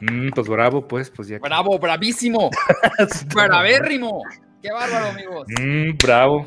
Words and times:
Mm, 0.00 0.30
pues 0.34 0.48
bravo, 0.48 0.86
pues, 0.86 1.10
pues 1.10 1.28
ya. 1.28 1.38
Bravo, 1.38 1.78
bravísimo. 1.78 2.50
Bravérrimo. 3.34 4.22
Qué 4.62 4.72
bárbaro, 4.72 5.06
amigos. 5.06 5.46
Mm, 5.60 5.96
bravo. 6.02 6.46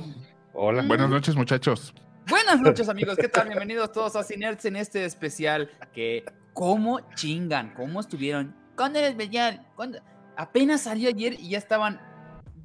Hola. 0.54 0.84
Buenas 0.84 1.10
noches, 1.10 1.36
muchachos. 1.36 1.94
Buenas 2.28 2.62
noches, 2.62 2.90
amigos. 2.90 3.18
¿Qué 3.18 3.28
tal? 3.28 3.48
Bienvenidos 3.48 3.92
todos 3.92 4.16
a 4.16 4.24
Cinerts 4.24 4.66
en 4.66 4.76
este 4.76 5.06
especial. 5.06 5.72
Que, 5.94 6.24
¿cómo 6.54 7.00
chingan? 7.16 7.74
¿Cómo 7.74 8.00
estuvieron? 8.00 8.56
¿Cuándo 8.76 9.00
era 9.00 9.08
especial? 9.08 9.66
¿Cuándo? 9.76 10.00
Apenas 10.38 10.82
salió 10.82 11.10
ayer 11.10 11.34
y 11.40 11.50
ya 11.50 11.58
estaban 11.58 12.00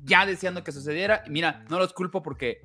ya 0.04 0.26
deseando 0.26 0.62
que 0.62 0.72
sucediera. 0.72 1.22
Y 1.26 1.30
mira, 1.30 1.64
no 1.68 1.78
los 1.78 1.92
culpo 1.92 2.22
porque 2.22 2.60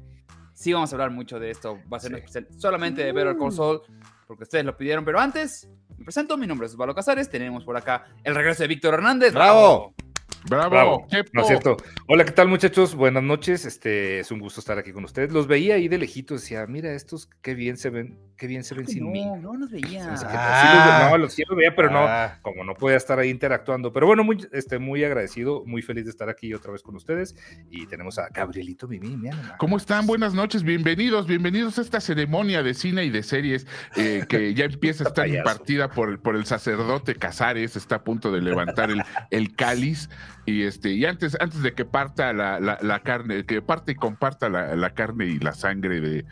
sí 0.54 0.73
vamos 0.73 0.91
a 0.91 0.95
hablar 0.95 1.11
mucho 1.11 1.39
de 1.39 1.51
esto. 1.51 1.79
Va 1.91 1.97
a 1.97 2.00
ser 2.00 2.14
especial 2.14 2.47
solamente 2.57 3.04
de 3.04 3.11
Better 3.11 3.37
Call 3.37 3.51
Saul 3.51 3.81
porque 4.27 4.43
ustedes 4.43 4.65
lo 4.65 4.77
pidieron. 4.77 5.04
Pero 5.05 5.19
antes, 5.19 5.69
me 5.97 6.04
presento. 6.04 6.37
Mi 6.37 6.47
nombre 6.47 6.67
es 6.67 6.73
Osvaldo 6.73 6.93
Casares. 6.93 7.29
Tenemos 7.29 7.64
por 7.64 7.75
acá 7.78 8.05
el 8.23 8.36
regreso 8.36 8.64
de 8.64 8.67
Víctor 8.67 8.93
Hernández. 8.93 9.33
¡Bravo! 9.33 9.93
Bravo. 9.95 10.08
Bravo. 10.48 11.06
Chepo. 11.10 11.29
No 11.34 11.42
es 11.42 11.48
cierto. 11.48 11.78
Hola, 12.07 12.24
¿qué 12.24 12.32
tal, 12.32 12.48
muchachos? 12.48 12.96
Buenas 12.96 13.24
noches. 13.24 13.66
Este 13.66 14.20
es 14.20 14.32
un 14.32 14.39
gusto 14.39 14.62
estar 14.62 14.78
aquí 14.78 14.92
con 14.93 15.04
ustedes. 15.04 15.32
Los 15.32 15.48
veía 15.48 15.75
ahí 15.75 15.88
de 15.88 15.98
lejitos, 15.98 16.42
decía, 16.42 16.65
mira, 16.65 16.93
estos 16.93 17.29
qué 17.42 17.54
bien 17.56 17.75
se 17.78 17.89
ven, 17.89 18.18
qué 18.38 18.48
bien 18.48 18.64
se 18.64 18.74
ven 18.74 18.88
sin 18.88 19.04
no, 19.04 19.10
mí. 19.12 19.25
no 19.42 19.54
nos 19.57 19.70
veía. 19.70 20.06
Tal. 20.15 20.28
Ah. 20.29 20.62
Sí 20.62 20.78
los 20.78 21.12
no, 21.12 21.18
los, 21.18 21.34
sí 21.34 21.43
los 21.48 21.57
veía, 21.57 21.75
pero 21.75 21.89
Ah. 21.92 22.36
no, 22.38 22.42
como 22.42 22.64
no 22.64 22.74
podía 22.74 22.96
estar 22.98 23.20
ahí 23.20 23.29
interactuando. 23.29 23.92
Pero 23.92 24.07
bueno, 24.07 24.24
muy, 24.24 24.38
este, 24.54 24.79
muy 24.79 25.04
agradecido, 25.04 25.64
muy 25.65 25.82
feliz 25.82 26.06
de 26.06 26.12
estar 26.12 26.29
aquí 26.29 26.54
otra 26.54 26.71
vez 26.71 26.82
con 26.84 26.96
ustedes. 26.96 27.36
Y 27.70 27.86
tenemos 27.87 28.18
a 28.18 28.29
Gabrielito 28.29 28.87
Mimi, 28.87 29.18
mira. 29.18 29.56
¿Cómo 29.60 29.76
están? 29.78 30.07
Buenas 30.07 30.34
noches, 30.34 30.64
bienvenidos, 30.64 31.28
bienvenidos 31.28 31.78
a 31.79 31.82
esta 31.82 32.00
ceremonia 32.00 32.64
de 32.64 32.74
cine 32.74 33.03
y 33.03 33.09
de 33.09 33.24
series 33.24 33.68
eh, 33.98 34.26
que 34.30 34.53
ya 34.53 34.66
empieza 34.66 35.03
a 35.03 35.08
estar 35.09 35.28
impartida 35.28 35.90
por, 35.90 36.09
el- 36.09 36.20
por 36.20 36.36
el 36.38 36.46
sacerdote 36.46 37.16
Casares, 37.16 37.76
está 37.76 37.96
a 37.96 38.03
punto 38.03 38.31
de 38.31 38.42
levantar 38.42 38.90
el, 38.90 39.03
el 39.31 39.53
cáliz 39.56 40.09
y 40.50 40.64
este 40.64 40.92
y 40.92 41.05
antes, 41.05 41.38
antes 41.39 41.61
de 41.61 41.73
que 41.73 41.86
parta 41.86 42.33
la, 42.33 42.59
la- 42.59 42.80
la 42.81 43.00
carne, 43.03 43.45
que 43.45 43.61
parte 43.61 43.94
y 43.94 43.95
comparta 43.95 44.50
la, 44.50 44.75
la 44.75 44.94
carne 44.94 45.25
y 45.28 45.39
la 45.39 45.53
sangre 45.53 46.00
de, 46.02 46.25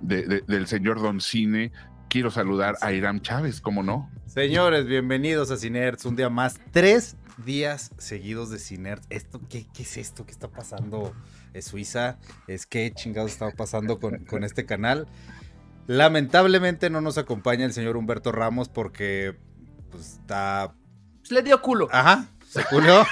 de- 0.00 0.22
de- 0.26 0.40
del 0.46 0.66
señor 0.66 1.00
Don 1.02 1.20
Cine, 1.20 1.72
quiero 2.08 2.30
saludar 2.30 2.76
a 2.80 2.92
Iram 2.92 3.20
Chávez, 3.20 3.60
¿cómo 3.60 3.82
no? 3.82 4.10
Señores, 4.26 4.86
bienvenidos 4.86 5.50
a 5.50 5.56
Cinerts. 5.56 6.04
Un 6.06 6.16
día 6.16 6.28
más. 6.30 6.60
Tres 6.72 7.16
días 7.44 7.92
seguidos 7.98 8.50
de 8.50 8.58
Cinerts. 8.58 9.06
¿Esto 9.10 9.40
qué, 9.48 9.66
qué 9.72 9.82
es 9.82 9.96
esto? 9.96 10.24
¿Qué 10.26 10.32
está 10.32 10.48
pasando? 10.48 11.14
¿Es 11.52 11.66
Suiza? 11.66 12.18
¿Es 12.48 12.66
qué 12.66 12.92
chingados 12.94 13.30
está 13.32 13.50
pasando 13.52 14.00
con, 14.00 14.24
con 14.24 14.42
este 14.44 14.66
canal? 14.66 15.06
Lamentablemente 15.86 16.90
no 16.90 17.00
nos 17.00 17.18
acompaña 17.18 17.64
el 17.64 17.72
señor 17.72 17.96
Humberto 17.96 18.32
Ramos 18.32 18.68
porque 18.68 19.36
pues, 19.90 20.12
está. 20.14 20.74
Pues 21.20 21.30
le 21.32 21.42
dio 21.42 21.60
culo. 21.62 21.88
Ajá, 21.92 22.28
se 22.54 22.64
culió, 22.70 23.04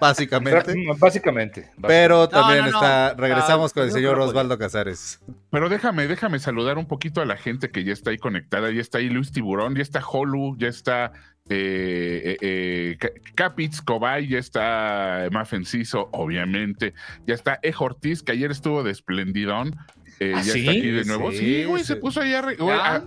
básicamente. 0.00 0.74
Básicamente. 0.98 1.70
Pero 1.86 2.28
también 2.28 2.64
no, 2.66 2.70
no. 2.70 2.76
está. 2.78 3.14
Regresamos 3.14 3.70
Ah, 3.70 3.74
con 3.74 3.82
el 3.84 3.92
señor 3.92 4.18
Osvaldo 4.18 4.58
Casares. 4.58 5.20
Pero 5.50 5.68
déjame, 5.68 6.06
déjame 6.06 6.38
saludar 6.38 6.78
un 6.78 6.86
poquito 6.86 7.20
a 7.20 7.24
la 7.26 7.36
gente 7.36 7.70
que 7.70 7.84
ya 7.84 7.92
está 7.92 8.10
ahí 8.10 8.18
conectada. 8.18 8.70
Ya 8.70 8.80
está 8.80 8.98
ahí 8.98 9.08
Luis 9.08 9.32
Tiburón, 9.32 9.74
ya 9.74 9.82
está 9.82 10.00
Holu, 10.04 10.56
ya 10.58 10.68
está 10.68 11.12
eh, 11.48 12.22
eh, 12.24 12.36
eh, 12.40 12.96
Ca- 12.98 13.10
Capitz, 13.34 13.80
Cobay, 13.82 14.28
ya 14.28 14.38
está 14.38 15.26
Mafenciso, 15.30 16.08
obviamente. 16.12 16.94
Ya 17.26 17.34
está 17.34 17.58
Ejo 17.62 17.84
Ortiz, 17.86 18.22
que 18.22 18.32
ayer 18.32 18.50
estuvo 18.50 18.82
de 18.82 18.92
esplendidón. 18.92 19.74
eh, 20.20 20.32
¿Ah, 20.36 20.42
ya 20.42 20.52
sí? 20.52 20.60
está 20.60 20.70
aquí 20.72 20.90
de 20.90 21.04
nuevo. 21.04 21.30
Sí, 21.32 21.38
Sí, 21.38 21.64
güey, 21.64 21.82
se 21.84 21.96
puso 21.96 22.20
ahí 22.20 22.34
a, 22.34 22.42
re- 22.42 22.56
güey, 22.56 22.76
Ya. 22.76 22.96
a- 22.96 23.04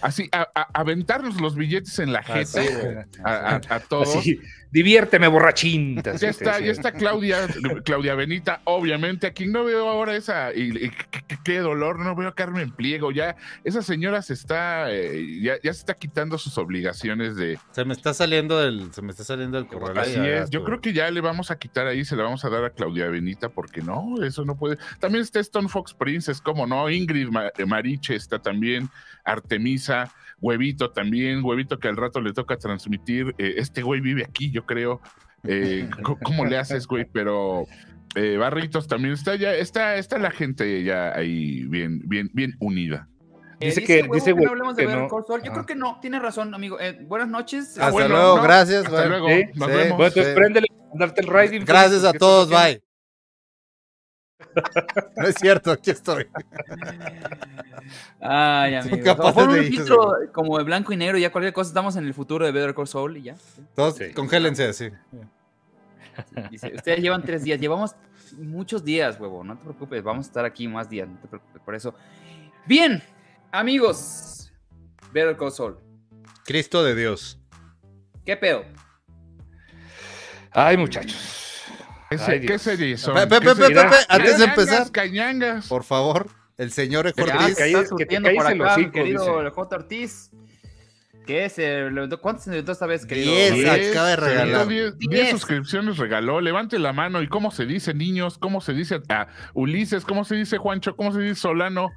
así, 0.00 0.28
a, 0.32 0.46
aventarnos 0.74 1.40
los 1.40 1.56
billetes 1.56 1.98
en 1.98 2.12
la 2.12 2.20
Así, 2.20 2.58
jeta 2.60 2.80
güey. 2.80 2.96
a, 3.24 3.30
a- 3.56 3.60
a 3.68 3.80
todos. 3.80 4.16
Así, 4.16 4.38
diviérteme, 4.72 5.28
borrachín. 5.28 6.02
Ya 6.02 6.28
está, 6.28 6.58
ya 6.58 6.72
está 6.72 6.92
Claudia, 6.92 7.46
Claudia 7.84 8.14
Benita, 8.14 8.62
obviamente. 8.64 9.28
A 9.28 9.32
quien 9.32 9.52
no 9.52 9.64
veo 9.64 9.88
ahora 9.88 10.16
esa, 10.16 10.52
y, 10.52 10.86
y 10.86 10.90
qué, 11.44 11.58
dolor, 11.58 11.98
no 11.98 12.16
veo 12.16 12.28
a 12.28 12.34
Carmen 12.34 12.72
Pliego. 12.72 13.12
Ya, 13.12 13.36
esa 13.64 13.82
señora 13.82 14.22
se 14.22 14.34
está, 14.34 14.90
eh, 14.90 15.40
ya, 15.40 15.54
ya 15.62 15.72
se 15.72 15.80
está 15.80 15.94
quitando 15.94 16.38
sus 16.38 16.58
obligaciones 16.58 17.36
de. 17.36 17.58
Se 17.70 17.84
me 17.84 17.92
está 17.92 18.14
saliendo 18.14 18.58
del, 18.58 18.92
se 18.92 19.02
me 19.02 19.10
está 19.10 19.24
saliendo 19.24 19.58
el 19.58 19.66
correo. 19.66 20.00
Así 20.00 20.18
es. 20.18 20.50
Yo 20.50 20.64
creo 20.64 20.80
que 20.80 20.92
ya 20.92 21.10
le 21.10 21.20
vamos 21.20 21.50
a 21.50 21.58
quitar 21.58 21.86
ahí, 21.86 22.04
se 22.04 22.16
la 22.16 22.24
vamos 22.24 22.44
a 22.44 22.50
dar 22.50 22.64
a 22.64 22.70
Claudia 22.70 23.08
Benita, 23.08 23.50
porque 23.50 23.82
no, 23.82 24.22
eso 24.24 24.44
no 24.44 24.56
puede. 24.56 24.78
También 24.98 25.22
está 25.22 25.38
Stone 25.40 25.68
Fox 25.68 25.92
Princess, 25.94 26.40
como 26.40 26.66
no, 26.66 26.88
Ingrid 26.88 27.28
eh, 27.58 27.66
Mariche 27.66 28.14
está 28.14 28.38
también, 28.38 28.88
Artemisa, 29.24 30.12
Huevito 30.42 30.90
también, 30.90 31.42
Huevito 31.42 31.78
que 31.78 31.88
al 31.88 31.96
rato 31.96 32.20
le 32.20 32.32
toca 32.34 32.56
transmitir. 32.58 33.34
eh, 33.38 33.54
este 33.56 33.80
güey 33.82 34.00
vive 34.00 34.24
aquí, 34.24 34.50
yo 34.50 34.66
creo. 34.66 35.00
Eh, 35.44 35.88
¿Cómo 36.22 36.44
le 36.44 36.58
haces, 36.58 36.86
güey? 36.86 37.06
Pero 37.10 37.66
eh, 38.16 38.36
Barritos 38.36 38.86
también 38.88 39.14
está 39.14 39.36
ya, 39.36 39.54
está, 39.54 39.96
está 39.96 40.18
la 40.18 40.30
gente 40.32 40.82
ya 40.84 41.12
ahí 41.14 41.64
bien, 41.66 42.02
bien, 42.06 42.28
bien 42.34 42.54
unida. 42.60 43.08
Eh, 43.60 43.66
Dice 43.66 43.84
que- 43.84 44.02
Huevo 44.02 44.14
dice 44.16 44.30
no 44.30 44.36
Huevo 44.36 44.50
hablemos 44.50 44.76
de 44.76 44.86
que 44.86 44.92
no. 44.92 45.08
Yo 45.44 45.52
creo 45.52 45.66
que 45.66 45.74
no, 45.76 45.98
tiene 46.00 46.18
razón, 46.18 46.52
amigo. 46.52 46.80
Eh, 46.80 46.98
buenas 47.06 47.28
noches. 47.28 47.78
Hasta 47.78 47.90
bueno, 47.90 48.08
luego, 48.08 48.36
no, 48.38 48.42
gracias. 48.42 48.84
Hasta 48.84 49.00
bye. 49.00 49.08
luego, 49.08 49.28
Sí. 49.28 49.44
nos 49.54 49.70
Sí. 49.70 49.76
vemos. 49.76 49.96
Bueno, 49.96 50.06
entonces 50.08 50.26
Sí. 50.26 50.34
préndele, 50.34 50.66
darte 50.94 51.20
el 51.20 51.26
riding. 51.28 51.64
Gracias 51.64 52.04
a 52.04 52.10
¿Qué 52.12 52.18
todos, 52.18 52.48
bye. 52.50 52.82
No 55.16 55.26
es 55.26 55.34
cierto, 55.36 55.70
aquí 55.70 55.90
estoy. 55.90 56.26
Ay, 58.20 58.74
amigo. 58.74 58.96
de 59.52 59.62
filtro 59.64 60.14
como 60.32 60.58
de 60.58 60.64
blanco 60.64 60.92
y 60.92 60.96
negro, 60.96 61.18
ya 61.18 61.30
cualquier 61.32 61.52
cosa, 61.52 61.68
estamos 61.68 61.96
en 61.96 62.04
el 62.06 62.14
futuro 62.14 62.44
de 62.46 62.52
Better 62.52 62.74
Call 62.74 62.86
Saul 62.86 63.16
y 63.16 63.22
ya. 63.22 63.36
Todos 63.74 63.96
Sí. 63.96 64.12
congélense 64.12 64.64
así. 64.66 64.90
Dice, 66.50 66.72
ustedes 66.74 67.00
llevan 67.00 67.22
tres 67.22 67.42
días, 67.42 67.58
llevamos 67.60 67.94
muchos 68.36 68.84
días, 68.84 69.18
huevo, 69.18 69.42
no 69.44 69.56
te 69.56 69.64
preocupes, 69.64 70.02
vamos 70.02 70.26
a 70.26 70.28
estar 70.28 70.44
aquí 70.44 70.68
más 70.68 70.88
días, 70.88 71.08
no 71.08 71.18
te 71.18 71.28
preocupes 71.28 71.62
por 71.62 71.74
eso. 71.74 71.94
Bien, 72.66 73.02
amigos, 73.50 74.52
Better 75.12 75.36
Call 75.36 75.52
Saul, 75.52 75.78
Cristo 76.44 76.84
de 76.84 76.94
Dios. 76.94 77.38
¿qué 78.24 78.36
pedo? 78.36 78.64
Ay, 80.52 80.76
muchachos. 80.76 81.38
¿Qué, 82.16 82.22
Ay, 82.22 82.26
se- 82.26 82.38
Dios. 82.40 82.52
qué 82.52 82.58
series 82.58 83.00
son? 83.00 83.14
Pe- 83.14 83.26
pe- 83.26 83.40
¿Qué 83.40 83.46
pe- 83.46 83.54
series? 83.54 83.82
pe- 83.82 83.88
pe- 83.90 83.96
antes 84.08 84.38
de 84.38 84.44
empezar, 84.44 84.90
Cañangas. 84.92 85.68
por 85.68 85.84
favor, 85.84 86.28
el 86.58 86.70
señor 86.72 87.12
Ya 87.16 87.22
Ortiz. 87.24 87.48
está 87.58 87.64
que 87.64 87.86
surtiendo 87.86 88.30
por 88.34 88.46
acá, 88.46 88.76
mi 88.78 88.90
querido 88.90 89.50
J. 89.52 89.76
Ortiz. 89.76 90.30
¿Qué 91.26 91.48
levantó? 91.56 92.20
¿Cuántos 92.20 92.44
se 92.44 92.50
levantó 92.50 92.72
esta 92.72 92.86
vez, 92.86 93.06
querido? 93.06 93.30
Diez. 93.32 93.54
Diez, 93.54 93.90
acaba 93.92 94.08
de 94.08 94.14
se 94.16 94.20
regalar. 94.22 94.54
aventó 94.56 94.70
diez- 94.70 94.96
diez 94.98 95.10
Diez. 95.10 95.30
suscripciones 95.30 95.96
regaló. 95.98 96.40
Levante 96.40 96.80
la 96.80 96.92
mano. 96.92 97.22
¿Y 97.22 97.28
cómo 97.28 97.52
se 97.52 97.64
dice, 97.64 97.94
niños? 97.94 98.38
¿Cómo 98.38 98.60
se 98.60 98.72
dice 98.72 99.00
a 99.08 99.28
Ulises? 99.54 100.04
¿Cómo 100.04 100.24
se 100.24 100.34
dice 100.34 100.58
Juancho? 100.58 100.96
¿Cómo 100.96 101.12
se 101.12 101.20
dice 101.20 101.36
Solano? 101.36 101.90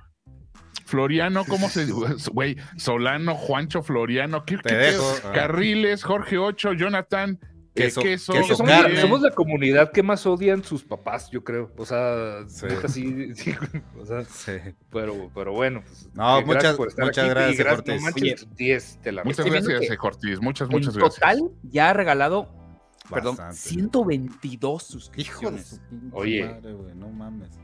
Floriano, 0.85 1.43
¿cómo 1.45 1.69
se 1.69 1.87
dice? 1.87 1.95
Güey, 2.31 2.57
Solano, 2.77 3.33
Juancho, 3.33 3.81
Floriano. 3.81 4.45
¿Qué, 4.45 4.57
Te 4.57 4.69
qué. 4.69 4.93
Carriles, 5.33 6.03
Jorge 6.03 6.37
Ocho, 6.37 6.73
Jonathan. 6.73 7.39
Eh, 7.75 7.83
Queso- 7.83 8.01
queso, 8.01 8.31
queso 8.33 8.55
somos, 8.55 8.71
carne. 8.71 9.01
somos 9.01 9.21
la 9.21 9.31
comunidad 9.31 9.91
que 9.91 10.01
más 10.01 10.25
odian 10.25 10.63
sus 10.63 10.83
papás, 10.83 11.29
yo 11.29 11.43
creo. 11.43 11.71
O 11.77 11.85
sea, 11.85 12.43
Sí. 12.47 12.65
neta, 12.67 12.87
sí, 12.87 13.35
sí, 13.35 13.53
o 13.99 14.05
sea, 14.05 14.23
Sí. 14.23 14.53
pero, 14.89 15.29
pero 15.35 15.51
bueno. 15.51 15.81
pues, 15.85 16.09
No, 16.13 16.39
eh, 16.39 16.43
gracias 16.43 16.45
muchas- 16.45 16.75
por 16.77 16.87
estar 16.87 17.05
muchas 17.05 17.23
aquí, 17.25 17.29
gracias, 17.33 17.57
gracias, 17.57 17.75
Cortés. 17.75 18.01
No 18.01 18.05
manches, 18.11 18.47
10 18.55 18.99
te 19.01 19.11
la 19.11 19.23
Muchas 19.25 19.45
gracias, 19.45 19.79
que 19.79 19.93
eh, 19.93 19.97
Ortiz. 20.01 20.39
Muchas, 20.41 20.69
En 20.69 20.75
muchas 20.75 20.95
gracias. 20.97 21.15
total, 21.19 21.51
ya 21.63 21.89
ha 21.89 21.93
regalado, 21.93 22.47
perdón, 23.09 23.35
Bastante. 23.35 23.57
122 23.57 24.83
Hijo 24.83 24.87
de 24.87 24.89
suscripciones. 24.93 25.65
su 25.67 25.79
pinche 25.89 26.09
Oye. 26.13 26.45
madre, 26.45 26.73
güey, 26.73 26.95
no 26.95 27.09
mames. 27.09 27.59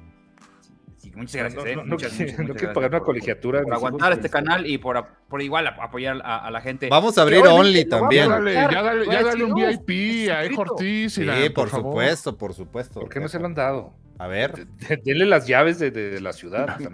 Sí, 1.01 1.11
muchas 1.15 1.33
gracias, 1.35 1.63
No, 1.63 1.67
eh, 1.69 1.75
no, 1.75 1.83
no, 1.83 1.87
muchas, 1.95 2.11
pagar 2.11 2.27
gracias 2.45 2.75
una 2.77 2.89
por- 2.99 3.05
colegiatura 3.05 3.63
Por 3.63 3.73
aguantar 3.73 4.11
este 4.11 4.29
pero- 4.29 4.33
canal 4.33 4.67
y 4.67 4.77
por, 4.77 5.03
por 5.27 5.41
igual 5.41 5.65
ap- 5.65 5.79
apoyar 5.79 6.21
a, 6.23 6.45
a 6.45 6.51
la 6.51 6.61
gente. 6.61 6.89
Vamos 6.89 7.17
a 7.17 7.23
abrir 7.23 7.39
Only 7.47 7.85
también. 7.85 8.29
Dale, 8.29 8.53
ya 8.53 8.83
dale, 8.83 9.05
ya 9.07 9.45
un 9.45 9.55
VIP 9.55 10.29
a 10.29 10.43
Ejo. 10.45 10.61
Ortiz. 10.61 11.13
Sí, 11.15 11.23
Irán, 11.23 11.51
por, 11.53 11.69
supuesto, 11.71 12.37
por 12.37 12.53
supuesto. 12.53 12.99
¿Por 12.99 13.09
qué 13.09 13.19
no 13.19 13.27
se 13.27 13.39
lo 13.39 13.47
han 13.47 13.55
dado? 13.55 13.93
A 14.21 14.27
ver. 14.27 14.67
Denle 15.03 15.25
las 15.25 15.47
llaves 15.47 15.79
de, 15.79 15.89
de- 15.89 16.11
de 16.11 16.21
la 16.21 16.31
ciudad. 16.31 16.67
también. 16.67 16.93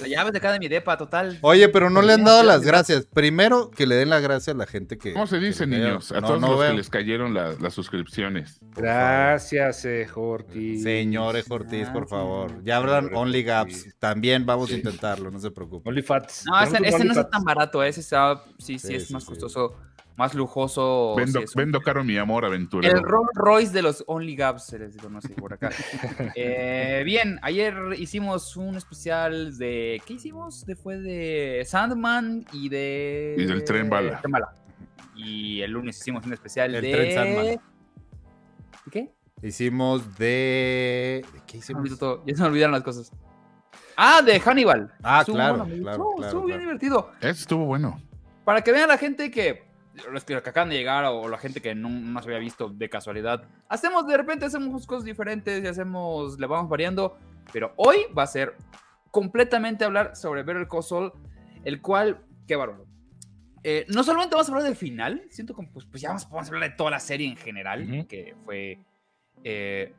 La 0.00 0.06
llave 0.06 0.30
de 0.30 0.38
acá 0.38 0.52
de 0.52 0.60
mi 0.60 0.68
depa, 0.68 0.96
total. 0.96 1.38
Oye, 1.40 1.68
pero 1.68 1.90
no 1.90 2.02
le 2.02 2.12
han 2.12 2.22
dado 2.22 2.44
las 2.44 2.62
Gracias. 2.62 3.06
Primero, 3.06 3.70
que 3.70 3.84
le 3.86 3.96
den 3.96 4.10
las 4.10 4.22
gracias 4.22 4.54
a 4.54 4.58
la 4.58 4.66
gente 4.66 4.96
que. 4.96 5.12
¿Cómo 5.12 5.26
se 5.26 5.38
dice, 5.40 5.66
niños? 5.66 6.12
A. 6.12 6.20
No, 6.20 6.28
todos 6.28 6.40
no 6.40 6.48
los 6.50 6.60
veo. 6.60 6.70
que 6.70 6.76
les 6.76 6.88
cayeron 6.88 7.34
la- 7.34 7.54
las 7.60 7.74
suscripciones. 7.74 8.60
Gracias, 8.76 9.84
eh, 9.86 10.06
Ortiz. 10.14 10.82
Señores 10.84 11.50
Ortiz, 11.50 11.88
por 11.88 12.06
favor. 12.08 12.62
Ya 12.62 12.76
hablan 12.76 13.10
Only 13.14 13.42
Gaps. 13.42 13.96
También 13.98 14.46
vamos 14.46 14.70
a 14.70 14.74
intentarlo, 14.74 15.30
no 15.32 15.40
se 15.40 15.50
preocupe. 15.50 15.88
OnlyFats. 15.88 16.44
No, 16.46 16.60
ese, 16.62 16.78
no 16.78 16.86
está 16.86 16.96
OnlyFats. 17.02 17.30
tan 17.30 17.42
barato, 17.42 17.82
ese 17.82 18.00
está, 18.00 18.44
sí, 18.58 18.78
sí, 18.78 18.88
Sí, 18.88 18.94
es 18.94 19.10
más 19.10 19.24
sí. 19.24 19.30
costoso. 19.30 19.74
Más 20.16 20.34
lujoso. 20.34 21.14
Vendo, 21.16 21.40
sí, 21.40 21.54
vendo 21.56 21.80
caro 21.80 22.04
mi 22.04 22.16
amor 22.18 22.44
aventurero. 22.44 22.96
el 22.98 23.02
Rolls 23.02 23.30
Royce 23.34 23.72
de 23.72 23.82
los 23.82 24.04
Only 24.06 24.36
Gaps 24.36 24.66
se 24.66 24.78
les 24.78 24.96
conoce 24.96 25.30
por 25.30 25.52
acá. 25.54 25.70
Eh, 26.36 27.02
bien, 27.04 27.38
ayer 27.42 27.74
hicimos 27.96 28.56
un 28.56 28.76
especial 28.76 29.56
de. 29.56 30.00
¿Qué 30.06 30.14
hicimos? 30.14 30.64
De, 30.66 30.76
fue 30.76 30.98
de 30.98 31.62
Sandman 31.66 32.44
y 32.52 32.68
de. 32.68 33.34
Y 33.38 33.44
del 33.46 33.64
Tren 33.64 33.88
Bala. 33.88 34.20
Tren 34.20 34.32
Bala. 34.32 34.52
Y 35.16 35.60
el 35.62 35.70
lunes 35.72 35.98
hicimos 35.98 36.24
un 36.26 36.32
especial 36.32 36.74
El 36.74 36.82
de. 36.82 36.92
Tren 36.92 37.12
Sandman. 37.14 37.46
¿De 37.46 37.60
qué? 38.90 39.12
Hicimos 39.42 40.18
de. 40.18 41.24
¿de 41.32 41.40
¿Qué 41.46 41.62
Se 41.62 41.72
me 41.72 41.80
olvidó 41.80 41.94
hicimos? 41.94 41.98
todo, 41.98 42.22
Ya 42.26 42.34
se 42.36 42.42
me 42.42 42.48
olvidaron 42.48 42.72
las 42.72 42.82
cosas. 42.82 43.10
Ah, 43.96 44.22
de 44.22 44.38
Hannibal. 44.40 44.92
Ah, 45.02 45.20
Estuvo 45.20 45.36
claro, 45.36 45.58
bueno, 45.58 45.82
claro, 45.82 46.14
Estuvo 46.22 46.44
bien 46.44 46.58
claro. 46.58 46.60
divertido. 46.60 47.10
Estuvo 47.20 47.64
bueno. 47.66 48.00
Para 48.44 48.62
que 48.62 48.72
vean 48.72 48.88
la 48.88 48.96
gente 48.98 49.30
que 49.30 49.69
los 50.12 50.24
que 50.24 50.34
acaban 50.34 50.68
de 50.70 50.76
llegar 50.76 51.04
o 51.06 51.28
la 51.28 51.36
gente 51.38 51.60
que 51.60 51.74
no, 51.74 51.88
no 51.90 52.20
se 52.22 52.28
había 52.28 52.38
visto 52.38 52.68
de 52.68 52.88
casualidad, 52.88 53.42
hacemos 53.68 54.06
de 54.06 54.16
repente 54.16 54.44
hacemos 54.46 54.86
cosas 54.86 55.04
diferentes 55.04 55.62
y 55.62 55.66
hacemos, 55.66 56.38
le 56.38 56.46
vamos 56.46 56.68
variando, 56.70 57.18
pero 57.52 57.72
hoy 57.76 57.98
va 58.16 58.22
a 58.22 58.26
ser 58.26 58.54
completamente 59.10 59.84
hablar 59.84 60.14
sobre 60.16 60.42
Better 60.44 60.68
Call 60.68 60.82
Saul, 60.84 61.12
el 61.64 61.80
cual, 61.82 62.24
qué 62.46 62.56
bárbaro. 62.56 62.86
Eh, 63.62 63.84
no 63.88 64.02
solamente 64.04 64.34
vamos 64.36 64.48
a 64.48 64.52
hablar 64.52 64.64
del 64.64 64.76
final, 64.76 65.22
siento 65.30 65.52
como 65.54 65.70
pues, 65.70 65.84
pues 65.84 66.00
ya 66.00 66.08
vamos, 66.10 66.28
vamos 66.30 66.46
a 66.48 66.54
hablar 66.54 66.70
de 66.70 66.76
toda 66.76 66.90
la 66.92 67.00
serie 67.00 67.26
en 67.28 67.36
general, 67.36 67.82
Ujú. 67.92 68.06
que 68.06 68.34
fue 68.44 68.78
eh, 69.44 69.92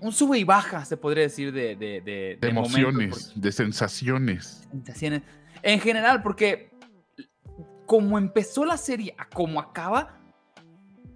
un 0.00 0.12
sube 0.12 0.38
y 0.38 0.44
baja, 0.44 0.84
se 0.84 0.96
podría 0.96 1.24
decir, 1.24 1.52
de, 1.52 1.74
de, 1.74 2.00
de- 2.00 2.38
De 2.40 2.52
momentos, 2.52 2.72
porque- 2.84 3.04
emociones, 3.04 3.32
de 3.34 3.52
sensaciones. 3.52 4.68
sensaciones. 4.70 5.22
En 5.62 5.80
general, 5.80 6.22
porque 6.22 6.70
como 7.88 8.18
empezó 8.18 8.66
la 8.66 8.76
serie 8.76 9.14
a 9.16 9.26
como 9.30 9.58
acaba, 9.58 10.20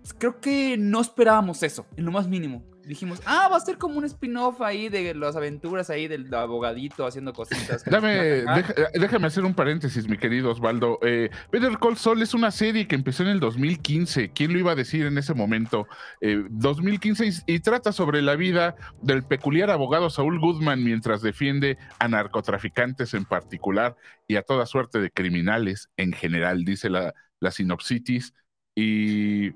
pues, 0.00 0.14
creo 0.18 0.40
que 0.40 0.76
no 0.78 1.00
esperábamos 1.02 1.62
eso, 1.62 1.86
en 1.96 2.06
lo 2.06 2.10
más 2.10 2.26
mínimo. 2.26 2.64
Dijimos, 2.86 3.20
ah, 3.26 3.48
va 3.50 3.56
a 3.56 3.60
ser 3.60 3.78
como 3.78 3.98
un 3.98 4.04
spin-off 4.04 4.60
ahí 4.60 4.88
de 4.88 5.14
las 5.14 5.36
aventuras 5.36 5.88
ahí 5.88 6.08
del 6.08 6.32
abogadito 6.34 7.06
haciendo 7.06 7.32
cositas. 7.32 7.84
Dame, 7.84 8.14
deja- 8.42 8.74
déjame 8.94 9.26
hacer 9.28 9.44
un 9.44 9.54
paréntesis, 9.54 10.08
mi 10.08 10.18
querido 10.18 10.50
Osvaldo. 10.50 10.98
Eh, 11.02 11.30
Better 11.52 11.78
Call 11.78 11.96
Saul 11.96 12.22
es 12.22 12.34
una 12.34 12.50
serie 12.50 12.88
que 12.88 12.94
empezó 12.96 13.22
en 13.22 13.28
el 13.30 13.40
2015. 13.40 14.30
¿Quién 14.32 14.52
lo 14.52 14.58
iba 14.58 14.72
a 14.72 14.74
decir 14.74 15.06
en 15.06 15.16
ese 15.16 15.32
momento? 15.32 15.86
Eh, 16.20 16.44
2015 16.50 17.26
y, 17.26 17.54
y 17.54 17.60
trata 17.60 17.92
sobre 17.92 18.20
la 18.20 18.34
vida 18.34 18.74
del 19.00 19.22
peculiar 19.22 19.70
abogado 19.70 20.10
Saúl 20.10 20.40
Goodman 20.40 20.82
mientras 20.82 21.22
defiende 21.22 21.78
a 22.00 22.08
narcotraficantes 22.08 23.14
en 23.14 23.24
particular 23.24 23.96
y 24.26 24.36
a 24.36 24.42
toda 24.42 24.66
suerte 24.66 25.00
de 25.00 25.10
criminales 25.10 25.88
en 25.96 26.12
general, 26.12 26.64
dice 26.64 26.90
la, 26.90 27.14
la 27.38 27.50
sinopsitis. 27.52 28.34
Y, 28.74 29.48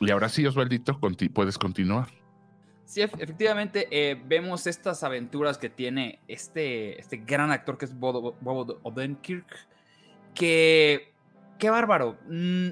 y 0.00 0.10
ahora 0.12 0.28
sí, 0.28 0.44
Osvaldito, 0.46 1.00
conti- 1.00 1.30
puedes 1.32 1.56
continuar. 1.56 2.08
Sí, 2.88 3.02
ef- 3.02 3.20
efectivamente, 3.20 3.86
eh, 3.90 4.18
vemos 4.26 4.66
estas 4.66 5.04
aventuras 5.04 5.58
que 5.58 5.68
tiene 5.68 6.20
este, 6.26 6.98
este 6.98 7.18
gran 7.18 7.50
actor 7.50 7.76
que 7.76 7.84
es 7.84 7.94
Bob, 7.98 8.34
Bob 8.40 8.78
Odenkirk, 8.82 9.44
que, 10.34 11.12
qué 11.58 11.68
bárbaro. 11.68 12.16
Mm, 12.30 12.68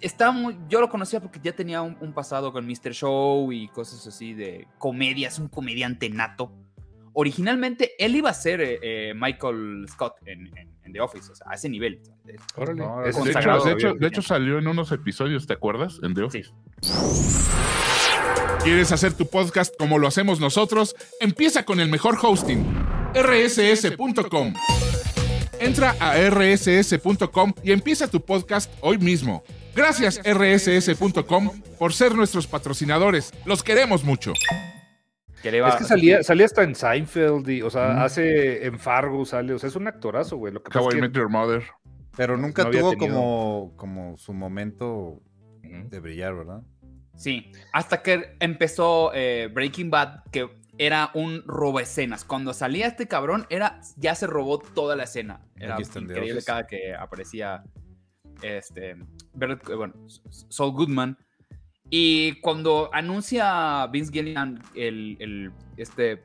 está 0.00 0.30
muy, 0.30 0.56
yo 0.70 0.80
lo 0.80 0.88
conocía 0.88 1.20
porque 1.20 1.38
ya 1.42 1.52
tenía 1.52 1.82
un, 1.82 1.98
un 2.00 2.14
pasado 2.14 2.50
con 2.50 2.66
Mr. 2.66 2.92
Show 2.94 3.52
y 3.52 3.68
cosas 3.68 4.06
así 4.06 4.32
de 4.32 4.66
comedia, 4.78 5.28
es 5.28 5.38
un 5.38 5.48
comediante 5.48 6.08
nato. 6.08 6.50
Originalmente 7.12 7.92
él 7.98 8.16
iba 8.16 8.30
a 8.30 8.34
ser 8.34 8.62
eh, 8.62 8.78
eh, 8.82 9.12
Michael 9.14 9.84
Scott 9.90 10.14
en, 10.24 10.46
en- 10.56 10.78
en 10.82 10.92
The 10.94 11.00
Office, 11.02 11.30
o 11.30 11.34
sea, 11.34 11.46
a 11.50 11.54
ese 11.56 11.68
nivel. 11.68 12.00
Órale. 12.56 12.82
Es 13.10 13.22
De 13.22 13.30
hecho, 13.32 13.64
de, 13.64 13.72
hecho, 13.72 13.92
de 13.92 14.06
hecho, 14.06 14.22
salió 14.22 14.58
en 14.58 14.66
unos 14.66 14.90
episodios, 14.92 15.46
¿te 15.46 15.52
acuerdas? 15.52 16.00
En 16.02 16.14
The 16.14 16.22
Office. 16.22 16.50
¿Quieres 18.62 18.92
hacer 18.92 19.14
tu 19.14 19.26
podcast 19.28 19.74
como 19.78 19.98
lo 19.98 20.06
hacemos 20.06 20.40
nosotros? 20.40 20.94
Empieza 21.20 21.64
con 21.64 21.80
el 21.80 21.88
mejor 21.88 22.16
hosting, 22.20 22.64
rss.com. 23.14 24.52
Entra 25.60 25.96
a 26.00 26.16
rss.com 26.30 27.52
y 27.62 27.72
empieza 27.72 28.08
tu 28.08 28.20
podcast 28.24 28.72
hoy 28.80 28.98
mismo. 28.98 29.42
Gracias 29.74 30.20
rss.com 30.24 31.50
por 31.78 31.92
ser 31.92 32.14
nuestros 32.14 32.46
patrocinadores. 32.46 33.32
Los 33.44 33.62
queremos 33.62 34.04
mucho. 34.04 34.32
Que 35.42 35.56
Es 35.56 35.76
que 35.76 35.84
salía, 35.84 36.22
salía 36.24 36.46
hasta 36.46 36.64
en 36.64 36.74
Seinfeld, 36.74 37.48
y, 37.48 37.62
o 37.62 37.70
sea, 37.70 38.02
hace 38.02 38.66
en 38.66 38.78
Fargo, 38.78 39.24
sale, 39.24 39.54
o 39.54 39.58
sea, 39.58 39.68
es 39.68 39.76
un 39.76 39.86
actorazo, 39.86 40.36
güey. 40.36 40.52
Lo 40.52 40.62
que 40.62 40.70
pasa 40.70 40.80
How 40.80 40.88
es 40.88 40.94
I 40.94 40.96
que- 40.96 41.02
Met 41.02 41.12
Your 41.12 41.28
Mother. 41.28 41.62
Pero 42.16 42.36
nunca 42.36 42.64
No 42.64 42.70
tuvo 42.70 42.90
tenido. 42.90 43.14
como, 43.14 43.72
como 43.76 44.16
su 44.16 44.32
momento 44.32 45.22
de 45.62 46.00
brillar, 46.00 46.34
¿verdad? 46.34 46.62
Sí, 47.18 47.52
hasta 47.72 48.02
que 48.02 48.36
empezó 48.40 49.10
eh, 49.12 49.50
Breaking 49.52 49.90
Bad, 49.90 50.22
que 50.30 50.48
era 50.78 51.10
un 51.14 51.42
robo 51.44 51.80
escenas. 51.80 52.24
Cuando 52.24 52.54
salía 52.54 52.86
este 52.86 53.08
cabrón, 53.08 53.46
era, 53.50 53.80
ya 53.96 54.14
se 54.14 54.26
robó 54.28 54.58
toda 54.60 54.94
la 54.96 55.02
escena. 55.04 55.40
Era 55.56 55.76
increíble 56.04 56.40
cada 56.46 56.66
que 56.66 56.94
aparecía 56.94 57.64
este, 58.42 58.90
eh, 58.92 58.96
bueno, 59.76 59.94
Saul 60.48 60.72
Goodman. 60.72 61.18
Y 61.90 62.34
cuando 62.40 62.90
anuncia 62.92 63.86
Vince 63.88 64.12
Gilligan 64.12 64.62
el, 64.76 65.16
el- 65.20 65.52
este 65.76 66.22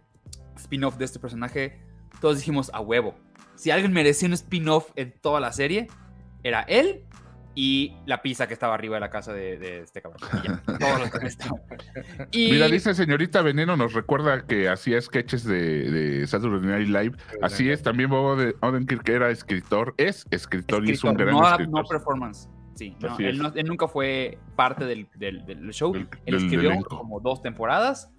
spin-off 0.57 0.97
de 0.97 1.05
este 1.05 1.19
personaje, 1.19 1.79
todos 2.21 2.37
dijimos 2.37 2.69
a 2.73 2.81
huevo. 2.81 3.15
Si 3.55 3.71
alguien 3.71 3.93
merecía 3.93 4.27
un 4.27 4.33
spin-off 4.33 4.91
en 4.95 5.13
toda 5.21 5.39
la 5.39 5.51
serie, 5.51 5.87
era 6.43 6.61
él 6.63 7.05
y 7.55 7.95
la 8.07 8.21
pizza 8.21 8.47
que 8.47 8.53
estaba 8.53 8.73
arriba 8.73 8.95
de 8.95 9.01
la 9.01 9.09
casa 9.09 9.31
de, 9.33 9.57
de 9.57 9.81
este 9.81 10.01
cabrón. 10.01 10.19
Y 10.43 10.47
ya, 10.47 10.61
todos 10.79 10.99
los 11.01 11.11
que 11.11 11.27
estaban. 11.27 11.61
Y 12.31 12.51
Mira, 12.51 12.67
dice 12.67 12.93
señorita 12.95 13.41
Veneno, 13.41 13.77
nos 13.77 13.93
recuerda 13.93 14.45
que 14.47 14.69
hacía 14.69 14.99
sketches 15.01 15.43
de, 15.43 15.91
de 15.91 16.27
Saturday 16.27 16.67
Night 16.67 16.87
Live. 16.87 17.17
Así 17.41 17.69
es, 17.69 17.83
también 17.83 18.09
Bob 18.09 18.37
Ode- 18.37 18.55
Odenkirk 18.61 19.07
era 19.09 19.29
escritor, 19.29 19.93
es 19.97 20.25
escritor, 20.31 20.87
y 20.87 20.91
es 20.93 21.03
un 21.03 21.11
escritor, 21.11 21.31
gran 21.33 21.41
no, 21.41 21.49
escritor. 21.49 21.81
no 21.83 21.87
performance. 21.87 22.49
Sí, 22.75 22.95
no, 22.99 23.19
él, 23.19 23.37
no- 23.37 23.53
él 23.53 23.65
nunca 23.67 23.87
fue 23.87 24.39
parte 24.55 24.85
del, 24.85 25.07
del- 25.15 25.45
del 25.45 25.69
show. 25.73 25.93
Del- 25.93 26.07
él 26.25 26.35
del 26.37 26.43
escribió 26.45 26.81
como 26.85 27.19
dos 27.19 27.41
temporadas 27.43 28.11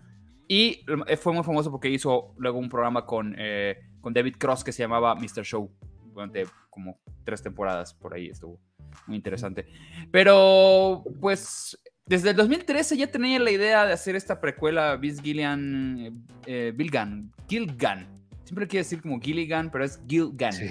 y 0.46 0.84
fue 1.18 1.32
muy 1.32 1.42
famoso 1.42 1.72
porque 1.72 1.88
hizo 1.88 2.34
luego 2.36 2.58
un 2.58 2.68
programa 2.68 3.04
con, 3.06 3.34
eh, 3.38 3.78
con 4.00 4.12
David 4.14 4.36
Cross 4.38 4.62
que 4.62 4.70
se 4.70 4.82
llamaba 4.84 5.14
Mr. 5.16 5.42
Show 5.42 5.72
durante 6.12 6.46
como 6.70 7.00
tres 7.24 7.42
temporadas 7.42 7.94
por 7.94 8.14
ahí 8.14 8.28
estuvo 8.28 8.60
muy 9.06 9.16
interesante. 9.16 9.66
Pero 10.10 11.04
pues 11.20 11.78
desde 12.06 12.30
el 12.30 12.36
2013 12.36 12.96
ya 12.96 13.06
tenía 13.06 13.38
la 13.38 13.50
idea 13.50 13.86
de 13.86 13.92
hacer 13.92 14.14
esta 14.14 14.40
precuela 14.40 14.96
Vince 14.96 15.22
Gillian, 15.22 15.98
eh, 15.98 16.12
eh, 16.46 16.74
Gilgan, 16.76 17.32
Gilgan. 17.48 18.06
Siempre 18.44 18.68
quiere 18.68 18.84
decir 18.84 19.00
como 19.00 19.20
Gilligan, 19.20 19.70
pero 19.70 19.84
es 19.84 20.00
Gilgan. 20.06 20.52
Sí, 20.52 20.68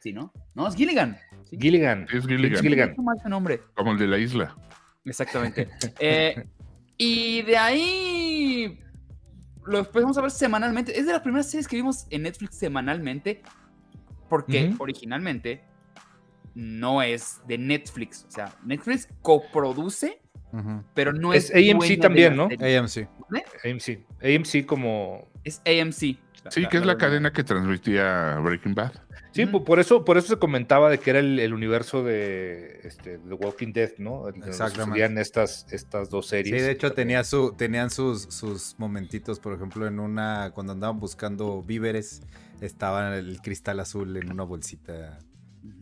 Sí. 0.00 0.12
¿no? 0.12 0.32
No, 0.54 0.66
es 0.66 0.74
Gilligan. 0.74 1.16
Sí. 1.44 1.56
Gilligan. 1.60 2.06
Es 2.12 2.26
Gilligan, 2.26 2.50
Vince 2.50 2.62
Gilligan. 2.62 2.94
Mal 2.98 3.18
su 3.22 3.28
nombre. 3.28 3.60
como 3.74 3.92
el 3.92 3.98
de 3.98 4.06
la 4.08 4.18
isla. 4.18 4.56
Exactamente. 5.04 5.68
Eh, 5.98 6.46
y 6.96 7.42
de 7.42 7.56
ahí 7.56 8.80
lo 9.66 9.78
empezamos 9.78 10.16
a 10.18 10.22
ver 10.22 10.30
semanalmente. 10.30 10.98
Es 10.98 11.06
de 11.06 11.12
las 11.12 11.22
primeras 11.22 11.50
series 11.50 11.68
que 11.68 11.76
vimos 11.76 12.06
en 12.10 12.22
Netflix 12.22 12.56
semanalmente. 12.56 13.42
Porque 14.28 14.74
originalmente 14.78 15.62
no 16.54 17.02
es 17.02 17.40
de 17.46 17.58
Netflix. 17.58 18.26
O 18.28 18.30
sea, 18.30 18.54
Netflix 18.64 19.08
coproduce, 19.22 20.20
pero 20.94 21.12
no 21.12 21.32
Es 21.32 21.50
es. 21.50 21.74
AMC 21.74 22.00
también, 22.00 22.36
la 22.36 22.44
¿no? 22.44 22.48
serie. 22.48 22.78
AMC. 22.78 23.08
AMC. 23.64 23.98
AMC 24.22 24.66
como... 24.66 25.28
Es 25.44 25.60
AMC. 25.66 26.18
Sí, 26.50 26.66
que 26.68 26.76
es 26.76 26.84
la 26.84 26.98
cadena 26.98 27.32
que 27.32 27.44
transmitía 27.44 28.38
Breaking 28.42 28.74
Bad. 28.74 28.92
Sí, 29.30 29.46
por 29.46 29.78
eso, 29.78 30.04
por 30.04 30.18
eso 30.18 30.28
se 30.28 30.36
comentaba 30.38 30.90
de 30.90 30.98
que 30.98 31.10
era 31.10 31.20
el, 31.20 31.38
el 31.38 31.54
universo 31.54 32.02
de 32.02 32.80
este, 32.82 33.18
The 33.18 33.34
Walking 33.34 33.72
Dead, 33.72 33.92
¿no? 33.98 34.28
Exactamente. 34.28 35.20
estas, 35.20 35.66
estas 35.72 36.10
dos 36.10 36.26
Sí, 36.26 36.30
series. 36.36 36.62
de 36.64 36.70
hecho 36.72 36.92
tenía 36.92 37.24
su, 37.24 37.54
tenían 37.56 37.88
sus, 37.90 38.22
sus 38.24 38.74
momentitos, 38.78 39.40
por 39.40 39.54
ejemplo, 39.54 39.86
en 39.86 40.00
una, 40.00 40.50
cuando 40.52 40.72
andaban 40.74 40.98
buscando 40.98 41.62
víveres, 41.62 42.22
estaba 42.60 43.16
el 43.16 43.40
cristal 43.40 43.80
azul 43.80 44.16
en 44.16 44.30
una 44.30 44.42
bolsita. 44.42 45.18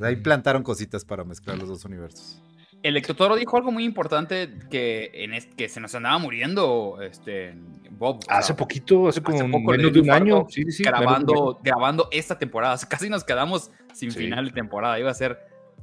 Ahí 0.00 0.16
plantaron 0.16 0.62
cositas 0.62 1.04
para 1.04 1.24
mezclar 1.24 1.58
los 1.58 1.68
dos 1.68 1.84
universos. 1.84 2.42
El 2.82 2.96
Ectotoro 2.96 3.36
dijo 3.36 3.56
algo 3.58 3.70
muy 3.70 3.84
importante 3.84 4.48
que, 4.70 5.10
en 5.12 5.34
es- 5.34 5.46
que 5.46 5.68
se 5.68 5.80
nos 5.80 5.94
andaba 5.94 6.18
muriendo 6.18 6.98
este, 7.02 7.54
Bob. 7.90 8.16
o 8.20 8.22
sea, 8.22 8.38
Hace 8.38 8.54
poquito, 8.54 9.08
hace 9.08 9.20
como 9.22 9.38
hace 9.38 9.48
poco 9.48 9.70
menos 9.72 9.92
de 9.92 10.00
un 10.00 10.10
año. 10.10 10.46
Sí, 10.48 10.64
sí, 10.72 10.82
grabando, 10.84 11.60
grabando 11.62 12.08
esta 12.10 12.38
temporada. 12.38 12.74
O 12.76 12.78
sea, 12.78 12.88
casi 12.88 13.10
nos 13.10 13.22
quedamos 13.24 13.70
sin 13.92 14.10
Sí. 14.10 14.18
final 14.20 14.46
de 14.46 14.52
temporada. 14.52 14.98
Iba 14.98 15.10
a 15.10 15.14
ser 15.14 15.38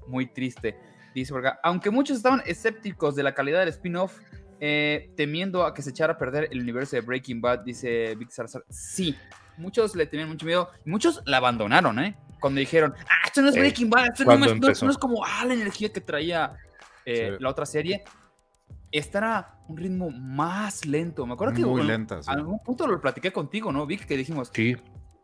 muy 0.07 0.25
triste. 0.25 0.75
Dice 1.13 1.31
por 1.33 1.45
acá, 1.45 1.59
aunque 1.63 1.91
muchos 1.91 2.17
estaban 2.17 2.41
escépticos 2.47 3.15
de 3.15 3.23
la 3.23 3.33
calidad 3.35 3.59
del 3.59 3.69
spin-off, 3.69 4.17
eh, 4.59 5.11
temiendo 5.15 5.65
a 5.65 5.73
que 5.75 5.83
se 5.83 5.91
echara 5.91 6.13
a 6.13 6.17
perder 6.17 6.47
el 6.51 6.59
universo 6.61 6.95
de 6.95 7.01
Breaking 7.01 7.41
Bad, 7.41 7.59
dice 7.59 8.15
Vic 8.15 8.29
Salazar. 8.31 8.63
Sí, 8.69 9.15
muchos 9.57 9.95
le 9.95 10.07
tenían 10.07 10.29
mucho 10.29 10.45
miedo 10.47 10.69
muchos 10.85 11.21
la 11.25 11.37
abandonaron, 11.37 11.99
¿eh? 11.99 12.17
Cuando 12.39 12.59
dijeron, 12.59 12.93
ah, 13.09 13.25
esto 13.27 13.41
no 13.41 13.49
es 13.49 13.55
Eh, 13.55 13.59
Breaking 13.59 13.89
Bad, 13.89 14.07
esto 14.07 14.25
no, 14.25 14.37
no- 14.37 14.55
no 14.55 14.91
es 14.91 14.97
como 14.97 15.23
ah, 15.25 15.45
la 15.45 15.53
energía 15.53 15.91
que 15.91 16.01
traía 16.01 16.53
eh, 17.05 17.33
Sí. 17.37 17.43
la 17.43 17.49
otra 17.49 17.65
serie. 17.65 18.03
Esta 18.91 19.17
era 19.19 19.59
un 19.67 19.77
ritmo 19.77 20.09
más 20.11 20.85
lento. 20.85 21.25
Me 21.25 21.33
acuerdo 21.33 21.53
que 21.53 21.61
Muy 21.61 21.69
bueno, 21.71 21.87
lenta, 21.87 22.21
sí. 22.21 22.29
a 22.29 22.33
algún 22.33 22.59
punto 22.59 22.87
lo 22.87 22.99
platiqué 23.01 23.31
contigo, 23.31 23.71
¿no, 23.71 23.85
Vic? 23.85 24.05
Que 24.05 24.15
dijimos, 24.17 24.49
Sí, 24.53 24.71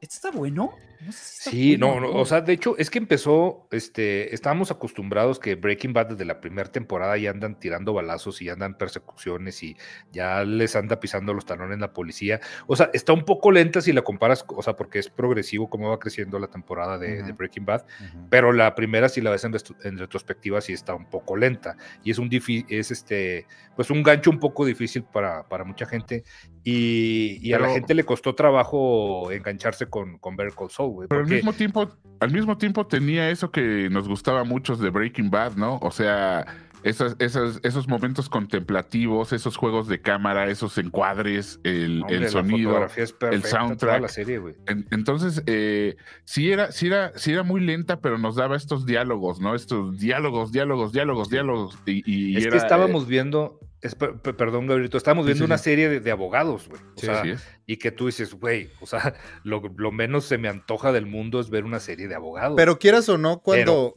¿esto 0.01 0.15
está 0.27 0.31
bueno? 0.31 0.71
No 1.05 1.11
sé 1.11 1.19
si 1.19 1.37
está 1.37 1.51
Sí, 1.51 1.77
no, 1.77 1.99
no, 1.99 2.11
o 2.11 2.25
sea, 2.25 2.41
de 2.41 2.53
hecho, 2.53 2.77
es 2.77 2.89
que 2.89 2.99
empezó, 2.99 3.67
este, 3.71 4.33
estábamos 4.33 4.71
acostumbrados 4.71 5.39
que 5.39 5.55
Breaking 5.55 5.93
Bad 5.93 6.07
desde 6.07 6.25
la 6.25 6.39
primera 6.39 6.71
temporada 6.71 7.17
ya 7.17 7.31
andan 7.31 7.59
tirando 7.59 7.93
balazos 7.93 8.41
y 8.41 8.45
ya 8.45 8.53
andan 8.53 8.77
persecuciones 8.77 9.61
y 9.63 9.75
ya 10.11 10.43
les 10.43 10.75
anda 10.75 10.99
pisando 10.99 11.33
los 11.33 11.45
talones 11.45 11.79
la 11.79 11.93
policía. 11.93 12.39
O 12.67 12.75
sea, 12.75 12.89
está 12.93 13.13
un 13.13 13.25
poco 13.25 13.51
lenta 13.51 13.81
si 13.81 13.91
la 13.91 14.01
comparas, 14.01 14.45
o 14.47 14.61
sea, 14.61 14.75
porque 14.75 14.99
es 14.99 15.09
progresivo 15.09 15.69
cómo 15.69 15.89
va 15.89 15.99
creciendo 15.99 16.39
la 16.39 16.47
temporada 16.47 16.97
de. 16.97 17.33
Breaking 17.33 17.65
Bad, 17.65 17.85
pero 18.29 18.51
la 18.51 18.75
primera, 18.75 19.09
si 19.09 19.21
la 19.21 19.31
ves 19.31 19.43
en, 19.43 19.97
retrospectiva, 19.97 20.61
sí 20.61 20.73
está 20.73 20.93
un 20.93 21.09
poco 21.09 21.35
lenta 21.35 21.75
y 22.03 22.11
es 22.11 22.19
un 22.19 22.29
es 22.69 22.91
este, 22.91 23.47
pues 23.75 23.89
un 23.89 24.03
gancho 24.03 24.29
un 24.29 24.39
poco 24.39 24.65
difícil 24.65 25.03
para, 25.03 25.47
para 25.47 25.63
mucha 25.63 25.85
gente 25.85 26.23
y, 26.63 27.39
y 27.41 27.53
a 27.53 27.59
la 27.59 27.69
gente 27.69 27.93
le 27.93 28.03
costó 28.03 28.35
trabajo 28.35 29.31
engancharse 29.31 29.87
con, 29.87 30.17
con 30.17 30.35
Better 30.35 30.53
Call 30.55 30.69
Saul, 30.69 30.92
güey, 30.93 31.07
Pero 31.09 31.21
al 31.21 31.27
mismo 31.27 31.53
tiempo, 31.53 31.89
al 32.19 32.31
mismo 32.31 32.57
tiempo 32.57 32.87
tenía 32.87 33.29
eso 33.29 33.51
que 33.51 33.89
nos 33.91 34.07
gustaba 34.07 34.43
muchos 34.43 34.79
de 34.79 34.89
Breaking 34.89 35.29
Bad, 35.29 35.55
¿no? 35.57 35.77
O 35.81 35.91
sea, 35.91 36.45
esas, 36.83 37.15
esas- 37.19 37.59
esos 37.63 37.87
momentos 37.87 38.27
contemplativos, 38.29 39.31
esos 39.33 39.55
juegos 39.57 39.87
de 39.87 40.01
cámara, 40.01 40.47
esos 40.49 40.77
encuadres, 40.77 41.59
el, 41.63 42.01
Hombre, 42.01 42.17
el 42.17 42.27
sonido. 42.29 42.73
perfecta, 42.79 43.29
toda 43.29 43.41
soundtrack. 43.41 44.01
la 44.01 44.07
serie. 44.09 44.41
En- 44.67 44.85
entonces, 44.91 45.43
eh, 45.45 45.95
sí, 46.25 46.51
era, 46.51 46.71
sí, 46.71 46.87
era, 46.87 47.11
sí 47.17 47.31
era 47.31 47.43
muy 47.43 47.61
lenta, 47.61 47.99
pero 48.01 48.17
nos 48.17 48.35
daba 48.35 48.55
estos 48.57 48.85
diálogos, 48.85 49.39
¿no? 49.39 49.55
Estos 49.55 49.97
diálogos, 49.99 50.51
diálogos, 50.51 50.91
diálogos, 50.91 51.29
diálogos. 51.29 51.77
Y, 51.85 52.03
y 52.05 52.37
es 52.37 52.43
era, 52.43 52.51
que 52.51 52.57
eh, 52.57 52.61
estábamos 52.63 53.07
viendo, 53.07 53.59
es- 53.83 53.95
perdón, 53.95 54.67
Gabrielito, 54.67 54.97
estábamos 54.97 55.25
Sí, 55.25 55.29
viendo 55.29 55.45
sí, 55.45 55.49
una 55.49 55.57
sí. 55.57 55.63
serie 55.65 55.89
de, 55.89 55.99
de 55.99 56.11
abogados, 56.11 56.67
güey. 56.69 56.81
O 56.81 56.99
sí, 56.99 57.05
sea, 57.05 57.23
y 57.65 57.77
que 57.77 57.91
tú 57.91 58.07
dices, 58.07 58.33
güey, 58.33 58.69
o 58.81 58.85
sea, 58.85 59.13
lo, 59.43 59.61
lo 59.77 59.91
menos 59.91 60.25
se 60.25 60.37
me 60.37 60.47
antoja 60.47 60.91
del 60.91 61.05
mundo 61.05 61.39
es 61.39 61.49
ver 61.49 61.65
una 61.65 61.79
serie 61.79 62.07
de 62.07 62.15
abogados. 62.15 62.55
Pero 62.57 62.79
quieras 62.79 63.07
o 63.09 63.17
no, 63.17 63.39
cuando. 63.39 63.95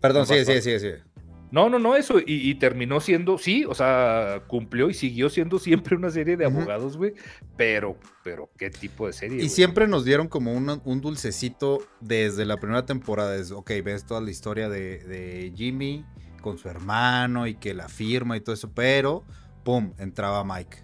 Perdón, 0.00 0.26
sigue, 0.26 0.44
vas. 0.44 0.64
sigue, 0.64 0.80
sigue. 0.80 1.08
No, 1.50 1.70
no, 1.70 1.78
no, 1.78 1.96
eso. 1.96 2.18
Y, 2.18 2.50
y 2.50 2.54
terminó 2.56 3.00
siendo, 3.00 3.38
sí, 3.38 3.64
o 3.64 3.74
sea, 3.74 4.42
cumplió 4.46 4.90
y 4.90 4.94
siguió 4.94 5.30
siendo 5.30 5.58
siempre 5.58 5.96
una 5.96 6.10
serie 6.10 6.36
de 6.36 6.44
abogados, 6.44 6.96
güey. 6.96 7.14
Pero, 7.56 7.98
pero, 8.22 8.50
¿qué 8.58 8.70
tipo 8.70 9.06
de 9.06 9.12
serie? 9.12 9.42
Y 9.42 9.48
siempre 9.48 9.88
nos 9.88 10.04
dieron 10.04 10.28
como 10.28 10.52
un 10.52 11.00
dulcecito 11.00 11.80
desde 12.00 12.44
la 12.44 12.58
primera 12.58 12.84
temporada. 12.84 13.34
Es, 13.36 13.50
ok, 13.50 13.70
ves 13.82 14.04
toda 14.06 14.20
la 14.20 14.30
historia 14.30 14.68
de, 14.68 14.98
de 14.98 15.52
Jimmy 15.56 16.04
con 16.40 16.58
su 16.58 16.68
hermano 16.68 17.46
y 17.46 17.54
que 17.54 17.74
la 17.74 17.88
firma 17.88 18.36
y 18.36 18.40
todo 18.40 18.54
eso, 18.54 18.70
pero, 18.72 19.24
¡pum!, 19.64 19.92
entraba 19.98 20.44
Mike. 20.44 20.78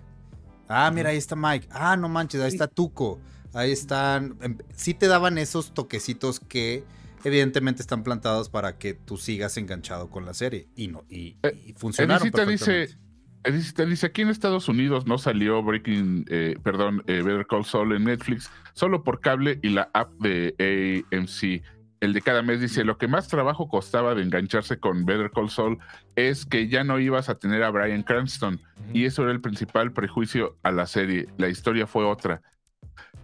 Ah, 0.68 0.90
mira, 0.92 1.10
ahí 1.10 1.16
está 1.16 1.36
Mike. 1.36 1.68
Ah, 1.70 1.96
no 1.96 2.08
manches, 2.08 2.40
ahí 2.40 2.48
está 2.48 2.66
Tuco. 2.66 3.20
Ahí 3.52 3.70
están... 3.70 4.36
em, 4.40 4.58
Sí 4.74 4.94
te 4.94 5.06
daban 5.06 5.38
esos 5.38 5.74
toquecitos 5.74 6.40
que 6.40 6.84
evidentemente 7.22 7.82
están 7.82 8.02
plantados 8.02 8.48
para 8.48 8.78
que 8.78 8.94
tú 8.94 9.16
sigas 9.16 9.56
enganchado 9.56 10.10
con 10.10 10.24
la 10.26 10.34
serie. 10.34 10.68
Y, 10.76 10.88
no, 10.88 11.04
y, 11.08 11.36
Eh, 11.42 11.62
y 11.66 11.72
funcionaron 11.74 12.22
dice, 12.24 12.32
perfectamente. 12.32 13.04
Edicita 13.44 13.84
dice, 13.84 14.06
aquí 14.06 14.22
en 14.22 14.30
Estados 14.30 14.68
Unidos 14.68 15.06
no 15.06 15.18
salió 15.18 15.62
Breaking, 15.62 16.24
eh, 16.30 16.56
perdón, 16.62 17.04
eh, 17.06 17.20
Better 17.20 17.46
Call 17.46 17.66
Saul 17.66 17.94
en 17.94 18.04
Netflix, 18.04 18.50
solo 18.72 19.04
por 19.04 19.20
cable 19.20 19.58
y 19.62 19.68
la 19.68 19.90
app 19.92 20.10
de 20.20 21.04
AMC. 21.12 21.62
El 22.04 22.12
de 22.12 22.20
cada 22.22 22.42
mes 22.42 22.60
dice, 22.60 22.84
lo 22.84 22.98
que 22.98 23.08
más 23.08 23.28
trabajo 23.28 23.68
costaba 23.68 24.14
de 24.14 24.22
engancharse 24.22 24.78
con 24.78 25.04
Better 25.06 25.30
Call 25.30 25.48
Saul 25.50 25.78
es 26.16 26.44
que 26.44 26.68
ya 26.68 26.84
no 26.84 26.98
ibas 26.98 27.28
a 27.28 27.36
tener 27.36 27.62
a 27.62 27.70
Brian 27.70 28.02
Cranston. 28.02 28.60
Y 28.92 29.04
eso 29.06 29.22
era 29.22 29.32
el 29.32 29.40
principal 29.40 29.92
prejuicio 29.92 30.56
a 30.62 30.70
la 30.70 30.86
serie. 30.86 31.28
La 31.38 31.48
historia 31.48 31.86
fue 31.86 32.04
otra. 32.04 32.42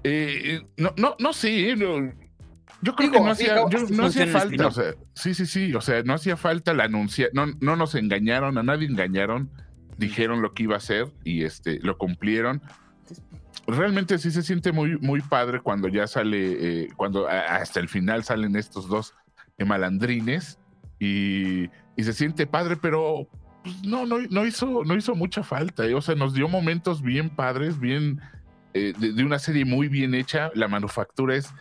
Eh, 0.03 0.63
no, 0.77 0.95
no, 0.97 1.15
no 1.19 1.33
sé. 1.33 1.71
eh, 1.71 1.77
no. 1.77 2.13
yo 2.81 2.95
creo 2.97 3.11
Digo, 3.11 3.13
que 3.23 3.27
no 3.27 3.31
hacía, 3.33 3.55
yo- 3.71 3.87
no 3.91 4.07
hacía 4.07 4.27
falta. 4.27 4.67
O 4.67 4.69
spin-off. 4.71 4.75
sea, 4.75 4.95
sí, 5.15 5.35
sí, 5.35 5.47
sí. 5.47 5.75
O 5.75 5.81
sea, 5.81 6.03
no 6.03 6.15
hacía 6.15 6.37
falta 6.37 6.73
la 6.73 6.85
anuncia. 6.85 7.29
No, 7.35 7.47
no 7.61 7.77
nos 7.77 7.95
engañaron, 7.95 8.57
a 8.57 8.63
nadie 8.63 8.87
engañaron. 8.89 9.51
Dijeron 9.99 10.41
lo 10.41 10.55
que 10.55 10.63
iba 10.63 10.77
a 10.77 10.79
hacer 10.79 11.09
y 11.25 11.45
este 11.45 11.79
lo 11.83 11.99
cumplieron. 11.99 12.63
Realmente 13.71 14.19
sí 14.19 14.31
se 14.31 14.43
siente 14.43 14.73
muy, 14.73 14.99
muy 14.99 15.21
padre 15.21 15.61
cuando 15.61 15.89
ya 15.89 16.07
sale, 16.07 16.83
eh, 16.83 16.89
cuando 16.97 17.29
hasta 17.29 17.81
el 17.81 17.89
final 17.89 18.25
salen 18.25 18.57
estos 18.57 18.89
dos 18.89 19.15
eh, 19.59 19.65
malandrines 19.65 20.59
y, 20.99 21.65
y 21.97 22.03
se 22.03 22.13
siente 22.13 22.47
padre, 22.47 22.77
pero 22.77 23.29
pues, 23.63 23.83
no, 23.85 24.07
no, 24.07 24.19
no 24.31 24.47
hizo, 24.47 24.85
no 24.85 24.97
hizo 24.97 25.15
mucha 25.15 25.43
falta. 25.43 25.87
eh. 25.87 25.95
O 25.95 26.01
sea, 26.01 26.15
nos 26.15 26.35
dio 26.35 26.49
momentos 26.49 27.03
bien 27.03 27.31
padres, 27.31 27.79
bien 27.79 28.21
eh, 28.75 28.93
de, 28.99 29.13
de 29.13 29.25
una 29.25 29.39
serie 29.39 29.65
muy 29.65 29.89
bien 29.89 30.15
hecha. 30.15 30.51
La 30.55 30.69
manufactura 30.69 31.37
es 31.37 31.53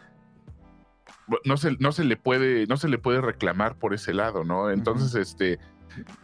no 1.46 1.58
se, 1.58 1.76
no 1.80 1.92
se 1.92 2.04
le 2.04 2.18
puede, 2.18 2.66
no 2.68 2.78
se 2.78 2.90
le 2.90 2.98
puede 2.98 3.22
reclamar 3.22 3.76
por 3.76 3.94
ese 3.94 4.14
lado, 4.14 4.44
¿no? 4.44 4.72
Entonces, 4.72 5.16
este, 5.16 5.60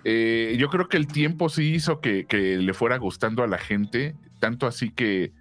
eh, 0.04 0.56
yo 0.60 0.70
creo 0.70 0.88
que 0.88 0.98
el 0.98 1.08
tiempo 1.08 1.50
sí 1.50 1.74
hizo 1.74 2.01
que, 2.01 2.25
que 2.25 2.58
le 2.58 2.74
fuera 2.74 2.98
gustando 2.98 3.44
a 3.44 3.48
la 3.48 3.58
gente, 3.58 4.15
tanto 4.39 4.68
así 4.68 4.92
que, 4.92 5.32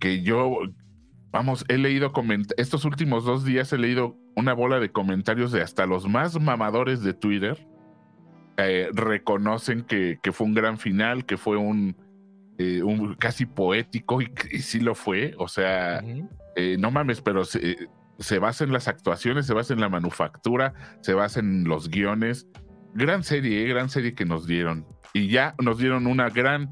que 0.00 0.22
yo, 0.22 0.58
vamos, 1.30 1.64
he 1.68 1.78
leído 1.78 2.12
estos 2.56 2.84
últimos 2.84 3.24
dos 3.24 3.44
días 3.44 3.72
he 3.72 3.78
leído 3.78 4.16
una 4.34 4.52
bola 4.52 4.80
de 4.80 4.90
comentarios 4.90 5.52
de 5.52 5.62
hasta 5.62 5.86
los 5.86 6.08
más 6.08 6.40
mamadores 6.40 7.02
de 7.02 7.14
Twitter 7.14 7.66
eh, 8.56 8.88
reconocen 8.92 9.82
que, 9.82 10.18
que 10.22 10.32
fue 10.32 10.46
un 10.46 10.54
gran 10.54 10.78
final, 10.78 11.24
que 11.24 11.36
fue 11.36 11.56
un, 11.56 11.96
eh, 12.58 12.82
un 12.82 13.14
casi 13.14 13.46
poético 13.46 14.20
y, 14.20 14.32
y 14.50 14.58
sí 14.58 14.80
lo 14.80 14.94
fue, 14.94 15.34
o 15.38 15.48
sea, 15.48 16.02
eh, 16.56 16.76
no 16.78 16.90
mames, 16.90 17.20
pero 17.20 17.44
se, 17.44 17.76
se 18.20 18.38
basa 18.38 18.64
en 18.64 18.72
las 18.72 18.86
actuaciones, 18.86 19.46
se 19.46 19.54
basa 19.54 19.72
en 19.72 19.80
la 19.80 19.88
manufactura, 19.88 20.74
se 21.00 21.14
basa 21.14 21.40
en 21.40 21.64
los 21.64 21.88
guiones. 21.88 22.46
Gran 22.94 23.24
serie, 23.24 23.64
eh, 23.64 23.68
gran 23.68 23.88
serie 23.88 24.14
que 24.14 24.26
nos 24.26 24.46
dieron. 24.46 24.86
Y 25.14 25.28
ya 25.28 25.54
nos 25.62 25.78
dieron 25.78 26.06
una 26.06 26.28
gran, 26.28 26.70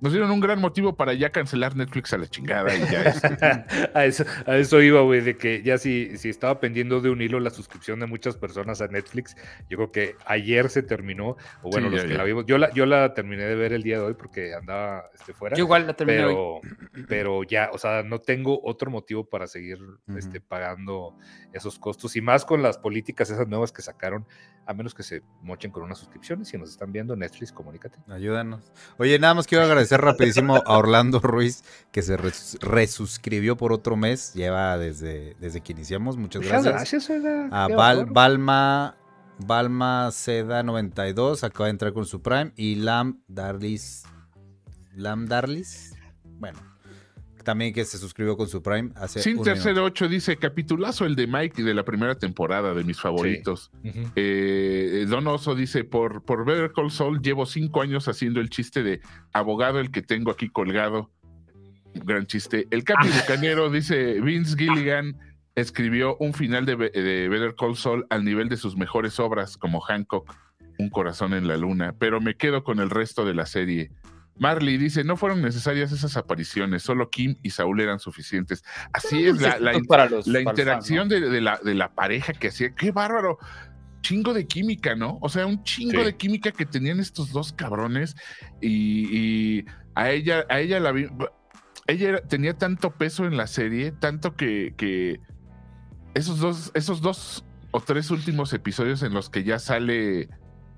nos 0.00 0.12
dieron 0.12 0.30
un 0.30 0.40
gran 0.40 0.60
motivo 0.60 0.94
para 0.94 1.14
ya 1.14 1.30
cancelar 1.30 1.76
Netflix 1.76 2.12
a 2.12 2.18
la 2.18 2.26
chingada 2.26 2.74
y 2.74 2.80
ya 2.90 3.02
este, 3.02 3.28
a, 3.94 4.04
eso, 4.04 4.24
a 4.46 4.56
eso 4.56 4.82
iba, 4.82 5.00
güey, 5.00 5.20
de 5.20 5.36
que 5.36 5.62
ya 5.62 5.78
si, 5.78 6.16
si 6.18 6.28
estaba 6.28 6.60
pendiendo 6.60 7.00
de 7.00 7.10
un 7.10 7.22
hilo 7.22 7.40
la 7.40 7.50
suscripción 7.50 8.00
de 8.00 8.06
muchas 8.06 8.36
personas 8.36 8.80
a 8.80 8.88
Netflix, 8.88 9.36
yo 9.68 9.78
creo 9.78 9.92
que 9.92 10.16
ayer 10.26 10.68
se 10.68 10.82
terminó, 10.82 11.36
o 11.62 11.70
bueno, 11.70 11.88
Sí, 11.88 11.92
los 11.94 12.02
ya, 12.02 12.08
que 12.08 12.12
ya. 12.14 12.18
la 12.18 12.24
vimos, 12.24 12.46
yo 12.46 12.58
la, 12.58 12.70
yo 12.72 12.86
la 12.86 13.14
terminé 13.14 13.44
de 13.44 13.54
ver 13.54 13.72
el 13.72 13.82
día 13.82 13.98
de 13.98 14.04
hoy 14.04 14.14
porque 14.14 14.54
andaba 14.54 15.04
este, 15.14 15.32
fuera. 15.32 15.56
Yo 15.56 15.64
igual 15.64 15.86
la 15.86 15.94
terminé 15.94 16.24
hoy. 16.24 16.34
pero, 16.34 16.60
pero 17.08 17.42
ya, 17.44 17.70
o 17.72 17.78
sea, 17.78 18.02
no 18.02 18.20
tengo 18.20 18.60
otro 18.62 18.90
motivo 18.90 19.24
para 19.28 19.46
seguir 19.46 19.78
este, 20.16 20.40
pagando 20.40 21.16
esos 21.56 21.78
costos 21.78 22.14
y 22.16 22.20
más 22.20 22.44
con 22.44 22.62
las 22.62 22.78
políticas 22.78 23.30
esas 23.30 23.48
nuevas 23.48 23.72
que 23.72 23.82
sacaron, 23.82 24.26
a 24.66 24.74
menos 24.74 24.94
que 24.94 25.02
se 25.02 25.22
mochen 25.42 25.70
con 25.70 25.82
unas 25.82 25.98
suscripciones. 25.98 26.48
Si 26.48 26.58
nos 26.58 26.70
están 26.70 26.92
viendo, 26.92 27.14
Netflix, 27.16 27.52
comunícate. 27.52 27.98
Ayúdanos. 28.08 28.72
Oye, 28.98 29.18
nada 29.18 29.34
más 29.34 29.46
quiero 29.46 29.64
agradecer 29.64 30.00
rapidísimo 30.00 30.56
a 30.66 30.76
Orlando 30.78 31.20
Ruiz 31.20 31.64
que 31.92 32.02
se 32.02 32.16
res- 32.16 32.58
resuscribió 32.60 33.56
por 33.56 33.72
otro 33.72 33.96
mes. 33.96 34.34
Lleva 34.34 34.76
desde, 34.78 35.34
desde 35.40 35.60
que 35.60 35.72
iniciamos. 35.72 36.16
Muchas 36.16 36.42
gracias. 36.42 37.10
oiga, 37.10 37.48
A 37.50 37.68
Val-. 37.68 38.06
Balma, 38.06 38.96
Balma 39.38 40.10
Seda 40.12 40.62
92 40.62 41.44
acaba 41.44 41.66
de 41.66 41.70
entrar 41.72 41.92
con 41.92 42.04
su 42.06 42.20
Prime. 42.22 42.52
Y 42.56 42.76
Lam 42.76 43.20
Darlis. 43.28 44.04
Lam 44.94 45.26
Darlis. 45.26 45.94
Bueno, 46.38 46.58
también 47.46 47.72
que 47.72 47.84
se 47.84 47.96
suscribió 47.96 48.36
con 48.36 48.48
su 48.48 48.60
Prime 48.60 48.90
hace 48.96 49.20
Sin 49.20 49.40
Tercer 49.40 49.74
minuto. 49.74 49.84
8 49.84 50.08
dice, 50.08 50.36
capitulazo 50.36 51.06
el 51.06 51.14
de 51.14 51.28
Mike 51.28 51.62
de 51.62 51.74
la 51.74 51.84
primera 51.84 52.16
temporada, 52.16 52.74
de 52.74 52.82
mis 52.82 53.00
favoritos. 53.00 53.70
Eh, 54.16 55.06
Don 55.08 55.24
Oso 55.28 55.54
dice, 55.54 55.84
por, 55.84 56.24
por 56.24 56.44
Better 56.44 56.72
Call 56.72 56.90
Saul 56.90 57.22
llevo 57.22 57.46
cinco 57.46 57.82
años 57.82 58.08
haciendo 58.08 58.40
el 58.40 58.50
chiste 58.50 58.82
de 58.82 59.00
abogado 59.32 59.78
el 59.78 59.92
que 59.92 60.02
tengo 60.02 60.32
aquí 60.32 60.48
colgado. 60.48 61.12
Gran 61.94 62.26
chiste. 62.26 62.66
El 62.72 62.82
Capi 62.82 63.06
Bucanero 63.14 63.70
dice, 63.70 64.20
Vince 64.20 64.56
Gilligan 64.58 65.16
escribió 65.54 66.16
un 66.16 66.34
final 66.34 66.66
de, 66.66 66.74
de 66.74 67.28
Better 67.28 67.54
Call 67.54 67.76
Saul 67.76 68.06
al 68.10 68.24
nivel 68.24 68.48
de 68.48 68.56
sus 68.56 68.76
mejores 68.76 69.20
obras, 69.20 69.56
como 69.56 69.80
Hancock, 69.80 70.34
Un 70.78 70.90
corazón 70.90 71.32
en 71.32 71.46
la 71.46 71.56
luna, 71.56 71.94
pero 71.96 72.20
me 72.20 72.34
quedo 72.34 72.64
con 72.64 72.80
el 72.80 72.90
resto 72.90 73.24
de 73.24 73.34
la 73.34 73.46
serie. 73.46 73.92
Marley 74.38 74.76
dice, 74.76 75.02
no 75.04 75.16
fueron 75.16 75.40
necesarias 75.42 75.92
esas 75.92 76.16
apariciones, 76.16 76.82
solo 76.82 77.08
Kim 77.10 77.36
y 77.42 77.50
Saúl 77.50 77.80
eran 77.80 77.98
suficientes. 77.98 78.62
Así 78.92 79.26
es, 79.26 79.40
la, 79.40 79.58
la, 79.58 79.70
Esto 79.72 79.82
es 79.82 79.88
para 79.88 80.08
los- 80.08 80.26
la 80.26 80.32
para 80.32 80.38
el 80.40 80.44
fan, 80.44 80.52
interacción 80.52 81.08
de, 81.08 81.20
de 81.20 81.40
la, 81.40 81.58
de 81.62 81.74
la 81.74 81.94
pareja 81.94 82.32
que 82.34 82.48
hacía, 82.48 82.74
qué 82.74 82.90
bárbaro, 82.92 83.38
chingo 84.02 84.34
de 84.34 84.46
química, 84.46 84.94
¿no? 84.94 85.18
O 85.22 85.28
sea, 85.28 85.46
un 85.46 85.62
chingo 85.64 86.00
Sí. 86.00 86.04
de 86.04 86.16
química 86.16 86.52
que 86.52 86.66
tenían 86.66 87.00
estos 87.00 87.32
dos 87.32 87.52
cabrones 87.52 88.14
y, 88.60 89.08
y 89.58 89.64
a 89.94 90.10
ella, 90.10 90.44
a 90.48 90.60
ella 90.60 90.78
la 90.80 90.92
vi, 90.92 91.08
ella 91.86 92.08
era- 92.10 92.20
tenía 92.22 92.54
tanto 92.58 92.90
peso 92.92 93.24
en 93.26 93.36
la 93.36 93.46
serie, 93.46 93.92
tanto 93.92 94.36
que, 94.36 94.74
que 94.76 95.20
esos 96.14 96.38
dos, 96.40 96.70
esos 96.74 97.00
dos 97.00 97.44
o 97.72 97.80
tres 97.80 98.10
últimos 98.10 98.52
episodios 98.52 99.02
en 99.02 99.12
los 99.12 99.28
que 99.30 99.44
ya 99.44 99.58
sale 99.58 100.28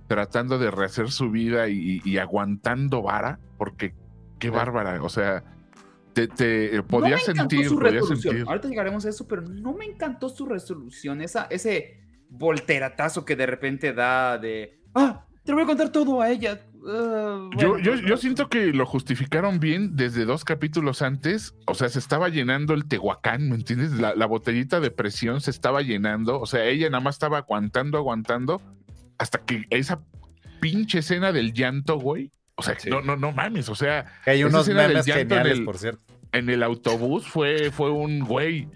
tratando 0.09 0.59
de 0.59 0.71
rehacer 0.71 1.11
su 1.11 1.31
vida 1.31 1.69
y, 1.69 2.01
y 2.05 2.19
aguantando 2.19 3.03
vara, 3.03 3.39
porque 3.57 3.95
qué 4.39 4.51
bárbara, 4.51 5.03
o 5.03 5.09
sea, 5.09 5.45
te, 6.13 6.27
te 6.27 6.83
podía 6.83 7.11
no 7.11 7.17
me 7.17 7.23
encantó 7.23 7.41
sentir, 7.57 7.69
su 7.69 7.79
podía 7.79 8.03
sentir. 8.03 8.45
Ahorita 8.47 8.69
llegaremos 8.69 9.07
a 9.07 9.09
eso, 9.09 9.29
pero 9.29 9.43
no 9.43 9.73
me 9.75 9.85
encantó 9.85 10.29
su 10.29 10.47
resolución. 10.47 11.21
Esa, 11.21 11.47
ese 11.51 12.01
volteratazo 12.29 13.25
que 13.25 13.37
de 13.37 13.47
repente 13.47 13.93
da 13.93 14.39
de. 14.39 14.81
¡Ah! 14.95 15.25
Te 15.45 15.55
voy 15.55 15.63
a 15.63 15.67
contar 15.67 15.91
todo 15.91 16.21
a 16.21 16.31
ella. 16.31 16.61
Ah, 16.87 17.49
Yo, 17.57 17.71
bueno, 17.71 17.79
yo, 17.79 17.93
pues, 17.93 18.05
yo 18.05 18.17
siento 18.19 18.49
que 18.49 18.67
lo 18.67 18.85
justificaron 18.85 19.61
bien 19.61 19.97
desde 19.97 20.27
dos 20.27 20.45
capítulos 20.45 21.01
antes. 21.01 21.55
O 21.67 21.75
sea, 21.75 21.89
se 21.89 21.99
estaba 21.99 22.29
llenando 22.29 22.75
el 22.75 22.87
Tehuacán, 22.87 23.49
¿me 23.49 23.55
entiendes? 23.55 23.93
La, 23.93 24.15
la 24.15 24.27
botellita 24.27 24.81
de 24.81 24.91
presión 24.91 25.41
se 25.41 25.51
estaba 25.51 25.81
llenando. 25.81 26.39
O 26.39 26.47
sea, 26.47 26.67
ella 26.67 26.91
nada 26.91 27.03
más 27.03 27.15
estaba 27.15 27.39
aguantando, 27.39 27.97
aguantando, 27.97 28.61
hasta 29.19 29.39
que 29.45 29.65
esa 29.71 30.01
pinche 30.61 30.99
escena 31.01 31.33
del 31.33 31.53
llanto, 31.53 31.99
güey. 31.99 32.33
O 32.57 32.63
sea, 32.63 32.79
Sí. 32.79 32.91
no, 32.91 33.01
no, 33.01 33.17
no 33.17 33.33
mames. 33.33 33.69
O 33.69 33.75
sea, 33.75 34.07
Que 34.25 34.31
hay 34.33 34.45
unos 34.45 34.63
escena 34.63 34.83
del 34.83 34.91
memes 34.93 35.07
llanto 35.07 35.21
en 35.23 35.29
geniales, 35.29 35.59
el- 35.59 35.65
por 35.65 35.79
cierto. 35.79 36.03
en 36.33 36.51
el 36.51 36.63
autobús 36.63 37.27
fue, 37.29 37.71
fue 37.71 37.91
un 37.91 38.21
güey. 38.21 38.69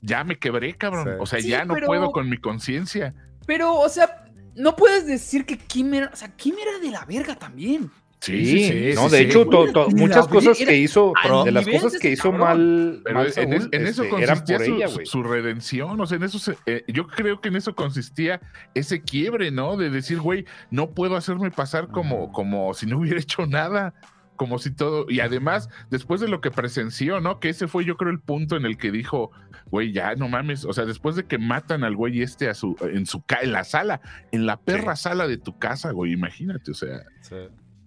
Ya 0.00 0.24
me 0.24 0.38
quebré, 0.38 0.74
cabrón. 0.74 1.04
Sí. 1.04 1.10
O 1.20 1.26
sea, 1.26 1.40
Sí, 1.40 1.48
ya 1.48 1.64
no 1.64 1.74
pero- 1.74 1.86
puedo 1.86 2.10
con 2.12 2.28
mi 2.30 2.36
conciencia. 2.38 3.14
Pero, 3.46 3.74
o 3.74 3.88
sea, 3.88 4.24
no 4.54 4.74
puedes 4.76 5.06
decir 5.06 5.44
que 5.46 5.58
Kim 5.58 5.92
era. 5.94 6.10
O 6.12 6.16
sea, 6.16 6.34
Kim 6.36 6.54
era 6.60 6.78
de 6.78 6.90
la 6.90 7.04
verga 7.04 7.34
también. 7.36 7.90
Sí, 8.20 8.92
no, 8.94 9.08
sí, 9.08 9.12
de 9.12 9.18
sí. 9.18 9.24
hecho, 9.24 9.46
to- 9.46 9.72
to- 9.72 9.86
Mira, 9.88 10.06
muchas 10.06 10.26
cosas 10.28 10.58
que 10.58 10.76
hizo, 10.76 11.12
de 11.44 11.52
las 11.52 11.66
cosas 11.66 11.92
de 11.92 11.98
que 11.98 12.10
hizo 12.10 12.30
cabrón. 12.32 12.40
mal, 12.40 13.00
Pero 13.04 13.14
mal 13.16 13.26
en, 13.26 13.32
Saúl, 13.32 13.54
es- 13.54 13.68
en 13.72 13.86
eso 13.86 14.02
este, 14.04 14.22
eran 14.22 14.38
consistía 14.38 14.56
por 14.58 14.66
su, 14.66 14.74
ella, 14.74 14.88
su- 14.88 14.94
güey. 14.94 15.06
su 15.06 15.22
redención, 15.22 16.00
o 16.00 16.06
sea, 16.06 16.16
en 16.16 16.22
eso 16.24 16.38
se- 16.38 16.56
eh, 16.66 16.84
yo 16.88 17.06
creo 17.06 17.40
que 17.40 17.48
en 17.48 17.56
eso 17.56 17.74
consistía 17.74 18.40
ese 18.74 19.02
quiebre, 19.02 19.50
¿no? 19.50 19.76
De 19.76 19.90
decir, 19.90 20.18
güey, 20.20 20.44
no 20.70 20.90
puedo 20.90 21.14
hacerme 21.16 21.50
pasar 21.50 21.88
como, 21.88 22.32
como 22.32 22.72
si 22.74 22.86
no 22.86 22.98
hubiera 22.98 23.20
hecho 23.20 23.46
nada, 23.46 23.94
como 24.36 24.58
si 24.58 24.70
todo, 24.70 25.06
y 25.08 25.20
además, 25.20 25.68
después 25.90 26.20
de 26.20 26.28
lo 26.28 26.40
que 26.40 26.50
presenció, 26.50 27.20
¿no? 27.20 27.38
Que 27.38 27.50
ese 27.50 27.68
fue 27.68 27.84
yo 27.84 27.96
creo 27.96 28.10
el 28.10 28.20
punto 28.20 28.56
en 28.56 28.66
el 28.66 28.76
que 28.76 28.90
dijo, 28.90 29.30
güey, 29.70 29.92
ya 29.92 30.14
no 30.14 30.28
mames, 30.28 30.64
o 30.64 30.72
sea, 30.72 30.84
después 30.84 31.16
de 31.16 31.24
que 31.26 31.38
matan 31.38 31.84
al 31.84 31.96
güey 31.96 32.22
este 32.22 32.48
a 32.48 32.54
su, 32.54 32.76
en 32.80 33.06
su, 33.06 33.22
en 33.42 33.52
la 33.52 33.64
sala, 33.64 34.00
en 34.32 34.44
la 34.46 34.58
perra 34.58 34.96
sala 34.96 35.26
de 35.26 35.36
tu 35.38 35.58
casa, 35.58 35.90
güey, 35.92 36.12
imagínate, 36.12 36.70
o 36.70 36.74
sea, 36.74 37.02
Sí. 37.22 37.36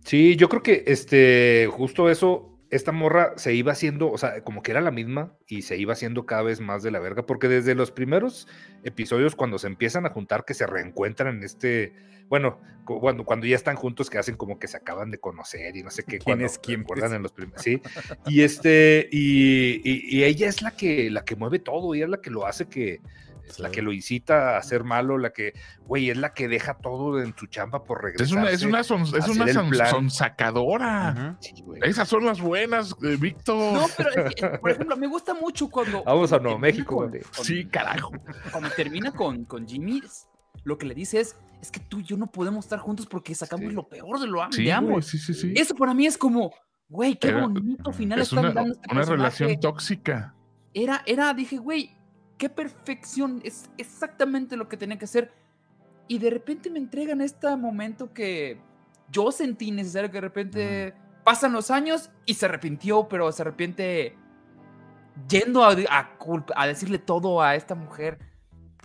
Sí, 0.04 0.36
yo 0.36 0.50
creo 0.50 0.64
que 0.64 0.84
este, 0.88 1.68
justo 1.72 2.10
eso, 2.10 2.58
esta 2.72 2.92
morra 2.92 3.34
se 3.38 3.54
iba 3.54 3.72
haciendo, 3.72 4.12
o 4.12 4.18
sea, 4.18 4.44
como 4.44 4.62
que 4.64 4.72
era 4.72 4.82
la 4.82 4.92
misma 4.92 5.34
y 5.48 5.62
se 5.64 5.78
iba 5.78 5.94
haciendo 5.94 6.26
cada 6.26 6.42
vez 6.44 6.62
más 6.62 6.84
de 6.84 6.92
la 6.92 7.00
verga, 7.00 7.26
porque 7.26 7.48
desde 7.48 7.76
los 7.76 7.92
primeros 7.92 8.48
episodios, 8.84 9.36
cuando 9.36 9.58
se 9.60 9.68
empiezan 9.68 10.06
a 10.06 10.10
juntar, 10.10 10.46
que 10.46 10.54
se 10.54 10.66
reencuentran 10.68 11.38
en 11.38 11.44
este, 11.44 11.94
bueno, 12.28 12.60
cu- 12.86 13.00
cuando, 13.00 13.26
cuando 13.26 13.46
ya 13.46 13.56
están 13.56 13.76
juntos, 13.76 14.10
que 14.10 14.18
hacen 14.18 14.36
como 14.38 14.58
que 14.60 14.68
se 14.68 14.78
acaban 14.78 15.12
de 15.12 15.20
conocer 15.20 15.76
y 15.76 15.84
no 15.84 15.90
sé 15.92 16.04
qué, 16.04 16.18
¿Quién 16.20 16.24
cuando 16.24 16.46
es 16.46 16.60
quién? 16.60 16.80
recuerdan 16.82 17.14
en 17.16 17.24
los 17.24 17.32
primeros, 17.32 17.62
sí, 17.62 17.82
y 18.28 18.42
este, 18.42 19.10
y, 19.12 19.82
y- 19.84 20.18
y 20.20 20.24
ella 20.24 20.48
es 20.48 20.62
la 20.62 20.72
que, 20.72 21.10
la 21.10 21.26
que 21.26 21.36
mueve 21.36 21.60
todo, 21.60 21.94
y 21.96 22.02
es 22.04 22.10
la 22.10 22.22
que 22.22 22.30
lo 22.30 22.46
hace 22.46 22.68
que, 22.68 23.02
la 23.58 23.70
Sí. 23.70 23.76
que 23.76 23.82
lo 23.82 23.92
incita 23.94 24.58
a 24.58 24.62
ser 24.62 24.84
malo, 24.84 25.18
la 25.18 25.32
que, 25.32 25.54
güey, 25.86 26.10
es 26.12 26.18
la 26.18 26.34
que 26.34 26.48
deja 26.48 26.76
todo 26.76 27.20
en 27.24 27.34
su 27.36 27.48
chamba 27.48 27.84
por 27.84 28.04
regresar. 28.04 28.26
es 28.28 28.32
una, 28.34 28.50
es 28.52 28.62
una, 28.64 28.84
son- 28.84 29.02
es 29.04 29.28
una 29.28 29.48
son- 29.52 29.74
sonsacadora. 30.44 31.38
Sí. 31.40 31.54
Esas 31.82 32.08
son 32.08 32.26
las 32.26 32.40
buenas, 32.42 32.96
eh, 33.04 33.18
Víctor. 33.20 33.74
No, 33.74 33.86
pero, 33.98 34.26
es 34.28 34.36
que, 34.36 34.48
por 34.60 34.72
ejemplo, 34.72 34.98
me 34.98 35.08
gusta 35.08 35.34
mucho 35.34 35.70
cuando. 35.70 36.04
Vamos 36.06 36.32
a 36.34 36.40
Nuevo 36.40 36.60
México, 36.60 36.96
con- 36.98 37.14
Sí, 37.44 37.66
carajo. 37.66 38.12
Cuando 38.52 38.70
termina 38.72 39.12
con, 39.12 39.46
con 39.46 39.68
Jimmy, 39.68 40.02
lo 40.64 40.78
que 40.78 40.86
le 40.86 40.94
dice 40.94 41.20
es: 41.22 41.36
Es 41.62 41.72
que 41.72 41.80
tú 41.80 42.00
y 42.00 42.04
yo 42.04 42.16
no 42.18 42.28
podemos 42.28 42.66
estar 42.66 42.80
juntos 42.80 43.06
porque 43.06 43.36
sacamos 43.36 43.68
Sí. 43.70 43.74
lo 43.76 43.88
peor 43.88 44.20
de, 44.20 44.28
lo, 44.28 44.40
Sí, 44.52 44.70
ambos. 44.70 45.08
sí, 45.08 45.18
sí, 45.18 45.34
sí. 45.34 45.54
Eso 45.56 45.76
para 45.76 45.94
mí 45.94 46.06
es 46.06 46.18
como, 46.18 46.54
güey, 46.88 47.18
qué 47.18 47.30
Era- 47.30 47.42
bonito 47.48 47.92
final 47.92 48.20
Es 48.20 48.30
están 48.30 48.46
una, 48.46 48.54
dando 48.54 48.72
este 48.74 48.88
una 48.92 49.00
personaje. 49.02 49.18
relación 49.18 49.60
tóxica. 49.60 50.36
Era, 50.74 51.02
era, 51.06 51.34
dije, 51.34 51.58
güey, 51.58 51.98
qué 52.40 52.50
perfección, 52.50 53.42
es 53.44 53.70
exactamente 53.78 54.58
lo 54.58 54.68
que 54.68 54.78
tenía 54.78 54.98
que 54.98 55.06
hacer. 55.06 55.32
Y 56.08 56.18
de 56.18 56.32
repente 56.32 56.72
me 56.72 56.80
entregan 56.80 57.22
este 57.22 57.56
momento 57.56 58.12
que 58.14 58.60
yo 59.12 59.32
sentí 59.32 59.70
necesario 59.70 60.10
que 60.10 60.18
de 60.18 60.22
repente 60.22 60.94
pasan 61.24 61.52
los 61.52 61.70
años 61.70 62.10
y 62.26 62.34
se 62.34 62.46
arrepintió, 62.46 63.08
pero 63.08 63.32
se 63.32 63.44
arrepiente 63.44 64.16
yendo 65.28 65.64
a, 65.64 65.76
a 66.56 66.68
decirle 66.68 66.98
todo 66.98 67.42
a 67.42 67.56
esta 67.56 67.76
mujer. 67.76 68.18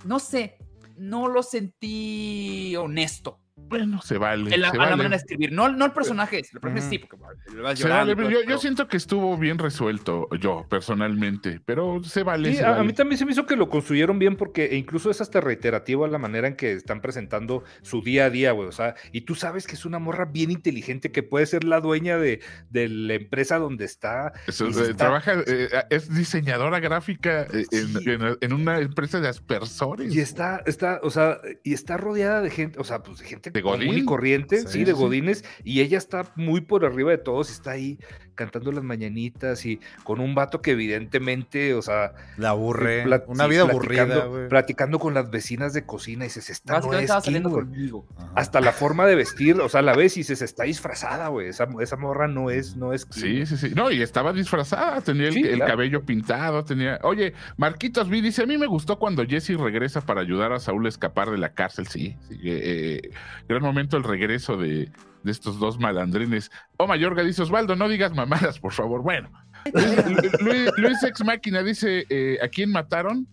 No 0.04 0.18
sé, 0.18 0.58
no 0.96 1.28
lo 1.28 1.42
sentí 1.42 2.74
honesto. 2.76 3.38
Bueno, 3.56 4.02
se 4.02 4.18
vale. 4.18 4.52
En 4.52 4.60
la, 4.60 4.70
se 4.72 4.76
a 4.78 4.80
la 4.90 4.96
manera 4.96 5.10
de 5.10 5.16
escribir, 5.16 5.52
no, 5.52 5.68
no 5.68 5.84
el 5.86 5.92
personaje, 5.92 6.38
el 6.38 6.60
personaje 6.60 6.80
Ujú. 6.80 6.90
sí, 6.90 6.98
porque 6.98 7.16
lo 7.54 7.62
vas 7.62 7.78
Se 7.78 7.84
llorando 7.84 8.16
vale, 8.16 8.32
yo, 8.32 8.42
yo 8.42 8.58
siento 8.58 8.88
que 8.88 8.96
estuvo 8.96 9.36
bien 9.38 9.58
resuelto, 9.58 10.28
yo 10.40 10.66
personalmente, 10.68 11.60
pero 11.64 12.02
se 12.02 12.24
vale. 12.24 12.50
Sí, 12.50 12.56
se 12.56 12.64
a, 12.64 12.72
vale. 12.72 12.84
mí 12.84 12.92
también 12.92 13.16
se 13.16 13.24
me 13.24 13.30
hizo 13.32 13.46
que 13.46 13.54
lo 13.54 13.68
construyeron 13.68 14.18
bien 14.18 14.36
porque 14.36 14.66
e 14.66 14.76
incluso 14.76 15.08
es 15.08 15.20
hasta 15.20 15.40
reiterativo 15.40 16.04
a 16.04 16.08
la 16.08 16.18
manera 16.18 16.48
en 16.48 16.56
que 16.56 16.72
están 16.72 17.00
presentando 17.00 17.62
su 17.82 18.02
día 18.02 18.24
a 18.26 18.30
día, 18.30 18.50
güey. 18.50 18.68
O 18.68 18.72
sea, 18.72 18.96
y 19.12 19.20
tú 19.20 19.36
sabes 19.36 19.68
que 19.68 19.74
es 19.74 19.84
una 19.84 20.00
morra 20.00 20.24
bien 20.24 20.50
inteligente 20.50 21.12
que 21.12 21.22
puede 21.22 21.46
ser 21.46 21.62
la 21.62 21.80
dueña 21.80 22.18
de, 22.18 22.40
de 22.70 22.88
la 22.88 23.14
empresa 23.14 23.58
donde 23.58 23.84
está. 23.84 24.32
Eso, 24.48 24.66
eh, 24.66 24.70
está- 24.70 24.96
trabaja, 24.96 25.34
eh, 25.46 25.68
es 25.90 26.12
diseñadora 26.12 26.80
gráfica 26.80 27.42
eh, 27.52 27.64
en- 27.70 28.36
en 28.40 28.52
una 28.52 28.80
empresa 28.80 29.20
de 29.20 29.28
aspersores. 29.28 30.12
Y 30.12 30.18
está, 30.20 30.60
está, 30.66 30.98
o 31.04 31.10
sea, 31.10 31.38
y 31.62 31.72
está 31.72 31.96
rodeada 31.96 32.42
de 32.42 32.50
gente, 32.50 32.80
o 32.80 32.84
sea, 32.84 33.02
pues 33.02 33.18
de 33.20 33.26
gente 33.26 33.43
¿De 33.52 33.62
común 33.62 33.98
y 33.98 34.02
Godín? 34.02 34.04
corriente, 34.04 34.66
sí, 34.66 34.84
Sí, 34.84 34.84
de. 34.84 34.92
Godines, 34.92 35.44
y 35.64 35.80
ella 35.80 35.98
está 35.98 36.32
muy 36.36 36.60
por 36.60 36.84
arriba 36.84 37.10
de 37.10 37.18
todos, 37.18 37.50
está 37.50 37.72
ahí 37.72 37.98
cantando 38.34 38.72
las 38.72 38.84
mañanitas 38.84 39.64
y 39.66 39.80
con 40.02 40.20
un 40.20 40.34
vato 40.34 40.60
que 40.62 40.72
evidentemente, 40.72 41.74
o 41.74 41.82
sea, 41.82 42.12
La 42.36 42.50
aburre. 42.50 43.04
plat- 43.04 43.24
Una 43.26 43.46
vida 43.46 43.64
platicando, 43.66 44.22
aburrida, 44.22 44.48
platicando 44.48 44.98
con 44.98 45.14
las 45.14 45.30
vecinas 45.30 45.72
de 45.72 45.84
cocina 45.84 46.24
y 46.24 46.28
dices, 46.28 46.50
esta 46.50 46.80
no 46.80 46.92
es 46.94 47.02
estaba 47.02 47.20
Kim, 47.20 47.24
saliendo 47.26 47.50
güey". 47.50 47.64
conmigo. 47.64 48.06
Ajá. 48.16 48.32
Hasta 48.34 48.60
la 48.60 48.72
forma 48.72 49.06
de 49.06 49.14
vestir, 49.14 49.60
o 49.60 49.68
sea, 49.68 49.82
la 49.82 49.94
ves 49.94 50.16
y 50.16 50.20
dices, 50.20 50.42
está 50.42 50.64
disfrazada, 50.64 51.28
güey. 51.28 51.48
Esa, 51.48 51.68
esa 51.80 51.96
morra 51.96 52.28
no 52.28 52.50
es, 52.50 52.76
no 52.76 52.92
es 52.92 53.06
Sí, 53.10 53.46
sí, 53.46 53.56
sí. 53.56 53.70
No, 53.74 53.90
y 53.90 54.02
estaba 54.02 54.32
disfrazada, 54.32 55.00
tenía 55.00 55.28
el, 55.28 55.34
Sí, 55.34 55.40
el 55.40 55.56
claro. 55.56 55.70
cabello 55.72 56.04
pintado, 56.04 56.64
tenía... 56.64 56.98
Oye, 57.02 57.32
Marquitos 57.56 58.08
V 58.08 58.22
dice, 58.22 58.42
a 58.42 58.46
mí 58.46 58.58
me 58.58 58.66
gustó 58.66 58.98
cuando 58.98 59.24
Jesse 59.24 59.50
regresa 59.58 60.00
para 60.00 60.20
ayudar 60.20 60.52
a 60.52 60.60
Saúl 60.60 60.86
a 60.86 60.88
escapar 60.88 61.30
de 61.30 61.38
la 61.38 61.54
cárcel, 61.54 61.86
sí. 61.86 62.16
sí, 62.28 62.34
eh, 62.44 63.00
eh, 63.04 63.10
gran 63.48 63.62
momento 63.62 63.96
el 63.96 64.04
regreso 64.04 64.56
de, 64.56 64.90
de 65.24 65.32
estos 65.32 65.58
dos 65.58 65.78
malandrines. 65.80 66.50
Oh, 66.76 66.86
Mayorga 66.86 67.22
dice, 67.24 67.42
Osvaldo, 67.42 67.74
no 67.74 67.88
digas 67.88 68.14
mamadas, 68.14 68.58
por 68.60 68.72
favor. 68.72 69.02
Bueno, 69.02 69.30
Luis, 69.72 70.40
Luis- 70.40 70.70
Luis 70.76 71.02
Ex 71.02 71.24
Máquina 71.24 71.62
dice, 71.62 72.04
eh, 72.08 72.38
¿a 72.42 72.48
quién 72.48 72.70
mataron? 72.70 73.26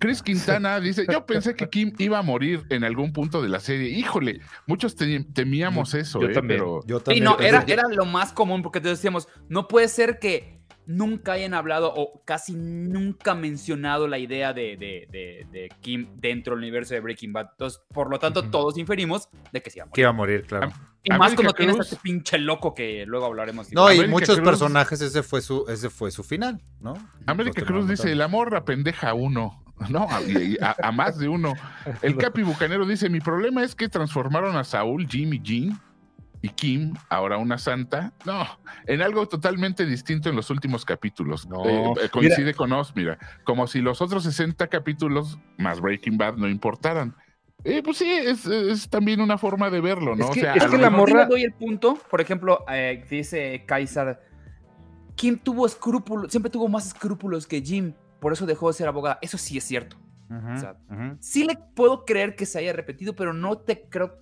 Chris 0.00 0.22
Quintana 0.22 0.78
dice, 0.78 1.04
yo 1.10 1.26
pensé 1.26 1.56
que 1.56 1.68
Kim 1.68 1.92
iba 1.98 2.18
a 2.18 2.22
morir 2.22 2.62
en 2.70 2.84
algún 2.84 3.12
punto 3.12 3.42
de 3.42 3.48
la 3.48 3.58
serie. 3.58 3.88
Híjole, 3.90 4.40
muchos 4.66 4.94
te- 4.94 5.24
temíamos 5.24 5.92
eso, 5.94 6.20
Yo 6.20 6.28
eh, 6.28 6.32
también. 6.34 6.60
pero... 6.60 6.80
Yo 6.86 6.98
Sí, 6.98 7.04
también 7.06 7.24
no, 7.24 7.36
pensé 7.36 7.48
era, 7.48 7.64
era 7.66 7.82
lo 7.88 8.04
más 8.04 8.32
común 8.32 8.62
porque 8.62 8.80
te 8.80 8.88
decíamos, 8.90 9.26
no 9.48 9.66
puede 9.66 9.88
ser 9.88 10.20
que 10.20 10.60
nunca 10.86 11.32
hayan 11.32 11.52
hablado 11.52 11.92
o 11.96 12.22
casi 12.24 12.54
nunca 12.54 13.34
mencionado 13.34 14.06
la 14.06 14.18
idea 14.20 14.52
de, 14.52 14.76
de- 14.76 15.08
de- 15.10 15.46
de 15.50 15.68
Kim 15.80 16.08
dentro 16.14 16.54
del 16.54 16.60
universo 16.62 16.94
de 16.94 17.00
Breaking 17.00 17.32
Bad. 17.32 17.48
Entonces, 17.50 17.82
por 17.92 18.08
lo 18.08 18.20
tanto, 18.20 18.48
todos 18.50 18.78
inferimos 18.78 19.28
de 19.52 19.60
que 19.60 19.70
sí. 19.70 19.80
que 19.92 20.00
iba 20.02 20.10
a 20.10 20.12
morir, 20.14 20.44
claro. 20.46 20.70
Y 21.04 21.10
más 21.10 21.34
cuando 21.34 21.52
tienes 21.52 21.78
a 21.78 21.82
este 21.82 21.96
pinche 21.96 22.38
loco 22.38 22.74
que 22.74 23.04
luego 23.06 23.26
hablaremos. 23.26 23.72
No, 23.72 23.88
y 23.90 23.94
América 23.94 24.10
muchos 24.10 24.36
Cruz- 24.36 24.44
personajes, 24.48 25.00
ese 25.00 25.22
fue 25.22 25.40
su, 25.40 25.64
ese 25.68 25.90
fue 25.90 26.10
su 26.10 26.22
final, 26.24 26.60
¿no? 26.80 26.94
América 27.26 27.62
Cruz 27.64 27.88
dice, 27.88 28.12
el 28.12 28.20
amor 28.20 28.52
la 28.52 28.64
pendeja 28.64 29.10
a 29.10 29.14
uno. 29.14 29.62
No, 29.90 30.08
a 30.82 30.90
más 30.92 31.18
de 31.18 31.28
uno. 31.28 31.54
El 32.02 32.16
Capi 32.16 32.42
Bucanero 32.42 32.84
dice, 32.84 33.08
mi 33.08 33.20
problema 33.20 33.62
es 33.62 33.76
que 33.76 33.88
transformaron 33.88 34.56
a 34.56 34.64
Saúl, 34.64 35.06
Jimmy, 35.06 35.40
Jean 35.40 35.80
y 36.42 36.48
Kim, 36.48 36.94
ahora 37.08 37.36
una 37.38 37.58
santa, 37.58 38.12
no, 38.26 38.44
en 38.86 39.02
algo 39.02 39.26
totalmente 39.28 39.86
distinto 39.86 40.28
en 40.28 40.34
los 40.36 40.50
últimos 40.50 40.84
capítulos. 40.84 41.46
No, 41.48 41.64
Eh, 41.64 41.92
eh, 42.04 42.08
coincide 42.10 42.54
con 42.54 42.72
Oz, 42.72 42.92
mira, 42.96 43.18
como 43.44 43.68
si 43.68 43.80
los 43.80 44.00
otros 44.02 44.24
60 44.24 44.66
capítulos 44.66 45.38
más 45.58 45.80
Breaking 45.80 46.18
Bad 46.18 46.34
no 46.38 46.48
importaran. 46.48 47.14
Eh, 47.64 47.82
pues 47.82 47.96
sí, 47.98 48.10
es, 48.10 48.46
es 48.46 48.88
también 48.88 49.20
una 49.20 49.36
forma 49.36 49.68
de 49.68 49.80
verlo, 49.80 50.14
¿no? 50.14 50.26
Es 50.26 50.30
que- 50.30 50.40
o 50.40 50.42
sea, 50.42 50.54
es 50.54 50.64
a 50.64 50.68
que 50.70 50.78
la 50.78 50.90
morra- 50.90 51.24
le 51.24 51.26
doy 51.26 51.42
el 51.42 51.52
punto. 51.52 51.98
Por 52.10 52.20
ejemplo, 52.20 52.64
eh, 52.72 53.04
dice 53.10 53.64
Kaiser, 53.66 54.20
Kim 55.16 55.38
tuvo 55.38 55.66
escrúpulos, 55.66 56.30
siempre 56.30 56.50
tuvo 56.50 56.68
más 56.68 56.86
escrúpulos 56.86 57.46
que 57.46 57.60
Jim, 57.60 57.94
por 58.20 58.32
eso 58.32 58.46
dejó 58.46 58.68
de 58.68 58.74
ser 58.74 58.86
abogada. 58.86 59.18
Eso 59.22 59.38
sí 59.38 59.58
es 59.58 59.64
cierto. 59.64 59.96
Ujú, 60.30 60.52
O 60.54 60.58
sea, 60.58 60.76
ujú. 60.88 61.16
sí 61.20 61.44
le 61.44 61.56
puedo 61.74 62.04
creer 62.04 62.36
que 62.36 62.46
se 62.46 62.58
haya 62.60 62.72
repetido, 62.72 63.16
pero 63.16 63.32
no 63.32 63.58
te 63.58 63.88
creo 63.88 64.18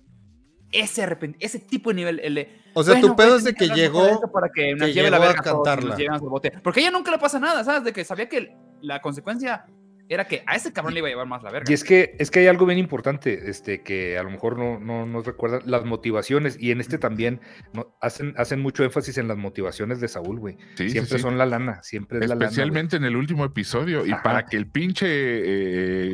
ese 0.71 1.03
arrepent- 1.07 1.35
ese 1.39 1.59
tipo 1.59 1.91
de 1.91 1.95
nivel. 1.95 2.19
el 2.21 2.35
de, 2.35 2.61
O 2.73 2.83
sea, 2.83 2.95
"Bueno, 2.95 3.09
tu 3.09 3.15
pedo 3.15 3.35
es 3.37 3.43
de 3.43 3.53
que 3.53 3.67
llegó. 3.69 4.19
para 4.31 4.49
que 4.49 4.73
nos 4.73 4.87
que 4.87 4.93
lleve 4.93 5.11
la 5.11 5.17
llegó 5.17 5.23
a 5.29 5.33
verga 5.33 5.41
a 5.41 5.43
todos 5.53 5.67
nos 5.67 5.75
cantarla. 5.95 6.15
a 6.15 6.19
su 6.19 6.29
bote". 6.29 6.51
Porque 6.63 6.79
a 6.79 6.83
ella 6.83 6.91
nunca 6.91 7.11
le 7.11 7.19
pasa 7.19 7.39
nada, 7.39 7.63
¿sabes? 7.63 7.83
De 7.83 7.93
que 7.93 8.03
sabía 8.03 8.27
que 8.27 8.55
la 8.81 8.99
consecuencia 9.01 9.65
era 10.09 10.25
que 10.25 10.43
a 10.45 10.55
ese 10.55 10.71
cabrón 10.73 10.93
le 10.93 10.99
iba 10.99 11.07
a 11.07 11.11
llevar 11.11 11.27
más 11.27 11.43
la 11.43 11.51
verga. 11.51 11.69
Y 11.69 11.73
es 11.73 11.83
que, 11.83 12.15
es 12.19 12.31
que 12.31 12.39
hay 12.39 12.47
algo 12.47 12.65
bien 12.65 12.79
importante, 12.79 13.49
este, 13.49 13.81
que 13.81 14.17
a 14.17 14.23
lo 14.23 14.29
mejor 14.29 14.57
no, 14.57 14.79
no 14.79 15.05
nos 15.05 15.25
recuerdan, 15.25 15.61
las 15.65 15.83
motivaciones, 15.85 16.57
y 16.59 16.71
en 16.71 16.79
este 16.81 16.97
también 16.97 17.41
no, 17.73 17.95
hacen, 18.01 18.33
hacen 18.37 18.59
mucho 18.61 18.83
énfasis 18.83 19.17
en 19.17 19.27
las 19.27 19.37
motivaciones 19.37 19.99
de 19.99 20.07
Saúl, 20.07 20.39
güey. 20.39 20.57
Sí, 20.75 20.89
siempre 20.89 21.17
sí. 21.17 21.21
son 21.21 21.37
la 21.37 21.45
lana, 21.45 21.81
siempre 21.83 22.19
es 22.19 22.27
la 22.29 22.35
lana. 22.35 22.45
Especialmente 22.45 22.95
en 22.95 23.03
el 23.03 23.15
último 23.15 23.43
episodio. 23.45 24.05
Y 24.05 24.11
Ajá. 24.11 24.23
para 24.23 24.45
que 24.45 24.57
el 24.57 24.67
pinche 24.69 25.05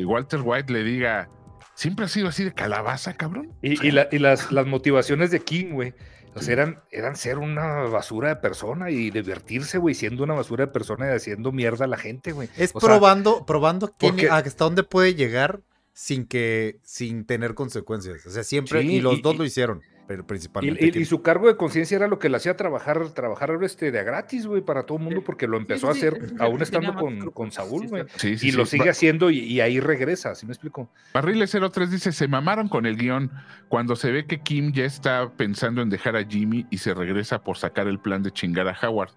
eh, 0.00 0.04
Walter 0.04 0.40
White 0.42 0.72
le 0.72 0.82
diga, 0.84 1.28
¿siempre 1.74 2.04
ha 2.04 2.08
sido 2.08 2.28
así 2.28 2.44
de 2.44 2.52
calabaza, 2.52 3.14
cabrón? 3.16 3.52
Y, 3.62 3.86
y 3.86 3.90
la- 3.90 4.08
y 4.10 4.18
las, 4.18 4.52
las 4.52 4.66
motivaciones 4.66 5.30
de 5.30 5.40
King, 5.40 5.72
güey. 5.72 5.94
O 6.36 6.42
sea, 6.42 6.52
eran, 6.52 6.82
eran 6.90 7.16
ser 7.16 7.38
una 7.38 7.82
basura 7.84 8.28
de 8.28 8.36
persona 8.36 8.90
y 8.90 9.10
divertirse, 9.10 9.78
güey, 9.78 9.94
siendo 9.94 10.24
una 10.24 10.34
basura 10.34 10.66
de 10.66 10.72
persona 10.72 11.06
y 11.06 11.14
haciendo 11.16 11.52
mierda 11.52 11.84
a 11.84 11.88
la 11.88 11.96
gente, 11.96 12.32
güey. 12.32 12.48
Es 12.56 12.70
O 12.74 12.80
sea, 12.80 12.88
probando, 12.88 13.46
probando 13.46 13.92
porque- 13.98 14.28
hasta 14.28 14.64
dónde 14.64 14.82
puede 14.82 15.14
llegar 15.14 15.60
sin 15.92 16.26
que, 16.26 16.80
sin 16.82 17.24
tener 17.24 17.54
consecuencias. 17.54 18.26
O 18.26 18.30
sea, 18.30 18.42
siempre, 18.42 18.82
Sí, 18.82 18.94
y 18.96 19.00
los 19.00 19.18
y- 19.18 19.22
dos 19.22 19.36
lo 19.36 19.44
hicieron, 19.44 19.80
pero 20.06 20.22
Y, 20.22 20.26
principalmente. 20.26 20.98
y- 20.98 21.04
su 21.04 21.22
cargo 21.22 21.46
de 21.48 21.56
conciencia 21.56 21.96
era 21.96 22.08
lo 22.08 22.18
que 22.18 22.28
le 22.28 22.36
hacía 22.36 22.56
trabajar, 22.56 23.08
trabajar 23.10 23.50
este, 23.62 23.90
de 23.90 23.98
a 23.98 24.02
gratis, 24.02 24.46
güey, 24.46 24.62
para 24.62 24.84
todo 24.84 24.98
el 24.98 25.04
mundo, 25.04 25.22
porque 25.24 25.46
lo 25.46 25.56
empezó 25.56 25.92
sí, 25.92 26.00
sí, 26.00 26.06
a 26.06 26.08
hacer 26.10 26.28
sí, 26.28 26.34
aún 26.38 26.62
estando 26.62 26.94
con, 26.94 27.30
con 27.30 27.52
Saúl, 27.52 27.86
güey. 27.88 28.02
cierto. 28.04 28.12
Sí, 28.18 28.38
sí, 28.38 28.48
Y 28.48 28.50
sí. 28.50 28.56
lo 28.56 28.66
sigue 28.66 28.90
haciendo 28.90 29.30
y, 29.30 29.38
y 29.40 29.60
ahí 29.60 29.80
regresa, 29.80 30.34
¿sí 30.34 30.46
me 30.46 30.52
explico? 30.52 30.90
Barriles 31.12 31.54
03 31.72 31.90
dice, 31.90 32.12
se 32.12 32.28
mamaron 32.28 32.68
con 32.68 32.86
el 32.86 32.96
guion 32.96 33.30
cuando 33.68 33.96
se 33.96 34.10
ve 34.10 34.26
que 34.26 34.40
Kim 34.40 34.72
ya 34.72 34.84
está 34.84 35.30
pensando 35.36 35.82
en 35.82 35.90
dejar 35.90 36.16
a 36.16 36.24
Jimmy 36.24 36.66
y 36.70 36.78
se 36.78 36.94
regresa 36.94 37.42
por 37.42 37.56
sacar 37.56 37.86
el 37.88 37.98
plan 37.98 38.22
de 38.22 38.30
chingar 38.30 38.68
a 38.68 38.76
Howard. 38.82 39.10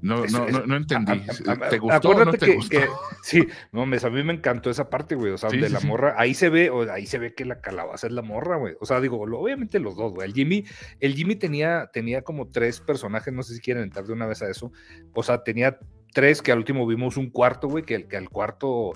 No, 0.00 0.24
no, 0.26 0.48
no, 0.48 0.64
no 0.66 0.76
entendí. 0.76 1.12
A- 1.46 1.50
a- 1.50 1.66
a- 1.66 1.68
¿Te 1.70 1.78
gustó 1.78 2.10
o 2.10 2.12
no 2.14 2.20
acuérdate 2.20 2.38
te 2.38 2.46
que, 2.46 2.54
gustó? 2.54 2.70
que- 2.78 2.86
sí, 3.22 3.46
no, 3.72 3.84
me, 3.84 3.96
a 3.96 4.10
mí 4.10 4.22
me 4.22 4.32
encantó 4.34 4.70
esa 4.70 4.88
parte, 4.88 5.14
güey. 5.16 5.32
O 5.32 5.38
sea, 5.38 5.50
Sí, 5.50 5.58
de 5.58 5.66
sí, 5.66 5.72
la 5.72 5.80
sí. 5.80 5.86
morra, 5.86 6.14
ahí 6.16 6.34
se 6.34 6.48
ve, 6.48 6.70
o, 6.70 6.90
ahí 6.92 7.06
se 7.06 7.18
ve 7.18 7.34
que 7.34 7.44
la 7.44 7.60
calabaza 7.60 8.06
es 8.06 8.12
la 8.12 8.22
morra, 8.22 8.56
güey. 8.58 8.74
O 8.80 8.86
sea, 8.86 9.00
digo, 9.00 9.26
lo- 9.26 9.40
obviamente 9.40 9.80
los 9.80 9.96
dos, 9.96 10.12
güey. 10.12 10.28
El 10.28 10.34
Jimmy, 10.34 10.64
el 11.00 11.14
Jimmy 11.14 11.34
tenía, 11.36 11.90
tenía 11.92 12.22
como 12.22 12.48
tres 12.48 12.80
personajes, 12.80 13.34
no 13.34 13.42
sé 13.42 13.54
si 13.54 13.60
quieren 13.60 13.82
entrar 13.82 14.06
de 14.06 14.12
una 14.12 14.26
vez 14.26 14.40
a 14.42 14.48
eso. 14.48 14.70
O 15.14 15.22
sea, 15.22 15.42
tenía 15.42 15.78
tres 16.14 16.42
que 16.42 16.52
al 16.52 16.58
último 16.58 16.86
vimos 16.86 17.16
un 17.16 17.30
cuarto, 17.30 17.68
güey, 17.68 17.84
que, 17.84 18.06
que 18.06 18.16
al 18.16 18.28
cuarto, 18.28 18.92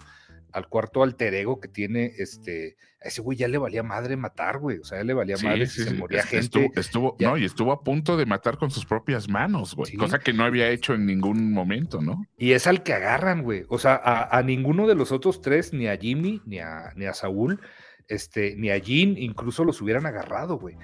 al 0.52 0.68
cuarto 0.68 1.02
alter 1.02 1.34
ego 1.34 1.60
que 1.60 1.68
tiene, 1.68 2.12
este, 2.18 2.76
a 3.02 3.08
ese 3.08 3.20
güey 3.22 3.36
ya 3.38 3.48
le 3.48 3.58
valía 3.58 3.82
madre 3.82 4.16
matar, 4.16 4.58
güey. 4.58 4.78
O 4.78 4.84
sea, 4.84 4.98
ya 4.98 5.04
le 5.04 5.14
valía 5.14 5.36
Sí, 5.36 5.46
madre 5.46 5.66
sí, 5.66 5.82
si 5.82 5.88
se 5.88 5.94
moría 5.94 6.20
Es- 6.20 6.26
gente. 6.26 6.44
Estuvo, 6.46 6.72
estuvo- 6.80 7.16
ya. 7.18 7.30
no, 7.30 7.36
y 7.38 7.44
estuvo 7.44 7.72
a 7.72 7.82
punto 7.82 8.16
de 8.16 8.26
matar 8.26 8.58
con 8.58 8.70
sus 8.70 8.84
propias 8.86 9.28
manos, 9.28 9.74
güey. 9.74 9.94
Cosa 9.94 10.18
que 10.18 10.32
no 10.32 10.44
había 10.44 10.68
hecho 10.70 10.94
en 10.94 11.06
ningún 11.06 11.52
momento, 11.52 12.00
¿no? 12.00 12.24
Y 12.38 12.52
es 12.52 12.66
al 12.66 12.82
que 12.82 12.92
agarran, 12.92 13.42
güey. 13.42 13.64
O 13.68 13.78
sea, 13.78 13.94
a, 13.94 14.36
a 14.38 14.42
ninguno 14.42 14.86
de 14.86 14.94
los 14.94 15.10
otros 15.10 15.40
tres, 15.40 15.72
ni 15.72 15.88
a 15.88 15.96
Jimmy, 15.96 16.42
ni 16.46 16.58
a, 16.60 16.92
ni 16.96 17.06
a 17.06 17.14
Saúl, 17.14 17.60
este, 18.08 18.54
ni 18.56 18.70
a 18.70 18.78
Jean, 18.78 19.16
incluso 19.16 19.64
los 19.64 19.80
hubieran 19.80 20.06
agarrado, 20.06 20.58
güey. 20.58 20.76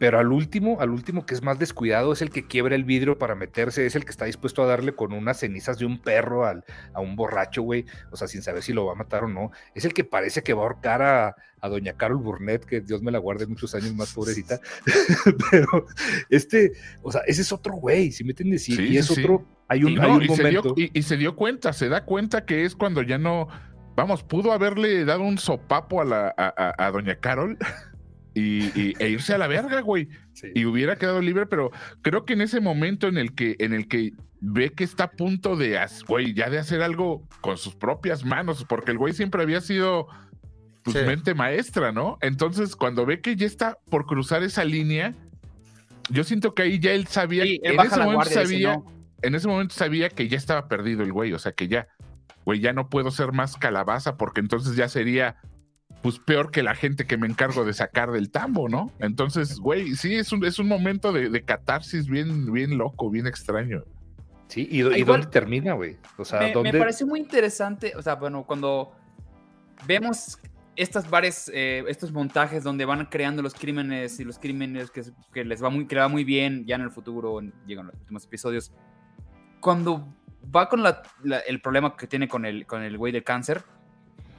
Pero 0.00 0.18
al 0.18 0.32
último, 0.32 0.80
al 0.80 0.90
último 0.90 1.26
que 1.26 1.34
es 1.34 1.42
más 1.42 1.58
descuidado, 1.58 2.14
es 2.14 2.22
el 2.22 2.30
que 2.30 2.46
quiebra 2.46 2.74
el 2.74 2.84
vidrio 2.84 3.18
para 3.18 3.34
meterse, 3.34 3.84
es 3.84 3.94
el 3.94 4.04
que 4.06 4.10
está 4.10 4.24
dispuesto 4.24 4.62
a 4.62 4.66
darle 4.66 4.94
con 4.94 5.12
unas 5.12 5.38
cenizas 5.38 5.78
de 5.78 5.84
un 5.84 6.00
perro 6.00 6.46
al, 6.46 6.64
a 6.94 7.00
un 7.00 7.16
borracho, 7.16 7.60
güey. 7.60 7.84
O 8.10 8.16
sea, 8.16 8.26
sin 8.26 8.40
saber 8.42 8.62
si 8.62 8.72
lo 8.72 8.86
va 8.86 8.92
a 8.92 8.96
matar 8.96 9.24
o 9.24 9.28
no. 9.28 9.50
Es 9.74 9.84
el 9.84 9.92
que 9.92 10.02
parece 10.04 10.42
que 10.42 10.54
va 10.54 10.62
a 10.62 10.64
ahorcar 10.64 11.02
a, 11.02 11.36
a 11.60 11.68
doña 11.68 11.92
Carol 11.98 12.16
Burnett, 12.16 12.64
que 12.64 12.80
Dios 12.80 13.02
me 13.02 13.10
la 13.12 13.18
guarde 13.18 13.46
muchos 13.46 13.74
años 13.74 13.94
más, 13.94 14.14
pobrecita. 14.14 14.58
Pero 15.50 15.86
este, 16.30 16.72
o 17.02 17.12
sea, 17.12 17.20
ese 17.26 17.42
es 17.42 17.52
otro 17.52 17.74
güey, 17.74 18.10
si 18.10 18.24
me 18.24 18.30
entiendes? 18.30 18.68
Y, 18.70 18.76
Sí, 18.76 18.82
y 18.88 18.96
es 18.96 19.06
sí, 19.06 19.20
otro, 19.20 19.44
hay 19.68 19.84
un, 19.84 19.92
Y, 19.92 19.96
hay 19.98 20.00
no, 20.00 20.14
un 20.16 20.22
y 20.22 20.28
se 20.28 20.48
dio, 20.48 20.62
momento. 20.62 20.74
y- 20.80 20.90
y 20.98 21.02
se 21.02 21.16
dio 21.18 21.36
cuenta, 21.36 21.72
se 21.74 21.88
da 21.90 22.04
cuenta 22.06 22.46
que 22.46 22.64
es 22.64 22.74
cuando 22.74 23.02
ya 23.02 23.18
no. 23.18 23.48
Vamos, 23.96 24.22
pudo 24.22 24.52
haberle 24.52 25.04
dado 25.04 25.22
un 25.24 25.36
sopapo 25.36 26.00
a, 26.00 26.04
la, 26.06 26.34
a, 26.38 26.54
a- 26.78 26.86
a 26.86 26.90
doña 26.90 27.16
Carol 27.16 27.58
y, 28.34 28.64
y- 28.80 28.94
e 28.98 29.08
irse 29.10 29.34
a 29.34 29.38
la 29.38 29.46
verga, 29.46 29.80
güey. 29.80 30.08
Sí. 30.32 30.48
y 30.54 30.64
hubiera 30.64 30.96
quedado 30.96 31.20
libre, 31.20 31.44
pero 31.46 31.70
creo 32.00 32.24
que 32.24 32.32
en 32.32 32.40
ese 32.40 32.60
momento 32.60 33.08
en 33.08 33.18
el 33.18 33.34
que, 33.34 33.56
en 33.58 33.74
el 33.74 33.88
que 33.88 34.12
ve 34.40 34.70
que 34.70 34.84
está 34.84 35.04
a 35.04 35.10
punto 35.10 35.54
de, 35.56 35.78
güey, 36.08 36.32
ya 36.32 36.48
de 36.48 36.58
hacer 36.58 36.80
algo 36.80 37.28
con 37.42 37.58
sus 37.58 37.74
propias 37.74 38.24
manos, 38.24 38.64
porque 38.66 38.92
el 38.92 38.96
güey 38.98 39.12
siempre 39.12 39.42
había 39.42 39.60
sido 39.60 40.06
pues, 40.82 40.96
Sí. 40.96 41.02
mente 41.04 41.34
maestra, 41.34 41.92
¿no? 41.92 42.16
Entonces, 42.22 42.74
cuando 42.74 43.04
ve 43.04 43.20
que 43.20 43.36
ya 43.36 43.46
está 43.46 43.76
por 43.90 44.06
cruzar 44.06 44.42
esa 44.42 44.64
línea, 44.64 45.14
yo 46.08 46.24
siento 46.24 46.54
que 46.54 46.62
ahí 46.62 46.78
ya 46.78 46.92
él 46.92 47.06
sabía, 47.06 47.42
Sí, 47.44 47.60
él 47.62 47.74
en 47.74 47.80
ese 47.80 47.96
momento 47.98 48.14
guardia 48.14 48.34
sabía, 48.34 48.76
"No". 48.76 48.84
en 49.20 49.34
ese 49.34 49.46
momento 49.46 49.74
sabía 49.74 50.08
que 50.08 50.26
ya 50.28 50.38
estaba 50.38 50.68
perdido 50.68 51.02
el 51.02 51.12
güey, 51.12 51.34
o 51.34 51.38
sea 51.38 51.52
que 51.52 51.68
ya, 51.68 51.86
güey, 52.46 52.60
ya 52.60 52.72
no 52.72 52.88
puedo 52.88 53.10
ser 53.10 53.32
más 53.32 53.58
calabaza 53.58 54.16
porque 54.16 54.40
entonces 54.40 54.74
ya 54.74 54.88
sería 54.88 55.36
pues 56.02 56.18
peor 56.18 56.50
que 56.50 56.62
la 56.62 56.74
gente 56.74 57.06
que 57.06 57.16
me 57.18 57.26
encargo 57.26 57.64
de 57.64 57.72
sacar 57.74 58.10
del 58.10 58.30
tambo, 58.30 58.68
¿no? 58.68 58.90
Entonces, 59.00 59.58
güey, 59.58 59.94
sí, 59.96 60.14
es 60.14 60.32
un, 60.32 60.44
es 60.44 60.58
un 60.58 60.66
momento 60.68 61.12
de, 61.12 61.28
de 61.28 61.42
catarsis 61.42 62.06
bien, 62.08 62.50
bien 62.52 62.78
loco, 62.78 63.10
bien 63.10 63.26
extraño. 63.26 63.84
Sí, 64.48 64.66
¿y, 64.70 64.80
do- 64.80 64.92
y 64.92 65.00
Igual- 65.00 65.20
dónde 65.20 65.26
termina, 65.32 65.74
güey? 65.74 65.96
O 66.16 66.24
sea, 66.24 66.40
me, 66.40 66.46
me 66.46 66.52
¿dónde? 66.54 66.78
pareció 66.78 67.06
muy 67.06 67.20
interesante, 67.20 67.92
o 67.96 68.02
sea, 68.02 68.14
bueno, 68.16 68.44
cuando 68.44 68.92
vemos 69.86 70.38
estas 70.76 71.08
varias, 71.10 71.50
eh, 71.52 71.84
estos 71.88 72.10
montajes 72.12 72.64
donde 72.64 72.84
van 72.86 73.04
creando 73.06 73.42
los 73.42 73.52
crímenes 73.54 74.18
y 74.20 74.24
los 74.24 74.38
crímenes 74.38 74.90
que, 74.90 75.02
que 75.34 75.44
les 75.44 75.62
va 75.62 75.68
muy, 75.68 75.86
que 75.86 75.96
va 75.96 76.08
muy 76.08 76.24
bien 76.24 76.64
ya 76.64 76.76
en 76.76 76.80
el 76.82 76.90
futuro, 76.90 77.38
en- 77.40 77.52
llegan 77.66 77.86
los 77.86 77.94
últimos 77.96 78.24
episodios, 78.24 78.72
cuando 79.60 80.14
va 80.54 80.68
con 80.68 80.82
la- 80.82 81.02
la- 81.22 81.40
el 81.40 81.60
problema 81.60 81.94
que 81.96 82.06
tiene 82.06 82.26
con 82.28 82.46
el, 82.46 82.64
con 82.66 82.82
el 82.82 82.96
güey 82.96 83.12
del 83.12 83.22
cáncer, 83.24 83.62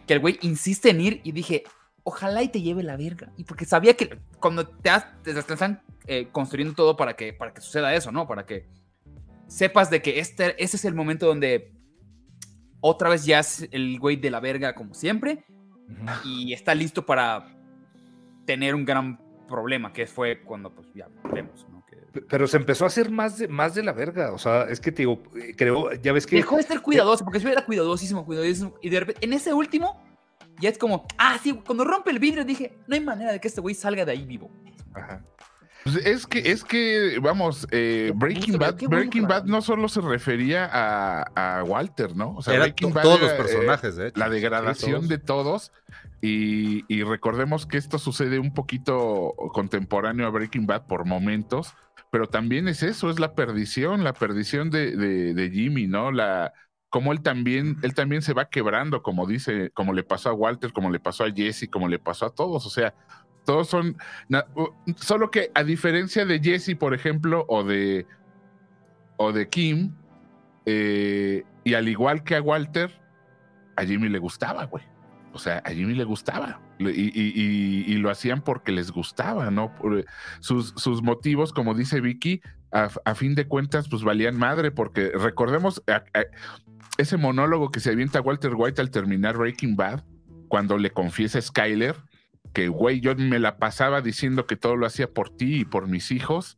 que 0.07 0.13
el 0.13 0.19
güey 0.19 0.37
insiste 0.41 0.89
en 0.89 1.01
ir 1.01 1.21
y 1.23 1.31
dije, 1.31 1.63
ojalá 2.03 2.41
y 2.43 2.49
te 2.49 2.61
lleve 2.61 2.83
la 2.83 2.97
verga. 2.97 3.31
Y 3.37 3.43
porque 3.43 3.65
sabía 3.65 3.95
que 3.95 4.17
cuando 4.39 4.67
te, 4.67 4.89
has- 4.89 5.07
te- 5.23 5.31
están 5.37 5.81
eh, 6.07 6.27
construyendo 6.31 6.73
todo 6.73 6.97
para 6.97 7.15
que, 7.15 7.33
para 7.33 7.53
que 7.53 7.61
suceda 7.61 7.93
eso, 7.93 8.11
¿no? 8.11 8.27
Para 8.27 8.45
que 8.45 8.65
sepas 9.47 9.89
de 9.89 10.01
que 10.01 10.19
este, 10.19 10.61
ese 10.63 10.77
es 10.77 10.85
el 10.85 10.93
momento 10.95 11.25
donde 11.27 11.71
otra 12.79 13.09
vez 13.09 13.25
ya 13.25 13.39
es 13.39 13.67
el 13.71 13.99
güey 13.99 14.15
de 14.15 14.31
la 14.31 14.39
verga 14.39 14.73
como 14.73 14.93
siempre 14.93 15.45
y 16.25 16.53
está 16.53 16.73
listo 16.73 17.05
para 17.05 17.53
tener 18.45 18.73
un 18.73 18.85
gran 18.85 19.19
problema, 19.47 19.91
que 19.93 20.07
fue 20.07 20.41
cuando 20.41 20.73
pues 20.73 20.87
ya 20.95 21.07
vemos, 21.33 21.67
Pero 22.29 22.47
se 22.47 22.57
empezó 22.57 22.83
a 22.83 22.87
hacer 22.87 23.09
más 23.09 23.37
de, 23.37 23.47
más 23.47 23.73
de 23.73 23.83
la 23.83 23.93
verga. 23.93 24.33
O 24.33 24.37
sea, 24.37 24.63
es 24.63 24.79
que 24.79 24.91
te 24.91 25.03
digo, 25.03 25.23
eh, 25.35 25.55
creo, 25.55 25.93
ya 25.93 26.11
ves 26.11 26.25
que. 26.25 26.35
dejó 26.35 26.57
de 26.57 26.63
ser 26.63 26.81
cuidadoso, 26.81 27.23
porque 27.23 27.39
si 27.39 27.47
era 27.47 27.65
cuidadosísimo, 27.65 28.25
cuidadosísimo, 28.25 28.75
y 28.81 28.89
de 28.89 28.99
repente, 28.99 29.25
en 29.25 29.33
ese 29.33 29.53
último, 29.53 30.01
ya 30.59 30.69
es 30.69 30.77
como, 30.77 31.05
ah, 31.17 31.39
sí, 31.41 31.53
cuando 31.65 31.83
rompe 31.83 32.11
el 32.11 32.19
vidrio 32.19 32.43
dije, 32.43 32.77
no 32.87 32.95
hay 32.95 33.01
manera 33.01 33.31
de 33.31 33.39
que 33.39 33.47
este 33.47 33.61
güey 33.61 33.75
salga 33.75 34.05
de 34.05 34.11
ahí 34.11 34.25
vivo. 34.25 34.51
Ajá. 34.93 35.23
Pues 35.83 35.95
es 36.05 36.27
que, 36.27 36.39
es 36.51 36.63
que, 36.63 37.17
vamos, 37.19 37.67
eh, 37.71 38.11
Breaking 38.13 38.59
Bad, 38.59 38.77
Breaking 38.87 39.27
Bad 39.27 39.45
no 39.45 39.61
solo 39.63 39.89
se 39.89 39.99
refería 40.01 40.69
a, 40.71 41.23
a 41.57 41.63
Walter, 41.63 42.15
¿no? 42.15 42.35
O 42.35 42.41
sea, 42.43 42.53
Era 42.53 42.65
Breaking 42.65 42.93
Bad 42.93 43.01
todos 43.01 43.21
los 43.21 43.31
era, 43.31 43.39
eh, 43.39 43.43
personajes, 43.43 43.95
de 43.95 44.07
hecho. 44.09 44.19
la 44.19 44.29
degradación 44.29 44.91
todos. 44.91 45.09
de 45.09 45.17
todos. 45.17 45.71
Y, 46.21 46.85
y 46.93 47.01
recordemos 47.01 47.65
que 47.65 47.77
esto 47.77 47.97
sucede 47.97 48.37
un 48.37 48.53
poquito 48.53 49.33
contemporáneo 49.53 50.27
a 50.27 50.29
Breaking 50.29 50.67
Bad 50.67 50.85
por 50.85 51.05
momentos, 51.05 51.73
pero 52.11 52.27
también 52.27 52.67
es 52.67 52.83
eso, 52.83 53.09
es 53.09 53.19
la 53.19 53.35
perdición, 53.35 54.03
la 54.03 54.13
perdición 54.13 54.69
de, 54.71 54.95
de- 54.97 55.33
de 55.33 55.49
Jimmy, 55.51 55.87
¿no? 55.87 56.11
La, 56.11 56.53
como 56.89 57.13
él 57.13 57.21
también, 57.23 57.77
él 57.83 57.93
también 57.95 58.21
se 58.21 58.33
va 58.33 58.49
quebrando, 58.49 59.01
como 59.03 59.27
dice, 59.27 59.71
como 59.71 59.93
le 59.93 60.03
pasó 60.03 60.29
a 60.29 60.33
Walter, 60.33 60.73
como 60.73 60.91
le 60.91 60.99
pasó 60.99 61.23
a 61.25 61.31
Jesse, 61.31 61.69
como 61.71 61.87
le 61.87 61.99
pasó 61.99 62.27
a 62.27 62.35
todos. 62.35 62.65
O 62.65 62.69
sea, 62.69 62.93
todos 63.45 63.69
son. 63.69 63.97
solo 64.97 65.31
que 65.31 65.51
a 65.55 65.63
diferencia 65.63 66.25
de 66.25 66.39
Jesse, 66.41 66.75
por 66.77 66.93
ejemplo, 66.93 67.45
o 67.49 67.63
de. 67.63 68.07
o 69.17 69.31
de 69.31 69.49
Kim, 69.49 69.95
eh, 70.65 71.43
y 71.63 71.73
al 71.73 71.87
igual 71.89 72.23
que 72.23 72.35
a 72.35 72.41
Walter, 72.41 72.91
a 73.77 73.85
Jimmy 73.85 74.09
le 74.09 74.19
gustaba, 74.19 74.65
güey. 74.65 74.83
O 75.33 75.39
sea, 75.39 75.59
a 75.65 75.71
Jimmy 75.71 75.95
le 75.95 76.03
gustaba. 76.05 76.61
Y, 76.89 77.11
y- 77.13 77.33
y- 77.35 77.91
y 77.93 77.95
lo 77.97 78.09
hacían 78.09 78.41
porque 78.41 78.71
les 78.71 78.91
gustaba, 78.91 79.51
¿no? 79.51 79.73
Por- 79.75 80.05
sus, 80.39 80.73
sus 80.77 81.01
motivos, 81.01 81.53
como 81.53 81.73
dice 81.73 82.01
Vicky, 82.01 82.41
a, 82.71 82.89
a 83.05 83.15
fin 83.15 83.35
de 83.35 83.47
cuentas, 83.47 83.87
pues 83.89 84.03
valían 84.03 84.37
madre, 84.37 84.71
porque 84.71 85.11
recordemos 85.13 85.83
a- 85.87 86.03
a- 86.17 86.25
ese 86.97 87.17
monólogo 87.17 87.71
que 87.71 87.79
se 87.79 87.91
avienta 87.91 88.21
Walter 88.21 88.53
White 88.55 88.81
al 88.81 88.91
terminar 88.91 89.37
Breaking 89.37 89.75
Bad, 89.75 90.03
cuando 90.47 90.77
le 90.77 90.91
confiesa 90.91 91.39
a 91.39 91.41
Skyler 91.41 91.95
que, 92.53 92.67
güey, 92.67 92.99
yo 92.99 93.15
me 93.15 93.39
la 93.39 93.57
pasaba 93.57 94.01
diciendo 94.01 94.45
que 94.45 94.57
todo 94.57 94.75
lo 94.75 94.85
hacía 94.85 95.09
por 95.09 95.29
ti 95.29 95.61
y 95.61 95.65
por 95.65 95.87
mis 95.87 96.11
hijos. 96.11 96.57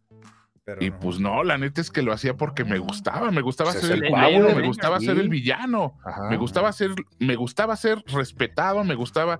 pero 0.65 0.83
Y 0.83 0.89
no. 0.91 0.99
pues 0.99 1.19
no, 1.19 1.43
la 1.43 1.57
neta 1.57 1.81
es 1.81 1.91
que 1.91 2.01
lo 2.01 2.13
hacía 2.13 2.35
porque 2.37 2.63
me 2.63 2.77
gustaba, 2.79 3.29
me 3.31 3.41
gustaba 3.41 3.71
Pues 3.73 3.83
ser 3.85 4.03
el 4.03 4.11
pavo, 4.11 4.39
me 4.39 4.53
venga, 4.53 4.65
gustaba 4.67 4.99
ser 5.01 5.19
el 5.19 5.27
villano, 5.29 5.99
Ajá. 6.05 6.29
me 6.29 6.37
gustaba 6.37 6.71
ser, 6.71 6.91
me 7.19 7.35
gustaba 7.35 7.75
ser 7.75 8.01
respetado, 8.07 8.83
me 8.85 8.95
gustaba. 8.95 9.39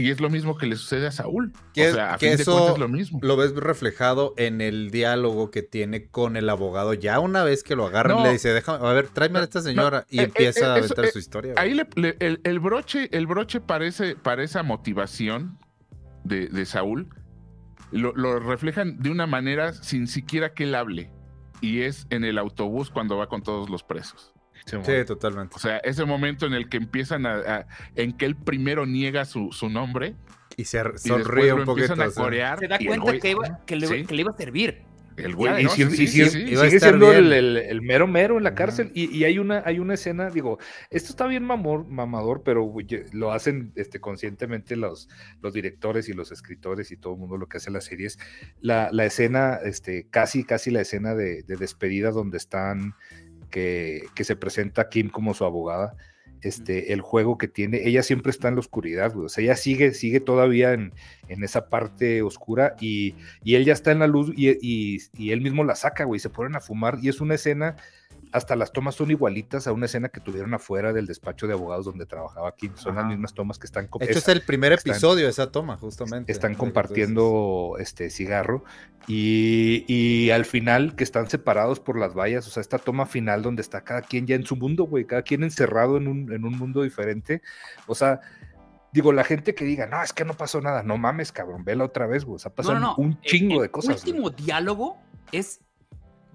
Y 0.00 0.10
es 0.12 0.20
lo 0.20 0.30
mismo 0.30 0.56
que 0.56 0.66
le 0.66 0.76
sucede 0.76 1.08
a 1.08 1.10
Saúl. 1.10 1.52
Que- 1.74 1.90
o 1.90 1.94
sea, 1.94 2.14
a 2.14 2.18
que 2.18 2.28
fin 2.28 2.36
de 2.36 2.42
eso 2.42 2.52
cuentas 2.52 2.74
es 2.74 2.78
lo 2.78 2.88
mismo. 2.88 3.18
Lo 3.20 3.36
ves 3.36 3.52
reflejado 3.56 4.32
en 4.36 4.60
el 4.60 4.92
diálogo 4.92 5.50
que 5.50 5.62
tiene 5.62 6.06
con 6.06 6.36
el 6.36 6.48
abogado. 6.50 6.94
Ya 6.94 7.18
una 7.18 7.42
vez 7.42 7.64
que 7.64 7.74
lo 7.74 7.84
agarran, 7.84 8.18
No. 8.18 8.22
le 8.22 8.30
dice, 8.32 8.50
déjame, 8.52 8.86
a 8.86 8.92
ver, 8.92 9.08
tráeme 9.08 9.40
a 9.40 9.42
esta 9.42 9.60
señora. 9.60 10.06
y 10.08 10.20
eh, 10.20 10.24
empieza 10.24 10.60
eh, 10.60 10.64
a 10.70 10.76
eso, 10.78 10.84
aventar 10.84 11.04
eh, 11.06 11.10
su 11.10 11.18
historia. 11.18 11.54
Ahí 11.56 11.74
le- 11.74 11.88
le- 11.96 12.16
el, 12.20 12.40
el 12.44 12.60
broche, 12.60 13.08
el 13.10 13.26
broche 13.26 13.60
parece, 13.60 14.14
para 14.14 14.44
esa 14.44 14.62
motivación 14.62 15.58
de, 16.22 16.46
de 16.46 16.64
Saúl, 16.64 17.08
lo, 17.90 18.12
lo 18.14 18.38
reflejan 18.38 19.00
de 19.02 19.10
una 19.10 19.26
manera 19.26 19.72
sin 19.72 20.06
siquiera 20.06 20.54
que 20.54 20.62
él 20.62 20.76
hable. 20.76 21.10
Y 21.60 21.80
es 21.80 22.06
en 22.10 22.22
el 22.22 22.38
autobús 22.38 22.88
cuando 22.90 23.16
va 23.16 23.26
con 23.28 23.42
todos 23.42 23.68
los 23.68 23.82
presos. 23.82 24.32
Sí, 24.68 25.04
totalmente. 25.06 25.54
O 25.56 25.58
sea, 25.58 25.78
ese 25.78 26.04
momento 26.04 26.46
en 26.46 26.54
el 26.54 26.68
que 26.68 26.76
empiezan 26.78 27.26
a, 27.26 27.34
a- 27.36 27.66
en 27.96 28.12
que 28.16 28.26
él 28.26 28.36
primero 28.36 28.86
niega 28.86 29.24
su, 29.24 29.50
su 29.52 29.68
nombre 29.68 30.14
Y 30.56 30.64
se 30.64 30.78
y 30.78 30.98
sonríe 31.08 31.44
después 31.46 31.52
un 31.52 31.64
poquito. 31.64 31.92
empiezan 31.92 32.00
a 32.00 32.10
corear. 32.10 32.58
Se 32.58 32.68
da 32.68 32.76
y 32.80 32.86
cuenta 32.86 33.04
güey- 33.12 33.20
que, 33.20 33.30
iba- 33.30 33.60
que, 33.66 33.76
le, 33.76 33.86
Sí. 33.86 34.04
que 34.04 34.14
le 34.14 34.20
iba 34.22 34.32
a 34.32 34.36
servir. 34.36 34.82
El 35.16 35.34
güey, 35.34 35.64
Y, 35.64 35.68
sí, 35.70 35.82
y 35.82 35.90
sí, 36.06 36.06
sí. 36.06 36.30
Sigue 36.30 36.78
siendo 36.78 37.12
el, 37.12 37.24
bien. 37.24 37.32
el- 37.32 37.56
el 37.56 37.82
mero 37.82 38.06
mero 38.06 38.38
en 38.38 38.44
la 38.44 38.54
cárcel. 38.54 38.92
Y, 38.94 39.12
y 39.12 39.24
hay 39.24 39.40
una, 39.40 39.64
hay 39.66 39.80
una 39.80 39.94
escena, 39.94 40.30
digo, 40.30 40.58
esto 40.90 41.10
está 41.10 41.26
bien 41.26 41.42
mamor, 41.42 41.84
mamador, 41.88 42.42
pero 42.44 42.62
güey, 42.62 42.86
lo 43.12 43.32
hacen 43.32 43.72
este, 43.74 43.98
conscientemente 43.98 44.76
los, 44.76 45.08
los 45.42 45.52
directores 45.52 46.08
y 46.08 46.12
los 46.12 46.30
escritores 46.30 46.92
y 46.92 46.96
todo 46.96 47.14
el 47.14 47.18
mundo 47.18 47.36
lo 47.36 47.48
que 47.48 47.56
hace 47.56 47.72
las 47.72 47.86
series. 47.86 48.16
La, 48.60 48.90
la 48.92 49.06
escena, 49.06 49.58
este, 49.64 50.06
casi, 50.08 50.44
casi 50.44 50.70
la 50.70 50.82
escena 50.82 51.16
de, 51.16 51.42
de 51.42 51.56
despedida 51.56 52.12
donde 52.12 52.36
están, 52.36 52.94
que, 53.50 54.02
que 54.14 54.24
se 54.24 54.36
presenta 54.36 54.88
Kim 54.88 55.08
como 55.10 55.34
su 55.34 55.44
abogada. 55.44 55.96
Este, 56.40 56.92
el 56.92 57.00
juego 57.00 57.36
que 57.36 57.48
tiene, 57.48 57.80
ella 57.88 58.04
siempre 58.04 58.30
está 58.30 58.46
en 58.46 58.54
la 58.54 58.60
oscuridad, 58.60 59.12
güey. 59.12 59.26
O 59.26 59.28
sea, 59.28 59.42
ella 59.42 59.56
sigue, 59.56 59.92
sigue 59.92 60.20
todavía 60.20 60.72
en, 60.72 60.92
en 61.26 61.42
esa 61.42 61.68
parte 61.68 62.22
oscura 62.22 62.76
y, 62.80 63.16
y 63.42 63.56
él 63.56 63.64
ya 63.64 63.72
está 63.72 63.90
en 63.90 63.98
la 63.98 64.06
luz 64.06 64.32
y, 64.36 64.50
y- 64.62 64.98
y 65.14 65.32
él 65.32 65.40
mismo 65.40 65.64
la 65.64 65.74
saca, 65.74 66.04
güey, 66.04 66.20
se 66.20 66.30
ponen 66.30 66.54
a 66.54 66.60
fumar 66.60 66.98
y 67.02 67.08
es 67.08 67.20
una 67.20 67.34
escena, 67.34 67.74
hasta 68.32 68.56
las 68.56 68.72
tomas 68.72 68.94
son 68.94 69.10
igualitas 69.10 69.66
a 69.66 69.72
una 69.72 69.86
escena 69.86 70.08
que 70.08 70.20
tuvieron 70.20 70.52
afuera 70.54 70.92
del 70.92 71.06
despacho 71.06 71.46
de 71.46 71.54
abogados 71.54 71.84
donde 71.86 72.06
trabajaba 72.06 72.54
Kim, 72.54 72.72
son 72.76 72.94
las 72.94 73.04
Ajá. 73.04 73.10
mismas 73.12 73.34
tomas 73.34 73.58
que 73.58 73.66
están, 73.66 73.88
De 73.98 74.06
hecho, 74.06 74.18
es- 74.18 74.28
el 74.28 74.42
primer 74.42 74.72
están- 74.72 74.92
episodio, 74.92 75.28
esa 75.28 75.50
toma, 75.52 75.76
justamente. 75.76 76.30
están 76.32 76.52
de 76.52 76.58
compartiendo 76.58 77.76
este 77.78 78.10
cigarro 78.10 78.64
y, 79.06 79.84
y 79.88 80.30
al 80.30 80.44
final 80.44 80.94
que 80.96 81.04
están 81.04 81.28
separados 81.30 81.80
por 81.80 81.98
las 81.98 82.14
vallas, 82.14 82.46
o 82.46 82.50
sea, 82.50 82.60
esta 82.60 82.78
toma 82.78 83.06
final 83.06 83.42
donde 83.42 83.62
está 83.62 83.82
cada 83.82 84.02
quien 84.02 84.26
ya 84.26 84.34
en 84.36 84.44
su 84.44 84.56
mundo, 84.56 84.84
güey, 84.84 85.04
cada 85.06 85.22
quien 85.22 85.42
encerrado 85.42 85.96
en 85.96 86.08
un, 86.08 86.32
en 86.32 86.44
un 86.44 86.56
mundo 86.58 86.82
diferente, 86.82 87.42
o 87.86 87.94
sea... 87.94 88.20
Digo, 88.90 89.12
la 89.12 89.22
gente 89.22 89.54
que 89.54 89.66
diga, 89.66 89.84
no, 89.86 90.02
es 90.02 90.14
que 90.14 90.24
no 90.24 90.32
pasó 90.32 90.62
nada, 90.62 90.82
no 90.82 90.96
mames, 90.96 91.30
cabrón, 91.30 91.62
vela 91.62 91.84
otra 91.84 92.06
vez, 92.06 92.24
güey. 92.24 92.36
O 92.36 92.38
sea, 92.38 92.48
No, 92.48 92.54
pasan 92.54 92.74
no, 92.76 92.80
no. 92.80 92.94
un 92.96 93.10
El- 93.10 93.20
chingo 93.20 93.56
el 93.56 93.62
de 93.64 93.70
cosas. 93.70 94.02
güey. 94.02 94.12
último 94.16 94.30
diálogo 94.30 94.96
es. 95.30 95.60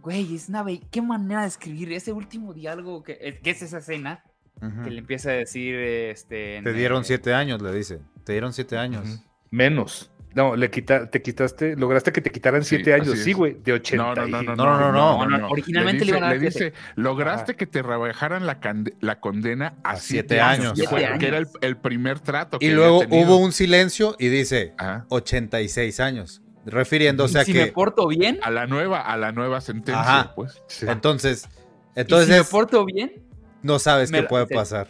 Güey, 0.04 0.36
es 0.36 0.50
una. 0.50 0.62
be- 0.64 0.82
Qué 0.92 1.02
manera 1.02 1.42
de 1.42 1.48
escribir 1.48 1.92
ese 1.94 2.12
último 2.12 2.54
diálogo 2.54 3.02
que, 3.04 3.18
eh, 3.22 3.40
que 3.42 3.50
es 3.52 3.62
esa 3.64 3.80
escena 3.80 4.24
dices. 4.62 4.74
Ujú. 4.74 4.84
que 4.84 4.92
le 4.92 5.00
empieza 5.00 5.30
a 5.30 5.34
decir. 5.34 5.76
Este, 5.76 6.62
Te 6.64 6.74
dieron 6.74 7.02
eh, 7.02 7.06
siete 7.06 7.34
años, 7.34 7.62
le 7.62 7.74
dice. 7.74 8.00
Te 8.24 8.34
dieron 8.34 8.54
siete 8.54 8.78
años. 8.78 9.08
Ujú. 9.08 9.24
Menos. 9.50 10.10
No, 10.36 10.56
le 10.56 10.72
quita, 10.72 11.12
te 11.12 11.22
quitaste, 11.22 11.76
lograste 11.76 12.12
que 12.12 12.20
te 12.20 12.32
quitaran 12.32 12.64
Sí, 12.64 12.70
siete 12.78 12.92
años, 12.96 13.10
así 13.10 13.24
sí, 13.24 13.34
güey, 13.34 13.54
de 13.64 13.74
80. 13.74 14.04
No, 14.04 14.16
no, 14.16 14.28
no, 14.28 14.42
no, 14.42 14.56
No, 14.56 14.66
no, 14.66 14.92
no, 14.92 15.26
no, 15.30 15.38
no, 15.38 15.48
originalmente 15.50 16.06
le 16.06 16.06
dice, 16.06 16.18
iban 16.18 16.24
a 16.24 16.28
dar 16.34 16.42
le 16.42 16.50
siete. 16.52 16.66
dice, 16.72 16.78
lograste 16.96 17.56
que 17.56 17.68
te 17.68 17.84
rebajaran 17.84 18.48
la, 18.48 18.60
la 19.00 19.20
condena 19.20 19.76
a, 19.84 19.92
A 19.92 19.96
siete, 19.98 20.30
siete 20.30 20.42
años. 20.42 20.66
años. 20.66 20.80
que 20.82 20.88
fue- 20.88 21.00
Siete 21.02 21.20
Que 21.20 21.28
era 21.28 21.38
el, 21.38 21.44
años. 21.46 21.56
el 21.62 21.78
primer 21.78 22.20
trato. 22.20 22.58
que 22.58 22.66
Y 22.66 22.70
había 22.70 22.78
luego 22.80 23.04
hubo 23.12 23.38
un 23.38 23.52
silencio 23.52 24.16
y 24.18 24.30
dice 24.30 24.74
Ajá. 24.80 25.06
86 25.10 26.00
años. 26.00 26.42
Refiriéndose 26.66 27.40
a 27.40 27.46
si 27.46 27.54
me 27.54 27.66
que. 27.66 27.72
porto 27.72 28.08
bien. 28.08 28.40
A 28.42 28.52
la 28.52 28.68
nueva, 28.68 29.02
a 29.02 29.18
la 29.18 29.32
nueva 29.32 29.62
sentencia, 29.62 30.02
Ajá. 30.02 30.36
pues. 30.36 30.62
Sí. 30.68 30.86
Entonces, 30.88 31.50
y 31.96 32.02
entonces 32.02 32.30
si 32.30 32.34
me 32.34 32.44
porto 32.44 32.86
bien. 32.86 33.24
no 33.62 33.80
sabes 33.80 34.12
me 34.12 34.22
qué 34.22 34.28
puede 34.28 34.48
sí. 34.48 34.54
pasar. 34.54 34.88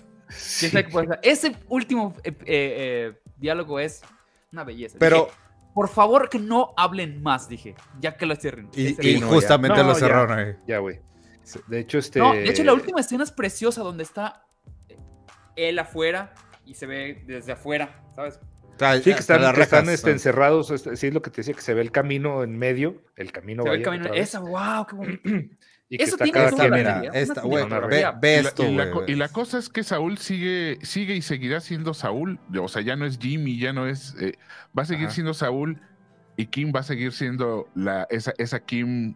quién 0.59 0.71
sabe 0.71 0.85
qué 0.85 0.91
puede 0.91 1.07
ser. 1.07 1.19
Ese 1.23 1.55
último 1.69 2.13
eh, 2.23 2.29
eh, 2.29 2.35
eh, 2.45 3.13
diálogo 3.37 3.79
es 3.79 4.01
una 4.51 4.63
belleza. 4.63 4.97
Pero, 4.99 5.25
Dije, 5.25 5.37
por 5.73 5.89
favor, 5.89 6.29
que 6.29 6.39
no 6.39 6.73
hablen 6.77 7.23
más, 7.23 7.49
dije. 7.49 7.75
Ya 7.99 8.15
que 8.15 8.25
lo 8.25 8.35
cierren. 8.35 8.69
y, 8.75 9.19
no, 9.19 9.27
justamente 9.27 9.77
ya. 9.77 9.83
lo 9.83 9.95
cerraron 9.95 10.37
ahí. 10.37 10.55
Ya, 10.67 10.77
güey. 10.77 10.99
De 11.67 11.79
hecho, 11.79 11.97
este. 11.97 12.19
No, 12.19 12.33
de 12.33 12.49
hecho, 12.49 12.63
la 12.63 12.73
última 12.73 12.99
escena 12.99 13.23
es 13.23 13.31
preciosa 13.31 13.81
donde 13.81 14.03
está 14.03 14.45
él 15.55 15.77
afuera 15.79 16.33
y 16.65 16.75
se 16.75 16.85
ve 16.85 17.23
desde 17.25 17.51
afuera, 17.51 18.03
¿sabes? 18.15 18.39
Sí, 18.77 19.13
que 19.13 19.19
están, 19.19 19.53
que 19.53 19.61
están, 19.61 19.87
este, 19.89 20.07
¿no? 20.07 20.13
encerrados. 20.13 20.71
este, 20.71 20.95
sí, 20.97 21.07
es 21.07 21.13
lo 21.13 21.21
que 21.21 21.29
te 21.29 21.37
decía, 21.37 21.53
que 21.53 21.61
se 21.61 21.73
ve 21.73 21.81
el 21.81 21.91
camino 21.91 22.43
en 22.43 22.57
medio. 22.57 23.03
El 23.15 23.31
camino 23.31 23.63
Se 23.63 23.69
ve 23.69 23.75
el 23.77 23.81
camino. 23.83 24.13
Esa, 24.13 24.39
wow, 24.39 24.85
qué 24.87 24.95
bonito. 24.95 25.21
Y 25.89 25.97
que 25.97 26.03
Eso 26.05 26.15
está 26.15 26.23
tiene 26.23 26.39
cada 26.39 26.51
quien 26.51 26.73
mira, 26.73 27.01
esta, 27.13 27.41
güey, 27.41 27.65
ve, 27.69 28.07
ve 28.19 28.39
Y 28.39 28.41
la- 28.41 28.49
esto, 28.49 28.65
y, 29.05 29.15
la, 29.15 29.25
y 29.27 29.29
cosa 29.29 29.59
es 29.59 29.69
que 29.69 29.83
Saúl 29.83 30.17
sigue, 30.17 30.79
sigue 30.81 31.13
y 31.15 31.21
seguirá 31.21 31.59
siendo 31.59 31.93
Saúl. 31.93 32.39
O 32.59 32.67
sea, 32.67 32.81
ya 32.81 32.95
no 32.95 33.05
es 33.05 33.19
Jimmy, 33.19 33.59
ya 33.59 33.73
no 33.73 33.85
es. 33.87 34.15
eh, 34.19 34.33
va 34.75 34.83
a 34.83 34.85
seguir 34.85 35.05
Ajá. 35.05 35.13
siendo 35.13 35.35
Saúl 35.35 35.79
y 36.35 36.47
Kim 36.47 36.71
va 36.75 36.79
a 36.79 36.83
seguir 36.83 37.11
siendo 37.11 37.67
la, 37.75 38.07
esa, 38.09 38.33
esa 38.39 38.59
Kim. 38.61 39.13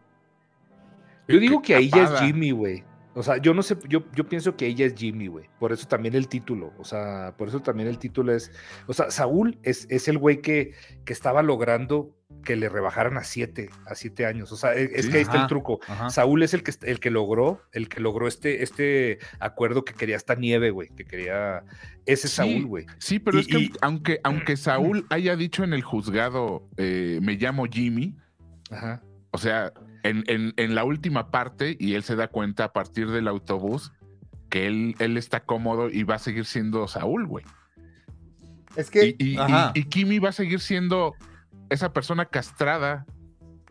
Yo 1.28 1.40
digo 1.40 1.64
que 1.64 1.74
ahí 1.74 1.90
ya 1.90 2.04
es. 2.04 2.20
Jimmy, 2.20 2.52
güey. 2.52 2.84
O 3.18 3.24
sea, 3.24 3.38
yo 3.38 3.54
no 3.56 3.64
sé, 3.64 3.76
yo, 3.90 4.04
yo 4.14 4.30
pienso 4.30 4.56
que 4.56 4.68
ella 4.68 4.86
es 4.86 4.94
Jimmy, 4.96 5.26
güey. 5.26 5.50
Por 5.60 5.72
eso 5.72 5.88
también 5.88 6.14
el 6.14 6.28
título. 6.28 6.72
O 6.78 6.84
sea, 6.84 7.34
por 7.36 7.48
eso 7.48 7.62
también 7.62 7.90
el 7.90 7.98
título 7.98 8.32
es. 8.32 8.52
O 8.86 8.94
sea, 8.94 9.10
Saúl 9.10 9.58
es, 9.64 9.88
es 9.90 10.08
el 10.08 10.20
güey 10.20 10.40
que, 10.42 10.74
que 11.04 11.14
estaba 11.14 11.42
logrando 11.42 12.14
que 12.44 12.56
le 12.56 12.70
rebajaran 12.70 13.18
a 13.18 13.24
siete, 13.24 13.70
a 13.88 13.96
siete 13.96 14.26
años. 14.28 14.52
O 14.52 14.56
sea, 14.56 14.76
e- 14.76 14.92
es, 14.94 15.06
Sí. 15.06 15.12
que 15.12 15.18
ahí 15.18 15.24
está 15.24 15.42
el 15.42 15.48
truco. 15.48 15.80
ajá. 15.88 16.10
Saúl 16.12 16.44
es 16.44 16.54
el 16.54 16.62
que, 16.62 16.72
el 16.84 17.00
que 17.00 17.10
logró, 17.10 17.62
el 17.72 17.90
que 17.90 18.02
logró 18.02 18.28
este, 18.28 18.62
este 18.62 19.18
acuerdo 19.40 19.84
que 19.84 19.94
quería 19.94 20.16
esta 20.16 20.36
nieve, 20.36 20.70
güey. 20.70 20.90
Que 20.90 21.04
quería. 21.06 21.64
Ese 22.06 22.28
es 22.28 22.34
Sí. 22.34 22.38
Saúl, 22.38 22.66
güey. 22.68 22.86
Sí, 23.00 23.18
pero 23.18 23.38
Y- 23.40 23.42
es 23.42 23.48
que 23.48 23.60
y- 23.60 23.72
aunque, 23.82 24.20
aunque 24.24 24.58
Saúl 24.58 25.08
haya 25.10 25.36
dicho 25.36 25.64
en 25.64 25.74
el 25.74 25.82
juzgado, 25.82 26.70
eh, 26.78 27.20
me 27.24 27.34
llamo 27.34 27.66
Jimmy, 27.66 28.16
Ajá. 28.70 29.02
o 29.32 29.38
sea, 29.40 29.74
en, 30.08 30.24
en- 30.28 30.54
en 30.58 30.76
la 30.76 30.84
última 30.84 31.30
parte, 31.32 31.76
y 31.80 31.94
él 31.96 32.04
se 32.04 32.16
da 32.16 32.28
cuenta 32.28 32.66
a 32.66 32.74
partir 32.74 33.10
del 33.10 33.28
autobús, 33.28 33.92
que 34.50 34.66
él, 34.68 34.96
él 35.00 35.18
está 35.18 35.42
cómodo 35.42 35.90
y 35.90 36.04
va 36.04 36.16
a 36.16 36.20
seguir 36.20 36.46
siendo 36.46 36.88
Saúl, 36.88 37.26
güey. 37.28 37.46
Es 38.76 38.88
Y, 38.88 38.92
que. 38.92 39.16
y- 39.20 39.32
y- 39.34 39.38
ajá. 39.38 39.72
y 39.76 39.84
Kimi 39.86 40.20
va 40.20 40.30
a 40.30 40.34
seguir 40.34 40.60
siendo 40.60 41.14
esa 41.70 41.92
persona 41.94 42.26
castrada. 42.26 43.06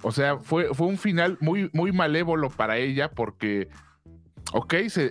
O 0.03 0.12
sea, 0.12 0.38
fue, 0.38 0.75
fue 0.75 0.87
un 0.88 0.99
final 0.99 1.38
muy, 1.40 1.70
muy 1.72 1.92
malévolo 1.92 2.51
para 2.51 2.77
ella 2.77 3.11
porque, 3.11 3.68
ok, 4.56 4.74
se, 4.88 5.06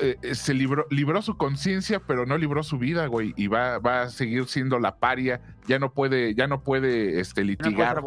eh, 0.00 0.16
eh, 0.22 0.34
se 0.34 0.54
libró, 0.54 0.86
libró 0.90 1.20
su 1.20 1.36
conciencia, 1.36 2.00
pero 2.00 2.24
no 2.24 2.38
libró 2.38 2.62
su 2.62 2.78
vida, 2.78 3.06
güey. 3.06 3.34
Y 3.36 3.46
va, 3.46 3.78
va 3.78 4.02
a 4.02 4.10
seguir 4.10 4.46
siendo 4.46 4.78
la 4.78 4.96
paria. 4.96 5.40
Ya 5.66 5.78
no 5.78 5.92
puede, 5.92 6.34
ya 6.34 6.46
no 6.46 6.62
puede 6.62 7.20
este, 7.20 7.44
litigar. 7.44 8.02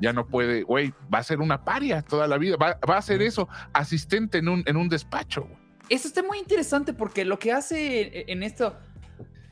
Ya 0.00 0.12
no 0.12 0.26
puede, 0.26 0.62
güey, 0.62 0.94
va 1.12 1.18
a 1.18 1.22
ser 1.22 1.40
una 1.40 1.62
paria 1.64 2.02
toda 2.02 2.26
la 2.26 2.38
vida. 2.38 2.56
Va, 2.56 2.78
va 2.88 2.96
a 2.96 3.02
ser 3.02 3.20
eso, 3.20 3.48
asistente 3.74 4.38
en 4.38 4.48
un, 4.48 4.62
en 4.66 4.76
un 4.76 4.88
despacho. 4.88 5.42
güey. 5.42 5.56
Eso 5.90 6.08
está 6.08 6.22
muy 6.22 6.38
interesante 6.38 6.94
porque 6.94 7.24
lo 7.24 7.38
que 7.38 7.52
hace 7.52 8.30
en 8.30 8.42
esto. 8.42 8.76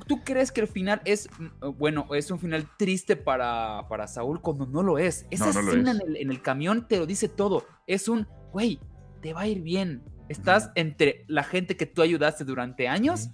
¿Tú 0.06 0.24
crees 0.24 0.52
que 0.52 0.62
el 0.62 0.68
final 0.68 1.02
es, 1.04 1.28
mm, 1.38 1.76
bueno, 1.76 2.06
es 2.14 2.30
un 2.30 2.38
final 2.38 2.66
triste 2.78 3.14
para, 3.14 3.86
para 3.90 4.06
Saúl 4.06 4.40
cuando 4.40 4.64
no 4.64 4.82
lo 4.82 4.96
es? 4.96 5.26
Esa 5.30 5.48
No, 5.48 5.52
no 5.52 5.62
lo 5.62 5.68
escena 5.72 5.90
es. 5.90 6.00
En, 6.00 6.08
el, 6.08 6.16
en 6.16 6.30
el 6.30 6.40
camión 6.40 6.88
te 6.88 6.96
lo 6.96 7.04
dice 7.04 7.28
todo. 7.28 7.66
Es 7.86 8.08
un, 8.08 8.26
güey, 8.50 8.80
te 9.20 9.34
va 9.34 9.42
a 9.42 9.46
ir 9.48 9.60
bien. 9.60 10.02
Estás 10.28 10.70
entre 10.74 11.24
la 11.26 11.42
gente 11.42 11.76
que 11.76 11.86
tú 11.86 12.02
ayudaste 12.02 12.44
durante 12.44 12.86
años, 12.88 13.30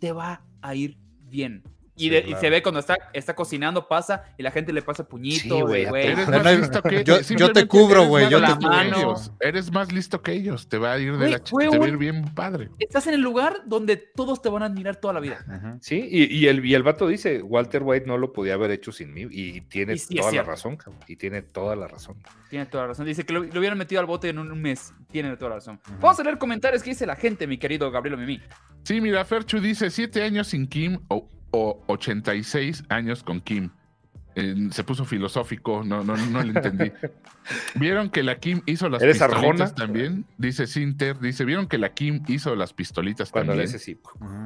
te 0.00 0.12
va 0.12 0.46
a 0.62 0.74
ir 0.74 0.98
bien. 1.20 1.62
Y, 1.96 2.04
Sí, 2.04 2.08
de- 2.10 2.18
y 2.18 2.22
claro. 2.24 2.40
se 2.40 2.50
ve 2.50 2.62
cuando 2.62 2.80
está, 2.80 2.96
está 3.12 3.34
cocinando, 3.36 3.86
pasa 3.86 4.24
y 4.36 4.42
la 4.42 4.50
gente 4.50 4.72
le 4.72 4.82
pasa 4.82 5.06
puñito. 5.08 5.42
Sí, 5.56 5.60
güey, 5.62 5.84
a 5.86 5.90
güey. 5.90 6.06
Eres 6.08 6.28
No, 6.28 6.36
más 6.38 6.44
no, 6.44 6.58
listo 6.60 6.82
que 6.82 7.04
yo- 7.04 7.20
yo 7.20 7.52
te 7.52 7.66
cubro, 7.66 8.06
güey, 8.06 8.28
yo 8.28 8.40
te 8.42 8.52
cubro. 8.56 8.80
ellos. 8.80 9.32
Eres 9.40 9.70
más 9.70 9.92
listo 9.92 10.20
que 10.20 10.32
ellos. 10.32 10.68
Te 10.68 10.76
va 10.78 10.94
a 10.94 10.98
ir 10.98 11.16
de 11.16 11.30
la 11.30 11.38
ch- 11.38 11.50
fue 11.50 11.68
te 11.68 11.78
va 11.78 11.84
a 11.84 11.88
ir 11.88 11.96
bien 11.96 12.24
padre. 12.34 12.70
Estás 12.80 13.06
en 13.06 13.14
el 13.14 13.20
lugar 13.20 13.62
donde 13.66 13.96
todos 13.96 14.42
te 14.42 14.48
van 14.48 14.64
a 14.64 14.66
admirar 14.66 14.96
toda 14.96 15.14
la 15.14 15.20
vida. 15.20 15.44
Sí, 15.80 16.04
y, 16.10 16.24
y 16.36 16.48
el, 16.48 16.64
y 16.64 16.74
el 16.74 16.82
vato 16.82 17.06
dice, 17.06 17.42
Walter 17.42 17.82
White 17.84 18.06
no 18.06 18.18
lo 18.18 18.32
podía 18.32 18.54
haber 18.54 18.72
hecho 18.72 18.90
sin 18.90 19.12
mí, 19.14 19.26
y 19.30 19.60
tiene 19.62 19.96
sí 19.96 20.16
toda 20.16 20.32
la 20.32 20.42
razón, 20.42 20.76
cabrón, 20.76 21.00
y 21.06 21.14
tiene 21.16 21.42
toda 21.42 21.76
la 21.76 21.86
razón. 21.86 22.16
Tiene 22.50 22.66
toda 22.66 22.84
la 22.84 22.88
razón. 22.88 23.06
Dice 23.06 23.24
que 23.24 23.32
lo, 23.32 23.44
lo 23.44 23.58
hubieran 23.60 23.78
metido 23.78 24.00
al 24.00 24.06
bote 24.06 24.28
en 24.28 24.38
un, 24.38 24.60
mes. 24.60 24.92
Tiene 25.12 25.36
toda 25.36 25.50
la 25.50 25.54
razón. 25.56 25.80
Vamos 26.00 26.18
a 26.18 26.24
leer 26.24 26.38
comentarios 26.38 26.82
que 26.82 26.90
dice 26.90 27.06
la 27.06 27.14
gente, 27.16 27.46
mi 27.46 27.56
querido 27.58 27.90
Gabriel 27.92 28.18
Mimi. 28.18 28.40
Sí, 28.82 29.00
mira, 29.00 29.24
Ferchu 29.24 29.60
dice 29.60 29.90
siete 29.90 30.22
años 30.22 30.48
sin 30.48 30.66
Kim 30.66 30.98
o, 31.08 31.28
o 31.54 31.82
86 31.86 32.84
años 32.88 33.22
con 33.22 33.40
Kim. 33.40 33.70
Eh, 34.36 34.68
se 34.72 34.82
puso 34.82 35.04
filosófico, 35.04 35.84
no, 35.84 36.02
no, 36.02 36.16
no 36.16 36.42
le 36.42 36.48
entendí. 36.48 36.90
¿Vieron 37.76 38.10
que 38.10 38.24
la 38.24 38.38
Kim 38.40 38.62
hizo 38.66 38.88
las 38.88 39.00
¿Eres 39.00 39.18
pistolitas 39.18 39.42
Arjona? 39.42 39.74
también? 39.74 40.24
Dice 40.38 40.66
Sinter, 40.66 41.20
dice, 41.20 41.44
¿vieron 41.44 41.68
que 41.68 41.78
la 41.78 41.92
Kim 41.94 42.22
hizo 42.26 42.56
las 42.56 42.72
pistolitas 42.72 43.30
Cuando 43.30 43.52
también? 43.52 43.68
sí. 43.68 43.78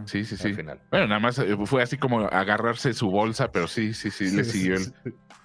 Sí, 0.05 0.25
sí, 0.25 0.35
al 0.35 0.40
sí. 0.40 0.53
final. 0.55 0.81
Bueno, 0.90 1.07
nada 1.07 1.21
más 1.21 1.38
eh, 1.38 1.57
fue 1.64 1.83
así 1.83 1.97
como 1.97 2.21
agarrarse 2.21 2.92
su 2.92 3.11
bolsa, 3.11 3.51
pero 3.51 3.66
sí, 3.66 3.94
sí, 3.94 4.11
sí, 4.11 4.31
le 4.31 4.44
siguió 4.44 4.75
el... 4.75 4.92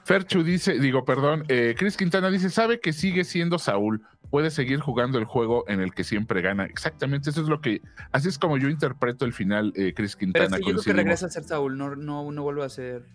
Ferchu 0.04 0.44
dice, 0.44 0.78
digo, 0.80 1.06
perdón, 1.06 1.46
eh, 1.48 1.76
Chris 1.78 1.96
Quintana 1.96 2.30
dice, 2.30 2.50
sabe 2.50 2.82
que 2.82 2.92
sigue 2.92 3.24
siendo 3.24 3.58
Saúl, 3.58 4.02
puede 4.34 4.50
seguir 4.50 4.80
jugando 4.80 5.20
el 5.20 5.26
juego 5.26 5.64
en 5.68 5.80
el 5.80 5.94
que 5.94 6.04
siempre 6.04 6.42
gana. 6.42 6.66
Exactamente, 6.66 7.30
eso 7.30 7.40
es 7.44 7.48
lo 7.48 7.62
que, 7.62 7.84
así 8.12 8.30
es 8.30 8.40
como 8.40 8.58
yo 8.58 8.68
interpreto 8.68 9.26
el 9.26 9.32
final, 9.32 9.72
eh, 9.76 9.94
Chris 9.96 10.16
Pero 10.16 10.20
Quintana. 10.34 10.58
sí, 10.58 10.64
yo 10.66 10.72
creo 10.72 10.84
que 10.84 10.94
regresa 10.94 11.28
a 11.28 11.30
ser 11.30 11.44
Saúl, 11.44 11.78
no, 11.78 11.96
no, 11.96 12.32
no 12.32 12.42
vuelve 12.42 12.64
a 12.66 12.70
ser. 12.70 13.06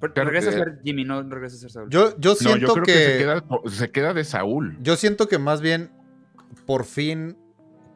Regresa 0.00 0.50
que- 0.50 0.54
a 0.54 0.58
ser 0.60 0.80
Jimmy, 0.84 1.02
no 1.04 1.20
regresa 1.24 1.56
a 1.56 1.58
ser 1.58 1.70
Saúl. 1.72 1.90
Yo, 1.90 2.16
yo 2.20 2.30
No, 2.30 2.36
siento 2.36 2.58
yo 2.58 2.72
creo 2.74 2.84
que, 2.86 2.92
que, 2.92 3.04
se, 3.06 3.18
queda, 3.18 3.44
se 3.66 3.90
queda 3.90 4.14
de 4.14 4.22
Saúl. 4.22 4.78
yo 4.80 4.94
siento 4.94 5.26
que 5.26 5.38
más 5.38 5.60
bien 5.60 5.90
por 6.64 6.84
fin 6.84 7.36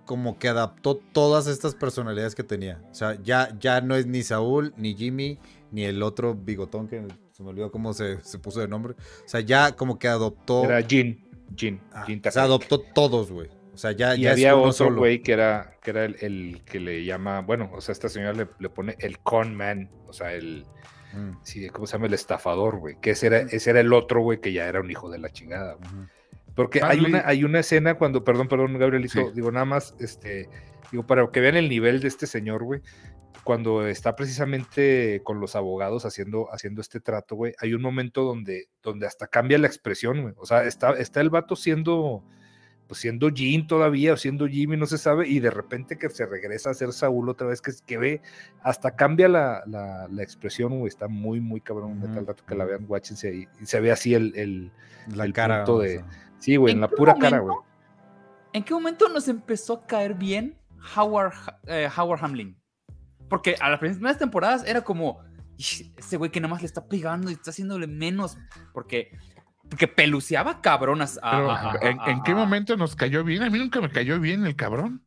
como 0.04 0.40
que 0.40 0.48
adaptó 0.48 0.96
todas 0.96 1.46
estas 1.46 1.76
personalidades 1.76 2.34
que 2.34 2.42
tenía. 2.42 2.82
O 2.90 2.94
sea, 2.96 3.14
ya, 3.22 3.56
ya 3.60 3.80
no 3.80 3.94
es 3.94 4.08
ni 4.08 4.24
Saúl, 4.24 4.74
ni 4.76 4.96
Jimmy, 4.96 5.38
ni 5.70 5.84
el 5.84 6.02
otro 6.02 6.34
bigotón 6.34 6.88
que 6.88 7.06
se 7.30 7.44
me 7.44 7.50
olvidó 7.50 7.70
cómo 7.70 7.94
se, 7.94 8.20
se 8.22 8.40
puso 8.40 8.58
de 8.58 8.66
nombre. 8.66 8.94
O 8.94 9.28
sea, 9.28 9.38
ya 9.38 9.70
como 9.76 10.00
que 10.00 10.08
adoptó. 10.08 10.64
Era 10.64 10.82
Jin. 10.82 11.28
Jin. 11.56 11.80
ah, 11.92 12.04
Jin 12.06 12.22
o 12.26 12.30
sea, 12.30 12.42
adoptó 12.44 12.80
todos, 12.80 13.30
güey. 13.32 13.48
O 13.74 13.78
sea, 13.78 13.92
ya, 13.92 14.14
Y 14.16 14.22
ya 14.22 14.32
había 14.32 14.54
otro 14.56 14.94
güey 14.94 15.22
que 15.22 15.32
era, 15.32 15.76
que 15.82 15.90
era 15.90 16.04
el, 16.04 16.16
el 16.20 16.62
que 16.64 16.78
le 16.78 17.04
llama, 17.04 17.40
bueno, 17.40 17.70
o 17.72 17.80
sea, 17.80 17.92
esta 17.92 18.08
señora 18.08 18.32
le, 18.34 18.46
le 18.58 18.68
pone 18.68 18.96
el 18.98 19.18
con 19.20 19.54
man, 19.54 19.90
o 20.06 20.12
sea, 20.12 20.32
el, 20.32 20.66
Mm, 21.14 21.36
sí, 21.42 21.68
¿cómo 21.68 21.86
se 21.86 21.92
llama? 21.92 22.06
El 22.06 22.14
estafador, 22.14 22.78
güey. 22.78 22.96
Que 23.02 23.10
ese 23.10 23.26
era, 23.26 23.40
ese 23.40 23.68
era 23.68 23.80
el 23.80 23.92
otro, 23.92 24.22
güey, 24.22 24.40
que 24.40 24.50
ya 24.54 24.66
era 24.66 24.80
un 24.80 24.90
hijo 24.90 25.10
de 25.10 25.18
la 25.18 25.28
chingada, 25.28 25.74
güey. 25.74 25.90
Porque 26.54 26.80
hay 26.82 27.00
Charlie- 27.00 27.06
una, 27.10 27.22
hay 27.26 27.44
una 27.44 27.60
escena 27.60 27.98
cuando, 27.98 28.24
perdón, 28.24 28.48
perdón, 28.48 28.78
Gabrielito, 28.78 29.20
Sí. 29.20 29.26
digo, 29.34 29.52
nada 29.52 29.66
más, 29.66 29.94
este, 30.00 30.48
digo, 30.90 31.06
para 31.06 31.30
que 31.30 31.40
vean 31.40 31.56
el 31.56 31.68
nivel 31.68 32.00
de 32.00 32.08
este 32.08 32.26
señor, 32.26 32.64
güey, 32.64 32.80
cuando 33.44 33.86
está 33.86 34.14
precisamente 34.14 35.20
con 35.24 35.40
los 35.40 35.56
abogados 35.56 36.04
haciendo, 36.04 36.52
haciendo 36.52 36.80
este 36.80 37.00
trato, 37.00 37.34
güey, 37.36 37.54
hay 37.60 37.74
un 37.74 37.82
momento 37.82 38.22
donde, 38.24 38.68
donde 38.82 39.06
hasta 39.06 39.26
cambia 39.26 39.58
la 39.58 39.66
expresión, 39.66 40.22
güey. 40.22 40.34
O 40.38 40.46
sea, 40.46 40.64
está, 40.64 40.92
está 40.92 41.20
el 41.20 41.30
vato 41.30 41.56
siendo, 41.56 42.22
pues 42.86 43.00
siendo 43.00 43.30
Jean 43.30 43.66
todavía, 43.66 44.12
o 44.12 44.16
siendo 44.16 44.46
Jimmy, 44.46 44.76
no 44.76 44.86
se 44.86 44.98
sabe, 44.98 45.26
y 45.28 45.40
de 45.40 45.50
repente 45.50 45.98
que 45.98 46.08
se 46.10 46.26
regresa 46.26 46.70
a 46.70 46.74
ser 46.74 46.92
Saúl 46.92 47.28
otra 47.28 47.46
vez, 47.48 47.60
que, 47.62 47.72
que 47.86 47.98
ve, 47.98 48.22
hasta 48.62 48.94
cambia 48.94 49.28
la, 49.28 49.62
la, 49.66 50.06
la 50.08 50.22
expresión, 50.22 50.78
güey, 50.78 50.88
está 50.88 51.08
muy, 51.08 51.40
muy 51.40 51.60
cabrón, 51.60 51.98
neta, 51.98 52.12
al 52.12 52.18
Ujú, 52.18 52.26
rato 52.26 52.44
que 52.46 52.54
la 52.54 52.64
vean, 52.64 52.86
guáchense 52.86 53.28
ahí, 53.28 53.48
y 53.60 53.66
se 53.66 53.80
ve 53.80 53.90
así 53.92 54.14
el, 54.14 54.32
el 54.36 54.72
La 55.16 55.24
el 55.24 55.32
cara. 55.32 55.64
punto 55.64 55.76
o 55.76 55.80
de- 55.80 55.96
sea. 55.96 56.06
sí, 56.38 56.56
güey, 56.56 56.72
en 56.72 56.76
¿En 56.78 56.80
la 56.82 56.88
pura 56.88 57.14
cara, 57.14 57.38
güey. 57.40 57.56
¿En 58.52 58.62
qué 58.62 58.74
momento 58.74 59.08
nos 59.08 59.26
empezó 59.28 59.72
a 59.74 59.86
caer 59.86 60.14
bien 60.14 60.56
Howard, 60.96 61.32
eh, 61.66 61.88
Howard 61.96 62.22
Hamlin? 62.22 62.54
Porque 63.32 63.56
a 63.58 63.70
las 63.70 63.78
primeras 63.80 64.18
temporadas 64.18 64.62
era 64.66 64.82
como, 64.82 65.20
"Ish, 65.56 65.90
ese 65.96 66.18
güey 66.18 66.30
que 66.30 66.38
nada 66.38 66.52
más 66.52 66.60
le 66.60 66.66
está 66.66 66.86
pegando 66.86 67.30
y 67.30 67.32
está 67.32 67.48
haciéndole 67.50 67.86
menos, 67.86 68.36
porque, 68.74 69.10
porque 69.70 69.88
peluceaba 69.88 70.60
cabronas. 70.60 71.18
a- 71.22 71.30
Pero, 71.30 71.50
a- 71.50 71.72
a- 71.72 72.10
¿en, 72.10 72.22
qué 72.24 72.32
a- 72.32 72.34
momento 72.34 72.76
nos 72.76 72.94
cayó 72.94 73.24
bien? 73.24 73.42
A 73.42 73.48
mí 73.48 73.58
nunca 73.58 73.80
me 73.80 73.88
cayó 73.88 74.20
bien 74.20 74.44
el 74.44 74.54
cabrón. 74.54 75.00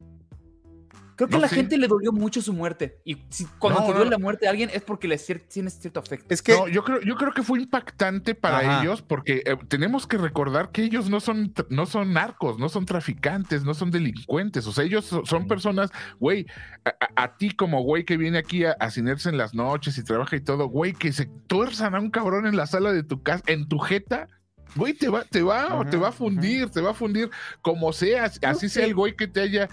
Creo 1.15 1.27
que 1.29 1.33
no 1.33 1.37
a 1.37 1.41
la 1.41 1.47
gente 1.47 1.77
le 1.77 1.87
dolió 1.87 2.11
mucho 2.11 2.41
su 2.41 2.51
muerte. 2.51 2.99
Y 3.05 3.17
si, 3.29 3.45
cuando 3.59 3.79
No, 3.79 3.85
te 3.87 3.91
duele 3.93 4.05
no. 4.05 4.11
la 4.11 4.17
muerte 4.17 4.45
de 4.45 4.49
alguien 4.49 4.69
es 4.73 4.81
porque 4.81 5.07
le 5.07 5.15
cier- 5.15 5.47
tienes 5.47 5.79
cierto 5.79 5.99
afecto. 6.01 6.25
Es 6.33 6.41
que. 6.41 6.51
No, 6.53 6.67
yo 6.67 6.83
creo, 6.83 6.99
yo 7.01 7.15
creo 7.15 7.31
que 7.33 7.41
fue 7.43 7.59
impactante 7.61 8.35
para 8.35 8.59
Ajá. 8.59 8.81
ellos 8.83 9.01
porque 9.01 9.41
eh, 9.45 9.55
tenemos 9.69 10.07
que 10.07 10.17
recordar 10.17 10.71
que 10.71 10.83
ellos 10.83 11.09
no 11.09 11.19
son, 11.21 11.53
no 11.69 11.85
son 11.85 12.11
narcos, 12.13 12.59
no 12.59 12.67
son 12.69 12.85
traficantes, 12.85 13.63
no 13.63 13.73
son 13.73 13.91
delincuentes. 13.91 14.67
O 14.67 14.71
sea, 14.73 14.83
ellos 14.83 15.05
so- 15.05 15.25
son 15.25 15.47
personas, 15.47 15.89
güey, 16.19 16.45
a, 16.83 16.89
a- 16.89 17.23
a 17.23 17.37
ti 17.37 17.51
como 17.51 17.81
güey 17.83 18.03
que 18.03 18.17
viene 18.17 18.37
aquí 18.37 18.65
a, 18.65 18.71
a 18.79 18.91
cinerse 18.91 19.29
en 19.29 19.37
las 19.37 19.53
noches 19.53 19.97
y 19.97 20.03
trabaja 20.03 20.35
y 20.35 20.41
todo, 20.41 20.67
güey, 20.67 20.93
que 20.93 21.13
se 21.13 21.25
tuerzan 21.47 21.95
a 21.95 21.99
un 21.99 22.11
cabrón 22.11 22.45
en 22.45 22.57
la 22.57 22.67
sala 22.67 22.91
de 22.91 23.03
tu 23.03 23.23
casa, 23.23 23.43
en 23.47 23.67
tu 23.67 23.79
jeta. 23.79 24.27
Güey, 24.75 24.93
te 24.93 25.07
va, 25.07 25.23
te 25.23 25.41
va, 25.41 25.79
Ujú, 25.79 25.89
te 25.91 25.95
va 25.95 26.09
a 26.09 26.11
fundir, 26.11 26.69
te 26.69 26.81
va 26.81 26.91
a 26.91 26.93
fundir 26.93 27.29
como 27.61 27.93
sea, 27.93 28.25
así 28.41 28.67
sea 28.67 28.83
el 28.85 28.93
güey 28.93 29.15
que 29.15 29.27
te 29.27 29.39
haya. 29.39 29.69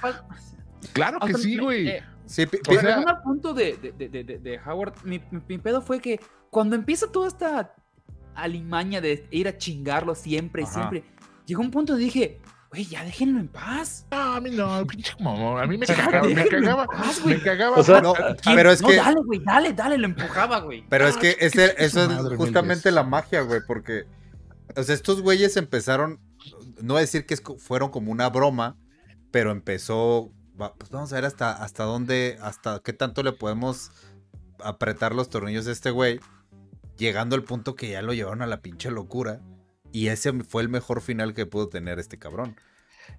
Claro 0.93 1.19
que 1.21 1.27
O 1.33 1.37
sea, 1.37 1.39
sí, 1.39 1.59
güey. 1.59 1.89
eh, 1.89 2.03
sí, 2.27 2.45
o 2.69 2.73
sea- 2.75 2.97
al 2.99 3.23
punto 3.23 3.55
de, 3.55 3.77
de, 3.99 4.09
de- 4.09 4.25
de- 4.39 4.61
Howard, 4.67 4.95
mi, 5.05 5.23
mi- 5.49 5.59
pedo 5.59 5.81
fue 5.83 6.01
que 6.01 6.21
cuando 6.51 6.77
empieza 6.77 7.11
toda 7.11 7.29
esta 7.29 7.75
alimaña 8.35 9.01
de 9.01 9.27
ir 9.31 9.49
a 9.49 9.57
chingarlo 9.57 10.15
siempre 10.15 10.63
Ajá. 10.65 10.73
siempre, 10.73 11.05
llegó 11.47 11.61
un 11.63 11.71
punto 11.71 11.93
donde 11.93 12.07
dije, 12.07 12.41
güey, 12.71 12.85
ya 12.87 13.05
déjenlo 13.05 13.39
en 13.41 13.49
paz. 13.49 14.07
No, 14.11 14.17
a 14.35 14.41
mí 14.41 14.51
no, 14.51 14.87
pinche 14.87 15.13
mamón. 15.21 15.63
A 15.63 15.67
mí 15.67 15.77
me 15.77 15.87
cagaba, 15.87 16.27
me 16.27 16.47
cagaba, 16.49 16.87
paz, 16.87 17.25
me 17.25 17.39
cagaba. 17.41 17.77
O 17.77 17.83
sea, 17.83 18.01
no, 18.01 18.15
pero 18.45 18.71
es 18.73 18.81
no, 18.81 18.89
que. 18.89 18.97
dale, 18.97 19.21
güey, 19.25 19.41
dale, 19.45 19.73
dale, 19.75 19.99
lo 19.99 20.07
empujaba, 20.07 20.61
güey. 20.61 20.85
Pero 20.89 21.07
es 21.07 21.17
Ah, 21.17 21.21
que 21.21 21.37
ese, 21.41 21.75
eso 21.79 22.05
es 22.11 22.37
justamente 22.39 22.91
la 22.91 23.03
magia, 23.03 23.43
güey, 23.43 23.61
porque, 23.67 24.05
o 24.75 24.83
sea, 24.83 24.95
estos 24.95 25.21
güeyes 25.21 25.57
empezaron, 25.59 26.19
no 26.83 26.95
voy 26.95 26.99
a 26.99 27.01
decir 27.03 27.27
que 27.27 27.37
fueron 27.37 27.91
como 27.91 28.11
una 28.11 28.31
broma, 28.31 28.77
pero 29.31 29.51
empezó, 29.51 30.33
va- 30.63 30.75
pues 30.75 30.91
vamos 30.91 31.13
a 31.13 31.17
ver 31.17 31.25
hasta, 31.25 31.53
hasta 31.63 31.85
dónde, 31.85 32.39
hasta 32.41 32.81
qué 32.85 32.93
tanto 32.93 33.23
le 33.23 33.33
podemos 33.33 33.91
apretar 34.61 35.15
los 35.15 35.29
tornillos 35.29 35.67
a 35.67 35.73
este 35.73 35.91
güey, 35.91 36.21
llegando 36.97 37.35
al 37.37 37.43
punto 37.45 37.75
que 37.75 37.91
ya 37.91 38.03
lo 38.03 38.13
llevaron 38.15 38.43
a 38.43 38.47
la 38.47 38.61
pinche 38.63 38.91
locura, 38.91 39.41
y 39.93 40.07
ese 40.09 40.33
fue 40.45 40.63
el 40.63 40.69
mejor 40.69 41.01
final 41.03 41.35
que 41.35 41.47
pudo 41.47 41.69
tener 41.69 41.99
este 41.99 42.19
cabrón. 42.19 42.57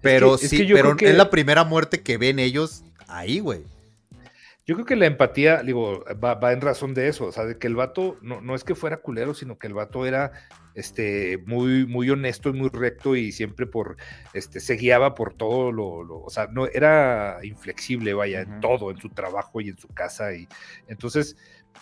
Pero 0.02 0.36
es 0.36 0.50
sí, 0.50 0.66
que 0.66 0.74
pero 0.74 0.96
que- 0.96 1.10
es 1.10 1.16
la 1.18 1.30
primera 1.30 1.64
muerte 1.64 2.02
que 2.02 2.18
ven 2.18 2.40
ellos 2.40 2.84
ahí, 3.08 3.40
güey. 3.40 3.64
Yo 4.66 4.76
creo 4.76 4.86
que 4.86 4.96
la 4.96 5.08
empatía, 5.08 5.62
digo, 5.62 6.06
va, 6.24 6.36
va 6.36 6.54
en 6.54 6.62
razón 6.62 6.94
de 6.94 7.10
eso, 7.10 7.26
o 7.26 7.32
sea, 7.34 7.44
de 7.44 7.58
que 7.58 7.68
el 7.68 7.76
vato 7.76 8.18
no, 8.22 8.40
no 8.40 8.56
es 8.56 8.64
que 8.64 8.76
fuera 8.76 8.98
culero, 9.02 9.34
sino 9.34 9.58
que 9.60 9.68
el 9.68 9.74
vato 9.74 10.06
era 10.06 10.32
este, 10.74 11.38
muy, 11.46 11.86
muy 11.86 12.10
honesto 12.10 12.48
y 12.50 12.54
muy 12.54 12.70
recto 12.70 13.18
y 13.18 13.34
siempre 13.34 13.68
por, 13.68 13.98
este, 14.34 14.62
se 14.62 14.76
guiaba 14.76 15.16
por 15.16 15.34
todo 15.34 15.74
lo, 15.74 16.04
lo- 16.04 16.22
o 16.22 16.30
sea, 16.30 16.48
no, 16.48 16.66
era 16.68 17.40
inflexible, 17.44 18.14
vaya, 18.14 18.42
en 18.42 18.62
todo, 18.62 18.90
en 18.90 18.98
su 18.98 19.10
trabajo 19.10 19.60
y 19.60 19.68
en 19.68 19.78
su 19.78 19.90
casa 19.90 20.34
y 20.34 20.48
entonces 20.88 21.36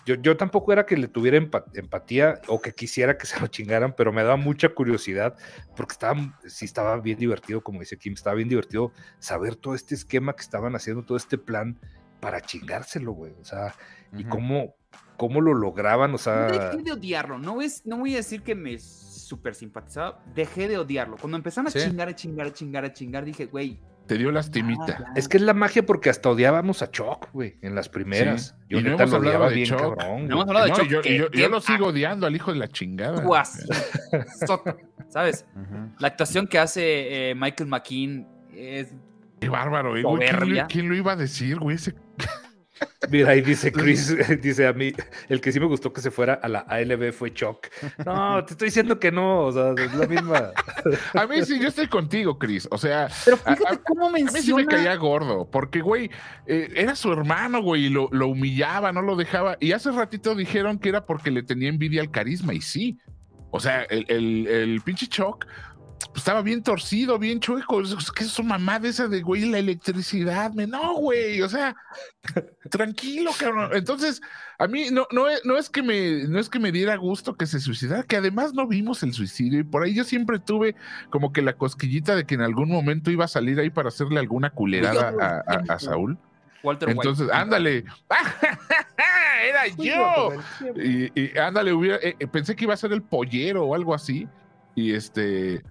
yo, 0.05 0.15
yo 0.15 0.35
tampoco 0.35 0.73
era 0.73 0.85
que 0.87 0.97
le 0.97 1.07
tuviera 1.07 1.37
empa- 1.37 1.65
empatía 1.75 2.41
o 2.47 2.61
que 2.61 2.73
quisiera 2.73 3.15
que 3.17 3.27
se 3.27 3.39
lo 3.39 3.45
chingaran, 3.47 3.93
pero 3.95 4.11
me 4.11 4.23
daba 4.23 4.37
mucha 4.37 4.69
curiosidad 4.69 5.35
porque 5.75 5.91
estaba, 5.93 6.39
sí 6.47 6.65
estaba 6.65 6.99
bien 6.99 7.19
divertido, 7.19 7.61
como 7.61 7.81
dice 7.81 7.97
Kim, 7.97 8.13
estaba 8.13 8.35
bien 8.35 8.49
divertido 8.49 8.91
saber 9.19 9.55
todo 9.55 9.75
este 9.75 9.93
esquema 9.93 10.33
que 10.35 10.41
estaban 10.41 10.75
haciendo, 10.75 11.03
todo 11.03 11.17
este 11.17 11.37
plan 11.37 11.79
para 12.21 12.39
chingárselo, 12.39 13.11
güey. 13.11 13.33
O 13.41 13.43
sea, 13.43 13.75
y 14.17 14.23
cómo, 14.23 14.75
cómo 15.17 15.41
lo 15.41 15.53
lograban, 15.53 16.13
o 16.13 16.17
sea. 16.17 16.47
Dejé 16.47 16.83
de 16.83 16.91
odiarlo. 16.93 17.37
No, 17.37 17.61
es, 17.61 17.85
no 17.85 17.97
voy 17.97 18.13
a 18.13 18.17
decir 18.17 18.41
que 18.43 18.55
me 18.55 18.77
súper 18.79 19.55
simpatizaba. 19.55 20.23
Dejé 20.33 20.67
de 20.69 20.77
odiarlo. 20.77 21.17
Cuando 21.17 21.35
empezaron 21.37 21.67
a 21.67 21.71
Sí. 21.71 21.79
chingar, 21.79 22.07
a 22.07 22.15
chingar, 22.15 22.47
a 22.47 22.53
chingar, 22.53 22.85
a 22.85 22.93
chingar, 22.93 23.25
dije, 23.25 23.45
güey. 23.47 23.79
Te 24.07 24.17
dio 24.17 24.31
lastimita. 24.31 24.87
ya. 24.87 25.05
Es 25.15 25.29
que 25.29 25.37
es 25.37 25.43
la 25.43 25.53
magia 25.53 25.85
porque 25.85 26.09
hasta 26.09 26.29
odiábamos 26.29 26.81
a 26.81 26.91
Chuck, 26.91 27.29
güey, 27.31 27.57
en 27.61 27.75
las 27.75 27.87
primeras. 27.87 28.47
Sí, 28.47 28.65
Yo 28.69 28.79
y 28.79 28.83
no 28.83 28.89
neta 28.89 29.03
hemos 29.03 29.11
lo 29.11 29.17
hablado 29.17 29.29
odiaba 29.37 29.49
de 29.49 29.55
bien 29.55 29.67
Chuck. 29.69 29.79
cabrón. 29.79 30.27
No 30.27 30.33
hemos 30.35 30.47
hablado 30.47 30.65
de 30.65 30.71
No, 30.71 30.77
Chuck, 30.77 30.87
yo, 30.89 31.01
que- 31.01 31.17
yo- 31.17 31.31
que- 31.31 31.39
yo 31.39 31.49
lo 31.49 31.61
sigo 31.61 31.87
odiando 31.87 32.27
al 32.27 32.35
hijo 32.35 32.51
de 32.51 32.59
la 32.59 32.67
chingada. 32.67 33.23
soto, 34.45 34.77
¿Sabes? 35.07 35.45
La 35.99 36.07
actuación 36.09 36.47
que 36.47 36.57
hace 36.59 37.29
eh, 37.31 37.35
Michael 37.35 37.69
McKean 37.69 38.27
es. 38.53 38.93
Qué 39.41 39.49
bárbaro, 39.49 39.97
eh, 39.97 40.03
güey. 40.03 40.19
¿Quién, 40.19 40.31
lo- 40.33 40.39
Soberbia. 40.39 40.67
quién 40.67 40.87
lo 40.89 40.95
iba 40.95 41.11
a 41.11 41.15
decir, 41.17 41.57
güey? 41.59 41.75
Ese- 41.75 41.95
Mira, 43.11 43.29
ahí 43.31 43.41
dice 43.41 43.71
Chris, 43.71 44.15
dice 44.41 44.65
a 44.65 44.73
mí, 44.73 44.91
el 45.29 45.39
que 45.41 45.51
sí 45.51 45.59
me 45.59 45.65
gustó 45.67 45.93
que 45.93 46.01
se 46.01 46.09
fuera 46.09 46.33
a 46.35 46.47
la 46.47 46.59
ALB 46.61 47.11
fue 47.11 47.31
Chuck. 47.33 47.67
No, 48.05 48.43
te 48.45 48.53
estoy 48.53 48.67
diciendo 48.69 48.99
que 48.99 49.11
no, 49.11 49.41
o 49.45 49.51
sea, 49.51 49.73
es 49.77 49.93
la 49.93 50.07
misma. 50.07 50.51
A 51.13 51.27
mí 51.27 51.43
sí, 51.45 51.59
yo 51.59 51.67
estoy 51.67 51.87
contigo, 51.87 52.39
Chris. 52.39 52.67
O 52.71 52.77
sea, 52.79 53.07
Pero 53.25 53.37
fíjate 53.37 53.75
a- 53.75 53.77
cómo 53.77 54.07
a 54.07 54.11
mí 54.11 54.19
sí 54.19 54.33
menciona. 54.33 54.63
me 54.63 54.67
caía 54.67 54.95
gordo, 54.95 55.47
porque, 55.51 55.81
güey, 55.81 56.09
eh, 56.47 56.71
era 56.75 56.95
su 56.95 57.11
hermano, 57.11 57.61
güey, 57.61 57.85
y 57.85 57.89
lo, 57.89 58.09
lo 58.11 58.27
humillaba, 58.29 58.91
no 58.91 59.01
lo 59.03 59.15
dejaba. 59.15 59.57
Y 59.59 59.73
hace 59.73 59.91
ratito 59.91 60.33
dijeron 60.33 60.79
que 60.79 60.89
era 60.89 61.05
porque 61.05 61.29
le 61.29 61.43
tenía 61.43 61.69
envidia 61.69 62.01
al 62.01 62.09
carisma, 62.11 62.53
y 62.53 62.61
sí. 62.61 62.97
O 63.51 63.59
sea, 63.59 63.81
el, 63.83 64.05
el, 64.07 64.47
el 64.47 64.81
pinche 64.81 65.07
Chuck 65.07 65.45
pues, 65.45 65.51
estaba 66.15 66.41
bien 66.41 66.63
torcido, 66.63 67.17
bien 67.19 67.39
chueco. 67.39 67.81
Es, 67.81 67.91
es 67.91 68.11
que 68.11 68.23
es 68.23 68.31
su 68.31 68.43
mamá 68.43 68.79
de 68.79 68.89
esa 68.89 69.07
de, 69.07 69.21
güey, 69.21 69.45
la 69.45 69.59
electricidad. 69.59 70.51
Me, 70.53 70.67
no, 70.67 70.95
güey, 70.95 71.41
o 71.41 71.49
sea, 71.49 71.75
tranquilo, 72.69 73.31
cabrón. 73.37 73.71
Entonces, 73.73 74.21
a 74.59 74.67
mí 74.67 74.85
no, 74.91 75.07
no, 75.11 75.27
es, 75.29 75.41
no, 75.45 75.57
es 75.57 75.69
que 75.69 75.81
me, 75.83 76.23
no 76.27 76.39
es 76.39 76.49
que 76.49 76.59
me 76.59 76.71
diera 76.71 76.95
gusto 76.95 77.35
que 77.35 77.45
se 77.45 77.59
suicidara, 77.59 78.03
que 78.03 78.17
además 78.17 78.53
no 78.53 78.67
vimos 78.67 79.03
el 79.03 79.13
suicidio. 79.13 79.59
Y 79.59 79.63
por 79.63 79.83
ahí 79.83 79.93
yo 79.93 80.03
siempre 80.03 80.39
tuve 80.39 80.75
como 81.09 81.33
que 81.33 81.41
la 81.41 81.53
cosquillita 81.53 82.15
de 82.15 82.25
que 82.25 82.35
en 82.35 82.41
algún 82.41 82.69
momento 82.69 83.11
iba 83.11 83.25
a 83.25 83.29
salir 83.29 83.59
ahí 83.59 83.69
para 83.69 83.89
hacerle 83.89 84.19
alguna 84.19 84.49
culerada 84.51 85.13
a, 85.19 85.53
a- 85.53 85.73
a 85.75 85.79
Saúl. 85.79 86.17
Walter 86.63 86.89
White. 86.89 86.99
Entonces, 86.99 87.29
ándale. 87.33 87.85
Era 89.43 89.67
yo. 89.67 90.33
Y, 90.75 91.19
y 91.19 91.37
ándale, 91.37 91.73
hubiera, 91.73 91.97
eh, 91.97 92.15
eh, 92.19 92.27
pensé 92.27 92.55
que 92.55 92.65
iba 92.65 92.73
a 92.73 92.77
ser 92.77 92.91
el 92.93 93.01
pollero 93.01 93.65
o 93.65 93.75
algo 93.75 93.93
así. 93.95 94.27
Y 94.75 94.93
este. 94.93 95.63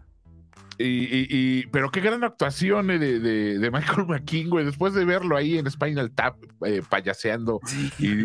Y, 0.83 1.05
y- 1.05 1.27
y- 1.29 1.67
pero 1.67 1.91
qué 1.91 2.01
gran 2.01 2.25
actuación 2.25 2.91
eh, 2.91 2.99
de, 2.99 3.21
de- 3.21 3.59
de 3.59 3.71
Michael 3.71 4.07
McKean, 4.09 4.49
güey. 4.49 4.65
Después 4.65 4.95
de 4.95 5.05
verlo 5.05 5.37
ahí 5.37 5.59
en 5.59 5.71
Spinal 5.71 6.11
Tap 6.13 6.37
eh, 6.65 6.81
payaseando 6.89 7.61
y, 7.99 8.23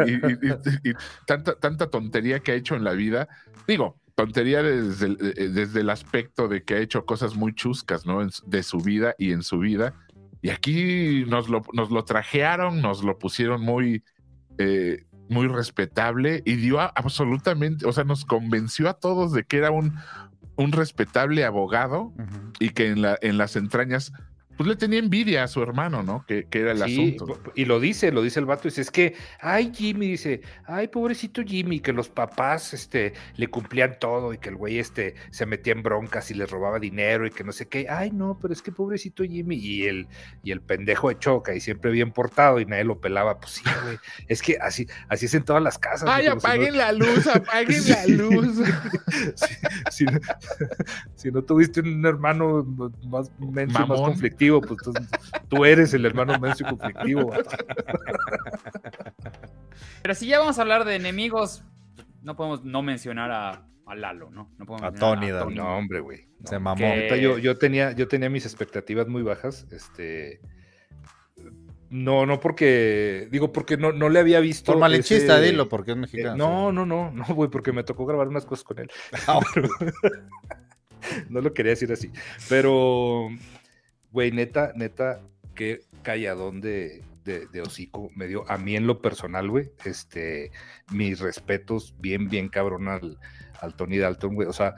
tanta, 1.26 1.56
tanta 1.60 1.88
tontería 1.90 2.40
que 2.40 2.52
ha 2.54 2.56
hecho 2.56 2.76
en 2.76 2.84
la 2.84 2.94
vida. 2.94 3.28
Digo, 3.68 4.00
tontería 4.16 4.64
desde 4.64 5.06
el, 5.08 5.18
eh, 5.38 5.50
desde 5.50 5.82
el 5.82 5.90
aspecto 5.90 6.48
de 6.48 6.64
que 6.64 6.76
ha 6.76 6.80
hecho 6.80 7.06
cosas 7.06 7.36
muy 7.36 7.54
chuscas, 7.54 8.06
¿no? 8.06 8.26
De 8.46 8.64
su 8.64 8.78
vida 8.80 9.16
y 9.18 9.32
en 9.32 9.44
su 9.44 9.60
vida. 9.60 9.94
Y 10.42 10.50
aquí 10.50 11.26
nos 11.28 11.50
lo, 11.50 11.62
nos 11.74 11.90
lo 11.92 12.06
trajearon, 12.06 12.82
nos 12.82 13.04
lo 13.04 13.18
pusieron 13.18 13.62
muy, 13.62 14.04
eh, 14.60 15.04
muy 15.28 15.48
respetable 15.48 16.44
y 16.46 16.56
dio 16.56 16.80
a- 16.80 16.94
absolutamente, 16.96 17.88
o 17.88 17.92
sea, 17.92 18.04
nos 18.04 18.26
convenció 18.26 18.88
a 18.88 18.94
todos 18.94 19.32
de 19.34 19.44
que 19.44 19.58
era 19.58 19.72
un, 19.72 19.96
un 20.56 20.72
respetable 20.72 21.46
abogado 21.46 22.14
y 22.60 22.70
que 22.70 22.90
en, 22.90 23.02
la, 23.02 23.18
en 23.22 23.38
las 23.38 23.56
entrañas, 23.56 24.12
pues 24.58 24.68
le 24.70 24.76
tenía 24.76 25.00
envidia 25.00 25.44
a 25.44 25.48
su 25.48 25.62
hermano, 25.62 26.04
¿no? 26.04 26.26
Que, 26.28 26.46
que 26.46 26.62
era 26.62 26.72
el 26.72 26.84
Sí, 26.84 27.16
asunto. 27.18 27.52
y 27.56 27.66
lo 27.66 27.80
dice, 27.80 28.12
lo 28.12 28.22
dice 28.22 28.40
el 28.40 28.46
vato, 28.46 28.64
dice, 28.70 28.82
es 28.82 28.92
que, 28.92 29.16
ay 29.42 29.72
Jimmy, 29.74 30.08
dice, 30.12 30.42
ay 30.66 30.88
pobrecito 30.88 31.42
Jimmy, 31.44 31.80
que 31.80 31.94
los 31.94 32.10
papás, 32.10 32.74
este, 32.74 33.14
le 33.36 33.48
cumplían 33.48 33.98
todo 34.00 34.34
y 34.34 34.38
que 34.38 34.50
el 34.50 34.56
güey, 34.56 34.80
este, 34.80 35.16
se 35.32 35.46
metía 35.46 35.74
en 35.74 35.84
broncas 35.84 36.32
y 36.32 36.34
les 36.36 36.50
robaba 36.50 36.80
dinero 36.80 37.26
y 37.28 37.32
que 37.32 37.44
no 37.44 37.52
sé 37.52 37.68
qué, 37.68 37.88
ay 37.90 38.12
no, 38.12 38.38
pero 38.42 38.54
es 38.54 38.62
que 38.62 38.72
pobrecito 38.72 39.24
Jimmy, 39.24 39.56
y 39.58 39.86
el, 39.88 40.08
y 40.44 40.52
el 40.52 40.62
pendejo 40.62 41.10
de 41.10 41.20
choca 41.20 41.54
y 41.56 41.60
siempre 41.60 41.92
bien 41.92 42.12
portado 42.12 42.60
y 42.60 42.66
nadie 42.66 42.84
lo 42.86 43.00
pelaba, 43.02 43.40
pues 43.40 43.54
sí, 43.54 43.64
güey, 43.84 43.98
es 44.28 44.42
que 44.42 44.58
así, 44.62 44.88
así 45.10 45.26
es 45.26 45.34
en 45.34 45.44
todas 45.44 45.62
las 45.62 45.78
casas. 45.78 46.08
Ay, 46.10 46.24
si 46.24 46.30
no- 46.30 46.36
apaguen 46.36 46.78
la 46.78 46.92
luz, 46.94 47.28
apaguen 47.28 47.90
la 47.90 48.06
luz. 48.08 48.58
si, 49.36 49.56
si 49.92 50.06
no, 50.06 50.20
si 51.16 51.32
no 51.32 51.42
tuviste 51.44 51.82
un 51.82 52.06
hermano 52.06 52.64
más 53.10 53.32
menso, 53.40 53.80
más 53.80 53.90
Mamón. 53.90 54.14
Conflictivo, 54.50 54.62
pues 54.62 54.82
tú, 54.84 54.94
tú 55.50 55.66
eres 55.66 55.94
el 55.94 56.06
hermano 56.06 56.40
menso 56.40 56.64
y 56.64 56.70
conflictivo. 56.70 57.32
Pero 60.02 60.16
si 60.16 60.28
ya 60.28 60.40
vamos 60.40 60.58
a 60.60 60.62
hablar 60.62 60.86
de 60.86 60.96
enemigos, 60.96 61.64
no 62.22 62.36
podemos 62.36 62.64
no 62.64 62.82
mencionar 62.82 63.32
a, 63.32 63.68
a 63.86 63.96
Lalo, 63.96 64.30
¿no? 64.30 64.52
No 64.58 64.66
podemos 64.66 64.94
A 64.94 64.96
Tony, 65.00 65.32
Dani. 65.32 65.56
No, 65.56 65.78
hombre, 65.78 66.00
güey. 66.00 66.28
no. 66.40 66.48
Se 66.48 66.60
mamó. 66.60 66.78
que- 66.80 67.20
yo, 67.22 67.38
yo 67.38 67.58
tenía, 67.58 67.92
yo 67.94 68.08
tenía 68.08 68.30
mis 68.30 68.46
expectativas 68.46 69.08
muy 69.08 69.24
bajas. 69.24 69.68
Este. 69.72 70.40
No, 71.90 72.26
no 72.26 72.40
porque. 72.40 73.28
Digo, 73.32 73.52
porque 73.52 73.78
no, 73.78 73.92
no 73.92 74.10
le 74.10 74.20
había 74.20 74.40
visto. 74.40 74.72
Por 74.74 74.82
malinchista, 74.82 75.38
ese- 75.40 75.52
dilo, 75.52 75.70
porque 75.70 75.92
es 75.92 75.98
eh, 75.98 76.02
mexicano. 76.02 76.36
no, 76.36 76.72
no, 76.72 76.86
no, 76.86 77.12
no, 77.12 77.26
güey, 77.36 77.50
porque 77.50 77.72
me 77.72 77.84
tocó 77.84 78.06
grabar 78.06 78.28
unas 78.28 78.46
cosas 78.46 78.64
con 78.64 78.80
él. 78.80 78.90
Ah, 79.28 79.40
no 81.30 81.42
lo 81.42 81.54
quería 81.54 81.72
decir 81.72 81.92
así. 81.92 82.12
Pero, 82.50 83.30
güey, 84.16 84.32
neta, 84.32 84.72
neta, 84.76 85.20
qué 85.56 85.82
calladón 86.02 86.62
de, 86.62 87.04
de, 87.26 87.48
de 87.48 87.62
hocico 87.62 88.10
me 88.16 88.28
dio 88.28 88.50
a 88.50 88.58
mí 88.58 88.78
en 88.78 88.88
lo 88.88 89.02
personal, 89.02 89.50
güey. 89.50 89.72
Este, 89.84 90.52
mis 90.90 91.20
respetos 91.20 91.94
bien, 92.00 92.30
bien 92.30 92.48
cabrón 92.48 92.88
al, 92.88 93.20
al 93.60 93.76
Tony 93.76 93.98
Dalton, 93.98 94.36
güey. 94.36 94.48
O 94.48 94.54
sea, 94.54 94.76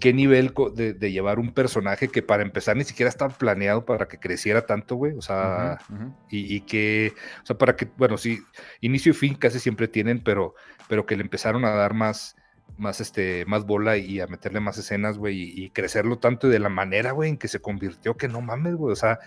qué 0.00 0.12
nivel 0.12 0.52
de, 0.74 0.92
de 0.92 1.12
llevar 1.12 1.38
un 1.38 1.54
personaje 1.54 2.08
que 2.08 2.20
para 2.20 2.42
empezar 2.42 2.76
ni 2.76 2.82
siquiera 2.82 3.08
estaba 3.08 3.32
planeado 3.32 3.84
para 3.84 4.08
que 4.08 4.18
creciera 4.18 4.66
tanto, 4.66 4.96
güey. 4.96 5.12
O 5.16 5.22
sea, 5.22 5.78
y, 6.28 6.52
y 6.56 6.62
que, 6.62 7.12
o 7.44 7.46
sea, 7.46 7.56
para 7.56 7.76
que, 7.76 7.84
bueno, 7.96 8.18
sí, 8.18 8.40
inicio 8.80 9.10
y 9.10 9.14
fin 9.14 9.34
casi 9.36 9.60
siempre 9.60 9.86
tienen, 9.86 10.18
pero, 10.18 10.56
pero 10.88 11.06
que 11.06 11.14
le 11.16 11.22
empezaron 11.22 11.64
a 11.64 11.70
dar 11.70 11.94
más, 11.94 12.34
más, 12.80 13.00
este, 13.00 13.44
más 13.46 13.64
bola 13.64 13.96
y 13.96 14.20
a 14.20 14.26
meterle 14.26 14.58
más 14.60 14.78
escenas, 14.78 15.18
güey, 15.18 15.36
y, 15.40 15.64
y 15.64 15.70
crecerlo 15.70 16.18
tanto 16.18 16.48
y 16.48 16.50
de 16.50 16.58
la 16.58 16.68
manera, 16.68 17.12
güey, 17.12 17.30
en 17.30 17.36
que 17.38 17.46
se 17.48 17.60
convirtió, 17.60 18.16
que 18.16 18.26
no 18.28 18.40
mames, 18.40 18.74
güey, 18.74 18.92
o 18.92 18.96
sea, 18.96 19.18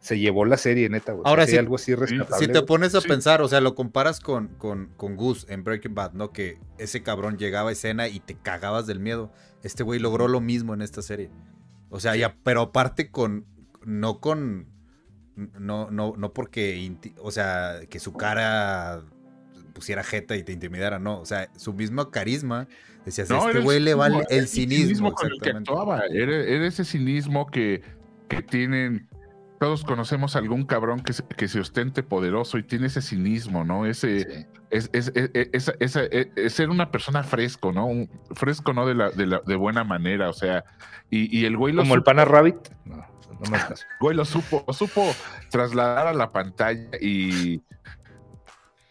se 0.00 0.18
llevó 0.18 0.44
la 0.44 0.56
serie, 0.56 0.88
neta, 0.88 1.12
güey. 1.12 1.22
o 1.22 1.24
sea, 1.24 1.30
Ahora 1.30 1.44
sí, 1.46 1.52
sí, 1.52 1.58
algo 1.58 1.74
así 1.76 1.94
rescatable. 1.94 2.46
Si 2.46 2.52
te 2.52 2.62
pones 2.62 2.94
a 2.94 3.00
Sí. 3.00 3.08
pensar, 3.08 3.40
o 3.42 3.48
sea, 3.48 3.60
lo 3.60 3.74
comparas 3.74 4.20
con, 4.20 4.48
con, 4.58 4.92
con 4.96 5.16
Gus 5.16 5.44
en 5.48 5.64
Breaking 5.64 5.94
Bad, 5.94 6.12
¿no? 6.12 6.30
Que 6.32 6.58
ese 6.78 7.02
cabrón 7.02 7.36
llegaba 7.38 7.70
a 7.70 7.72
escena 7.72 8.06
y 8.08 8.20
te 8.20 8.36
cagabas 8.36 8.86
del 8.86 9.00
miedo. 9.00 9.32
Este 9.64 9.82
güey 9.82 9.98
logró 9.98 10.28
lo 10.28 10.40
mismo 10.40 10.72
en 10.74 10.82
esta 10.82 11.02
serie. 11.02 11.30
O 11.90 11.98
sea, 11.98 12.14
ya, 12.14 12.36
pero 12.44 12.60
aparte 12.62 13.10
con, 13.10 13.46
no 13.84 14.20
con, 14.20 14.68
no, 15.34 15.90
no, 15.90 16.14
no 16.16 16.32
porque, 16.32 16.96
o 17.20 17.32
sea, 17.32 17.80
que 17.90 17.98
su 17.98 18.12
cara 18.12 19.02
pusiera 19.68 20.02
jeta 20.04 20.36
y 20.36 20.42
te 20.42 20.52
intimidara, 20.52 20.98
no. 20.98 21.20
O 21.20 21.24
sea, 21.26 21.48
su 21.56 21.72
mismo 21.72 22.10
carisma, 22.10 22.66
decías, 23.04 23.30
No, 23.30 23.46
este 23.48 23.60
güey 23.60 23.80
le 23.80 23.94
vale 23.94 24.24
cinismo, 24.28 24.36
el 24.38 24.48
cinismo. 24.48 25.12
con 25.14 25.26
el 25.26 25.32
que 25.32 25.36
exactamente. 25.50 25.70
actuaba. 25.70 26.02
Era, 26.10 26.36
era 26.36 26.66
ese 26.66 26.84
cinismo 26.84 27.46
que, 27.46 27.82
que 28.28 28.42
tienen. 28.42 29.08
Todos 29.60 29.82
conocemos 29.82 30.36
a 30.36 30.38
algún 30.38 30.64
cabrón 30.64 31.00
que 31.00 31.12
se, 31.12 31.24
que 31.36 31.48
se 31.48 31.58
ostente 31.58 32.04
poderoso 32.04 32.58
y 32.58 32.62
tiene 32.62 32.86
ese 32.86 33.02
cinismo, 33.02 33.64
¿no? 33.64 33.86
Ese, 33.86 34.20
Sí. 34.20 34.46
es, 34.70 34.88
es- 34.92 35.12
es- 35.14 35.72
esa- 35.80 36.04
es- 36.04 36.28
es 36.36 36.52
ser 36.52 36.70
una 36.70 36.92
persona 36.92 37.24
fresco, 37.24 37.72
¿no? 37.72 37.86
Un- 37.86 38.08
fresco, 38.36 38.72
¿no? 38.72 38.86
De, 38.86 38.94
la, 38.94 39.10
de, 39.10 39.26
la- 39.26 39.42
de 39.44 39.56
buena 39.56 39.82
manera, 39.82 40.28
o 40.30 40.32
sea, 40.32 40.64
y, 41.10 41.36
y 41.36 41.44
el 41.44 41.56
güey 41.56 41.74
lo, 41.74 41.82
Como 41.82 41.96
el 41.96 42.04
pana 42.04 42.24
Rabbit, 42.24 42.54
no, 42.84 42.96
no 42.98 43.50
me 43.50 43.58
güey 44.00 44.16
lo 44.16 44.24
supo, 44.24 44.62
lo 44.64 44.72
supo 44.72 45.04
trasladar 45.50 46.06
a 46.06 46.12
la 46.12 46.30
pantalla 46.30 46.90
y 47.00 47.60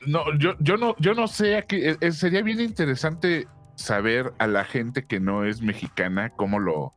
no, 0.08 0.38
yo, 0.38 0.56
yo 0.60 0.78
no, 0.78 0.96
yo 1.00 1.14
no 1.14 1.28
sé, 1.28 1.56
aquí, 1.58 1.78
eh, 1.82 2.12
sería 2.12 2.42
bien 2.42 2.60
interesante 2.60 3.48
saber 3.76 4.34
a 4.40 4.48
la 4.48 4.64
gente 4.66 5.06
que 5.06 5.20
no 5.20 5.46
es 5.46 5.62
mexicana 5.62 6.32
cómo 6.32 6.60
lo, 6.60 6.96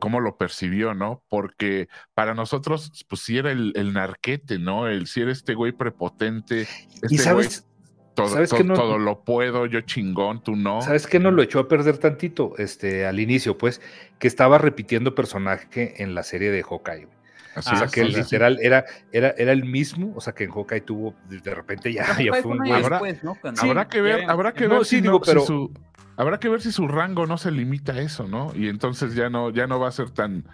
cómo 0.00 0.20
lo 0.20 0.36
percibió, 0.36 0.92
¿no? 0.94 1.22
Porque 1.28 1.88
para 2.14 2.34
nosotros, 2.34 3.04
pues 3.08 3.22
sí 3.22 3.38
era 3.38 3.52
el, 3.52 3.72
el 3.76 3.92
narquete, 3.92 4.58
¿no? 4.58 4.88
El 4.88 5.06
si 5.06 5.20
era 5.20 5.30
este 5.32 5.54
güey 5.54 5.72
prepotente. 5.72 6.62
Este 6.62 7.06
Y 7.14 7.18
sabes, 7.18 7.64
güey, 7.64 8.14
todo, 8.14 8.28
sabes 8.28 8.52
que 8.52 8.64
no- 8.64 8.74
todo 8.74 8.98
lo 8.98 9.22
puedo, 9.24 9.66
yo 9.66 9.82
chingón, 9.82 10.42
tú 10.42 10.56
no. 10.56 10.80
¿Sabes 10.82 11.06
qué 11.06 11.18
nos 11.20 11.32
lo 11.34 11.42
echó 11.42 11.60
a 11.60 11.68
perder 11.68 11.98
tantito? 11.98 12.54
Este, 12.58 13.06
al 13.06 13.20
inicio, 13.20 13.56
pues, 13.56 13.80
que 14.18 14.26
estaba 14.26 14.58
repitiendo 14.58 15.14
personaje 15.14 16.02
en 16.02 16.14
la 16.14 16.22
serie 16.22 16.50
de 16.50 16.62
Hawkeye. 16.62 17.08
Así 17.56 17.70
o 17.72 17.76
sea, 17.76 17.86
es, 17.86 17.92
que 17.92 18.04
sí, 18.04 18.12
sí. 18.12 18.18
literal 18.20 18.58
era, 18.62 18.84
era, 19.12 19.30
era 19.36 19.50
el 19.52 19.64
mismo, 19.64 20.12
o 20.14 20.20
sea, 20.20 20.32
que 20.34 20.44
en 20.44 20.50
Hawkeye 20.52 20.82
tuvo, 20.82 21.14
de 21.28 21.54
repente 21.54 21.92
ya, 21.92 22.04
ya 22.22 22.32
fue 22.42 22.52
un 22.52 22.58
güey. 22.58 22.70
Habrá- 22.72 23.00
después, 23.02 23.24
¿no? 23.24 23.36
Habrá 23.58 23.88
que 23.88 24.00
ver, 24.02 24.30
habrá 24.30 24.52
que 24.52 24.68
No, 24.68 24.76
ver 24.76 24.84
sí, 24.84 24.96
si, 24.96 25.02
digo, 25.02 25.20
si 25.24 25.30
pero- 25.30 25.40
su, 25.46 25.72
habrá 26.16 26.38
que 26.38 26.48
ver 26.48 26.60
si 26.60 26.70
su 26.70 26.86
rango 26.86 27.26
no 27.26 27.38
se 27.38 27.50
limita 27.50 27.92
a 27.92 28.00
eso, 28.00 28.28
¿no? 28.28 28.52
Y 28.54 28.68
entonces 28.68 29.14
ya 29.14 29.30
no, 29.30 29.50
ya 29.50 29.66
no 29.66 29.80
va 29.80 29.88
a 29.88 29.92
ser 29.92 30.10
tan, 30.10 30.44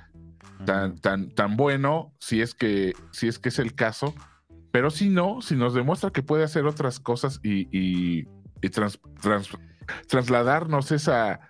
tan, 0.64 0.96
tan, 0.98 1.30
tan 1.30 1.56
bueno 1.56 2.12
si 2.20 2.40
es 2.40 2.54
que, 2.54 2.94
si 3.10 3.26
es 3.28 3.38
que 3.38 3.48
es 3.50 3.58
el 3.58 3.74
caso. 3.74 4.14
Pero 4.70 4.90
si 4.90 5.10
no, 5.10 5.42
si 5.42 5.54
nos 5.56 5.74
demuestra 5.74 6.10
que 6.10 6.22
puede 6.22 6.44
hacer 6.44 6.64
otras 6.66 6.98
cosas 7.00 7.40
y, 7.42 7.68
y, 7.76 8.26
y 8.62 8.68
trans- 8.70 8.98
trans- 9.20 9.50
trasladarnos 10.08 10.92
esa, 10.92 11.40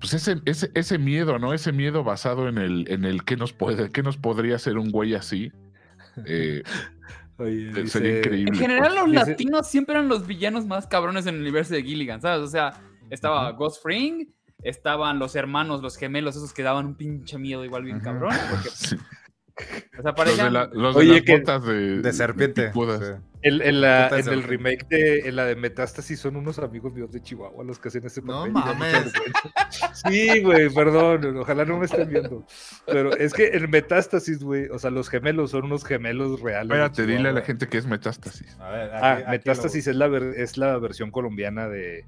pues 0.00 0.14
ese, 0.14 0.40
ese, 0.46 0.70
ese 0.74 0.98
miedo, 0.98 1.38
¿no? 1.38 1.52
Ese 1.54 1.70
miedo 1.72 2.02
basado 2.02 2.48
en 2.48 2.58
el, 2.58 2.86
en 2.90 3.04
el 3.04 3.24
que 3.24 3.36
nos 3.36 3.52
puede, 3.52 3.90
que 3.90 4.02
nos 4.02 4.16
podría 4.16 4.56
hacer 4.56 4.78
un 4.78 4.90
güey 4.90 5.14
así. 5.14 5.52
eh, 6.26 6.62
Oye, 7.38 7.86
sería 7.86 8.16
dice- 8.16 8.18
increíble. 8.18 8.52
En 8.52 8.58
general, 8.58 8.94
los 8.96 9.10
Dice- 9.10 9.30
latinos 9.30 9.68
siempre 9.68 9.94
eran 9.94 10.08
los 10.08 10.26
villanos 10.26 10.66
más 10.66 10.86
cabrones 10.86 11.26
en 11.26 11.36
el 11.36 11.40
universo 11.42 11.72
de 11.74 11.82
Gilligan, 11.82 12.20
¿sabes? 12.20 12.40
O 12.46 12.48
sea, 12.50 12.80
estaba 13.08 13.50
Ghost 13.52 13.82
Fring, 13.82 14.26
estaban 14.62 15.18
los 15.18 15.34
hermanos, 15.36 15.80
los 15.80 15.96
gemelos, 15.96 16.36
esos 16.36 16.52
que 16.52 16.62
daban 16.62 16.84
un 16.86 16.94
pinche 16.96 17.38
miedo 17.38 17.64
igual 17.64 17.84
bien 17.84 18.00
cabrón. 18.00 18.34
Porque, 18.50 18.68
sí. 18.74 18.96
O 19.98 20.02
sea, 20.02 20.12
Los 20.24 20.36
de, 20.36 20.50
la- 20.50 20.70
los 20.72 20.96
Oye, 20.96 21.08
de 21.08 21.14
las 21.14 21.22
que- 21.24 21.38
botas 21.38 21.64
de, 21.66 22.02
De 22.02 22.12
serpiente. 22.12 22.70
en 23.42 23.80
la- 23.80 24.08
en 24.08 24.28
el 24.28 24.42
remake 24.42 24.86
de 24.88 25.20
en 25.20 25.36
la 25.36 25.46
de 25.46 25.56
Metástasis 25.56 26.20
son 26.20 26.36
unos 26.36 26.58
amigos 26.58 26.92
míos 26.92 27.10
de 27.10 27.22
Chihuahua 27.22 27.64
los 27.64 27.78
que 27.78 27.88
hacen 27.88 28.04
ese 28.04 28.20
No 28.22 28.40
papel. 28.44 28.52
mucha 28.52 28.66
mames. 28.74 29.12
Sí, 29.94 30.42
güey, 30.42 30.68
perdón, 30.70 31.36
ojalá 31.38 31.64
no 31.64 31.78
me 31.78 31.86
estén 31.86 32.08
viendo. 32.08 32.44
Pero 32.86 33.16
es 33.16 33.32
que 33.32 33.48
en 33.48 33.70
Metástasis, 33.70 34.42
güey, 34.42 34.68
o 34.68 34.78
sea, 34.78 34.90
los 34.90 35.08
gemelos 35.08 35.50
son 35.52 35.64
unos 35.64 35.84
gemelos 35.84 36.40
reales. 36.40 36.68
de 36.68 36.74
Espérate, 36.84 37.06
dile 37.06 37.28
a 37.28 37.32
la 37.32 37.42
gente 37.42 37.68
que 37.68 37.78
es 37.78 37.86
metástasis. 37.86 38.56
A 38.60 38.70
ver, 38.70 38.90
Ah, 38.92 39.12
aquí- 39.12 39.22
aquí 39.22 39.30
Metástasis 39.32 39.86
es 39.86 39.96
la, 39.96 40.06
ver- 40.08 40.34
es 40.36 40.56
la 40.58 40.76
versión 40.78 41.10
colombiana 41.10 41.68
de, 41.68 42.04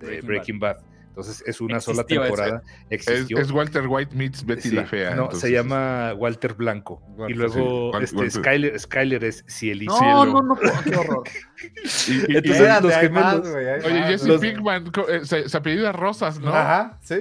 de 0.00 0.20
Breaking 0.20 0.26
Breaking, 0.26 0.58
Bad. 0.60 0.76
Entonces 1.12 1.44
es 1.46 1.60
una 1.60 1.78
sola 1.78 2.00
Existió 2.02 2.22
temporada. 2.22 2.62
Es, 2.88 3.06
Existió. 3.06 3.36
es 3.38 3.50
Walter 3.50 3.86
White 3.86 4.16
meets 4.16 4.46
Betty 4.46 4.70
Sí, 4.70 4.70
la 4.70 4.86
Fea. 4.86 5.10
No, 5.14 5.24
entonces, 5.24 5.40
se 5.40 5.50
llama 5.52 6.14
Walter 6.16 6.54
Blanco. 6.54 7.02
Walter, 7.16 7.36
y 7.36 7.38
luego 7.38 7.92
sí, 7.98 8.04
este, 8.04 8.16
Walter. 8.16 8.32
Skyler, 8.42 8.80
Skyler 8.80 9.24
es 9.24 9.44
Cielito. 9.46 9.92
No, 9.92 9.98
cielo. 9.98 10.24
no, 10.24 10.42
no, 10.42 10.56
qué 10.56 10.96
horror. 10.96 11.22
Y- 11.62 12.12
y- 12.12 12.14
y- 12.14 12.36
Entonces, 12.36 12.50
Espérate, 12.52 12.82
los 12.82 12.92
más, 13.12 13.36
gemelos- 13.42 13.56
hay 13.56 13.90
oye, 13.90 14.00
más, 14.00 14.08
Jesse 14.08 14.24
los- 14.26 14.40
Pinkman 14.40 14.90
co- 14.90 15.08
eh, 15.08 15.24
se, 15.26 15.48
se 15.50 15.56
apellida 15.58 15.92
Rosas, 15.92 16.38
¿no? 16.40 16.48
Ajá, 16.54 16.98
sí. 17.02 17.16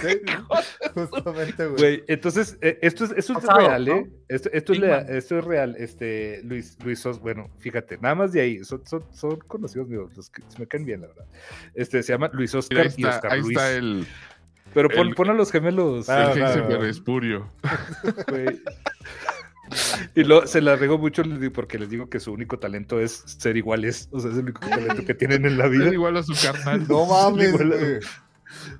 Justamente, 0.94 1.66
güey. 1.66 1.78
Güey, 1.78 2.04
entonces, 2.08 2.58
eh, 2.60 2.78
esto 2.82 3.04
es, 3.04 3.12
esto 3.16 3.32
es 3.34 3.38
Pasado, 3.44 3.58
real, 3.68 3.84
¿no? 3.86 3.96
¿eh? 3.96 4.10
Esto, 4.28 4.50
esto 4.52 4.72
es, 4.72 4.80
Man. 4.80 5.06
esto 5.08 5.38
es 5.38 5.44
real, 5.44 5.76
este, 5.78 6.40
Luis, 6.44 6.76
Luis 6.84 6.98
Sos, 7.00 7.20
bueno, 7.20 7.50
fíjate, 7.58 7.98
nada 7.98 8.14
más 8.14 8.32
de 8.32 8.40
ahí, 8.40 8.64
son, 8.64 8.86
son, 8.86 9.04
son 9.12 9.36
conocidos 9.46 9.88
míos, 9.88 10.10
los 10.16 10.30
que 10.30 10.42
se 10.48 10.58
me 10.58 10.66
caen 10.66 10.84
bien, 10.84 11.00
la 11.02 11.08
verdad. 11.08 11.24
Este, 11.74 12.02
se 12.02 12.12
llama 12.12 12.30
Luis 12.32 12.52
Mira, 12.54 12.58
Oscar 12.60 12.78
ahí 12.80 12.86
y 12.96 13.02
está, 13.02 13.16
Oscar 13.16 13.32
ahí 13.32 13.40
Luis. 13.40 13.56
está 13.56 13.72
el, 13.72 14.06
Pero 14.74 14.88
pon, 14.88 15.08
el- 15.08 15.14
pon 15.14 15.30
a 15.30 15.34
los 15.34 15.50
gemelos, 15.52 16.08
Ah, 16.08 16.32
el 16.34 16.42
va, 16.42 16.78
va. 16.78 16.88
espurio. 16.88 17.50
güey. 18.28 18.60
Y 20.16 20.24
luego 20.24 20.48
se 20.48 20.60
la 20.60 20.74
regó 20.74 20.98
mucho 20.98 21.22
porque 21.54 21.78
les 21.78 21.88
digo 21.90 22.10
que 22.10 22.18
su 22.18 22.32
único 22.32 22.58
talento 22.58 22.98
es 22.98 23.22
ser 23.38 23.56
iguales, 23.56 24.08
o 24.10 24.18
sea, 24.18 24.32
es 24.32 24.36
el 24.36 24.42
único 24.44 24.60
talento 24.68 25.04
que 25.04 25.14
tienen 25.14 25.44
en 25.46 25.58
la 25.58 25.68
vida. 25.68 25.92
Igual 25.92 26.16
a 26.16 26.24
su 26.24 26.32
carnal. 26.42 26.86
No 26.88 27.06
mames. 27.06 27.54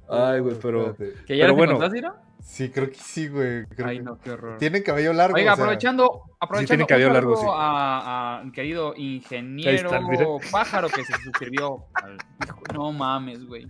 Ay, 0.08 0.40
güey, 0.40 0.56
pero... 0.60 0.94
¿Que 1.26 1.36
ya 1.36 1.44
Pero 1.44 1.54
bueno. 1.54 1.78
Iro? 1.94 2.14
Sí, 2.42 2.70
creo 2.70 2.88
que 2.88 2.96
sí, 2.96 3.28
güey. 3.28 3.66
creo 3.66 3.86
Ay, 3.86 3.98
no, 4.00 4.18
qué 4.18 4.30
horror. 4.32 4.56
Tienen 4.58 4.82
cabello 4.82 5.12
largo. 5.12 5.36
Oiga, 5.36 5.52
o 5.52 5.56
sea, 5.56 5.64
aprovechando, 5.66 6.22
aprovechando 6.40 6.86
tiene 6.86 6.86
cabello 6.86 7.12
largo, 7.12 7.36
sí. 7.36 7.46
a, 7.48 8.38
a 8.40 8.44
mi 8.44 8.50
querido 8.50 8.94
ingeniero 8.96 10.36
está, 10.38 10.50
pájaro 10.50 10.88
que 10.88 11.04
se 11.04 11.12
suscribió. 11.22 11.84
al- 11.94 12.16
Hijo, 12.44 12.60
No 12.72 12.92
mames, 12.92 13.44
güey. 13.46 13.66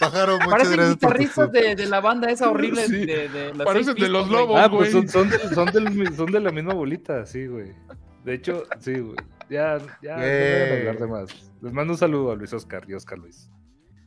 Pájaro, 0.00 0.34
muchas 0.34 0.50
Parecen 0.50 0.72
gracias 0.76 0.94
guitarristas 0.96 1.52
de, 1.52 1.76
de 1.76 1.86
la 1.86 2.00
banda 2.00 2.30
esa 2.30 2.50
horrible 2.50 2.84
Sí, 2.86 3.06
de, 3.06 3.28
de 3.28 3.54
los 3.54 3.64
parecen 3.64 3.94
de 3.94 4.08
los 4.08 4.24
Pistols, 4.24 4.28
güey. 4.28 4.40
lobos. 4.40 4.60
Ah, 4.60 4.68
pues 4.70 4.92
güey. 4.92 5.08
son, 5.08 5.08
son, 5.08 5.30
del- 5.30 5.54
son, 5.54 5.66
del- 5.66 6.16
son 6.16 6.26
de 6.32 6.40
la 6.40 6.50
misma 6.50 6.74
bolita, 6.74 7.24
sí, 7.26 7.46
güey. 7.46 7.72
De 8.24 8.34
hecho, 8.34 8.64
sí, 8.80 8.94
güey. 8.98 9.16
Ya, 9.48 9.78
ya, 10.02 10.16
no 10.16 10.20
voy 10.22 10.26
a 10.26 10.78
hablar 10.78 10.98
de 10.98 11.06
más. 11.06 11.52
Les 11.62 11.72
mando 11.72 11.92
un 11.92 11.98
saludo 11.98 12.32
a 12.32 12.34
Luis 12.34 12.52
Oscar 12.52 12.84
y 12.88 12.94
Oscar 12.94 13.18
Luis. 13.18 13.48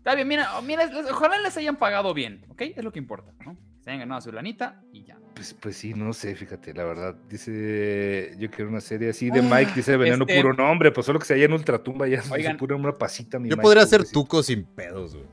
Está 0.08 0.16
bien, 0.16 0.26
mira, 0.30 0.50
mira, 0.64 0.86
les- 0.86 1.12
ojalá 1.12 1.38
les 1.42 1.58
hayan 1.58 1.76
pagado 1.76 2.14
bien, 2.14 2.46
¿ok? 2.48 2.62
Es 2.78 2.82
lo 2.82 2.94
que 2.94 3.00
importa, 3.00 3.34
¿no? 3.46 3.58
Se 3.82 3.90
hayan 3.90 4.00
ganado 4.00 4.22
su 4.22 4.32
lanita 4.32 4.82
y 4.94 5.04
ya. 5.04 5.18
Pues, 5.36 5.54
pues 5.54 5.76
sí, 5.76 5.94
no 5.94 6.14
sé, 6.14 6.34
fíjate, 6.34 6.74
la 6.74 6.86
verdad. 6.86 7.14
Dice, 7.28 8.34
yo 8.40 8.50
quiero 8.50 8.70
una 8.70 8.80
serie 8.80 9.10
así 9.10 9.30
de 9.30 9.42
Ah, 9.42 9.44
Mike, 9.44 9.74
dice 9.76 9.98
Veneno 9.98 10.24
este- 10.26 10.42
Puro. 10.42 10.54
No, 10.54 10.72
hombre, 10.72 10.94
pues 10.94 11.06
solo 11.06 11.20
que 11.20 11.26
se 11.26 11.34
haya 11.34 11.44
en 11.44 11.52
Ultratumba 11.52 12.08
ya 12.08 12.24
Oigan. 12.32 12.54
se 12.54 12.58
pone 12.58 12.74
una 12.76 12.94
pasita. 12.94 13.38
Mi 13.38 13.50
Yo 13.50 13.58
Mike, 13.58 13.64
podría 13.64 13.86
ser 13.86 13.98
pobrecito. 14.00 14.20
tuco 14.22 14.44
sin 14.44 14.64
pedos, 14.64 15.14
güey. 15.16 15.28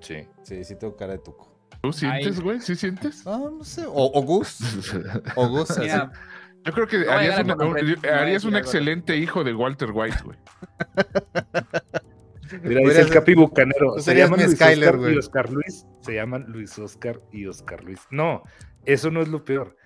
Sí. 0.00 0.16
Sí, 0.42 0.62
sí 0.62 0.76
tengo 0.78 0.94
cara 0.94 1.12
de 1.14 1.20
tuco. 1.20 1.50
¿Tú 1.80 1.94
sientes, 1.94 2.38
güey? 2.40 2.60
¿Sí 2.60 2.76
sientes? 2.76 3.26
Ah, 3.26 3.38
no 3.40 3.64
sé. 3.64 3.86
O, 3.86 3.92
o 4.12 4.20
Gus. 4.22 4.58
O 5.34 5.48
Gus. 5.48 5.70
así. 5.70 5.80
Mira, 5.80 6.12
Yo 6.62 6.72
creo 6.74 6.86
que 6.88 6.98
No 7.06 7.10
harías, 7.12 7.40
una- 7.42 7.54
nombre, 7.54 7.82
un, 7.94 8.06
harías 8.06 8.44
un 8.44 8.54
excelente 8.56 9.16
hijo 9.16 9.44
de 9.44 9.54
Walter 9.54 9.92
White, 9.94 10.18
güey. 10.24 10.36
Mira, 12.62 12.80
dice 12.80 13.00
el 13.00 13.10
Capi 13.10 13.34
Bucanero. 13.34 13.94
Tú 13.94 14.02
Se 14.02 14.14
llaman 14.14 14.40
Luis 14.40 14.52
Skyler, 14.52 14.88
Oscar 14.88 14.98
güey. 14.98 15.14
y 15.14 15.18
Oscar 15.18 15.52
Luis. 15.52 15.86
Se 16.00 16.14
llaman 16.14 16.44
Luis 16.48 16.78
Oscar 16.78 17.20
y 17.32 17.46
Oscar 17.46 17.84
Luis. 17.84 18.00
No, 18.10 18.42
eso 18.84 19.10
no 19.10 19.22
es 19.22 19.28
lo 19.28 19.44
peor. 19.44 19.76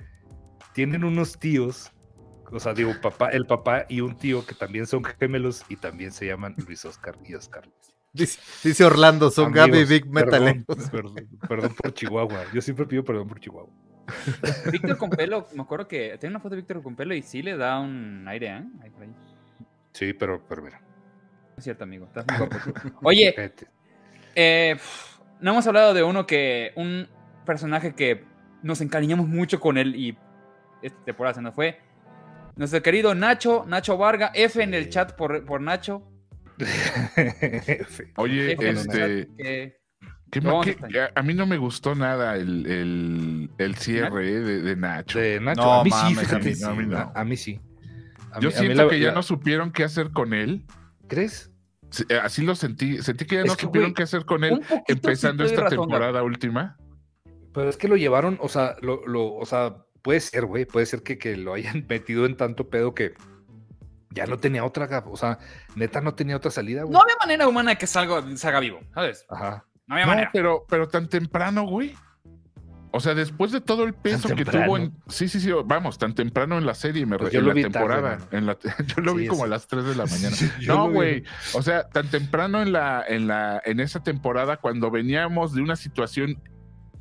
Tienen 0.74 1.04
unos 1.04 1.38
tíos, 1.38 1.92
o 2.50 2.60
sea, 2.60 2.74
digo, 2.74 2.92
papá, 3.00 3.30
el 3.30 3.46
papá 3.46 3.86
y 3.88 4.00
un 4.00 4.16
tío 4.16 4.44
que 4.46 4.54
también 4.54 4.86
son 4.86 5.02
gemelos 5.04 5.64
y 5.68 5.76
también 5.76 6.12
se 6.12 6.26
llaman 6.26 6.54
Luis 6.66 6.84
Oscar 6.84 7.16
y 7.24 7.34
Oscar 7.34 7.66
Luis. 7.66 7.94
Dice, 8.12 8.40
dice 8.64 8.84
Orlando, 8.84 9.30
son 9.30 9.46
Amigos, 9.46 9.68
Gaby 9.68 9.84
Big 9.84 10.12
perdón, 10.12 10.44
Metaleros. 10.44 10.90
Perdón, 10.90 11.28
perdón 11.48 11.74
por 11.74 11.94
Chihuahua. 11.94 12.44
Yo 12.52 12.60
siempre 12.60 12.86
pido 12.86 13.04
perdón 13.04 13.28
por 13.28 13.40
Chihuahua. 13.40 13.70
Víctor 14.72 14.96
con 14.96 15.10
pelo, 15.10 15.46
me 15.54 15.62
acuerdo 15.62 15.86
que 15.86 16.16
tengo 16.18 16.32
una 16.32 16.40
foto 16.40 16.56
de 16.56 16.62
Víctor 16.62 16.82
con 16.82 16.96
pelo 16.96 17.14
y 17.14 17.22
sí 17.22 17.42
le 17.42 17.56
da 17.56 17.78
un 17.78 18.26
aire, 18.26 18.48
¿eh? 18.48 18.64
Ahí 18.82 18.90
por 18.90 19.02
ahí. 19.02 19.14
Sí, 19.92 20.12
pero, 20.12 20.42
pero 20.48 20.62
mira. 20.62 20.80
Es 21.60 21.64
cierto, 21.64 21.84
amigo. 21.84 22.06
Estás 22.06 22.24
muy 22.26 22.38
guapo. 22.38 22.56
Oye, 23.02 23.34
eh, 24.34 24.72
pf, 24.72 25.20
no 25.40 25.50
hemos 25.50 25.66
hablado 25.66 25.92
de 25.92 26.02
uno 26.02 26.26
que. 26.26 26.72
Un 26.74 27.06
personaje 27.44 27.94
que 27.94 28.24
nos 28.62 28.80
encariñamos 28.80 29.28
mucho 29.28 29.60
con 29.60 29.76
él 29.76 29.94
y 29.94 30.16
esta 30.80 31.04
temporada 31.04 31.34
se 31.34 31.42
nos 31.42 31.54
fue. 31.54 31.78
Nuestro 32.56 32.80
querido 32.82 33.14
Nacho, 33.14 33.66
Nacho 33.68 33.98
Varga, 33.98 34.30
F 34.34 34.62
en 34.62 34.72
el 34.72 34.88
chat 34.88 35.12
por, 35.12 35.44
por 35.44 35.60
Nacho. 35.60 36.02
Oye, 38.16 38.52
F 38.52 38.70
este. 38.70 38.86
chat, 38.88 39.36
que- 39.36 39.76
¿qué 40.30 40.40
Lo 40.40 40.44
ma- 40.46 40.50
vamos 40.52 40.62
a 40.62 40.64
qué- 40.64 40.70
extrañar. 40.70 41.12
a, 41.14 41.20
a 41.20 41.22
mí 41.22 41.34
no 41.34 41.46
me 41.46 41.58
gustó 41.58 41.94
nada 41.94 42.36
el, 42.36 42.66
el, 42.66 43.50
el 43.58 43.74
cierre 43.76 44.40
de, 44.40 44.62
de 44.62 44.76
Nacho. 44.76 45.18
De 45.18 45.40
Nacho, 45.40 45.60
No 45.62 45.80
a 45.80 45.84
mí 45.84 45.90
sí, 45.90 45.96
a 45.96 46.20
fíjate. 46.20 46.50
mí 46.54 46.62
a 46.64 46.70
mí 46.70 46.86
no. 46.86 46.96
A, 46.98 47.12
a 47.14 47.24
mí 47.24 47.36
sí. 47.36 47.60
A 48.32 48.40
Yo 48.40 48.48
mí- 48.48 48.54
a 48.56 48.60
mí 48.60 48.66
siento 48.66 48.84
la- 48.84 48.90
que 48.90 49.00
ya 49.00 49.08
la- 49.08 49.14
no 49.14 49.22
supieron 49.22 49.72
qué 49.72 49.84
hacer 49.84 50.10
con 50.10 50.32
él. 50.32 50.64
¿Crees? 51.10 51.50
Sí, 51.90 52.04
eh, 52.08 52.18
Así 52.22 52.42
lo 52.42 52.54
sentí. 52.54 53.02
Sentí 53.02 53.26
que 53.26 53.34
ya 53.36 53.40
Es 53.42 53.46
no 53.48 53.56
que, 53.56 53.62
supieron 53.62 53.92
qué 53.94 54.04
hacer 54.04 54.24
con 54.24 54.44
él 54.44 54.62
empezando 54.88 55.44
esta 55.44 55.62
razón, 55.62 55.80
temporada 55.80 56.22
última. 56.22 56.78
Pero 57.52 57.68
es 57.68 57.76
que 57.76 57.88
lo 57.88 57.96
llevaron, 57.96 58.38
o 58.40 58.48
sea, 58.48 58.76
lo, 58.80 59.04
lo- 59.06 59.34
o 59.34 59.44
sea, 59.44 59.76
puede 60.02 60.20
ser, 60.20 60.46
güey, 60.46 60.64
puede 60.64 60.86
ser 60.86 61.02
que, 61.02 61.18
que 61.18 61.36
lo 61.36 61.52
hayan 61.54 61.84
metido 61.88 62.24
en 62.26 62.36
tanto 62.36 62.70
pedo 62.70 62.94
que 62.94 63.14
ya 64.12 64.26
no 64.26 64.38
tenía 64.38 64.64
otra, 64.64 65.04
o 65.06 65.16
sea, 65.16 65.38
neta 65.76 66.00
no 66.00 66.14
tenía 66.14 66.36
otra 66.36 66.50
salida, 66.50 66.82
güey. 66.82 66.92
No 66.92 67.00
había 67.02 67.16
manera 67.20 67.46
humana 67.48 67.74
que 67.76 67.86
salga, 67.86 68.24
salga 68.36 68.60
vivo, 68.60 68.80
¿sabes? 68.94 69.24
Ajá. 69.28 69.66
No 69.86 69.94
había 69.96 70.06
No, 70.06 70.12
manera. 70.12 70.30
pero, 70.32 70.64
pero 70.68 70.88
tan 70.88 71.08
temprano, 71.08 71.64
güey. 71.66 71.94
O 72.92 72.98
sea, 73.00 73.14
después 73.14 73.52
de 73.52 73.60
todo 73.60 73.84
el 73.84 73.94
peso 73.94 74.34
que 74.34 74.44
tuvo 74.44 74.76
en. 74.76 74.92
Sí, 75.08 75.28
sí, 75.28 75.38
sí, 75.40 75.50
vamos, 75.64 75.96
tan 75.98 76.14
temprano 76.14 76.58
en 76.58 76.66
la 76.66 76.74
serie, 76.74 77.06
me 77.06 77.18
Pues 77.18 77.32
yo 77.32 77.38
en 77.38 77.44
lo 77.44 77.50
la 77.50 77.54
vi 77.54 77.62
temporada. 77.62 78.18
en 78.32 78.46
la, 78.46 78.58
yo 78.86 79.02
lo 79.02 79.14
vi 79.14 79.26
como 79.28 79.44
a 79.44 79.46
las 79.46 79.66
3 79.68 79.84
de 79.84 79.94
la 79.94 80.06
mañana. 80.10 80.36
No, 80.66 80.90
güey. 80.90 81.22
O 81.54 81.62
sea, 81.62 81.88
tan 81.88 82.08
temprano 82.08 82.60
en 82.62 82.72
la, 82.72 83.04
en 83.06 83.28
la, 83.28 83.62
en 83.64 83.78
esa 83.80 84.02
temporada, 84.02 84.56
cuando 84.56 84.90
veníamos 84.90 85.54
de 85.54 85.62
una 85.62 85.76
situación 85.76 86.42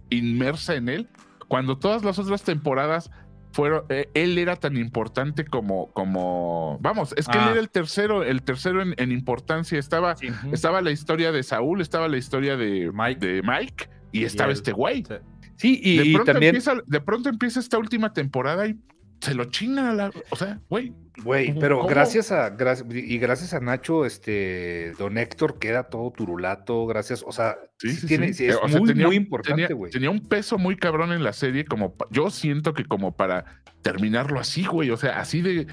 inmersa 0.09 0.75
en 0.75 0.89
él, 0.89 1.07
cuando 1.47 1.77
todas 1.77 2.03
las 2.03 2.19
otras 2.19 2.43
temporadas 2.43 3.09
fueron, 3.51 3.83
eh, 3.89 4.09
él 4.13 4.37
era 4.37 4.55
tan 4.57 4.77
importante 4.77 5.43
como, 5.45 5.91
como, 5.93 6.77
vamos, 6.81 7.13
es 7.17 7.27
que 7.27 7.37
Ah. 7.37 7.45
él 7.45 7.49
era 7.53 7.59
el 7.59 7.69
tercero, 7.71 8.23
el 8.23 8.43
tercero 8.43 8.81
en, 8.83 8.93
en 8.97 9.11
importancia. 9.11 9.79
Estaba, 9.79 10.15
Sí. 10.15 10.27
Estaba 10.51 10.81
la 10.81 10.91
historia 10.91 11.31
de 11.31 11.41
Saúl, 11.41 11.81
estaba 11.81 12.07
la 12.07 12.17
historia 12.17 12.57
de 12.57 12.91
Mike. 12.93 13.25
de 13.25 13.41
Mike 13.41 13.89
y 14.11 14.23
estaba 14.25 14.51
este 14.51 14.71
güey. 14.71 15.03
Sí. 15.03 15.15
Sí, 15.59 15.79
y, 15.83 15.97
De 15.97 16.05
y 16.05 16.13
pronto, 16.13 16.31
también, 16.31 16.55
empieza, 16.55 16.73
de 16.85 17.01
pronto 17.01 17.29
empieza 17.29 17.59
esta 17.59 17.77
última 17.77 18.13
temporada 18.13 18.65
y 18.65 18.77
se 19.19 19.33
lo 19.35 19.43
chingan 19.45 19.85
a 19.87 19.93
la. 19.93 20.11
O 20.29 20.35
sea, 20.37 20.61
güey. 20.69 20.93
güey, 21.23 21.47
¿cómo- 21.49 21.59
pero 21.59 21.77
cómo? 21.79 21.89
gracias 21.89 22.31
a, 22.31 22.51
gracias, 22.51 22.87
y 22.93 23.17
gracias 23.17 23.53
a 23.53 23.59
Nacho, 23.59 24.05
este, 24.05 24.93
don 24.97 25.17
Héctor 25.17 25.59
queda 25.59 25.83
todo 25.89 26.11
turulato, 26.11 26.85
gracias, 26.87 27.23
o 27.27 27.33
sea, 27.33 27.57
Sí, 27.77 27.89
sí 27.89 28.07
tiene, 28.07 28.31
sí. 28.33 28.45
es 28.45 28.55
sea, 28.57 28.79
muy, 28.79 28.87
tenía 28.87 29.07
muy 29.07 29.17
importante, 29.17 29.63
tenía, 29.63 29.75
güey. 29.75 29.91
tenía 29.91 30.09
un 30.09 30.21
peso 30.21 30.57
muy 30.57 30.77
cabrón 30.77 31.11
en 31.11 31.23
la 31.23 31.33
serie, 31.33 31.65
como 31.65 31.95
yo 32.09 32.29
siento 32.29 32.73
que 32.73 32.85
como 32.85 33.17
para 33.17 33.43
terminarlo 33.81 34.39
así, 34.39 34.65
güey. 34.65 34.89
O 34.91 34.97
sea, 34.97 35.19
así 35.19 35.41
de. 35.41 35.67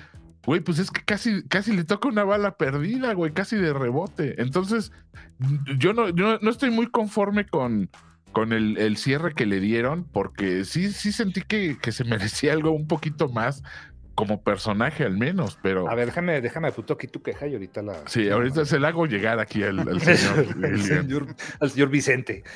Güey, 0.45 0.61
pues 0.61 0.79
es 0.81 0.91
que 0.93 1.03
casi, 1.05 1.43
casi 1.49 1.73
le 1.73 1.83
toca 1.85 2.09
una 2.09 2.23
bala 2.25 2.57
perdida, 2.57 3.13
güey, 3.15 3.33
casi 3.33 3.57
de 3.57 3.73
rebote. 3.73 4.41
Entonces, 4.41 4.93
yo 5.79 5.93
no, 5.93 6.09
yo 6.11 6.39
no 6.41 6.51
estoy 6.51 6.71
muy 6.71 6.87
conforme 6.89 7.47
con, 7.47 7.91
con 8.37 8.53
el, 8.53 8.77
el 8.77 8.99
cierre 8.99 9.33
que 9.33 9.47
le 9.47 9.61
dieron, 9.61 10.05
porque 10.05 10.67
sí, 10.67 10.93
sí 10.93 11.11
sentí 11.11 11.41
que, 11.41 11.79
que 11.81 11.91
se 11.91 12.05
merecía 12.13 12.53
algo 12.53 12.71
un 12.73 12.87
poquito 12.87 13.31
más 13.31 13.63
como 14.15 14.43
personaje 14.43 15.05
al 15.05 15.17
menos, 15.17 15.59
pero 15.63 15.89
A 15.89 15.95
ver, 15.95 16.05
déjame, 16.09 16.43
déjame 16.43 16.69
apunto 16.69 16.93
aquí 16.93 17.07
tu 17.07 17.23
queja 17.23 17.47
y 17.47 17.55
ahorita 17.55 17.81
la. 17.81 18.03
sí, 18.07 18.29
ahorita 18.29 18.67
se 18.67 18.79
la 18.79 18.89
hago 18.89 19.07
llegar 19.07 19.41
aquí 19.41 19.63
al, 19.63 19.79
al 19.81 20.01
señor. 20.03 20.79
señor, 20.83 21.27
al 21.61 21.71
señor 21.71 21.89
Vicente. 21.89 22.43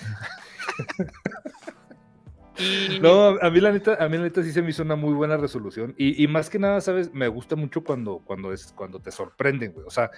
Y- 2.58 2.98
No, 3.00 3.38
a 3.40 3.48
mí 3.50 3.58
la 3.60 3.72
neta, 3.72 3.96
a 4.04 4.08
mí 4.10 4.18
la 4.18 4.24
neta 4.24 4.42
sí 4.42 4.52
se 4.52 4.60
me 4.60 4.68
hizo 4.68 4.82
una 4.82 4.96
muy 4.96 5.14
buena 5.14 5.38
resolución. 5.38 5.94
Y, 5.96 6.22
y 6.22 6.28
más 6.28 6.50
que 6.50 6.58
nada, 6.58 6.82
¿sabes? 6.82 7.10
Me 7.14 7.26
gusta 7.28 7.56
mucho 7.56 7.82
cuando, 7.82 8.18
cuando 8.22 8.52
es, 8.52 8.72
cuando 8.76 9.00
te 9.00 9.10
sorprenden, 9.10 9.72
güey. 9.72 9.86
O 9.86 9.90
sea, 9.90 10.10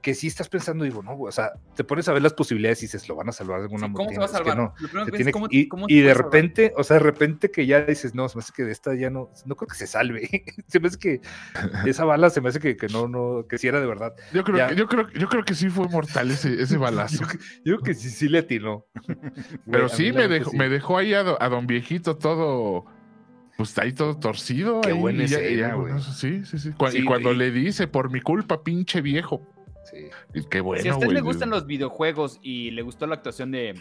que 0.00 0.14
sí 0.14 0.28
estás 0.28 0.48
pensando, 0.48 0.84
digo, 0.84 1.02
no, 1.02 1.16
güey. 1.16 1.28
O 1.28 1.32
sea, 1.32 1.52
te 1.74 1.82
pones 1.82 2.08
a 2.08 2.12
ver 2.12 2.22
las 2.22 2.32
posibilidades 2.32 2.80
y 2.82 2.86
dices, 2.86 3.08
lo 3.08 3.16
van 3.16 3.28
a 3.28 3.32
salvar 3.32 3.58
de 3.58 3.64
alguna 3.64 3.88
Sí, 3.88 3.92
¿Cómo 3.94 4.10
se 4.10 4.16
va 4.18 4.22
a 4.22 4.26
Es 4.26 4.30
que 4.32 4.38
salvar? 4.38 4.56
no. 4.56 4.74
Lo 4.78 4.86
que 4.88 4.92
tiene 4.92 5.10
piensas, 5.10 5.32
¿cómo- 5.32 5.48
que- 5.48 5.56
y 5.56 5.68
cómo 5.68 5.86
y 5.88 6.00
de 6.00 6.08
salvar? 6.10 6.24
repente, 6.24 6.72
o 6.76 6.84
sea, 6.84 6.94
de 6.98 7.00
repente 7.02 7.50
que 7.50 7.66
ya 7.66 7.80
dices, 7.82 8.14
no, 8.14 8.28
se 8.28 8.36
me 8.36 8.40
hace 8.40 8.52
que 8.54 8.62
de 8.64 8.70
esta 8.72 8.94
ya 8.94 9.10
no, 9.10 9.30
no 9.44 9.56
creo 9.56 9.66
que 9.68 9.74
se 9.74 9.86
salve. 9.88 10.28
se 10.68 10.78
me 10.80 10.86
hace 10.88 10.98
que 10.98 11.20
esa 11.86 12.04
bala 12.04 12.30
se 12.30 12.40
me 12.40 12.48
hace 12.50 12.60
que, 12.60 12.76
que 12.76 12.86
no, 12.88 13.08
no, 13.08 13.46
que 13.48 13.58
sí 13.58 13.66
era 13.66 13.80
de 13.80 13.86
verdad. 13.86 14.14
Yo 14.32 14.44
creo, 14.44 14.56
Ya. 14.58 14.68
que, 14.68 14.76
yo, 14.76 14.86
creo, 14.86 15.08
yo 15.10 15.28
creo 15.28 15.44
que 15.44 15.54
sí 15.54 15.68
fue 15.68 15.88
mortal 15.88 16.30
ese, 16.30 16.62
ese 16.62 16.76
balazo. 16.78 17.24
Yo, 17.24 17.26
yo 17.64 17.76
creo 17.76 17.82
que 17.82 17.94
sí, 17.94 18.10
sí 18.10 18.28
le 18.28 18.38
atinó. 18.38 18.86
Pero 19.70 19.88
sí 19.88 20.12
me 20.12 20.28
dejó, 20.28 20.50
sí. 20.50 20.56
me 20.56 20.68
dejó 20.68 20.96
ahí 20.98 21.14
a, 21.14 21.22
do- 21.24 21.42
a 21.42 21.48
don 21.48 21.66
viejito 21.66 22.16
todo, 22.16 22.84
pues 23.56 23.76
ahí 23.78 23.92
todo 23.92 24.16
torcido. 24.18 24.80
Qué 24.82 24.90
ahí, 24.90 24.98
buena 24.98 25.24
y 25.24 25.26
ya- 25.26 25.40
y 25.40 25.44
escena, 25.54 25.68
ya, 25.68 25.74
güey. 25.74 25.92
Sí, 26.00 26.44
sí, 26.44 26.58
sí. 26.58 26.70
Y 26.94 27.04
cuando 27.04 27.32
y- 27.32 27.36
le 27.36 27.50
dice, 27.50 27.88
por 27.88 28.10
mi 28.12 28.20
culpa, 28.20 28.62
pinche 28.62 29.00
viejo. 29.00 29.42
Sí. 29.90 30.08
Y 30.34 30.44
Qué 30.44 30.60
bueno, 30.60 30.82
si 30.82 30.88
a 30.88 30.92
usted 30.92 31.06
güey, 31.06 31.14
le 31.14 31.20
gustan 31.22 31.50
los 31.50 31.66
videojuegos 31.66 32.38
y 32.42 32.70
le 32.72 32.82
gustó 32.82 33.06
la 33.06 33.14
actuación 33.14 33.50
de, 33.50 33.80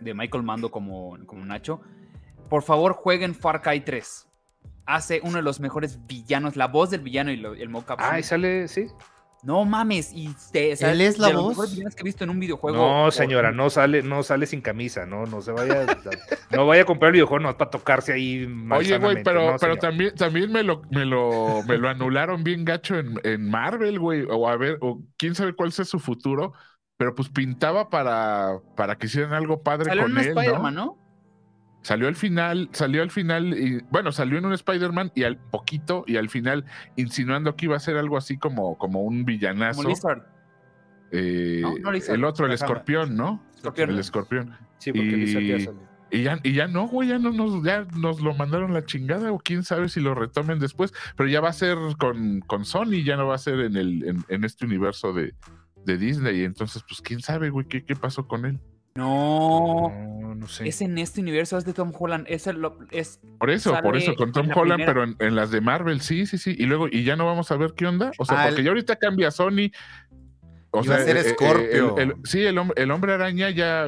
de 0.00 0.14
Michael 0.14 0.42
Mando 0.44 0.70
como, 0.70 1.16
como 1.26 1.44
Nacho, 1.44 1.80
por 2.48 2.62
favor 2.62 2.92
jueguen 2.94 3.34
Far 3.34 3.62
Cry 3.62 3.80
3. 3.80 4.26
Hace 4.86 5.20
uno 5.22 5.36
de 5.36 5.42
los 5.42 5.60
mejores 5.60 5.98
villanos, 6.06 6.56
la 6.56 6.66
voz 6.66 6.90
del 6.90 7.00
villano 7.02 7.30
y 7.30 7.36
lo- 7.36 7.54
el 7.54 7.68
mocap. 7.68 7.98
Ah, 8.02 8.18
y 8.18 8.22
sale, 8.22 8.68
sí. 8.68 8.86
No 9.44 9.64
mames, 9.64 10.12
y 10.12 10.34
te, 10.52 10.72
o 10.72 10.76
sea, 10.76 10.92
¿Él 10.92 11.00
es 11.00 11.18
la 11.18 11.28
de 11.28 11.32
los 11.34 11.42
voz? 11.42 11.50
mejores 11.50 11.70
villanos 11.72 11.94
que 11.94 12.00
he 12.02 12.04
visto 12.04 12.24
en 12.24 12.30
un 12.30 12.40
videojuego. 12.40 12.76
No, 12.76 13.04
o- 13.06 13.10
señora, 13.10 13.52
no 13.52 13.70
sale, 13.70 14.02
no 14.02 14.22
sale 14.22 14.46
sin 14.46 14.60
camisa, 14.60 15.06
no, 15.06 15.26
no 15.26 15.40
se 15.40 15.52
vaya, 15.52 15.86
no 16.50 16.66
vaya 16.66 16.82
a 16.82 16.84
comprar 16.84 17.10
el 17.10 17.12
videojuego 17.14 17.44
no 17.44 17.56
para 17.56 17.70
tocarse 17.70 18.12
ahí. 18.12 18.48
Oye, 18.70 18.98
güey, 18.98 19.22
pero, 19.22 19.52
no, 19.52 19.56
pero 19.58 19.76
también, 19.76 20.14
también 20.16 20.50
me 20.50 20.62
lo, 20.64 20.82
me 20.90 21.04
lo, 21.04 21.62
me 21.68 21.78
lo 21.78 21.88
anularon 21.88 22.42
bien 22.42 22.64
gacho 22.64 22.98
en, 22.98 23.14
en 23.22 23.48
Marvel, 23.48 23.98
güey. 23.98 24.26
O 24.28 24.48
a 24.48 24.56
ver, 24.56 24.78
o 24.80 25.02
quién 25.16 25.34
sabe 25.34 25.52
cuál 25.54 25.72
sea 25.72 25.84
su 25.84 25.98
futuro. 26.00 26.52
Pero 26.96 27.14
pues 27.14 27.28
pintaba 27.28 27.90
para, 27.90 28.58
para 28.76 28.98
que 28.98 29.06
hicieran 29.06 29.32
algo 29.32 29.62
padre 29.62 29.84
Salió 29.84 30.02
con 30.02 30.18
él, 30.18 30.34
¿no? 30.34 30.40
Spider-Man, 30.40 30.74
¿no? 30.74 30.98
Salió 31.82 32.08
al 32.08 32.16
final, 32.16 32.68
salió 32.72 33.02
al 33.02 33.10
final, 33.10 33.56
y, 33.56 33.80
bueno, 33.90 34.12
salió 34.12 34.36
en 34.38 34.44
un 34.46 34.52
Spider-Man 34.52 35.12
y 35.14 35.22
al 35.22 35.36
poquito, 35.38 36.04
y 36.06 36.16
al 36.16 36.28
final 36.28 36.64
insinuando 36.96 37.54
que 37.56 37.66
iba 37.66 37.76
a 37.76 37.80
ser 37.80 37.96
algo 37.96 38.16
así 38.16 38.36
como, 38.36 38.76
como 38.78 39.02
un 39.02 39.24
villanazo. 39.24 39.78
Como 39.82 39.90
Lizard. 39.90 40.22
Eh, 41.12 41.60
No, 41.62 41.74
no 41.78 41.92
Lizard, 41.92 42.16
el 42.16 42.24
otro, 42.24 42.46
el 42.46 42.52
escorpión, 42.52 43.16
¿no? 43.16 43.42
Escorpión. 43.56 43.90
El 43.90 43.98
escorpión. 43.98 44.56
Sí, 44.78 44.92
porque 44.92 45.26
ya 45.26 45.40
y- 45.56 45.60
salió. 45.62 45.88
Y 46.10 46.22
ya, 46.22 46.38
y 46.42 46.54
ya 46.54 46.66
no, 46.66 46.88
güey, 46.88 47.10
ya 47.10 47.18
no 47.18 47.32
nos, 47.32 47.62
ya 47.62 47.86
nos 47.96 48.20
lo 48.22 48.32
mandaron 48.34 48.72
la 48.72 48.82
chingada, 48.86 49.30
o 49.30 49.38
quién 49.38 49.62
sabe 49.62 49.90
si 49.90 50.00
lo 50.00 50.14
retomen 50.14 50.58
después, 50.58 50.94
pero 51.16 51.28
ya 51.28 51.42
va 51.42 51.50
a 51.50 51.52
ser 51.52 51.76
con, 51.98 52.40
con 52.40 52.64
Sony, 52.64 53.04
ya 53.04 53.16
no 53.18 53.26
va 53.26 53.34
a 53.34 53.38
ser 53.38 53.60
en 53.60 53.76
el, 53.76 54.04
en, 54.04 54.24
en 54.28 54.44
este 54.44 54.64
universo 54.64 55.12
de, 55.12 55.34
de 55.84 55.98
Disney. 55.98 56.44
Entonces, 56.44 56.82
pues 56.88 57.02
quién 57.02 57.20
sabe, 57.20 57.50
güey, 57.50 57.66
qué, 57.68 57.84
qué 57.84 57.94
pasó 57.94 58.26
con 58.26 58.46
él. 58.46 58.58
No. 58.98 59.92
No, 60.20 60.34
no 60.34 60.48
sé. 60.48 60.68
Es 60.68 60.80
en 60.82 60.98
este 60.98 61.20
universo, 61.20 61.56
es 61.56 61.64
de 61.64 61.72
Tom 61.72 61.92
Holland. 61.98 62.26
Es, 62.28 62.46
el, 62.46 62.60
es 62.90 63.20
Por 63.38 63.50
eso, 63.50 63.74
por 63.82 63.96
eso, 63.96 64.14
con 64.14 64.32
Tom 64.32 64.48
la 64.48 64.54
Holland, 64.54 64.84
primera. 64.84 64.92
pero 64.92 65.04
en, 65.04 65.16
en 65.28 65.34
las 65.36 65.50
de 65.50 65.60
Marvel, 65.60 66.00
sí, 66.00 66.26
sí, 66.26 66.38
sí. 66.38 66.54
Y 66.58 66.66
luego, 66.66 66.88
y 66.90 67.04
ya 67.04 67.16
no 67.16 67.24
vamos 67.26 67.50
a 67.50 67.56
ver 67.56 67.72
qué 67.74 67.86
onda. 67.86 68.10
O 68.18 68.24
sea, 68.24 68.44
porque 68.44 68.60
el- 68.60 68.64
ya 68.64 68.70
ahorita 68.70 68.96
cambia 68.96 69.30
Sony. 69.30 69.70
O 70.70 70.84
Iba 70.84 70.96
a 70.96 70.98
ser 70.98 71.16
eh, 71.16 71.20
eh, 71.20 71.30
Scorpio. 71.30 71.96
el- 71.96 72.10
el- 72.10 72.14
sí, 72.24 72.44
el, 72.44 72.58
hombre- 72.58 72.82
el 72.82 72.90
hombre 72.90 73.14
araña 73.14 73.48
ya, 73.50 73.86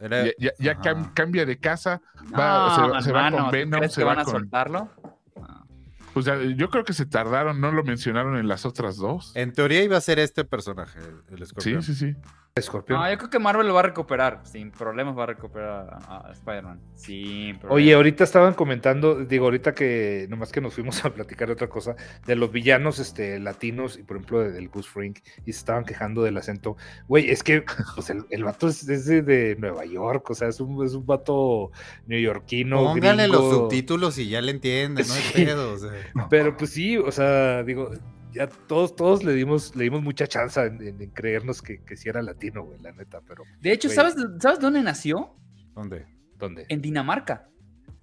Era- 0.00 0.24
ya, 0.26 0.32
ya- 0.38 0.52
ya 0.58 0.72
Ajá. 0.72 0.80
cam- 0.82 1.14
cambia 1.14 1.46
de 1.46 1.58
casa. 1.58 2.02
No, 2.30 2.38
Va- 2.38 2.74
se 2.74 2.80
va- 2.90 3.02
se 3.02 3.12
va 3.12 3.30
con 3.30 3.44
¿tú 3.46 3.50
Venom, 3.52 3.78
crees 3.78 3.92
se 3.94 4.00
que 4.00 4.04
va 4.04 4.10
van 4.14 4.18
a 4.20 4.24
con- 4.24 4.32
soltarlo? 4.40 4.90
No. 5.36 5.66
Pues 6.12 6.26
ya, 6.26 6.36
yo 6.42 6.68
creo 6.70 6.82
que 6.84 6.94
se 6.94 7.06
tardaron, 7.06 7.60
no 7.60 7.70
lo 7.72 7.84
mencionaron 7.84 8.36
en 8.38 8.48
las 8.48 8.64
otras 8.66 8.96
dos. 8.96 9.32
En 9.36 9.52
teoría 9.52 9.82
iba 9.84 9.96
a 9.98 10.00
ser 10.00 10.18
este 10.18 10.44
personaje, 10.44 10.98
el 11.30 11.36
Sí, 11.38 11.42
escorpión. 11.44 11.82
sí, 11.82 11.94
sí. 11.94 12.14
Escorpión. 12.56 12.98
No, 12.98 13.10
yo 13.10 13.18
creo 13.18 13.28
que 13.28 13.38
Marvel 13.38 13.66
lo 13.68 13.74
va 13.74 13.80
a 13.80 13.82
recuperar. 13.82 14.40
Sin 14.44 14.70
problemas 14.70 15.16
va 15.16 15.24
a 15.24 15.26
recuperar 15.26 15.98
a, 16.08 16.28
a 16.28 16.32
Spider-Man. 16.32 16.80
Sin 16.94 17.58
problemas. 17.58 17.70
Oye, 17.76 17.92
ahorita 17.92 18.24
estaban 18.24 18.54
comentando, 18.54 19.14
digo, 19.26 19.44
ahorita 19.44 19.74
que 19.74 20.26
nomás 20.30 20.52
que 20.52 20.62
nos 20.62 20.72
fuimos 20.72 21.04
a 21.04 21.10
platicar 21.12 21.48
de 21.48 21.52
otra 21.52 21.68
cosa, 21.68 21.96
de 22.24 22.34
los 22.34 22.50
villanos 22.50 22.98
este, 22.98 23.38
latinos 23.40 23.98
y 23.98 24.04
por 24.04 24.16
ejemplo 24.16 24.40
de- 24.40 24.52
del 24.52 24.70
Goose 24.70 24.88
Frink, 24.88 25.18
y 25.44 25.52
se 25.52 25.58
estaban 25.58 25.84
quejando 25.84 26.22
del 26.22 26.38
acento. 26.38 26.78
Güey, 27.08 27.28
es 27.30 27.42
que 27.42 27.62
pues, 27.94 28.08
el, 28.08 28.24
el 28.30 28.44
vato 28.44 28.68
es, 28.68 28.88
es 28.88 29.04
de, 29.04 29.20
de 29.20 29.56
Nueva 29.56 29.84
York, 29.84 30.30
o 30.30 30.34
sea, 30.34 30.48
es 30.48 30.58
un, 30.58 30.82
es 30.82 30.94
un 30.94 31.04
vato 31.04 31.72
neoyorquino. 32.06 32.84
Pónganle 32.84 33.28
los 33.28 33.38
gringo. 33.42 33.54
subtítulos 33.64 34.16
y 34.16 34.30
ya 34.30 34.40
le 34.40 34.52
entienden, 34.52 35.06
no 35.06 35.12
hay 35.12 35.20
Sí. 35.20 35.44
pedo. 35.44 35.72
o 35.74 35.76
sea. 35.78 35.90
Pero 36.30 36.56
pues 36.56 36.70
sí, 36.70 36.96
o 36.96 37.12
sea, 37.12 37.62
digo, 37.64 37.90
ya 38.36 38.46
todos, 38.46 38.94
todos 38.94 39.24
le 39.24 39.32
dimos, 39.32 39.74
le 39.76 39.84
dimos 39.84 40.02
mucha 40.02 40.26
chance 40.26 40.60
en, 40.60 40.80
en- 40.82 41.00
en 41.02 41.10
creernos 41.10 41.62
que, 41.62 41.82
que 41.82 41.96
sí 41.96 42.08
era 42.08 42.22
latino, 42.22 42.62
güey, 42.64 42.78
la 42.80 42.92
neta, 42.92 43.20
pero 43.26 43.42
De 43.60 43.72
hecho, 43.72 43.88
Güey. 43.88 43.96
¿sabes, 43.96 44.14
¿sabes 44.40 44.60
dónde 44.60 44.82
nació? 44.82 45.34
¿Dónde? 45.74 46.06
¿dónde? 46.36 46.66
En 46.68 46.80
Dinamarca. 46.82 47.48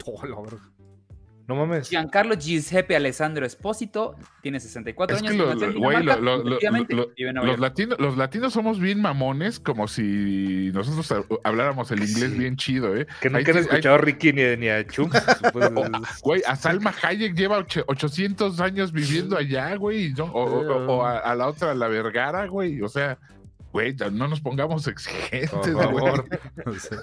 Oh, 0.06 0.26
la 0.26 0.42
verga. 0.42 0.70
No 1.46 1.56
mames. 1.56 1.90
Giancarlo 1.90 2.36
Giuseppe 2.36 2.96
Alessandro 2.96 3.46
Espósito 3.46 4.16
tiene 4.42 4.60
64 4.62 5.18
Es 5.18 5.24
años. 5.24 5.76
güey, 5.76 6.02
Los 6.04 7.60
latinos, 7.60 8.00
los 8.00 8.16
latinos 8.18 8.54
somos 8.54 8.80
bien 8.80 9.02
mamones, 9.02 9.60
como 9.60 9.88
si 9.90 10.72
nosotros 10.74 11.12
hab- 11.12 11.40
habláramos 11.44 11.92
el 11.92 12.00
inglés 12.00 12.32
Sí. 12.32 12.38
bien 12.38 12.56
chido, 12.56 12.96
¿eh? 12.96 13.08
Que 13.22 13.30
nunca 13.30 13.52
han 13.52 13.58
escuchado 13.58 13.96
a 13.96 13.98
Ricky 13.98 14.32
ni, 14.32 14.56
ni 14.56 14.70
a 14.70 14.86
Chunks. 14.88 15.22
pues, 15.54 15.70
Güey, 16.22 16.42
a 16.48 16.56
Salma 16.56 16.94
Hayek 17.02 17.36
lleva 17.36 17.58
ocho- 17.58 17.84
800 17.88 18.60
años 18.62 18.92
viviendo 18.94 19.36
allá, 19.38 19.76
güey, 19.76 20.14
¿no? 20.14 20.26
o, 20.26 20.44
o- 20.46 20.86
o 20.98 21.04
a, 21.06 21.18
a 21.20 21.36
la 21.36 21.48
otra, 21.48 21.76
la 21.76 21.88
Vergara, 21.90 22.46
güey, 22.48 22.82
o 22.82 22.88
sea, 22.88 23.18
güey, 23.74 23.94
no 24.14 24.28
nos 24.30 24.40
pongamos 24.40 24.88
exigentes, 24.88 25.50
Por 25.50 25.74
güey. 25.74 25.84
favor. 26.06 26.26
Sea, 26.80 27.00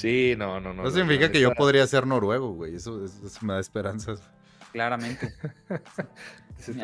Sí, 0.00 0.34
no, 0.38 0.60
no, 0.60 0.72
no. 0.72 0.82
no 0.84 0.90
significa 0.90 1.26
la 1.26 1.32
que 1.32 1.40
yo 1.40 1.52
podría 1.54 1.86
ser 1.86 2.06
noruego, 2.06 2.52
güey. 2.52 2.74
Eso, 2.76 3.04
eso- 3.04 3.26
eso 3.26 3.38
me 3.46 3.54
da 3.54 3.60
esperanzas. 3.60 4.22
Claramente. 4.72 5.32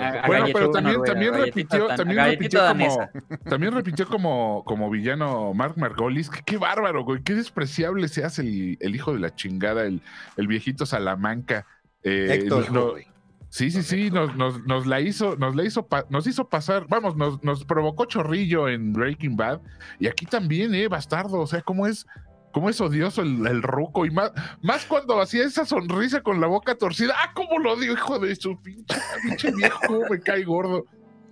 A- 0.00 0.26
Bueno, 0.28 0.46
pero 0.52 0.70
también, 0.70 0.96
noruega, 0.98 1.12
también 1.14 1.34
repitió, 1.34 1.86
tan- 1.88 1.96
también 1.96 2.24
repitió 2.24 2.60
como, 2.68 3.10
también 3.50 3.72
repitió 3.72 4.06
como, 4.08 4.62
como 4.64 4.88
villano 4.88 5.52
Mark 5.52 5.74
Margolis. 5.76 6.30
que 6.30 6.40
Qué 6.44 6.56
bárbaro, 6.58 7.04
güey. 7.04 7.22
Qué 7.22 7.34
despreciable 7.34 8.06
se 8.08 8.24
hace 8.24 8.42
el, 8.42 8.78
el 8.80 8.94
hijo 8.94 9.12
de 9.12 9.18
la 9.20 9.34
chingada, 9.34 9.82
el, 9.84 10.00
el 10.36 10.46
viejito 10.46 10.86
Salamanca. 10.86 11.66
Eh, 12.04 12.28
Héctor, 12.30 12.70
no- 12.70 12.90
güey. 12.92 13.06
sí, 13.48 13.70
sí, 13.72 13.82
sí, 13.82 14.10
nos, 14.12 14.36
nos, 14.36 14.64
nos 14.64 14.86
la 14.86 15.00
hizo, 15.00 15.34
nos 15.36 15.56
la 15.56 15.64
hizo, 15.64 15.86
pa- 15.88 16.06
nos 16.08 16.26
hizo 16.28 16.48
pasar, 16.48 16.86
vamos, 16.88 17.16
nos, 17.16 17.42
nos 17.42 17.64
provocó 17.64 18.04
chorrillo 18.04 18.68
en 18.68 18.92
Breaking 18.92 19.36
Bad. 19.36 19.60
Y 19.98 20.06
aquí 20.06 20.24
también, 20.24 20.72
eh, 20.74 20.86
bastardo. 20.86 21.40
O 21.40 21.46
sea, 21.48 21.62
cómo 21.62 21.86
es, 21.88 22.06
cómo 22.54 22.70
es 22.70 22.80
odioso 22.80 23.20
el, 23.20 23.46
el 23.46 23.62
ruco. 23.62 24.06
Y 24.06 24.10
más, 24.10 24.32
más 24.62 24.86
cuando 24.86 25.20
hacía 25.20 25.44
esa 25.44 25.66
sonrisa 25.66 26.22
con 26.22 26.40
la 26.40 26.46
boca 26.46 26.76
torcida. 26.76 27.12
Ah, 27.22 27.32
cómo 27.34 27.58
lo 27.58 27.72
odio, 27.74 27.92
hijo 27.92 28.18
de 28.20 28.34
su 28.36 28.58
pinche, 28.62 28.96
pinche 29.22 29.50
viejo, 29.52 29.78
cómo 29.86 30.06
me 30.08 30.20
cae 30.20 30.44
gordo. 30.44 30.86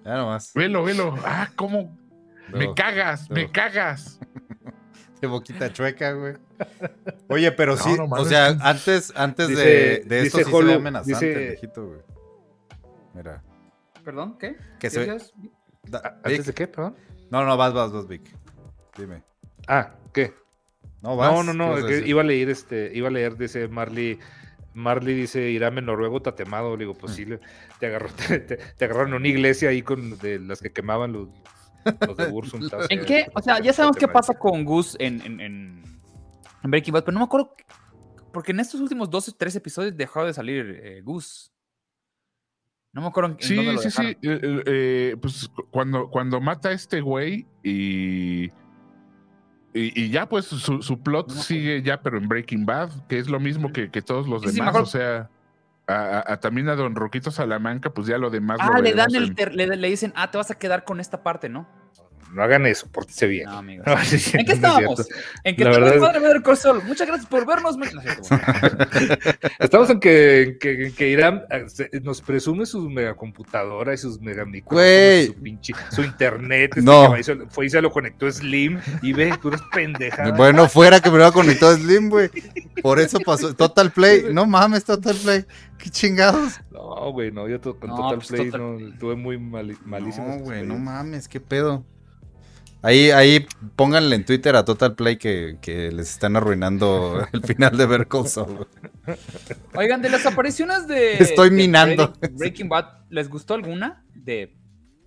Ya 0.04 0.16
nomás. 0.16 0.52
Velo, 0.52 0.82
velo. 0.84 1.14
Ah, 1.24 1.48
cómo 1.56 1.96
me 2.52 2.66
No, 2.66 2.74
cagas, 2.74 3.30
me 3.30 3.50
cagas. 3.50 4.18
De 5.22 5.28
boquita 5.28 5.72
chueca, 5.72 6.10
güey. 6.14 6.34
Oye, 7.28 7.52
pero 7.52 7.76
No, 7.76 7.82
sí, 7.82 7.94
no 7.96 8.04
o 8.06 8.24
sea, 8.24 8.48
antes, 8.60 9.12
antes 9.14 9.46
de, 9.48 9.54
Dice- 9.54 10.08
de 10.08 10.22
esto 10.22 10.38
dice 10.38 10.50
sí 10.50 10.56
se 10.56 10.64
ve 10.64 10.74
amenazante 10.74 11.26
dice- 11.26 11.32
el 11.42 11.48
viejito, 11.50 11.86
güey. 11.86 12.00
Mira. 13.14 13.40
¿Perdón? 14.04 14.36
¿Qué? 14.36 14.56
¿Qué 14.80 14.90
se... 14.90 15.08
Ah, 15.92 16.14
¿Antes 16.24 16.38
Vic. 16.38 16.46
de 16.46 16.52
qué, 16.54 16.66
perdón? 16.66 16.96
No, 17.30 17.44
no, 17.44 17.56
vas, 17.56 17.72
vas, 17.72 17.92
vas, 17.92 18.08
Vic. 18.08 18.36
Dime. 18.98 19.22
Ah, 19.68 19.94
¿qué? 20.12 20.34
No, 21.02 21.16
vas. 21.16 21.32
No, 21.32 21.42
no, 21.42 21.52
¿qué 21.52 21.80
no, 21.82 21.88
es 21.88 22.00
que 22.02 22.08
iba 22.08 22.20
a 22.20 22.24
leer 22.24 22.48
este, 22.48 22.90
iba 22.94 23.08
a 23.08 23.10
leer, 23.10 23.36
dice 23.36 23.66
Marley, 23.68 24.18
Marley 24.74 25.14
dice, 25.14 25.50
Irán 25.50 25.76
en 25.78 25.86
Noruego 25.86 26.22
tatemado, 26.22 26.76
le 26.76 26.84
digo, 26.84 26.94
Mm. 26.94 26.98
pues 26.98 27.12
sí, 27.14 27.24
le- 27.24 27.40
te, 27.80 27.86
agarró, 27.86 28.08
te, 28.38 28.38
te- 28.38 28.56
te 28.56 28.84
agarraron 28.84 29.10
en 29.10 29.14
una 29.16 29.28
iglesia 29.28 29.68
ahí 29.70 29.82
con 29.82 30.16
de 30.18 30.38
las 30.38 30.60
que 30.62 30.72
quemaban 30.72 31.12
los, 31.12 31.28
los 32.06 32.16
de 32.16 32.26
Bursum. 32.30 32.60
¿En 32.90 33.04
qué? 33.04 33.26
O 33.34 33.42
sea, 33.42 33.60
ya 33.60 33.72
sabemos 33.72 33.96
qué 33.96 34.08
pasa 34.08 34.34
con 34.34 34.64
Gus 34.64 34.96
en, 35.00 35.20
en, 35.22 35.40
en- 35.40 35.82
en 36.62 36.70
Breaking 36.70 36.92
Bad, 36.94 37.04
pero 37.04 37.12
no 37.14 37.20
me 37.20 37.24
acuerdo. 37.24 37.54
Porque 38.32 38.52
en 38.52 38.60
estos 38.60 38.80
últimos 38.80 39.10
dos 39.10 39.28
o 39.28 39.32
tres 39.32 39.54
episodios 39.56 39.94
dejó 39.96 40.24
de 40.24 40.32
salir 40.32 40.80
eh, 40.82 41.02
Gus. 41.02 41.52
No 42.94 43.00
me 43.02 43.08
acuerdo 43.08 43.32
en, 43.32 43.36
Sí, 43.40 43.56
dónde 43.56 43.72
lo 43.72 43.78
sí, 43.78 43.90
sí. 43.90 44.02
dejaron. 44.22 44.60
eh, 44.60 44.62
eh, 44.66 45.16
pues 45.20 45.48
cu- 45.48 45.66
cuando, 45.70 46.08
cuando 46.08 46.40
mata 46.40 46.68
a 46.68 46.72
este 46.72 47.00
güey 47.00 47.46
y, 47.62 48.48
y. 49.74 50.04
y 50.04 50.10
ya, 50.10 50.28
pues 50.28 50.46
su, 50.46 50.82
su 50.82 51.00
plot 51.00 51.28
No 51.28 51.34
sigue 51.42 51.82
ya, 51.82 52.00
pero 52.02 52.18
en 52.18 52.28
Breaking 52.28 52.66
Bad, 52.66 52.90
que 53.08 53.18
es 53.18 53.28
lo 53.28 53.40
mismo 53.40 53.72
que, 53.72 53.90
que 53.90 54.02
todos 54.02 54.28
los 54.28 54.42
Sí, 54.42 54.56
demás. 54.58 54.76
o 54.76 54.86
sea, 54.86 55.28
a, 55.86 55.94
a- 55.94 56.32
a 56.34 56.40
también 56.40 56.68
a 56.68 56.76
Don 56.76 56.94
Roquito 56.94 57.30
Salamanca, 57.30 57.90
pues 57.90 58.06
ya 58.06 58.18
lo 58.18 58.30
demás. 58.30 58.58
lo 58.58 58.74
Ah, 58.74 58.80
le 58.80 58.92
dan 58.94 59.14
el 59.14 59.24
en- 59.28 59.34
ter- 59.34 59.54
le, 59.54 59.66
le 59.66 59.88
dicen, 59.88 60.12
ah, 60.16 60.30
te 60.30 60.38
vas 60.38 60.50
a 60.50 60.54
quedar 60.58 60.84
con 60.84 61.00
esta 61.00 61.22
parte, 61.22 61.48
¿no? 61.48 61.66
No 62.32 62.42
hagan 62.42 62.66
eso, 62.66 62.86
pórtense 62.90 63.26
bien. 63.26 63.44
No, 63.46 63.58
amigos. 63.58 63.86
No, 63.92 63.98
sí, 64.04 64.18
sí, 64.18 64.38
¿En 64.38 64.46
qué 64.46 64.52
es 64.52 64.56
estábamos? 64.58 65.06
En 65.44 65.54
que 65.56 65.64
La 65.64 65.72
todo 65.72 65.86
es- 65.86 66.00
padre 66.00 66.42
Call 66.42 66.56
Saul. 66.56 66.82
Muchas 66.84 67.06
gracias 67.06 67.28
por 67.28 67.46
vernos. 67.46 67.76
No. 67.76 67.84
Estamos 69.58 69.90
en 69.90 70.00
que, 70.00 70.42
en 70.42 70.58
que, 70.58 70.86
en 70.86 70.94
que 70.94 71.08
Irán 71.08 71.44
eh, 71.50 71.64
se- 71.68 71.90
nos 72.02 72.20
presume 72.20 72.66
sus 72.66 72.88
megacomputadoras 72.90 74.00
y 74.00 74.02
sus 74.02 74.20
megamicrófonos, 74.20 74.82
Güey. 74.82 75.26
su 75.26 75.34
pinche, 75.34 75.74
su 75.90 76.02
internet, 76.02 76.72
este 76.76 76.82
No. 76.82 77.14
fue 77.50 77.66
y 77.66 77.70
se 77.70 77.80
lo 77.82 77.90
conectó 77.90 78.30
Slim 78.30 78.80
y 79.02 79.12
ve, 79.12 79.36
puras 79.40 79.62
pendejadas. 79.72 80.36
Bueno, 80.36 80.68
fuera 80.68 81.00
que 81.00 81.10
me 81.10 81.18
lo 81.18 81.32
conectado 81.32 81.76
Slim, 81.76 82.08
güey. 82.08 82.30
Por 82.82 82.98
eso 83.00 83.18
pasó. 83.20 83.54
Total 83.54 83.90
Play. 83.92 84.22
No 84.32 84.46
mames, 84.46 84.84
Total 84.84 85.14
Play. 85.16 85.44
Qué 85.78 85.90
chingados. 85.90 86.60
No, 86.70 87.12
güey, 87.12 87.30
no, 87.30 87.48
yo 87.48 87.60
to- 87.60 87.78
con 87.78 87.90
No, 87.90 87.96
Total 87.96 88.16
pues, 88.16 88.28
Play 88.28 88.50
Total 88.50 88.94
tuve 88.98 89.16
muy 89.16 89.38
malísimo. 89.38 90.26
No, 90.28 90.38
güey, 90.38 90.64
no 90.66 90.78
mames, 90.78 91.28
qué 91.28 91.40
pedo. 91.40 91.84
Ahí, 92.82 93.10
ahí 93.10 93.46
pónganle 93.76 94.16
en 94.16 94.24
Twitter 94.24 94.56
a 94.56 94.64
Total 94.64 94.94
Play 94.96 95.16
que, 95.16 95.58
que 95.62 95.92
les 95.92 96.10
están 96.10 96.34
arruinando 96.36 97.26
el 97.32 97.42
final 97.42 97.76
de 97.76 97.86
Ver. 97.86 98.08
Oigan, 99.74 100.02
de 100.02 100.10
las 100.10 100.26
apariciones 100.26 100.86
de. 100.88 101.14
Estoy 101.18 101.50
de 101.50 101.56
minando. 101.56 102.12
Breaking- 102.14 102.36
Breaking 102.38 102.68
Bad, 102.68 102.86
¿les 103.08 103.28
gustó 103.28 103.54
alguna 103.54 104.04
de 104.14 104.56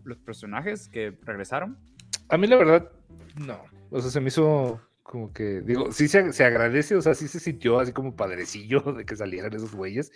los 0.03 0.17
personajes 0.19 0.87
que 0.87 1.17
regresaron? 1.23 1.77
A 2.29 2.37
mí 2.37 2.47
la 2.47 2.55
verdad, 2.55 2.89
no. 3.35 3.59
O 3.91 4.01
sea, 4.01 4.09
se 4.09 4.19
me 4.21 4.29
hizo 4.29 4.79
Como 5.05 5.31
que, 5.31 5.61
digo, 5.61 5.91
sí 5.91 6.07
se, 6.07 6.33
se 6.33 6.43
agradece, 6.43 6.95
o 6.95 7.01
sea, 7.01 7.13
sí 7.13 7.27
se 7.27 7.39
sintió 7.39 7.79
así 7.79 7.93
como 7.93 8.15
padrecillo 8.15 8.79
de 8.97 9.05
que 9.05 9.15
salieran 9.15 9.53
esos 9.53 9.75
güeyes, 9.75 10.11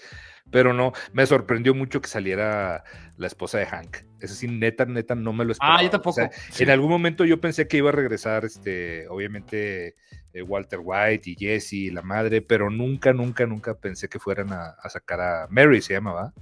pero 0.50 0.74
no, 0.74 0.94
me 1.14 1.28
sorprendió 1.28 1.76
mucho 1.76 2.02
que 2.02 2.10
saliera 2.10 2.84
la 3.16 3.28
esposa 3.28 3.60
de 3.60 3.68
Hank. 3.68 3.98
Eso 4.20 4.34
sí, 4.34 4.48
neta, 4.48 4.86
neta, 4.86 5.14
no 5.14 5.32
me 5.32 5.46
lo 5.46 5.52
esperaba. 5.52 5.78
Ah, 5.78 5.84
yo 5.84 5.90
O 5.90 5.92
tampoco. 5.92 6.22
En 6.58 6.70
algún 6.72 6.90
momento 6.90 7.24
yo 7.24 7.40
pensé 7.40 7.68
que 7.68 7.78
iba 7.78 7.90
a 7.90 7.94
regresar, 7.94 8.46
este, 8.46 9.08
obviamente, 9.10 9.96
eh, 10.34 10.42
Walter 10.42 10.80
White 10.82 11.30
y 11.30 11.36
Jesse 11.36 11.74
y 11.74 11.92
la 11.92 12.02
madre, 12.02 12.42
pero 12.42 12.72
nunca, 12.72 13.14
nunca, 13.14 13.46
nunca 13.46 13.76
pensé 13.76 14.10
que 14.10 14.18
fueran 14.18 14.52
a, 14.52 14.70
a 14.70 14.90
sacar 14.90 15.22
a 15.22 15.48
Mary, 15.52 15.84
se 15.84 15.94
llamaba. 15.94 16.34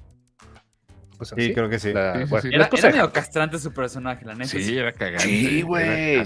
Sea, 1.19 1.35
Sí, 1.37 1.53
creo 1.53 1.67
que 1.67 1.79
sí. 1.79 1.93
la- 1.93 2.13
Sí, 2.13 2.19
sí, 2.23 2.29
bueno, 2.29 2.41
sí. 2.43 2.49
la 2.49 2.55
Era, 2.55 2.69
era 2.77 2.89
medio 2.91 3.11
castrante 3.11 3.57
su 3.59 3.73
personaje, 3.73 4.23
la 4.25 4.35
neta. 4.35 4.49
Sí, 4.49 4.77
era 4.77 4.91
cagante. 4.93 5.23
Sí, 5.23 5.61
güey. 5.63 6.19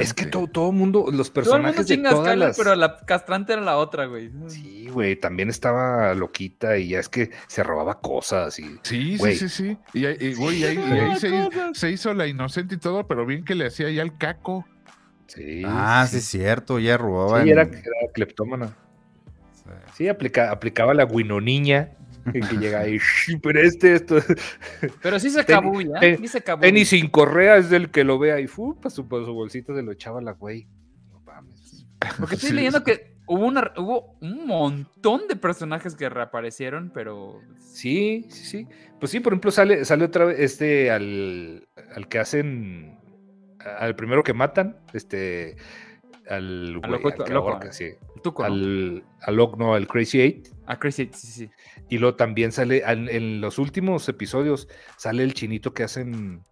Es 0.00 0.14
que 0.14 0.26
todo, 0.26 0.46
todo 0.46 0.72
mundo, 0.72 1.06
los 1.12 1.30
Todo 1.32 1.56
el 1.56 1.62
mundo 1.62 1.76
personajes 1.76 1.86
de 1.88 1.96
todas 1.98 2.36
las... 2.38 2.56
pero 2.56 2.74
la 2.74 2.96
castrante 3.04 3.52
era 3.52 3.60
la 3.62 3.76
otra, 3.76 4.06
güey. 4.06 4.30
Sí, 4.48 4.88
güey, 4.90 5.16
también 5.16 5.50
estaba 5.50 6.14
loquita 6.14 6.78
y 6.78 6.88
ya 6.88 7.00
es 7.00 7.08
que 7.08 7.30
se 7.48 7.62
robaba 7.62 8.00
cosas 8.00 8.58
y... 8.58 8.78
Sí, 8.82 9.16
Güey. 9.18 9.36
sí, 9.36 9.48
sí, 9.48 9.76
sí. 9.92 9.98
Y, 9.98 10.06
ahí- 10.06 10.16
y, 10.18 10.34
güey, 10.34 10.64
ahí, 10.64 10.76
y 10.78 10.98
ahí 10.98 11.16
se, 11.16 11.30
se 11.74 11.90
hizo 11.90 12.14
la 12.14 12.26
inocente 12.26 12.76
y 12.76 12.78
todo, 12.78 13.06
pero 13.06 13.26
bien 13.26 13.44
que 13.44 13.54
le 13.54 13.66
hacía 13.66 13.90
ya 13.90 14.02
el 14.02 14.16
caco. 14.16 14.64
Sí, 15.26 15.62
Ah, 15.66 16.06
sí, 16.08 16.16
es 16.18 16.24
cierto, 16.24 16.78
ya 16.78 16.96
robaba. 16.96 17.42
Sí, 17.42 17.50
en- 17.50 17.58
era, 17.58 17.62
era 17.62 18.12
cleptómana. 18.14 18.76
Sí. 19.52 19.70
Sí, 19.94 20.08
aplica, 20.08 20.50
aplicaba 20.50 20.94
la 20.94 21.04
guinoniña 21.06 21.90
que, 22.32 22.38
y... 22.88 22.98
"Shh, 22.98 23.38
Pero 23.42 23.60
este, 23.60 23.94
esto... 23.94 24.16
Pero 25.02 25.18
sí 25.20 25.30
se 25.30 25.44
¿ya? 25.84 26.00
ten- 26.00 26.18
Sí 26.18 26.28
se 26.28 26.38
acabó. 26.38 26.60
Tenis 26.62 26.88
sin 26.88 27.08
correa 27.08 27.56
es 27.56 27.70
del 27.70 27.90
que 27.90 28.04
lo 28.04 28.18
vea 28.18 28.40
y 28.40 28.46
fu, 28.46 28.76
para 28.80 28.90
su, 28.90 29.06
pa' 29.08 29.24
su 29.24 29.32
bolsita 29.32 29.74
se 29.74 29.82
lo 29.82 29.92
echaba 29.92 30.20
la 30.20 30.32
güey. 30.32 30.66
No 31.12 31.20
mames. 31.20 31.86
Porque 32.18 32.34
estoy 32.36 32.50
Sí, 32.50 32.54
leyendo 32.56 32.78
sí. 32.78 32.84
que 32.84 33.16
hubo, 33.26 33.46
una, 33.46 33.72
hubo 33.76 34.16
un 34.20 34.46
montón 34.46 35.26
de 35.28 35.36
personajes 35.36 35.94
que 35.94 36.08
reaparecieron, 36.08 36.90
pero... 36.92 37.40
Sí, 37.58 38.26
sí, 38.30 38.44
sí. 38.44 38.68
Pues 39.00 39.10
sí, 39.10 39.20
por 39.20 39.32
ejemplo, 39.32 39.50
sale, 39.50 39.84
sale 39.84 40.04
otra 40.04 40.26
vez 40.26 40.38
este 40.38 40.90
al, 40.90 41.66
al 41.94 42.08
que 42.08 42.18
hacen, 42.20 42.98
al 43.78 43.96
primero 43.96 44.22
que 44.22 44.32
matan, 44.32 44.76
este, 44.92 45.56
al, 46.28 46.78
güey, 46.78 46.90
loco- 46.92 47.08
al 47.08 47.24
que 47.24 47.32
loco, 47.32 47.50
ahorca, 47.50 47.72
sí. 47.72 47.90
Tú 48.24 48.32
con 48.34 48.46
al, 48.46 49.04
no, 49.58 49.74
al 49.74 49.86
Crazy 49.86 50.20
Eight. 50.20 50.48
A 50.66 50.78
Crazy, 50.78 51.10
sí, 51.12 51.26
sí. 51.26 51.50
Y 51.90 51.98
luego 51.98 52.16
también 52.16 52.50
sale, 52.52 52.82
al- 52.84 53.08
en 53.10 53.40
los 53.42 53.58
últimos 53.58 54.08
episodios, 54.08 54.66
sale 54.96 55.22
el 55.22 55.34
chinito 55.34 55.74
que 55.74 55.82
hacen, 55.84 56.42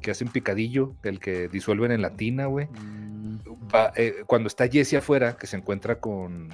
que 0.00 0.10
hacen 0.10 0.28
picadillo, 0.28 0.96
el 1.04 1.20
que 1.20 1.48
disuelven 1.48 1.92
en 1.92 2.00
la 2.02 2.16
tina, 2.16 2.46
güey. 2.46 2.66
Mm, 2.66 3.40
Va, 3.72 3.92
eh, 3.94 4.24
cuando 4.26 4.46
está 4.48 4.66
Jesse 4.68 4.94
afuera, 4.94 5.36
que 5.36 5.46
se 5.46 5.56
encuentra 5.58 6.00
con. 6.00 6.48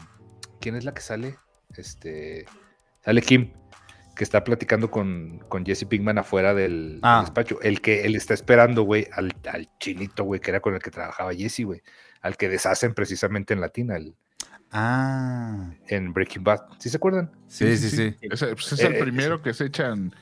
¿Quién 0.60 0.74
es 0.74 0.84
la 0.84 0.92
que 0.92 1.02
sale? 1.02 1.36
Este. 1.76 2.44
Sale 3.04 3.22
Kim, 3.22 3.52
que 4.16 4.24
está 4.24 4.42
platicando 4.42 4.90
con, 4.90 5.38
con 5.48 5.64
Jesse 5.64 5.84
Pinkman 5.84 6.18
afuera 6.18 6.52
del, 6.52 6.94
del 6.94 7.00
Ah. 7.04 7.20
despacho. 7.22 7.60
El 7.62 7.80
que 7.80 8.04
él 8.04 8.16
está 8.16 8.34
esperando, 8.34 8.82
güey, 8.82 9.06
al, 9.12 9.32
al 9.52 9.70
chinito, 9.78 10.24
güey, 10.24 10.40
que 10.40 10.50
era 10.50 10.58
con 10.60 10.74
el 10.74 10.82
que 10.82 10.90
trabajaba 10.90 11.32
Jesse, 11.32 11.62
güey. 11.64 11.80
Al 12.22 12.36
que 12.36 12.48
deshacen 12.48 12.92
precisamente 12.94 13.54
en 13.54 13.60
Latina, 13.60 13.96
el- 13.96 14.16
Ah, 14.72 15.70
en 15.88 16.12
Breaking 16.12 16.44
Bad. 16.44 16.60
¿Sí 16.78 16.88
se 16.90 16.96
acuerdan? 16.98 17.30
sí, 17.46 17.76
sí, 17.76 17.88
sí. 17.90 18.16
Ese, 18.20 18.48
pues, 18.48 18.72
es 18.72 18.80
Eh, 18.80 18.86
el 18.86 18.94
eh, 18.96 19.00
primero 19.00 19.40
que 19.40 19.54
se 19.54 19.66
echan, 19.66 20.14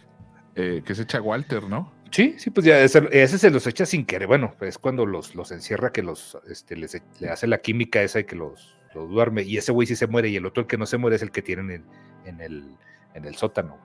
eh, 0.55 0.83
que 0.85 0.95
se 0.95 1.03
echa 1.03 1.21
Walter, 1.21 1.65
¿no? 1.65 1.93
Sí, 2.13 2.37
sí, 2.39 2.51
pues 2.51 2.65
ya 2.65 2.79
ese, 2.81 3.09
ese 3.11 3.37
se 3.39 3.51
los 3.51 3.67
echa 3.67 3.85
sin 3.85 4.07
querer. 4.07 4.29
Bueno, 4.29 4.55
es 4.61 4.79
cuando 4.79 5.05
los, 5.05 5.35
los 5.35 5.51
encierra 5.51 5.93
que 5.93 6.03
los, 6.03 6.39
este, 6.49 6.77
les, 6.77 6.95
e- 6.95 7.03
le 7.19 7.29
hace 7.31 7.47
la 7.49 7.59
química 7.59 8.01
esa 8.03 8.21
y 8.21 8.25
que 8.25 8.37
los, 8.37 8.77
los 8.95 9.11
duerme. 9.11 9.43
Y 9.43 9.57
ese 9.59 9.73
güey 9.73 9.87
sí 9.89 9.97
se 9.97 10.07
muere 10.07 10.29
y 10.29 10.37
el 10.37 10.47
otro, 10.47 10.63
el 10.63 10.67
que 10.69 10.79
no 10.79 10.87
se 10.87 10.97
muere, 10.99 11.17
es 11.17 11.23
el 11.23 11.33
que 11.33 11.43
tienen 11.43 11.71
en, 11.71 11.85
en 12.25 12.41
el, 12.41 12.77
en 13.15 13.25
el 13.25 13.35
sótano. 13.35 13.77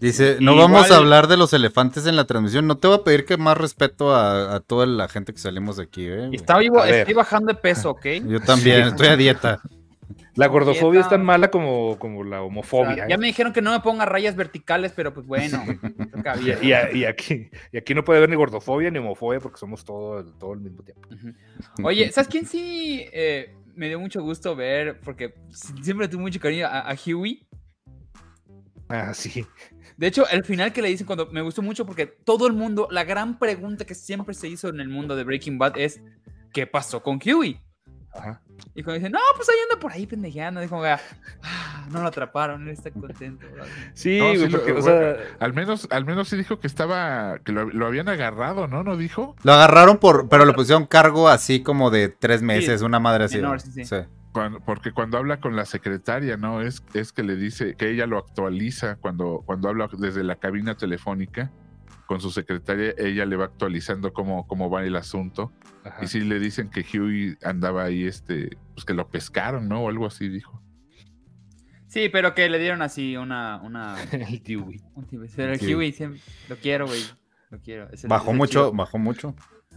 Dice, 0.00 0.36
Y 0.38 0.44
no 0.44 0.54
vamos 0.54 0.86
igual- 0.86 0.92
a 0.92 0.96
hablar 0.96 1.26
de 1.26 1.36
los 1.36 1.52
elefantes 1.52 2.06
en 2.06 2.14
la 2.16 2.24
transmisión. 2.24 2.66
No 2.66 2.76
te 2.78 2.86
voy 2.88 2.98
a 2.98 3.04
pedir 3.04 3.24
que 3.24 3.36
más 3.36 3.56
respeto 3.58 4.14
a, 4.14 4.54
a 4.54 4.60
toda 4.60 4.86
la 4.86 5.08
gente 5.08 5.32
que 5.32 5.38
salimos 5.40 5.76
de 5.76 5.84
aquí, 5.84 6.06
¿eh? 6.06 6.28
Está 6.32 6.58
vivo, 6.58 6.84
estoy 6.84 7.14
bajando 7.14 7.48
de 7.52 7.58
peso, 7.58 7.90
¿ok? 7.90 8.06
Yo 8.28 8.40
también, 8.40 8.82
estoy 8.88 9.08
a 9.08 9.16
dieta. 9.16 9.60
La 10.36 10.46
gordofobia 10.46 11.00
es 11.00 11.08
tan 11.08 11.24
mala 11.24 11.50
como, 11.50 11.98
como 11.98 12.22
la 12.22 12.36
O 12.36 12.42
sea, 12.42 12.46
homofobia. 12.46 13.08
ya 13.08 13.16
¿eh? 13.16 13.18
me 13.18 13.26
dijeron 13.26 13.52
que 13.52 13.60
no 13.60 13.72
me 13.72 13.80
ponga 13.80 14.04
rayas 14.06 14.36
verticales, 14.36 14.92
pero 14.94 15.12
pues 15.12 15.26
bueno. 15.26 15.64
Y, 16.42 16.66
y 16.68 16.72
a- 16.72 16.92
y 16.92 17.04
aquí, 17.04 17.50
y 17.72 17.76
aquí 17.78 17.92
no 17.94 18.04
puede 18.04 18.18
haber 18.18 18.30
ni 18.30 18.36
gordofobia 18.36 18.90
ni 18.90 18.98
homofobia 18.98 19.40
porque 19.40 19.58
somos 19.58 19.84
todo, 19.84 20.20
el- 20.20 20.32
todo 20.34 20.52
al 20.52 20.60
mismo 20.60 20.82
tiempo. 20.84 21.08
Oye, 21.82 22.12
¿sabes 22.12 22.28
quién 22.28 22.46
sí 22.46 23.04
eh, 23.12 23.52
me 23.74 23.88
dio 23.88 23.98
mucho 23.98 24.22
gusto 24.22 24.54
ver? 24.54 25.00
Porque 25.00 25.34
siempre 25.82 26.06
tuve 26.06 26.20
mucho 26.22 26.38
cariño 26.38 26.66
a, 26.66 26.88
a 26.90 26.94
Huey. 26.94 27.46
Ah, 28.88 29.12
sí. 29.12 29.44
De 29.98 30.06
hecho, 30.06 30.26
el 30.28 30.44
final 30.44 30.72
que 30.72 30.80
le 30.80 30.88
dicen 30.88 31.06
cuando 31.06 31.26
me 31.30 31.42
gustó 31.42 31.60
mucho 31.60 31.84
porque 31.84 32.06
todo 32.06 32.46
el 32.46 32.52
mundo, 32.54 32.88
la 32.90 33.04
gran 33.04 33.38
pregunta 33.38 33.84
que 33.84 33.94
siempre 33.94 34.32
se 34.34 34.48
hizo 34.48 34.68
en 34.68 34.80
el 34.80 34.88
mundo 34.88 35.14
de 35.16 35.24
Breaking 35.24 35.58
Bad 35.58 35.76
es 35.76 36.00
¿qué 36.54 36.66
pasó 36.66 37.02
con 37.02 37.18
Huey? 37.22 37.60
Ajá. 38.14 38.40
Y 38.74 38.82
cuando 38.82 38.94
dicen, 39.00 39.12
no, 39.12 39.18
pues 39.36 39.48
ahí 39.48 39.56
anda 39.70 39.78
por 39.80 39.92
ahí 39.92 40.06
pendejeando, 40.06 40.60
dijo, 40.60 40.82
ah, 40.84 40.98
no 41.90 42.00
lo 42.02 42.08
atraparon, 42.08 42.62
él 42.62 42.68
está 42.70 42.90
contento. 42.90 43.46
bro". 43.52 43.64
Sí, 43.94 44.18
No, 44.18 44.26
güey, 44.26 44.38
sí 44.38 44.48
lo- 44.48 44.58
porque, 44.58 44.72
o 44.72 44.80
bueno, 44.80 44.84
sea, 45.16 45.16
Al 45.40 45.52
menos, 45.52 45.86
al 45.90 46.04
menos 46.04 46.28
sí 46.28 46.36
dijo 46.36 46.58
que 46.58 46.66
estaba, 46.66 47.38
que 47.44 47.52
lo, 47.52 47.64
lo 47.66 47.86
habían 47.86 48.08
agarrado, 48.08 48.66
¿no? 48.66 48.82
¿No 48.82 48.96
dijo? 48.96 49.36
Lo 49.42 49.52
agarraron 49.52 49.98
por, 49.98 50.28
pero 50.28 50.44
le 50.46 50.52
pusieron 50.54 50.86
cargo 50.86 51.28
así 51.28 51.62
como 51.62 51.90
de 51.90 52.08
tres 52.08 52.40
meses, 52.42 52.82
una 52.82 52.98
madre 53.00 53.24
así. 53.24 53.36
menor, 53.36 53.60
sí, 53.60 53.70
sí. 53.72 53.84
Sí. 53.84 53.96
Cuando- 54.38 54.60
porque 54.60 54.92
cuando 54.92 55.18
habla 55.18 55.40
con 55.40 55.56
la 55.56 55.64
secretaria, 55.64 56.36
¿no? 56.36 56.60
Es, 56.62 56.84
es 56.94 57.12
que 57.12 57.24
le 57.24 57.34
dice 57.34 57.74
que 57.74 57.90
ella 57.90 58.06
lo 58.06 58.18
actualiza 58.18 58.94
cuando, 58.96 59.42
cuando 59.44 59.68
habla 59.68 59.88
desde 59.98 60.22
la 60.22 60.36
cabina 60.36 60.76
telefónica 60.76 61.50
con 62.06 62.20
su 62.20 62.30
secretaria, 62.30 62.94
ella 62.98 63.26
le 63.26 63.34
va 63.36 63.46
actualizando 63.46 64.12
cómo, 64.12 64.46
cómo 64.46 64.70
va 64.70 64.84
el 64.84 64.94
asunto. 64.94 65.52
ajá. 65.84 66.04
Y 66.04 66.06
sí 66.06 66.20
le 66.20 66.38
dicen 66.38 66.70
que 66.70 66.82
Huey 66.82 67.36
andaba 67.42 67.82
ahí, 67.82 68.04
este, 68.04 68.56
pues 68.74 68.84
que 68.84 68.94
lo 68.94 69.08
pescaron, 69.08 69.68
¿no? 69.68 69.80
O 69.82 69.88
algo 69.88 70.06
así 70.06 70.28
dijo. 70.28 70.62
Sí, 71.88 72.08
pero 72.10 72.34
que 72.34 72.48
le 72.48 72.58
dieron 72.60 72.80
así 72.82 73.16
una... 73.16 73.60
una 73.62 73.96
el 74.12 74.40
tipo, 74.42 74.70
pero 75.34 75.52
el 75.52 75.58
Sí. 75.58 75.74
Huey 75.74 75.94
lo 76.48 76.56
quiero, 76.56 76.86
güey, 76.86 77.02
lo 77.50 77.58
quiero. 77.60 77.90
es 77.90 78.04
el- 78.04 78.08
Bajó 78.10 78.26
es 78.26 78.30
el 78.32 78.36
mucho, 78.36 78.72
bajó 78.72 78.98
mucho. 78.98 79.34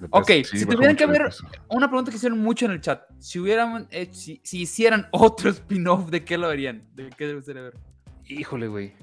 Ok. 0.10 0.28
Sí, 0.28 0.60
si 0.60 0.66
tuvieran 0.66 0.96
que 0.96 1.06
ver 1.06 1.30
una 1.70 1.88
pregunta 1.88 2.12
que 2.12 2.18
hicieron 2.18 2.40
mucho 2.40 2.66
en 2.66 2.72
el 2.72 2.82
chat, 2.82 3.04
si 3.20 3.40
hubieran, 3.40 3.88
eh, 3.92 4.10
si, 4.12 4.42
si 4.44 4.62
hicieran 4.62 5.08
otro 5.12 5.50
spin-off, 5.50 6.10
¿de 6.10 6.24
qué 6.24 6.38
lo 6.38 6.48
harían? 6.48 6.88
¿De 6.96 7.10
qué 7.10 7.34
gustaría 7.34 7.62
ver? 7.62 7.78
Híjole, 8.26 8.68
güey. 8.68 8.94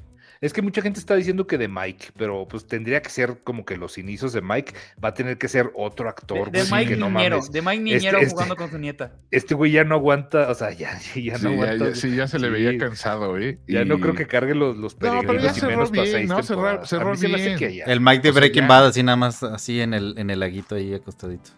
Es 0.40 0.52
que 0.52 0.62
mucha 0.62 0.82
gente 0.82 1.00
está 1.00 1.16
diciendo 1.16 1.46
que 1.46 1.58
de 1.58 1.66
Mike, 1.68 2.08
pero 2.16 2.46
pues 2.48 2.66
tendría 2.66 3.02
que 3.02 3.10
ser 3.10 3.38
como 3.42 3.64
que 3.64 3.76
los 3.76 3.98
inicios 3.98 4.32
de 4.32 4.40
Mike 4.40 4.72
va 5.02 5.08
a 5.08 5.14
tener 5.14 5.36
que 5.38 5.48
ser 5.48 5.70
otro 5.74 6.08
actor. 6.08 6.50
De, 6.52 6.62
Mike 6.70 6.90
que 6.92 6.96
no 6.96 7.10
Niñero, 7.10 7.38
mames. 7.38 7.50
de 7.52 7.60
Mike 7.62 7.82
Niñero 7.82 8.18
este- 8.18 8.30
jugando 8.32 8.54
con 8.56 8.70
su 8.70 8.78
nieta. 8.78 9.12
Este 9.32 9.54
güey 9.54 9.72
ya 9.72 9.82
no 9.84 9.96
aguanta, 9.96 10.48
o 10.50 10.54
sea, 10.54 10.70
ya, 10.72 10.98
ya 11.16 11.38
no 11.38 11.50
ya, 11.50 11.54
aguanta. 11.54 11.88
ya- 11.90 11.94
sí, 11.96 12.14
ya 12.14 12.28
se 12.28 12.38
le 12.38 12.46
Sí. 12.48 12.52
veía 12.52 12.78
cansado, 12.78 13.36
¿eh? 13.38 13.58
Ya 13.66 13.84
no 13.84 13.98
creo 13.98 14.14
que 14.14 14.26
cargue 14.26 14.54
los, 14.54 14.76
los 14.76 14.94
No, 14.94 14.98
pero 15.00 15.14
ya 15.14 15.26
peregrinos 15.26 15.56
y 15.56 15.60
cerró 15.60 15.70
menos 15.72 15.90
para 15.90 16.02
bien, 16.02 16.14
seis 16.14 16.28
¿no? 16.28 16.42
Cerró- 16.42 17.16
se 17.16 17.28
me 17.28 17.34
hace 17.34 17.46
bien. 17.46 17.58
que 17.58 17.74
ya. 17.74 17.84
El 17.86 18.00
Mike 18.00 18.22
de 18.22 18.28
O 18.30 18.32
sea, 18.32 18.40
Breaking 18.40 18.62
ya- 18.62 18.68
Bad 18.68 18.86
así 18.86 19.02
nada 19.02 19.16
más 19.16 19.42
así 19.42 19.80
en 19.80 19.92
el, 19.94 20.14
en 20.18 20.30
el 20.30 20.38
laguito 20.40 20.74
ahí 20.76 20.94
acostadito. 20.94 21.50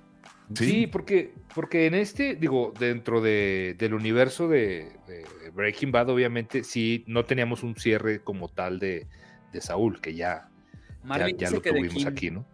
Sí, 0.54 0.86
porque, 0.88 1.32
porque 1.54 1.86
en 1.86 1.94
este, 1.94 2.34
digo, 2.34 2.72
dentro 2.78 3.20
de, 3.20 3.76
del 3.78 3.94
universo 3.94 4.48
de, 4.48 4.96
de 5.06 5.24
Breaking 5.54 5.92
Bad, 5.92 6.10
obviamente, 6.10 6.64
sí, 6.64 7.04
no 7.06 7.24
teníamos 7.24 7.62
un 7.62 7.76
cierre 7.76 8.20
como 8.22 8.48
tal 8.48 8.78
de, 8.80 9.06
de 9.52 9.60
Saúl, 9.60 10.00
que 10.00 10.14
ya, 10.14 10.48
ya, 10.52 10.98
Marvin 11.04 11.36
ya 11.36 11.50
dice 11.50 11.56
lo 11.56 11.62
tuvimos 11.62 12.06
aquí, 12.06 12.30
¿no? 12.30 12.44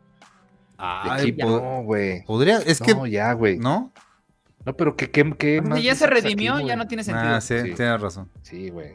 Kim, 1.23 1.37
po- 1.39 1.49
no, 1.61 1.83
güey. 1.85 2.23
podría, 2.25 2.59
es 2.59 2.81
que, 2.81 2.95
no, 2.95 3.07
ya, 3.07 3.33
güey. 3.33 3.57
No, 3.59 3.93
¿no? 4.67 4.77
pero 4.77 4.95
que, 4.95 5.11
que, 5.11 5.23
que 5.35 5.59
Pues 5.59 5.71
más 5.71 5.79
si 5.79 5.85
ya 5.87 5.95
se 5.95 6.07
redimió, 6.07 6.57
aquí, 6.57 6.67
ya 6.67 6.77
no 6.77 6.87
tiene 6.87 7.03
sentido. 7.03 7.29
Ah, 7.35 7.41
sí, 7.41 7.55
Sí. 7.63 7.73
tienes 7.75 8.01
razón. 8.01 8.31
Sí, 8.43 8.69
güey. 8.69 8.93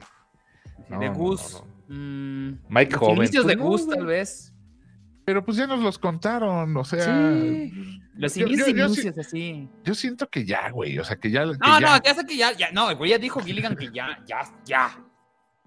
No, 0.90 1.00
de 1.00 1.08
no, 1.10 1.16
Gus. 1.16 1.64
no, 1.88 1.96
mm, 1.96 2.60
Mike 2.70 2.92
los 2.92 3.00
joven. 3.00 3.18
Inicios 3.18 3.46
Pues 3.46 3.58
de 3.58 3.64
no, 3.64 3.68
Gus, 3.70 3.88
tal 3.88 4.06
vez. 4.06 4.51
Pero 5.26 5.46
pues 5.46 5.58
ya 5.58 5.68
nos 5.68 5.80
los 5.80 6.00
contaron, 6.00 6.76
o 6.76 6.84
sea. 6.84 7.06
Sí. 7.34 8.02
Los 8.16 8.36
yo- 8.36 8.48
inicios, 8.48 8.96
yo- 8.98 9.12
yo 9.12 9.22
así. 9.22 9.70
Yo 9.84 9.94
siento 9.96 10.28
que 10.30 10.46
ya, 10.46 10.70
güey. 10.72 10.98
O 11.00 11.04
sea, 11.04 11.16
que 11.18 11.30
ya. 11.32 11.44
que 11.44 11.58
No, 11.60 11.80
ya- 11.80 11.98
no, 11.98 12.04
ya 12.04 12.14
sé 12.16 12.26
que 12.26 12.36
ya, 12.38 12.52
ya, 12.54 12.72
no, 12.72 12.96
güey 12.98 13.12
ya 13.12 13.18
dijo 13.18 13.40
Gilligan 13.40 13.76
que 13.76 13.90
ya, 13.92 14.20
ya, 14.28 14.42
ya. 14.66 14.98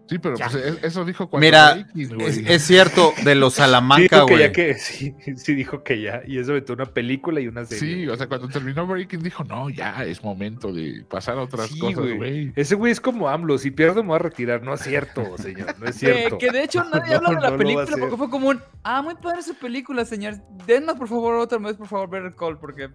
Sí, 0.07 0.19
pero 0.19 0.37
pues 0.37 0.55
es- 0.55 0.85
eso 0.85 1.05
dijo 1.07 1.31
cuando. 1.31 1.47
Mira. 1.47 1.87
Es, 2.21 2.37
es 2.39 2.63
cierto, 2.63 3.15
de 3.25 3.35
los 3.35 3.55
Salamanca, 3.55 4.03
dijo 4.17 4.27
que 4.27 4.35
güey. 4.35 4.45
ya 4.47 4.53
que, 4.53 4.75
sí, 4.75 5.15
sí 5.37 5.55
dijo 5.55 5.83
que 5.83 6.03
ya. 6.03 6.21
Y 6.27 6.39
eso 6.39 6.53
metió 6.53 6.75
una 6.75 6.85
película 6.85 7.41
y 7.41 7.49
una 7.49 7.65
serie. 7.65 7.95
Sí, 8.05 8.09
o 8.09 8.15
sea, 8.17 8.27
cuando 8.27 8.49
terminó 8.49 8.87
Breaking 8.87 9.23
dijo, 9.23 9.45
no, 9.45 9.71
ya 9.71 10.05
es 10.05 10.23
momento 10.23 10.73
de 10.75 11.07
pasar 11.09 11.39
a 11.39 11.43
otras 11.43 11.69
Sí, 11.71 11.79
cosas, 11.79 11.97
güey. 11.97 12.17
güey. 12.17 12.53
Ese 12.55 12.75
güey 12.75 12.93
es 12.93 13.01
como 13.01 13.31
AMLO. 13.31 13.57
Si 13.57 13.71
pierdo, 13.71 14.03
me 14.03 14.09
voy 14.09 14.17
a 14.17 14.19
retirar. 14.19 14.63
No 14.63 14.75
es 14.75 14.83
cierto, 14.83 15.39
señor. 15.39 15.75
No 15.79 15.87
es 15.87 15.97
cierto. 15.97 16.37
que 16.37 16.51
de 16.51 16.65
hecho 16.65 16.85
nadie 16.93 17.19
No, 17.19 17.29
habla 17.29 17.41
de 17.41 17.51
la 17.51 17.57
película 17.57 17.97
porque 17.99 18.17
fue 18.19 18.29
como 18.29 18.49
un, 18.51 18.61
ah, 18.83 19.01
muy 19.01 19.15
padre 19.15 19.43
su 19.43 19.55
película, 19.55 20.05
señor. 20.05 20.35
Denos 20.67 20.97
por 20.97 21.09
favor 21.09 21.37
otra 21.37 21.57
vez, 21.59 21.77
por 21.77 21.89
favor, 21.89 22.11
ver 22.11 22.25
el 22.25 22.35
call, 22.37 22.59
porque 22.59 22.91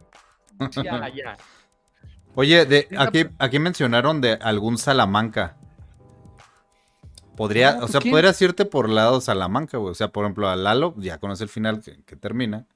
ya, 0.83 1.09
ya. 1.09 1.37
Oye, 2.35 2.65
de, 2.65 2.87
aquí, 2.97 3.25
aquí 3.39 3.57
mencionaron 3.59 4.21
de 4.21 4.33
algún 4.33 4.77
Salamanca. 4.77 5.55
Podría, 7.39 7.71
No, 7.71 7.77
o 7.77 7.79
pues, 7.81 7.91
sea, 7.93 8.01
¿quién? 8.01 8.11
podrías 8.11 8.39
irte 8.41 8.65
por 8.65 8.87
lado 8.89 9.19
Salamanca, 9.21 9.77
güey. 9.77 9.91
O 9.91 9.95
sea, 9.95 10.09
por 10.09 10.25
ejemplo, 10.25 10.47
a 10.49 10.55
Lalo, 10.55 10.93
ya 10.97 11.17
conoce 11.17 11.43
el 11.43 11.49
final 11.49 11.81
que, 11.81 12.03
que 12.05 12.15
termina. 12.15 12.67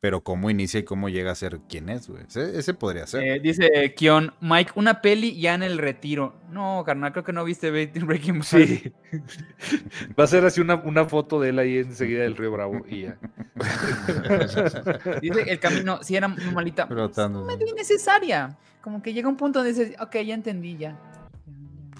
Pero 0.00 0.22
cómo 0.22 0.48
inicia 0.48 0.78
y 0.78 0.84
cómo 0.84 1.08
llega 1.08 1.32
a 1.32 1.34
ser 1.34 1.58
quién 1.68 1.88
es, 1.88 2.08
güey. 2.08 2.22
Ese, 2.28 2.56
ese 2.56 2.72
podría 2.72 3.04
ser. 3.08 3.20
Eh, 3.24 3.40
dice 3.40 3.94
Kion, 3.96 4.32
Mike, 4.40 4.70
una 4.76 5.00
peli 5.02 5.40
ya 5.40 5.54
en 5.54 5.64
el 5.64 5.76
retiro. 5.76 6.36
No, 6.52 6.84
carnal, 6.86 7.10
creo 7.10 7.24
que 7.24 7.32
no 7.32 7.42
viste 7.44 7.72
Be- 7.72 7.88
Breaking 7.92 8.38
Bad. 8.38 8.44
Sí. 8.46 8.92
Va 10.16 10.22
a 10.22 10.26
ser 10.28 10.44
así 10.44 10.60
una, 10.60 10.76
una 10.76 11.04
foto 11.06 11.40
de 11.40 11.48
él 11.48 11.58
ahí 11.58 11.78
enseguida 11.78 12.22
del 12.22 12.36
Río 12.36 12.52
Bravo 12.52 12.84
y 12.88 13.02
ya. 13.02 13.18
Dice 15.20 15.42
el 15.48 15.58
camino, 15.58 16.00
si 16.04 16.14
era 16.14 16.28
muy 16.28 16.44
malita. 16.52 16.86
Flotando, 16.86 17.44
No 17.44 17.50
sí. 17.56 17.64
es 17.64 17.68
innecesaria. 17.70 18.56
Como 18.80 19.02
que 19.02 19.12
llega 19.12 19.28
un 19.28 19.36
punto 19.36 19.58
donde 19.58 19.72
dices, 19.74 19.96
ok, 20.00 20.16
ya 20.24 20.34
entendí 20.34 20.76
ya. 20.76 20.96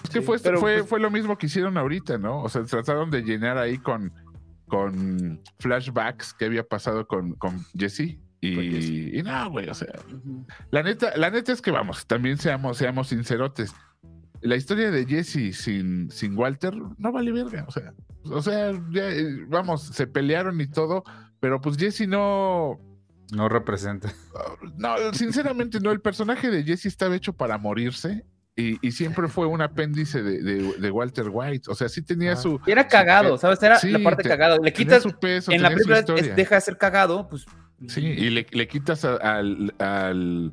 Es 0.09 0.13
que 0.13 0.19
Sí, 0.21 0.25
fue, 0.25 0.39
pero, 0.39 0.59
fue, 0.59 0.77
pues- 0.79 0.89
fue 0.89 0.99
lo 0.99 1.09
mismo 1.11 1.37
que 1.37 1.45
hicieron 1.45 1.77
ahorita, 1.77 2.17
¿no? 2.17 2.41
O 2.43 2.49
sea, 2.49 2.63
trataron 2.63 3.09
de 3.11 3.21
llenar 3.21 3.57
ahí 3.57 3.77
con, 3.77 4.11
con 4.67 5.41
flashbacks 5.59 6.33
que 6.33 6.45
había 6.45 6.63
pasado 6.63 7.07
con, 7.07 7.33
con 7.33 7.63
Jesse. 7.77 8.17
Y, 8.41 8.55
Con 8.55 8.63
Jesse. 8.63 8.89
y 9.15 9.21
no, 9.23 9.49
güey, 9.51 9.67
o 9.69 9.73
sea, 9.73 9.93
la 10.71 10.81
neta, 10.81 11.11
la 11.17 11.29
neta 11.29 11.51
es 11.51 11.61
que 11.61 11.71
vamos, 11.71 12.07
también 12.07 12.37
seamos, 12.37 12.77
seamos 12.77 13.09
sincerotes. 13.09 13.73
La 14.41 14.55
historia 14.55 14.91
de 14.91 15.05
Jesse 15.05 15.53
sin, 15.57 16.09
sin 16.09 16.37
Walter 16.37 16.73
no 16.97 17.11
vale 17.11 17.33
verga. 17.33 17.65
O 17.67 17.71
sea, 17.71 17.93
o 18.23 18.41
sea, 18.41 18.71
ya, 18.91 19.09
eh, 19.09 19.45
vamos, 19.49 19.83
se 19.87 20.07
pelearon 20.07 20.61
y 20.61 20.67
todo, 20.67 21.03
pero 21.41 21.59
pues 21.59 21.77
Jesse 21.77 22.07
no. 22.07 22.79
No 23.33 23.47
representa. 23.49 24.11
No, 24.77 24.95
sinceramente 25.13 25.79
no. 25.81 25.91
El 25.91 25.99
personaje 26.01 26.49
de 26.49 26.63
Jesse 26.63 26.85
estaba 26.87 27.15
hecho 27.15 27.33
para 27.33 27.57
morirse 27.57 28.25
y, 28.59 28.79
y 28.81 28.91
siempre 28.91 29.27
fue 29.27 29.45
un 29.47 29.61
apéndice 29.61 30.21
de, 30.21 30.41
de- 30.43 30.73
de 30.77 30.91
Walter 30.91 31.27
White. 31.31 31.69
O 31.71 31.75
sea, 31.75 31.87
sí 31.89 32.01
tenía 32.01 32.33
Ah. 32.33 32.35
su. 32.35 32.59
Y 32.65 32.71
era 32.71 32.87
cagado, 32.87 33.37
¿sabes? 33.37 33.61
Era 33.63 33.77
Sí, 33.79 33.89
la 33.91 33.99
parte 33.99 34.23
te- 34.23 34.29
cagada. 34.29 34.57
Le 34.61 34.73
quitas, 34.73 35.03
su 35.03 35.11
peso, 35.17 35.51
en 35.51 35.61
la 35.61 35.69
es- 35.69 35.77
historia. 35.87 36.35
deja 36.35 36.55
de 36.55 36.61
ser 36.61 36.77
cagado, 36.77 37.27
pues. 37.29 37.45
Sí, 37.87 38.01
y 38.05 38.29
le, 38.29 38.45
le 38.51 38.67
quitas 38.67 39.05
a- 39.05 39.15
al, 39.15 39.73
al, 39.79 40.51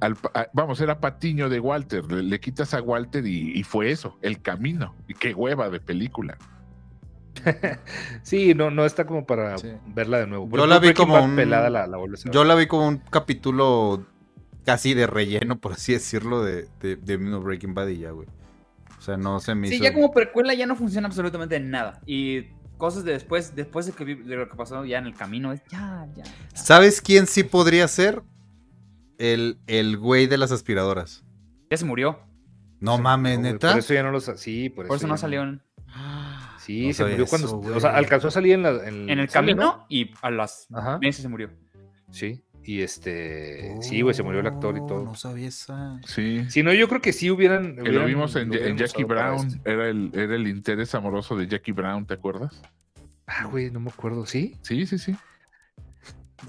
al 0.00 0.16
pa- 0.16 0.30
a- 0.34 0.46
vamos, 0.54 0.80
era 0.80 0.98
patiño 1.00 1.48
de 1.50 1.60
Walter, 1.60 2.10
le, 2.10 2.22
le 2.22 2.40
quitas 2.40 2.72
a 2.74 2.80
Walter 2.80 3.26
y, 3.26 3.52
y 3.58 3.62
fue 3.62 3.90
eso, 3.90 4.16
el 4.22 4.40
camino. 4.40 4.94
Y 5.06 5.14
qué 5.14 5.34
hueva 5.34 5.68
de 5.68 5.80
película. 5.80 6.38
Sí, 8.22 8.54
no, 8.54 8.70
no 8.70 8.84
está 8.84 9.06
como 9.06 9.26
para 9.26 9.58
Sí. 9.58 9.72
verla 9.86 10.18
de 10.18 10.26
nuevo. 10.26 10.48
Yo 10.56 10.66
la 10.66 10.78
vi 10.78 10.94
como 10.94 11.22
un- 11.22 11.36
pelada 11.36 11.70
la, 11.70 11.86
la. 11.86 11.98
Yo 12.30 12.44
la 12.44 12.54
vi 12.54 12.66
como 12.66 12.86
un 12.88 12.98
capítulo 12.98 14.04
casi 14.64 14.94
de 14.94 15.06
relleno, 15.06 15.58
por 15.58 15.72
así 15.72 15.92
decirlo, 15.92 16.42
de, 16.44 16.68
de, 16.80 16.96
de 16.96 17.18
mismo 17.18 17.40
Breaking 17.40 17.74
Bad 17.74 17.88
y 17.88 17.98
ya, 17.98 18.10
güey. 18.10 18.28
O 18.98 19.02
sea, 19.02 19.16
no 19.16 19.40
se 19.40 19.54
me 19.54 19.68
Sí, 19.68 19.74
hizo. 19.74 19.84
ya 19.84 19.92
como 19.92 20.12
precuela 20.12 20.54
ya 20.54 20.66
no 20.66 20.76
funciona 20.76 21.08
absolutamente 21.08 21.58
nada. 21.58 22.00
Y 22.06 22.44
cosas 22.78 23.04
de 23.04 23.12
después, 23.12 23.54
después 23.56 23.86
de, 23.86 23.92
que, 23.92 24.04
vi- 24.04 24.14
de 24.22 24.36
lo 24.36 24.48
que 24.48 24.54
pasó 24.56 24.84
ya 24.84 24.98
en 24.98 25.06
el 25.06 25.14
camino, 25.14 25.52
es 25.52 25.60
ya, 25.70 26.06
ya. 26.14 26.22
ya. 26.24 26.30
¿Sabes 26.54 27.00
quién 27.00 27.26
sí 27.26 27.42
podría 27.42 27.88
ser? 27.88 28.22
El, 29.18 29.58
el 29.66 29.96
güey 29.98 30.26
de 30.26 30.38
las 30.38 30.52
aspiradoras. 30.52 31.24
Ya 31.70 31.76
se 31.76 31.84
murió. 31.84 32.20
No 32.80 32.98
mames, 32.98 33.36
No, 33.38 33.40
güey, 33.42 33.52
neta. 33.52 33.70
Por 33.70 33.78
eso 33.78 33.94
ya 33.94 34.02
no 34.02 34.10
los. 34.10 34.24
Sí, 34.36 34.68
por 34.68 34.84
eso. 34.84 34.88
Por 34.88 34.96
eso 34.96 35.06
no 35.06 35.16
salió 35.16 35.42
en, 35.42 35.62
Sí, 36.58 36.88
No 36.88 36.94
se 36.94 37.04
murió 37.04 37.26
cuando. 37.26 37.58
o 37.58 37.80
sea, 37.80 37.96
alcanzó 37.96 38.28
a 38.28 38.30
salir 38.30 38.54
en, 38.54 38.62
la, 38.62 38.70
en, 38.88 39.10
en 39.10 39.18
el 39.18 39.28
camino 39.28 39.62
¿no? 39.62 39.86
y 39.88 40.10
a 40.22 40.30
las 40.30 40.66
Ajá. 40.72 40.98
meses 40.98 41.22
se 41.22 41.28
murió. 41.28 41.50
Sí. 42.10 42.42
Y 42.64 42.82
este. 42.82 43.74
sí, 43.80 44.02
güey, 44.02 44.14
se 44.14 44.22
murió 44.22 44.40
el 44.40 44.46
actor 44.46 44.76
y 44.76 44.80
Oh, 44.80 44.86
todo. 44.86 45.04
No 45.04 45.14
sabía 45.16 45.48
esa. 45.48 46.00
Sí. 46.06 46.44
Si 46.48 46.62
no, 46.62 46.72
yo 46.72 46.88
creo 46.88 47.00
que 47.00 47.12
sí 47.12 47.30
hubieran. 47.30 47.74
Que 47.76 47.82
lo 47.82 47.88
hubieran- 48.02 48.06
vimos 48.06 48.36
en, 48.36 48.48
lo 48.48 48.54
en 48.54 48.60
hubieran 48.60 48.78
Jackie 48.78 49.04
Brown, 49.04 49.46
este. 49.48 49.70
era 49.70 49.88
el, 49.88 50.10
era 50.14 50.36
el 50.36 50.46
interés 50.46 50.94
amoroso 50.94 51.36
de 51.36 51.48
Jackie 51.48 51.72
Brown, 51.72 52.06
¿te 52.06 52.14
acuerdas? 52.14 52.62
Ah, 53.26 53.46
güey, 53.46 53.70
no 53.70 53.80
me 53.80 53.90
acuerdo. 53.90 54.26
¿Sí? 54.26 54.56
Sí, 54.62 54.86
sí, 54.86 54.98
sí. 54.98 55.16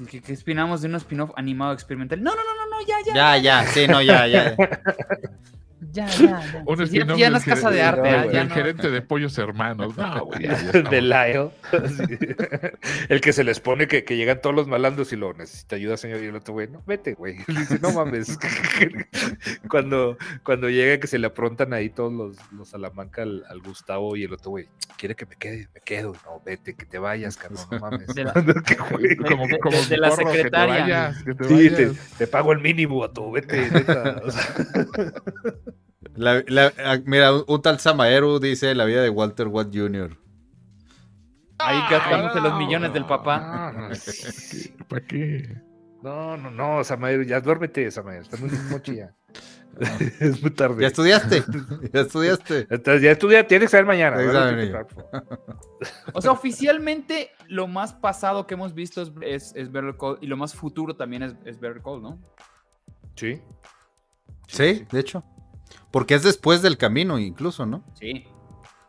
Que, 0.10 0.22
que 0.22 0.34
opinamos 0.34 0.82
de 0.82 0.88
un 0.88 0.96
spin-off 0.96 1.32
animado 1.36 1.74
experimental. 1.74 2.22
No, 2.22 2.32
no, 2.32 2.42
no, 2.44 2.66
no, 2.70 2.80
no, 2.80 2.88
ya, 2.88 2.96
ya. 3.06 3.14
Ya, 3.14 3.38
ya, 3.38 3.66
sí, 3.68 3.88
no, 3.88 4.02
ya, 4.02 4.28
ya. 4.28 4.56
Ya, 5.92 6.08
ya, 6.08 6.42
ya. 6.52 6.64
Un 6.66 6.78
Sí, 6.78 6.96
ya, 6.96 7.02
spin-off 7.02 7.18
ya 7.20 7.30
no 7.30 7.34
del 7.40 7.42
es 7.42 7.46
casa 7.46 7.70
de 7.72 7.82
arte, 7.82 8.02
no, 8.12 8.32
ya, 8.32 8.42
el 8.42 8.50
no. 8.50 8.56
gerente 8.56 8.90
de 8.92 9.02
pollos 9.02 9.38
hermanos. 9.38 9.98
No, 9.98 10.26
güey. 10.26 10.48
de 10.90 11.02
Lyle. 11.02 11.50
Sí. 11.72 12.18
El 13.10 13.22
que 13.22 13.34
se 13.34 13.44
les 13.44 13.60
pone 13.60 13.88
que, 13.88 14.04
que 14.04 14.16
llegan 14.16 14.42
todos 14.42 14.56
los 14.56 14.68
malandros 14.68 15.12
y 15.14 15.16
lo 15.16 15.34
necesita 15.34 15.76
ayuda, 15.76 15.98
señor. 15.98 16.22
Y 16.24 16.28
el 16.28 16.36
otro 16.36 16.54
güey, 16.54 16.70
no, 16.70 16.82
vete, 16.86 17.14
güey. 17.14 17.38
Le 17.48 17.60
dice, 17.60 17.80
no 17.82 17.92
mames. 17.92 18.38
cuando, 19.70 20.18
cuando 20.44 20.70
llega 20.70 21.00
que 21.00 21.08
se 21.08 21.20
le 21.20 21.28
aprontan 21.28 21.74
ahí 21.74 21.90
todos 21.90 22.14
los, 22.14 22.52
los 22.52 22.70
Salamanca 22.70 23.24
al, 23.24 23.44
al 23.50 23.60
Gustavo 23.62 24.16
y 24.16 24.24
el 24.24 24.34
otro 24.34 24.52
güey, 24.52 24.68
quiere 24.98 25.16
que 25.16 25.26
me 25.26 25.36
quede, 25.36 25.68
me 25.74 25.82
quedo. 25.82 26.14
No, 26.26 26.42
vete, 26.46 26.76
que 26.76 26.86
te 26.86 26.98
vayas, 27.00 27.38
cabrón, 27.38 27.64
no 27.72 27.80
mames. 27.80 28.08
De 28.08 28.24
la-. 28.24 28.34
Como, 28.34 28.98
de- 28.98 29.18
como 29.60 29.82
de 29.90 29.98
la 29.98 30.10
porro, 30.10 30.18
que 30.26 30.32
te 30.32 30.36
secretaria. 30.38 30.80
vayas, 30.82 31.24
que 31.24 31.34
te 31.36 31.44
Sí, 31.46 31.70
te, 31.70 31.86
vayas. 31.88 32.10
te 32.18 32.28
pago 32.28 32.52
el 32.54 32.60
mínimo 32.60 33.04
a 33.04 33.12
tu, 33.14 33.32
vete, 33.32 33.70
neta. 33.72 34.22
O 34.24 34.32
sea, 34.32 34.44
La- 36.16 36.44
la- 36.48 36.74
ah, 36.86 36.98
mira, 37.06 37.34
un, 37.34 37.44
un 37.48 37.62
tal 37.62 37.80
Samaeru 37.80 38.40
dice 38.40 38.74
la 38.76 38.86
vida 38.86 39.02
de 39.02 39.10
Walter 39.10 39.48
Watt 39.48 39.70
Jr. 39.74 40.18
Ahí 41.60 41.80
gastándose 41.90 42.42
los 42.42 42.58
millones 42.58 42.94
del 42.94 43.06
papá. 43.06 43.72
no, 43.74 43.90
no, 43.90 43.96
¿Para 44.88 45.06
qué? 45.08 45.62
No, 46.02 46.36
no, 46.36 46.52
no, 46.52 46.84
Samael, 46.84 47.26
ya 47.26 47.40
duérmete, 47.40 47.90
Samael, 47.90 48.24
está 48.24 48.36
muy 48.38 48.50
noche 48.70 48.96
ya. 48.98 49.16
es 50.20 50.42
muy 50.42 50.52
tarde. 50.52 50.82
¿Ya 50.82 50.88
estudiaste? 50.88 51.44
¿Ya 51.94 52.02
estudiaste? 52.02 52.68
Entonces, 52.70 53.02
ya 53.02 53.12
estudia, 53.12 53.48
tienes 53.48 53.72
que 53.72 53.78
ver 53.78 53.86
mañana. 53.86 54.18
O 56.14 56.22
sea, 56.22 56.32
oficialmente 56.32 57.32
lo 57.48 57.68
más 57.68 57.94
pasado 57.94 58.46
que 58.46 58.54
hemos 58.56 58.74
visto 58.74 59.02
es, 59.02 59.12
es, 59.22 59.54
es 59.56 59.72
Better 59.72 59.96
Call 59.98 60.18
y 60.22 60.28
lo 60.28 60.36
más 60.38 60.54
futuro 60.54 60.96
también 60.96 61.24
es, 61.24 61.36
es 61.46 61.60
Better 61.60 61.82
Call, 61.82 62.02
¿no? 62.02 62.20
Sí. 63.16 63.42
Sí, 64.48 64.86
de 64.92 65.00
hecho. 65.00 65.24
Porque 65.92 66.16
es 66.16 66.24
después 66.24 66.62
del 66.62 66.78
camino, 66.78 67.20
incluso, 67.20 67.66
¿no? 67.66 67.84
Sí. 67.94 68.26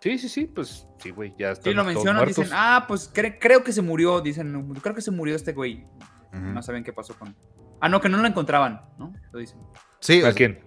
Sí, 0.01 0.19
sí, 0.19 0.29
sí, 0.29 0.45
pues 0.47 0.87
sí, 0.99 1.11
güey, 1.11 1.35
ya 1.39 1.53
está. 1.53 1.71
Sí, 1.71 1.75
lo 1.75 1.83
mencionan, 1.85 2.27
dicen, 2.27 2.49
ah, 2.53 2.85
pues 2.87 3.11
cre- 3.13 3.39
creo 3.41 3.65
que 3.65 3.73
se 3.73 3.81
murió, 3.81 4.21
dicen, 4.21 4.75
creo 4.83 4.95
que 4.95 5.01
se 5.01 5.11
murió 5.11 5.35
este 5.35 5.53
güey. 5.53 5.87
No 6.33 6.63
saben 6.63 6.83
qué 6.85 6.93
pasó 6.93 7.19
con... 7.19 7.35
Ah, 7.81 7.89
no, 7.89 8.01
que 8.01 8.09
no 8.09 8.19
lo 8.19 8.27
encontraban, 8.27 8.83
¿no? 8.99 9.15
Lo 9.33 9.39
dicen. 9.39 9.59
Sí, 10.01 10.21
o 10.23 10.27
¿A 10.27 10.33
quién? 10.33 10.61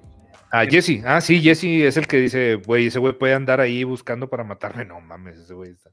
A 0.50 0.66
Jesse. 0.66 1.04
Ah, 1.06 1.20
sí, 1.20 1.42
Jesse 1.42 1.66
es 1.86 1.98
el 1.98 2.08
que 2.08 2.18
dice, 2.18 2.56
güey, 2.56 2.88
ese 2.88 3.00
güey 3.00 3.18
puede 3.18 3.34
andar 3.34 3.60
ahí 3.60 3.84
buscando 3.84 4.30
para 4.30 4.44
matarme. 4.46 4.86
No 4.86 5.02
mames, 5.02 5.38
ese 5.38 5.54
güey 5.54 5.72
está. 5.72 5.90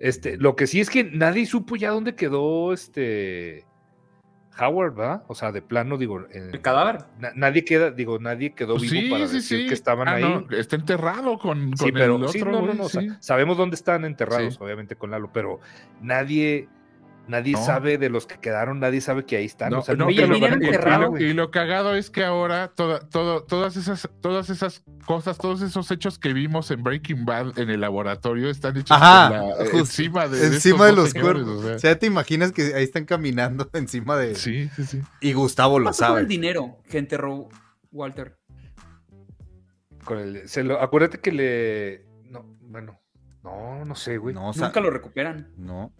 Este, 0.00 0.36
lo 0.36 0.56
que 0.56 0.66
sí 0.66 0.80
es 0.80 0.90
que 0.90 1.04
nadie 1.04 1.46
supo 1.46 1.76
ya 1.76 1.90
dónde 1.90 2.16
quedó 2.16 2.72
este 2.72 3.64
Howard, 4.60 4.94
¿verdad? 4.94 5.22
O 5.28 5.34
sea, 5.34 5.52
de 5.52 5.62
plano, 5.62 5.96
digo, 5.98 6.20
eh, 6.32 6.50
El 6.52 6.60
cadáver. 6.60 7.04
na- 7.18 7.32
nadie 7.34 7.64
queda, 7.64 7.90
digo, 7.90 8.18
nadie 8.18 8.54
quedó 8.54 8.76
Pues 8.76 8.90
vivo 8.90 9.02
sí, 9.04 9.10
para 9.10 9.26
sí, 9.28 9.34
decir 9.36 9.58
sí. 9.60 9.66
que 9.68 9.74
estaban 9.74 10.08
Ah, 10.08 10.14
ahí. 10.14 10.22
no, 10.22 10.46
está 10.56 10.76
enterrado 10.76 11.38
con, 11.38 11.76
Sí, 11.76 11.84
con 11.84 11.92
pero 11.92 12.16
el 12.16 12.22
otro, 12.22 12.28
sí, 12.32 12.40
no, 12.42 12.62
no, 12.74 12.84
o 12.84 12.88
sea, 12.88 13.02
sabemos 13.20 13.56
dónde 13.56 13.76
están 13.76 14.04
enterrados, 14.04 14.54
Sí. 14.54 14.60
obviamente 14.62 14.96
con 14.96 15.10
Lalo, 15.10 15.30
pero 15.32 15.60
nadie, 16.00 16.68
nadie 17.28 17.52
No. 17.52 17.64
sabe 17.64 17.98
de 17.98 18.08
los 18.10 18.26
que 18.26 18.38
quedaron, 18.40 18.80
nadie 18.80 19.00
sabe 19.00 19.24
que 19.24 19.36
ahí 19.36 19.44
están. 19.44 19.70
No, 19.70 19.78
o 19.80 19.82
sea, 19.82 19.94
no, 19.94 20.10
y, 20.10 20.14
lo, 20.16 20.34
y- 20.36 20.38
y 20.38 20.48
lo- 20.70 21.10
güey. 21.10 21.24
y 21.24 21.32
lo 21.34 21.50
cagado 21.50 21.94
es 21.94 22.10
que 22.10 22.24
ahora 22.24 22.68
toda, 22.74 23.00
todo, 23.00 23.44
todas, 23.44 23.76
esas, 23.76 24.08
todas 24.20 24.50
esas 24.50 24.82
cosas, 25.06 25.38
todos 25.38 25.62
esos 25.62 25.90
hechos 25.90 26.18
que 26.18 26.32
vimos 26.32 26.70
en 26.70 26.82
Breaking 26.82 27.24
Bad 27.24 27.58
en 27.58 27.70
el 27.70 27.80
laboratorio 27.80 28.50
están 28.50 28.76
hechos 28.76 28.90
Ajá, 28.96 29.30
la- 29.30 29.40
justo. 29.60 29.78
encima 29.78 30.26
de, 30.28 30.46
encima 30.46 30.86
de 30.86 30.92
los 30.92 31.10
señores, 31.10 31.42
cuerpos. 31.44 31.64
o 31.64 31.66
sea. 31.66 31.76
O 31.76 31.78
sea, 31.78 31.98
te 31.98 32.06
imaginas 32.06 32.52
que 32.52 32.74
ahí 32.74 32.82
están 32.84 33.04
caminando 33.04 33.68
encima 33.74 34.16
de. 34.16 34.34
Sí, 34.34 34.68
sí, 34.74 34.84
sí. 34.84 35.00
Y 35.20 35.32
Gustavo 35.34 35.76
¿Qué 35.76 35.80
lo 35.80 35.86
pasó 35.86 35.98
con 36.04 36.08
sabe. 36.08 36.20
el 36.22 36.28
dinero 36.28 36.78
que 36.90 36.98
enterró 36.98 37.48
Walter? 37.92 38.36
con 40.04 40.18
el- 40.18 40.48
se 40.48 40.64
lo- 40.64 40.80
acuérdate 40.80 41.18
que 41.20 41.32
le, 41.32 42.06
no, 42.30 42.42
bueno, 42.62 42.98
no, 43.42 43.84
no 43.84 43.94
sé, 43.94 44.16
güey. 44.16 44.34
No, 44.34 44.48
o 44.48 44.52
sea, 44.54 44.68
Nunca 44.68 44.80
lo 44.80 44.90
recuperan. 44.90 45.52
no. 45.56 45.92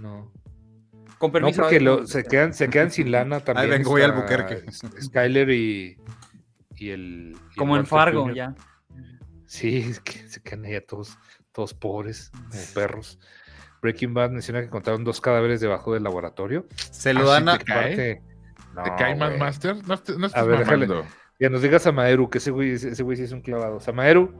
No. 0.00 0.30
Con 1.30 1.42
No, 1.42 1.46
permiso. 1.48 1.62
porque 1.62 1.76
ahora- 1.76 2.00
lo- 2.02 2.06
se, 2.06 2.24
quedan, 2.24 2.54
se 2.54 2.68
quedan 2.70 2.90
sin 2.90 3.10
lana 3.10 3.40
también. 3.40 3.70
vengo, 3.70 3.90
voy 3.90 4.02
al 4.02 4.10
está 4.10 4.20
Albuquerque. 4.20 4.70
Skyler 5.02 5.50
y, 5.50 5.98
y 6.76 6.90
el. 6.90 7.36
y 7.36 7.50
el 7.50 7.56
Como 7.56 7.76
en 7.76 7.86
Fargo, 7.86 8.22
Jr. 8.22 8.34
ya. 8.34 8.54
Sí, 9.46 9.78
es 9.78 10.00
que 10.00 10.26
se 10.28 10.40
quedan 10.42 10.64
ahí 10.64 10.80
todos, 10.86 11.16
todos 11.52 11.74
pobres, 11.74 12.30
como 12.50 12.62
perros. 12.74 13.18
Breaking 13.82 14.14
Bad 14.14 14.30
menciona 14.30 14.60
que 14.60 14.66
encontraron 14.66 15.04
dos 15.04 15.20
cadáveres 15.20 15.60
debajo 15.60 15.92
del 15.94 16.02
laboratorio. 16.04 16.66
Se 16.90 17.12
lo 17.12 17.30
Ah, 17.30 17.34
dan 17.34 17.48
a. 17.50 17.58
te 17.58 17.64
cae. 17.64 17.92
Aparte- 17.92 18.22
¿Te 18.84 18.90
No. 19.30 19.38
Master? 19.38 19.76
No, 19.76 19.94
no 20.18 20.26
estés 20.26 20.34
ver, 20.42 20.58
déjale. 20.60 20.88
Que 21.38 21.50
nos 21.50 21.62
diga 21.62 21.78
Samaeru, 21.78 22.30
que 22.30 22.38
ese 22.38 22.50
güey, 22.50 22.72
ese 22.72 23.02
güey 23.02 23.16
sí 23.16 23.24
es 23.24 23.32
un 23.32 23.40
clavado. 23.42 23.78
Samaeru, 23.80 24.32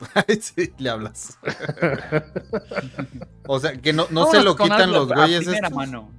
Ay, 0.28 0.40
sí, 0.40 0.72
le 0.78 0.90
hablas. 0.90 1.38
o 3.46 3.60
sea, 3.60 3.72
que 3.76 3.92
no, 3.92 4.06
no 4.10 4.26
se 4.30 4.42
lo 4.42 4.56
quitan 4.56 4.82
algo 4.82 5.00
los 5.00 5.12
a 5.12 5.14
güeyes 5.16 5.40
primera 5.40 5.68
estos. 5.68 5.76
mano. 5.76 6.12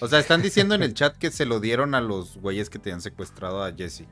O 0.00 0.08
sea, 0.08 0.18
están 0.18 0.42
diciendo 0.42 0.74
en 0.74 0.82
el 0.82 0.94
chat 0.94 1.16
que 1.16 1.30
se 1.30 1.44
lo 1.46 1.60
dieron 1.60 1.94
a 1.94 2.00
los 2.00 2.36
güeyes 2.38 2.70
que 2.70 2.78
tenían 2.78 3.00
secuestrado 3.00 3.62
a 3.62 3.72
Jesse. 3.72 4.06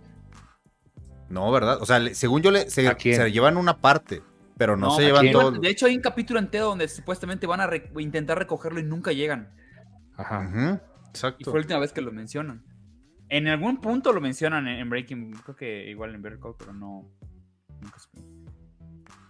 No, 1.28 1.50
¿verdad? 1.52 1.78
O 1.80 1.86
sea, 1.86 2.12
según 2.14 2.42
yo, 2.42 2.50
le, 2.50 2.68
se, 2.70 2.92
se 2.98 3.30
llevan 3.32 3.56
una 3.56 3.78
parte, 3.78 4.22
pero 4.56 4.76
no, 4.76 4.88
No, 4.88 4.96
se 4.96 5.02
¿a 5.02 5.06
llevan 5.06 5.30
todo. 5.30 5.50
De 5.52 5.68
hecho, 5.70 5.86
hay 5.86 5.94
un 5.94 6.02
capítulo 6.02 6.40
entero 6.40 6.66
donde 6.66 6.88
supuestamente 6.88 7.46
van 7.46 7.60
a 7.60 7.66
re- 7.66 7.90
intentar 7.98 8.38
recogerlo 8.38 8.80
y 8.80 8.82
nunca 8.84 9.12
llegan. 9.12 9.54
Ajá. 10.16 10.48
Ujú, 10.48 10.80
Y 11.04 11.08
Exacto. 11.10 11.44
fue 11.50 11.60
la 11.60 11.64
última 11.64 11.78
vez 11.78 11.92
que 11.92 12.00
lo 12.00 12.12
mencionan. 12.12 12.64
En 13.28 13.46
algún 13.46 13.80
punto 13.80 14.12
lo 14.12 14.20
mencionan 14.20 14.66
en, 14.66 14.80
en 14.80 14.90
Breaking, 14.90 15.32
creo 15.44 15.54
que 15.56 15.88
igual 15.88 16.14
en 16.16 16.22
Better 16.22 16.40
Call, 16.40 16.54
pero 16.58 16.72
no. 16.72 17.08
nunca 17.80 17.98
supe. 18.00 18.20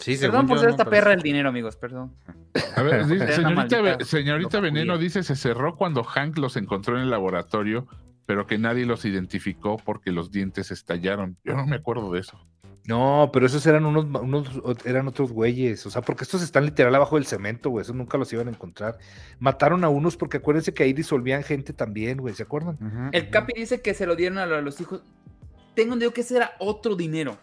Sí, 0.01 0.17
Perdón 0.17 0.47
por 0.47 0.59
ser 0.59 0.69
no 0.69 0.73
esta 0.73 0.85
perra 0.87 1.11
del 1.11 1.21
dinero, 1.21 1.51
amigos, 1.51 1.77
perdón. 1.77 2.13
A 2.75 2.83
ver, 2.83 3.07
dice, 3.07 4.05
señorita, 4.05 4.61
Veneno 4.61 4.99
dice, 4.99 5.23
se 5.23 5.37
cerró 5.37 5.77
cuando 5.77 6.03
Hank 6.05 6.39
los 6.39 6.57
encontró 6.57 6.97
en 6.97 7.03
el 7.03 7.11
laboratorio, 7.11 7.87
pero 8.27 8.47
que 8.47 8.59
nadie 8.59 8.87
los 8.87 9.05
identificó 9.05 9.77
porque 9.77 10.11
los 10.11 10.31
dientes 10.31 10.71
estallaron. 10.71 11.37
Yo 11.45 11.55
no 11.55 11.67
me 11.67 11.77
acuerdo 11.77 12.13
de 12.13 12.21
eso. 12.21 12.41
No, 12.87 13.31
pero 13.33 13.47
esos 13.47 13.65
eran 13.67 13.85
unos, 13.85 14.07
unos, 14.21 14.49
eran 14.85 15.07
otros 15.07 15.33
güeyes. 15.33 15.85
O 15.87 15.91
sea, 15.91 16.03
porque 16.03 16.25
estos 16.25 16.43
están 16.43 16.65
literal 16.65 16.95
abajo 16.95 17.17
del 17.17 17.27
cemento, 17.27 17.71
güey. 17.71 17.83
Esos 17.83 17.95
nunca 17.95 18.17
los 18.17 18.33
iban 18.33 18.49
a 18.49 18.51
encontrar. 18.51 18.99
Mataron 19.39 19.85
a 19.85 19.89
unos 19.91 20.17
porque 20.17 20.39
acuérdense 20.39 20.73
que 20.73 20.83
ahí 20.83 20.93
disolvían 20.93 21.43
gente 21.43 21.73
también, 21.73 22.19
güey. 22.19 22.35
¿Se 22.35 22.43
acuerdan? 22.43 23.11
El. 23.13 23.31
Capi 23.31 23.53
dice 23.55 23.83
que 23.83 23.95
se 23.95 24.07
lo 24.07 24.17
dieron 24.17 24.39
a 24.39 24.47
los 24.47 24.81
hijos. 24.81 25.03
Tengo 25.75 25.93
entendido 25.93 26.13
que 26.13 26.23
ese 26.23 26.37
era 26.37 26.53
otro 26.59 26.97
dinero. 26.97 27.39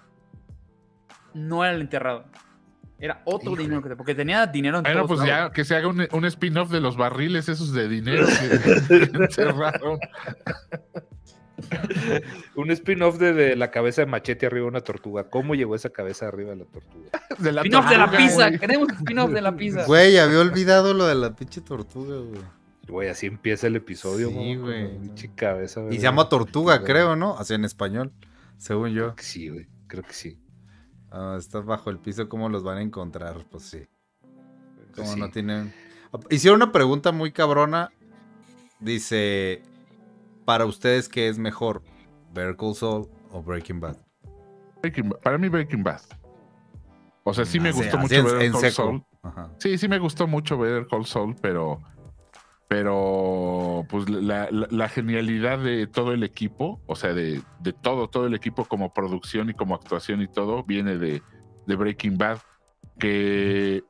No 1.34 1.64
era 1.64 1.76
el 1.76 1.82
enterrado. 1.82 2.26
Era 3.00 3.22
otro 3.26 3.52
Híjole. 3.52 3.64
dinero, 3.64 3.82
que- 3.84 3.96
porque 3.96 4.16
tenía 4.16 4.48
dinero 4.48 4.78
en 4.78 4.84
Bueno, 4.84 5.04
todos 5.06 5.18
pues 5.20 5.30
lados. 5.30 5.50
ya 5.50 5.54
que 5.54 5.64
se 5.66 5.76
haga 5.76 5.88
un, 5.88 6.08
un 6.12 6.26
spin-off 6.26 6.72
de 6.72 6.82
los 6.82 6.98
barriles 6.98 7.48
esos 7.48 7.72
de 7.74 7.88
dinero 7.88 8.26
que. 8.26 9.08
Un 12.56 12.70
spin-off 12.72 13.18
de, 13.18 13.34
de 13.34 13.56
la 13.56 13.72
cabeza 13.72 14.02
de 14.02 14.08
machete 14.08 14.46
arriba 14.46 14.64
de 14.66 14.70
una 14.70 14.82
tortuga. 14.82 15.30
¿Cómo 15.30 15.56
llegó 15.56 15.76
esa 15.76 15.90
cabeza 15.90 16.28
arriba 16.28 16.52
de 16.52 16.58
la 16.58 16.66
tortuga? 16.66 17.10
De 17.40 17.52
la 17.52 17.62
Spin-off 17.62 17.90
de 17.90 17.98
la 17.98 18.12
pizza. 18.12 18.48
güey. 18.48 18.60
Queremos 18.60 18.90
spin-off 18.94 19.32
de 19.32 19.42
la 19.42 19.56
pizza. 19.56 19.86
Güey, 19.86 20.18
había 20.18 20.40
olvidado 20.40 20.94
lo 20.94 21.06
de 21.08 21.16
la 21.16 21.36
pinche 21.36 21.62
tortuga, 21.62 22.16
güey. 22.18 22.42
Güey, 22.88 23.10
así 23.10 23.26
empieza 23.26 23.68
el 23.68 23.76
episodio, 23.76 24.30
Sí, 24.30 24.56
güey. 24.56 24.98
pinche 25.00 25.32
cabeza, 25.36 25.82
Y 25.90 25.96
se 25.96 26.02
llama 26.04 26.30
tortuga, 26.30 26.84
creo, 26.84 27.16
¿no? 27.16 27.38
Así 27.38 27.54
en 27.54 27.66
español, 27.66 28.14
según 28.58 28.92
yo. 28.92 29.02
Creo 29.06 29.16
que 29.16 29.24
sí, 29.24 29.50
güey. 29.50 29.68
Creo 29.88 30.04
que 30.04 30.14
sí. 30.14 30.40
Ah, 31.12 31.36
está 31.38 31.60
bajo 31.62 31.90
el 31.90 32.00
piso, 32.00 32.28
¿cómo 32.28 32.50
los 32.50 32.64
van 32.64 32.78
a 32.78 32.82
encontrar? 32.82 33.46
Pues 33.50 33.64
sí. 33.64 33.88
Como 34.96 35.14
sí. 35.14 35.20
no 35.20 35.30
tienen. 35.30 35.74
Hicieron 36.30 36.62
una 36.62 36.72
pregunta 36.72 37.12
muy 37.12 37.32
cabrona. 37.32 37.92
Dice: 38.80 39.62
Para 40.46 40.66
ustedes, 40.66 41.08
¿qué 41.08 41.28
es 41.28 41.38
mejor? 41.38 41.84
¿Better 42.34 42.56
Call 42.56 42.76
Saul 42.76 43.10
o 43.32 43.42
Breaking 43.42 43.80
Bad? 43.80 43.98
Breaking. 44.82 45.10
Para 45.24 45.38
mí 45.38 45.50
Breaking 45.50 45.84
Bad. 45.84 46.02
O 47.24 47.34
sea, 47.34 47.46
sí 47.46 47.60
me 47.60 47.72
gustó 47.72 47.98
mucho. 47.98 48.72
Saul. 48.72 49.04
Ajá. 49.22 49.52
Sí, 49.58 49.78
sí 49.78 49.88
me 49.88 50.00
gustó 50.00 50.28
mucho 50.28 50.58
Better 50.58 50.88
Call 50.88 51.06
Saul, 51.06 51.36
pero 51.42 51.80
pero 52.68 53.86
pues 53.90 54.10
la, 54.10 54.90
genialidad 54.90 55.60
de 55.60 55.88
todo 55.88 56.12
el 56.12 56.24
equipo, 56.24 56.82
o 56.86 56.96
sea, 56.96 57.14
de, 57.14 57.42
de 57.60 57.74
todo, 57.74 58.10
todo 58.10 58.28
el 58.28 58.36
equipo 58.36 58.66
como 58.66 58.94
producción 58.94 59.50
y 59.50 59.54
como 59.54 59.76
actuación 59.76 60.22
y 60.22 60.28
todo, 60.28 60.64
viene 60.64 60.98
de, 60.98 61.22
Breaking 61.66 62.18
Bad, 62.18 62.40
que 63.00 63.84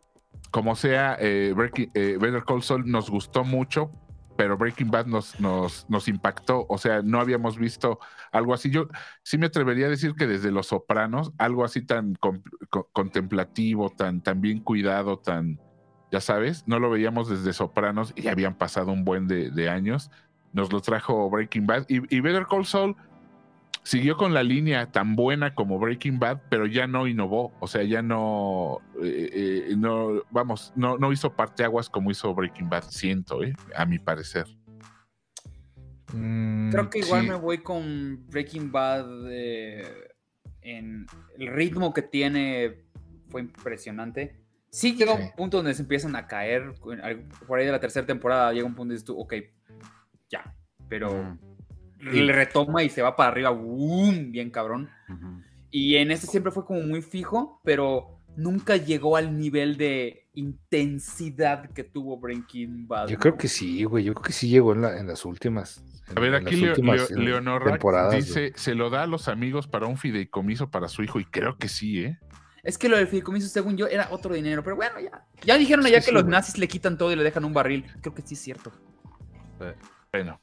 como 0.52 0.76
sea, 0.76 1.18
eh, 1.20 1.54
Breaking- 1.56 1.92
eh, 1.94 2.18
Better 2.20 2.44
Call 2.44 2.62
Saul 2.62 2.90
nos 2.90 3.10
gustó 3.10 3.44
mucho, 3.44 3.92
pero 4.38 4.58
Breaking 4.58 4.92
Bad 4.92 5.08
nos, 5.08 5.40
nos, 5.40 5.90
nos 5.90 6.08
impactó, 6.08 6.66
o 6.70 6.78
sea, 6.78 7.02
no 7.02 7.20
habíamos 7.20 7.58
visto 7.58 8.00
algo 8.32 8.54
así. 8.54 8.70
Yo 8.70 8.88
sí 9.24 9.40
me 9.40 9.48
atrevería 9.48 9.88
a 9.88 9.90
decir 9.90 10.14
que 10.14 10.28
desde 10.28 10.52
Los 10.52 10.68
Sopranos, 10.68 11.34
algo 11.40 11.66
así 11.66 11.82
tan 11.82 12.16
contemplativo, 12.94 13.90
tan, 13.90 14.22
tan 14.22 14.40
bien 14.40 14.60
cuidado, 14.60 15.18
tan, 15.18 15.60
ya 16.12 16.22
sabes, 16.22 16.64
no 16.68 16.80
lo 16.80 16.89
veíamos 16.89 17.30
desde 17.30 17.53
Sopranos 17.53 18.14
y 18.16 18.28
habían 18.28 18.55
pasado 18.55 18.91
un 18.91 19.03
buen 19.03 19.28
de, 19.28 19.51
de 19.51 19.70
años. 19.70 20.10
Nos 20.53 20.72
lo 20.72 20.82
trajo 20.82 21.30
Breaking 21.30 21.68
Bad 21.68 21.86
y, 21.89 22.16
y 22.16 22.20
Better 22.22 22.45
Call 22.49 22.66
Saul 22.66 22.95
siguió 23.84 24.18
con 24.18 24.34
la 24.34 24.43
línea 24.43 24.91
tan 24.91 25.16
buena 25.16 25.53
como 25.55 25.80
Breaking 25.80 26.20
Bad, 26.20 26.41
pero 26.49 26.66
ya 26.66 26.88
no 26.88 27.08
innovó, 27.08 27.53
o 27.60 27.68
sea, 27.68 27.84
ya 27.84 28.01
no, 28.01 28.80
eh, 29.01 29.68
eh, 29.70 29.76
no 29.78 30.24
vamos, 30.30 30.74
no, 30.76 30.97
no 30.97 31.12
hizo 31.14 31.34
parteaguas 31.34 31.89
como 31.89 32.12
hizo 32.12 32.34
Breaking 32.34 32.70
Bad, 32.70 32.84
siento, 32.89 33.43
eh, 33.43 33.53
a 33.76 33.86
mi 33.86 33.97
parecer. 33.99 34.45
Creo 36.10 36.89
que 36.89 36.99
igual 36.99 37.22
Mm, 37.22 37.26
Sí. 37.26 37.30
me 37.30 37.36
voy 37.36 37.58
con 37.60 38.26
Breaking 38.30 38.72
Bad. 38.72 39.05
eh, 39.30 39.84
en 40.62 41.05
el 41.38 41.47
ritmo 41.47 41.93
que 41.93 42.01
tiene 42.01 42.84
fue 43.30 43.41
impresionante. 43.41 44.41
Sí 44.78 44.94
llega 44.96 45.16
Sí. 45.16 45.24
un 45.24 45.32
punto 45.36 45.58
donde 45.58 45.74
se 45.74 45.82
empiezan 45.82 46.16
a 46.16 46.28
caer. 46.28 46.74
Por 47.48 47.58
ahí 47.60 47.66
de 47.66 47.72
la 47.72 47.80
tercera 47.80 48.06
temporada 48.06 48.54
llega 48.54 48.66
un 48.68 48.76
punto 48.76 48.94
y 48.94 48.96
dices 48.96 49.06
tú, 49.06 49.20
ok, 49.20 49.34
ya. 50.30 50.54
Pero 50.88 51.10
Ujú, 51.12 51.38
le 52.12 52.32
retoma 52.32 52.84
y 52.84 52.90
se 52.90 53.02
va 53.02 53.16
para 53.16 53.32
arriba, 53.32 53.50
¡boom! 53.50 54.32
bien 54.32 54.52
cabrón. 54.52 54.90
Y 55.72 55.96
en 55.96 56.12
este 56.12 56.28
siempre 56.28 56.52
fue 56.52 56.64
como 56.66 56.82
muy 56.82 57.02
fijo, 57.02 57.60
pero 57.64 58.20
nunca 58.36 58.78
llegó 58.78 59.18
al 59.18 59.36
nivel 59.38 59.78
de 59.78 60.28
intensidad 60.34 61.72
que 61.72 61.84
tuvo 61.84 62.20
Breaking 62.20 62.88
Bad. 62.88 63.08
Yo 63.08 63.18
creo 63.18 63.36
que 63.36 63.48
sí, 63.48 63.84
güey. 63.84 64.04
Yo 64.04 64.14
creo 64.14 64.24
que 64.24 64.32
sí 64.34 64.48
llegó 64.48 64.74
en, 64.74 64.82
la- 64.82 65.00
en 65.00 65.08
las 65.08 65.26
últimas. 65.26 65.84
en- 66.10 66.18
A 66.18 66.22
ver, 66.22 66.36
aquí 66.36 66.56
Leo- 66.56 66.70
últimas, 66.70 67.10
Leo- 67.10 67.20
eh, 67.20 67.24
Leonora 67.24 68.12
dice, 68.12 68.40
güey. 68.42 68.54
se 68.56 68.76
lo 68.76 68.90
da 68.92 69.04
a 69.04 69.08
los 69.08 69.28
amigos 69.28 69.68
para 69.68 69.88
un 69.88 69.98
fideicomiso 69.98 70.70
para 70.70 70.88
su 70.88 71.02
hijo 71.04 71.20
y 71.20 71.26
creo 71.26 71.58
que 71.58 71.68
sí, 71.68 72.04
¿eh? 72.04 72.20
Es 72.68 72.78
que 72.78 72.89
lo 72.89 72.97
del 72.97 73.07
fideicomiso, 73.07 73.47
según 73.47 73.78
yo, 73.78 73.88
era 73.88 74.09
otro 74.11 74.34
dinero. 74.36 74.61
Pero 74.61 74.76
bueno, 74.76 74.99
ya. 74.99 75.26
Ya 75.45 75.57
dijeron 75.57 75.86
allá 75.86 76.01
Sí, 76.01 76.07
que 76.07 76.09
sí, 76.09 76.13
los 76.13 76.24
güey. 76.24 76.32
nazis 76.32 76.57
le 76.57 76.68
quitan 76.68 76.97
todo 76.97 77.13
y 77.13 77.15
le 77.15 77.24
dejan 77.24 77.45
un 77.45 77.53
barril. 77.53 77.86
Creo 78.01 78.13
que 78.13 78.22
sí 78.22 78.34
es 78.34 78.41
cierto. 78.41 78.74
Bueno, 80.11 80.39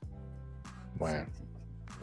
Bueno. 0.95 1.27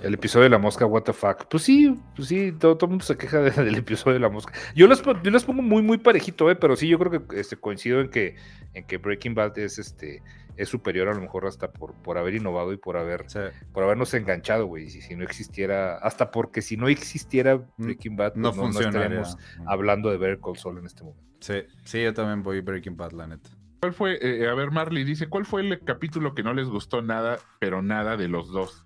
El 0.01 0.13
episodio 0.15 0.43
de 0.45 0.49
la 0.49 0.57
mosca, 0.57 0.85
what 0.85 1.03
the 1.03 1.13
fuck. 1.13 1.45
Pues 1.49 1.63
sí, 1.63 1.95
pues 2.15 2.27
sí, 2.27 2.51
todo, 2.53 2.75
todo 2.75 2.87
el 2.87 2.89
mundo 2.91 3.05
se 3.05 3.17
queja 3.17 3.39
de- 3.39 3.51
del 3.63 3.75
episodio 3.75 4.13
de 4.15 4.19
la 4.19 4.29
mosca. 4.29 4.51
Yo 4.75 4.87
los, 4.87 5.01
pon- 5.01 5.21
yo 5.23 5.29
los 5.31 5.43
pongo 5.45 5.61
muy, 5.61 5.81
muy 5.83 5.97
parejito, 5.99 6.49
eh, 6.49 6.55
pero 6.55 6.75
sí, 6.75 6.87
yo 6.87 6.97
creo 6.97 7.27
que 7.27 7.39
este, 7.39 7.55
coincido 7.57 8.01
en 8.01 8.09
que, 8.09 8.35
en 8.73 8.85
que 8.85 8.97
Breaking 8.97 9.35
Bad 9.35 9.57
es 9.59 9.77
este 9.79 10.23
es 10.57 10.67
superior 10.69 11.07
a 11.07 11.13
lo 11.13 11.21
mejor 11.21 11.45
hasta 11.47 11.71
por, 11.71 11.93
por 12.03 12.17
haber 12.17 12.35
innovado 12.35 12.73
y 12.73 12.77
por 12.77 12.97
haber 12.97 13.23
Sí. 13.29 13.39
por 13.71 13.83
habernos 13.83 14.13
enganchado, 14.13 14.65
güey. 14.65 14.89
Si, 14.89 15.01
si 15.01 15.15
no 15.15 15.23
existiera, 15.23 15.97
hasta 15.97 16.29
porque 16.31 16.61
si 16.61 16.75
no 16.77 16.87
existiera 16.89 17.61
Breaking 17.77 18.15
Bad, 18.17 18.35
No 18.35 18.49
pues 18.49 18.57
no, 18.57 18.69
no 18.71 18.79
estaríamos 18.87 19.37
hablando 19.65 20.09
de 20.11 20.17
Better 20.17 20.39
Call 20.39 20.57
Saul 20.57 20.77
en 20.79 20.85
este 20.87 21.03
momento. 21.03 21.23
Sí, 21.39 21.63
sí, 21.85 22.03
yo 22.03 22.13
también 22.13 22.43
voy 22.43 22.59
Breaking 22.61 22.97
Bad, 22.97 23.11
la 23.13 23.27
neta. 23.27 23.49
¿cuál 23.81 23.93
fue? 23.93 24.19
eh, 24.21 24.47
a 24.47 24.53
ver, 24.53 24.69
Marley 24.71 25.03
dice, 25.03 25.27
¿cuál 25.27 25.45
fue 25.45 25.61
el 25.61 25.79
capítulo 25.83 26.35
que 26.35 26.43
no 26.43 26.53
les 26.53 26.67
gustó 26.67 27.01
nada, 27.01 27.39
pero 27.59 27.81
nada 27.81 28.15
de 28.17 28.27
los 28.27 28.51
dos? 28.51 28.85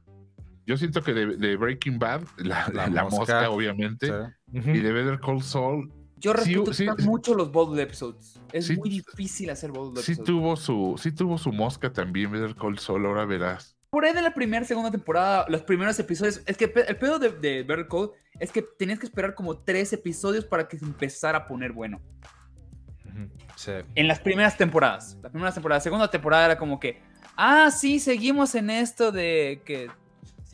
Yo 0.66 0.78
siento 0.78 1.02
que 1.04 1.14
de, 1.14 1.38
de 1.38 1.56
Breaking 1.58 2.00
Bad, 2.00 2.22
la, 2.38 2.68
La 2.74 2.88
la 2.88 3.04
mosca, 3.04 3.18
mosca, 3.20 3.50
obviamente, 3.50 4.08
Sí. 4.52 4.60
y 4.72 4.80
de 4.80 4.92
Better 4.92 5.20
Call 5.20 5.42
Saul, 5.44 5.92
Yo 6.18 6.32
Sí, 6.34 6.56
respeto 6.56 6.74
sí, 6.74 6.88
sí. 6.98 7.08
mucho 7.08 7.36
los 7.36 7.52
Bold 7.52 7.78
Episodes. 7.80 8.40
Es 8.52 8.68
Sí. 8.68 8.78
muy 8.78 8.90
difícil 8.90 9.50
hacer 9.50 9.72
Bold 9.72 9.98
sí 10.00 10.14
Episodes. 10.14 10.26
tuvo 10.28 10.56
su, 10.56 10.96
sí 10.98 11.12
tuvo 11.12 11.38
su 11.38 11.52
mosca 11.52 11.92
también, 11.94 12.32
Better 12.32 12.56
Call 12.56 12.80
Saul, 12.80 13.06
ahora 13.06 13.26
verás. 13.26 13.76
Por 13.92 14.06
ahí 14.06 14.14
de 14.14 14.22
la 14.22 14.34
primera, 14.34 14.66
segunda 14.66 14.90
temporada, 14.92 15.46
los 15.50 15.62
primeros 15.62 15.98
episodios. 16.00 16.42
Es 16.46 16.58
que 16.58 16.66
el 16.88 16.98
pedo 16.98 17.20
de, 17.20 17.30
de 17.30 17.64
Better 17.64 17.88
Call 17.88 18.12
es 18.40 18.52
que 18.52 18.62
tenías 18.62 18.98
que 19.00 19.06
esperar 19.06 19.36
como 19.36 19.58
tres 19.60 19.94
episodios 19.94 20.46
para 20.46 20.68
que 20.68 20.78
se 20.80 20.86
empezara 20.86 21.38
a 21.40 21.48
poner 21.48 21.72
bueno. 21.72 22.02
Sí. 23.56 23.72
En 23.96 24.08
las 24.08 24.20
primeras 24.20 24.58
temporadas. 24.58 25.18
Las 25.22 25.32
primeras 25.32 25.54
temporadas. 25.54 25.84
Segunda 25.84 26.10
temporada 26.12 26.46
era 26.46 26.58
como 26.58 26.80
que. 26.80 27.02
Ah, 27.38 27.72
sí, 27.72 28.00
seguimos 28.00 28.56
en 28.56 28.70
esto 28.70 29.12
de 29.12 29.62
que 29.66 29.90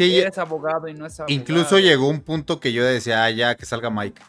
Sí, 0.05 0.19
eres 0.19 0.37
abogado 0.37 0.87
y 0.87 0.93
no 0.93 1.05
es 1.05 1.19
abogado. 1.19 1.39
incluso 1.39 1.79
llegó 1.79 2.07
un 2.07 2.21
punto 2.21 2.59
que 2.59 2.73
yo 2.73 2.83
decía, 2.83 3.23
ah, 3.23 3.31
ya, 3.31 3.55
que 3.55 3.65
salga 3.65 3.89
Mike. 3.89 4.21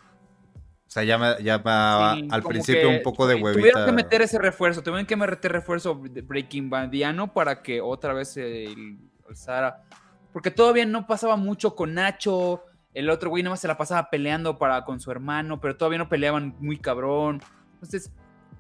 O 0.86 0.90
sea, 0.92 1.04
ya 1.04 1.16
me, 1.16 1.42
ya 1.42 1.56
me 1.56 2.20
Sí, 2.20 2.28
al 2.30 2.42
principio 2.42 2.90
que 2.90 2.96
un 2.98 3.02
poco 3.02 3.26
de 3.26 3.36
huevita. 3.36 3.58
Tuvieron 3.58 3.86
que 3.86 3.92
meter 3.92 4.20
ese 4.20 4.38
refuerzo, 4.38 4.82
tuvieron 4.82 5.06
que 5.06 5.16
meter 5.16 5.50
refuerzo 5.50 5.94
de 5.94 6.20
Breaking 6.20 6.68
Badiano 6.68 7.32
para 7.32 7.62
que 7.62 7.80
otra 7.80 8.12
vez 8.12 8.28
se 8.34 8.66
alzara. 9.26 9.84
Porque 10.34 10.50
todavía 10.50 10.84
no 10.84 11.06
pasaba 11.06 11.36
mucho 11.36 11.74
con 11.74 11.94
Nacho. 11.94 12.64
El 12.92 13.08
otro 13.08 13.30
güey 13.30 13.42
nada 13.42 13.52
más 13.52 13.60
se 13.60 13.68
la 13.68 13.78
pasaba 13.78 14.10
peleando 14.10 14.58
para, 14.58 14.84
con 14.84 15.00
su 15.00 15.10
hermano, 15.10 15.60
pero 15.62 15.78
todavía 15.78 15.96
no 15.96 16.10
peleaban 16.10 16.56
muy 16.60 16.76
cabrón. 16.76 17.40
Entonces, 17.72 18.12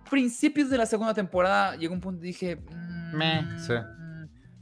principios 0.08 0.70
de 0.70 0.78
la 0.78 0.86
segunda 0.86 1.12
temporada 1.12 1.76
llegó 1.76 1.92
un 1.92 2.00
punto 2.00 2.24
y 2.24 2.28
dije. 2.28 2.56
mm, 2.56 3.14
Meh, 3.14 3.58
sí. 3.58 3.74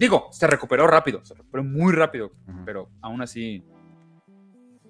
Digo, 0.00 0.28
se 0.32 0.46
recuperó 0.48 0.86
rápido, 0.88 1.22
se 1.24 1.34
recuperó 1.34 1.62
muy 1.62 1.92
rápido, 1.92 2.32
pero 2.64 2.88
aún 3.02 3.20
así. 3.20 3.62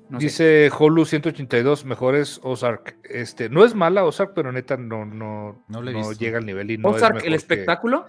no 0.08 0.20
sé. 0.20 0.24
Dice 0.26 0.70
Holu 0.78 1.04
182, 1.04 1.84
mejores 1.84 2.38
Ozark. 2.44 2.96
Este, 3.02 3.48
no 3.48 3.64
es 3.64 3.74
mala 3.74 4.04
Ozark, 4.04 4.32
pero 4.34 4.52
neta 4.52 4.76
no, 4.76 5.04
no, 5.04 5.64
No 5.68 6.12
llega 6.12 6.38
al 6.38 6.46
nivel 6.46 6.70
y 6.70 6.78
no 6.78 6.90
Ozark, 6.90 7.16
es 7.16 7.24
el 7.24 7.30
que- 7.30 7.34
espectáculo. 7.36 8.06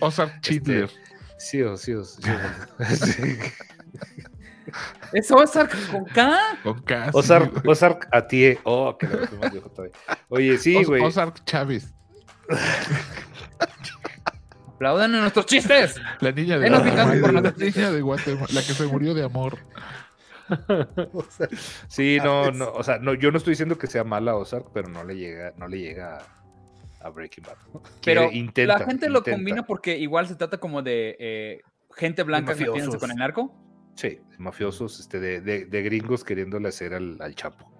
Ozark 0.00 0.40
Chitler. 0.40 0.90
Sí, 1.38 1.62
o 1.62 1.76
sí, 1.76 1.94
o 1.94 2.02
sí. 2.04 2.20
o- 2.28 2.84
sí. 2.96 3.38
Es 5.12 5.30
Ozark 5.30 5.72
con 5.92 6.04
K. 6.06 6.38
Con 6.64 6.82
K. 6.82 7.10
Ozark, 7.12 7.66
Ozark 7.66 8.08
Atie. 8.10 8.58
Oh, 8.64 8.96
que 8.98 9.06
lo 9.06 9.18
más 9.40 9.52
viejo 9.52 9.70
todavía. 9.70 9.94
Oye, 10.28 10.58
sí, 10.58 10.82
güey. 10.84 11.02
Ozark 11.04 11.44
Chávez. 11.44 11.94
Aplaudan 14.80 15.14
a 15.16 15.20
nuestros 15.20 15.44
chistes. 15.44 16.00
La 16.20 16.32
niña 16.32 16.58
de 16.58 16.70
la 16.70 16.78
nuestros 16.80 16.94
niña 17.58 17.90
de 17.90 18.00
Guatemala, 18.00 18.46
la 18.50 18.60
que 18.62 18.72
se 18.72 18.86
murió 18.86 19.12
de 19.14 19.24
amor. 19.24 19.58
O 21.12 21.22
sea, 21.30 21.48
Sí, 21.86 22.18
no, 22.24 22.50
no, 22.50 22.72
o 22.72 22.82
sea, 22.82 22.98
no, 22.98 23.14
yo 23.14 23.30
no 23.30 23.36
estoy 23.38 23.52
diciendo 23.52 23.78
que 23.78 23.86
sea 23.86 24.02
mala 24.02 24.34
Ozark, 24.34 24.70
pero 24.74 24.88
no 24.88 25.04
le 25.04 25.14
llega, 25.16 25.52
no 25.56 25.68
le 25.68 25.78
llega 25.78 26.18
a, 27.00 27.06
a 27.06 27.10
Breaking 27.10 27.44
Bad. 27.44 27.56
Pero 28.04 28.22
Quiere- 28.22 28.36
intenta, 28.36 28.78
la 28.78 28.84
gente 28.84 29.08
lo 29.08 29.18
intenta. 29.18 29.36
combina 29.36 29.62
porque 29.66 29.96
igual 29.98 30.26
se 30.26 30.34
trata 30.34 30.58
como 30.58 30.82
de 30.82 31.16
eh, 31.20 31.60
gente 31.94 32.24
blanca 32.24 32.50
mafiosos. 32.52 32.74
metiéndose 32.74 32.98
con 32.98 33.10
el 33.12 33.16
narco. 33.18 33.54
Sí, 33.94 34.18
mafiosos, 34.38 34.98
este, 34.98 35.20
de, 35.20 35.40
de, 35.40 35.66
de 35.66 35.82
gringos 35.82 36.24
queriéndole 36.24 36.68
hacer 36.68 36.94
al, 36.94 37.16
al 37.20 37.34
Chapo. 37.36 37.70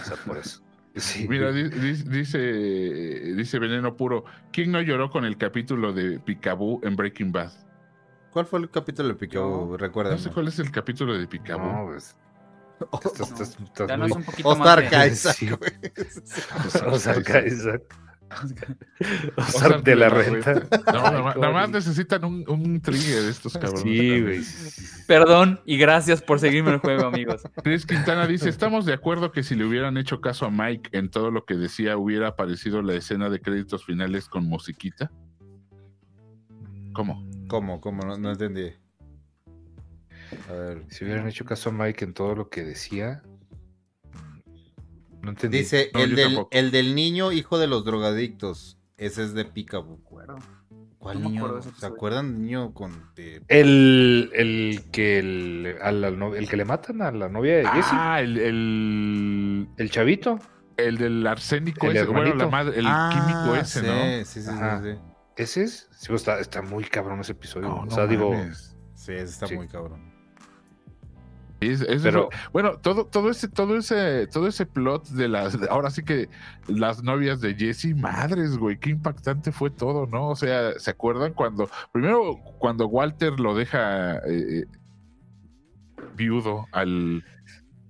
O 0.00 0.04
sea, 0.06 0.16
por 0.24 0.38
eso. 0.38 0.62
Sí. 0.96 1.26
Mira, 1.28 1.52
di- 1.52 1.68
di- 1.68 2.02
dice, 2.02 2.38
dice 2.38 3.58
Veneno 3.58 3.96
Puro, 3.96 4.24
¿quién 4.52 4.72
no 4.72 4.80
lloró 4.80 5.10
con 5.10 5.24
el 5.24 5.36
capítulo 5.36 5.92
de 5.92 6.18
Picaboo 6.18 6.80
en 6.82 6.96
Breaking 6.96 7.30
Bad? 7.32 7.52
¿Cuál 8.32 8.46
fue 8.46 8.60
el 8.60 8.70
capítulo 8.70 9.08
de 9.08 9.14
Picabo? 9.14 9.76
Recuerda. 9.76 10.12
No 10.12 10.18
sé 10.18 10.30
cuál 10.30 10.48
es 10.48 10.58
el 10.58 10.70
capítulo 10.70 11.16
de 11.18 11.26
Picaboo. 11.26 11.72
No, 11.72 11.86
pues, 11.92 12.16
estás, 12.92 13.30
estás- 13.30 13.58
estás 13.60 13.88
Ya 13.88 13.96
de 19.84 19.96
la 19.96 20.08
renta. 20.08 20.54
No, 20.54 20.92
nada 20.92 21.22
más- 21.22 21.36
nada 21.36 21.52
más 21.52 21.70
necesitan 21.70 22.24
un, 22.24 22.44
un 22.48 22.80
trigger 22.80 23.22
de 23.22 23.30
estos 23.30 23.54
cabrones. 23.54 23.82
Sí, 23.82 24.20
güey. 24.20 24.40
Perdón 25.06 25.60
y 25.64 25.78
gracias 25.78 26.20
por 26.22 26.38
seguirme 26.40 26.72
el 26.72 26.78
juego, 26.78 27.06
amigos. 27.06 27.42
Chris 27.64 27.86
Quintana 27.86 28.26
dice, 28.26 28.48
estamos 28.48 28.84
de 28.86 28.92
acuerdo 28.92 29.32
que 29.32 29.42
si 29.42 29.54
le 29.54 29.64
hubieran 29.64 29.96
hecho 29.96 30.20
caso 30.20 30.46
a 30.46 30.50
Mike 30.50 30.90
en 30.96 31.10
todo 31.10 31.30
lo 31.30 31.44
que 31.44 31.54
decía, 31.54 31.96
hubiera 31.96 32.28
aparecido 32.28 32.82
la 32.82 32.94
escena 32.94 33.28
de 33.30 33.40
créditos 33.40 33.84
finales 33.84 34.28
con 34.28 34.44
musiquita. 34.44 35.10
¿Cómo? 36.92 37.26
¿Cómo? 37.48 37.80
¿Cómo? 37.80 38.02
No, 38.04 38.18
no 38.18 38.30
entendí. 38.32 38.72
A 40.48 40.52
ver. 40.52 40.84
Si 40.88 41.04
hubieran 41.04 41.26
hecho 41.28 41.44
caso 41.44 41.70
a 41.70 41.72
Mike 41.72 42.04
en 42.04 42.12
todo 42.12 42.34
lo 42.34 42.48
que 42.50 42.64
decía. 42.64 43.22
No 45.22 45.30
entendí. 45.30 45.58
Dice, 45.58 45.90
No, 45.94 46.00
el, 46.00 46.14
del, 46.16 46.46
el 46.50 46.70
del 46.70 46.94
niño 46.94 47.32
hijo 47.32 47.58
de 47.58 47.66
los 47.66 47.84
drogadictos. 47.84 48.78
Ese 48.96 49.22
es 49.24 49.34
de 49.34 49.44
Picabo. 49.44 50.00
¿Cuál 50.02 51.22
No 51.22 51.28
niño? 51.30 51.62
¿Se 51.62 51.86
acuerdan 51.86 52.32
del 52.32 52.42
niño 52.42 52.74
con... 52.74 53.14
de- 53.14 53.40
El, 53.46 54.30
el 54.34 54.82
que 54.90 55.18
el, 55.20 55.76
a 55.80 55.92
la 55.92 56.10
no- 56.10 56.34
el 56.34 56.48
que 56.48 56.56
le 56.56 56.64
matan 56.64 57.02
a 57.02 57.12
la 57.12 57.28
novia 57.28 57.58
de 57.58 57.66
Jesse, 57.68 57.86
Ah, 57.92 58.20
el, 58.20 58.36
el, 58.38 59.68
el 59.76 59.90
chavito. 59.90 60.40
el 60.76 60.98
del 60.98 61.24
arsénico 61.26 61.86
El 61.88 61.96
ese, 61.98 62.06
bueno, 62.06 62.34
la 62.34 62.48
madre, 62.48 62.78
el 62.80 62.86
Ah, 62.88 63.10
químico 63.12 63.54
ese, 63.56 63.80
sí, 63.80 63.86
¿no? 63.86 64.24
Sí, 64.24 64.24
sí, 64.24 64.42
sí, 64.42 64.50
Ajá. 64.50 64.82
sí. 64.82 64.98
¿Ese 65.36 65.62
es? 65.62 65.88
Sí, 65.92 66.08
pues, 66.08 66.22
está, 66.22 66.40
está 66.40 66.62
muy 66.62 66.82
cabrón 66.84 67.20
ese 67.20 67.30
episodio. 67.32 67.68
No, 67.68 67.76
o 67.76 67.84
no 67.84 67.90
sea, 67.92 68.06
digo. 68.08 68.32
Sí, 68.94 69.12
ese 69.12 69.22
está 69.22 69.46
Sí. 69.46 69.54
muy 69.54 69.68
cabrón. 69.68 70.12
Es- 71.60 71.80
es- 71.80 72.02
pero 72.02 72.28
bueno, 72.52 72.76
todo, 72.78 73.04
todo 73.06 73.30
ese, 73.30 73.48
todo 73.48 73.76
ese, 73.76 74.28
todo 74.28 74.46
ese 74.46 74.64
plot 74.64 75.08
de 75.08 75.26
las, 75.28 75.58
ahora 75.70 75.90
sí 75.90 76.04
que 76.04 76.28
las 76.68 77.02
novias 77.02 77.40
de 77.40 77.54
Jesse, 77.54 77.96
madres, 77.96 78.56
güey, 78.58 78.78
qué 78.78 78.90
impactante 78.90 79.50
fue 79.50 79.70
todo, 79.70 80.06
¿no? 80.06 80.28
O 80.28 80.36
sea, 80.36 80.78
¿se 80.78 80.90
acuerdan 80.90 81.32
cuando, 81.34 81.68
primero 81.90 82.36
cuando 82.58 82.86
Walter 82.86 83.40
lo 83.40 83.54
deja 83.56 84.18
eh, 84.28 84.66
viudo 86.16 86.66
al, 86.72 87.24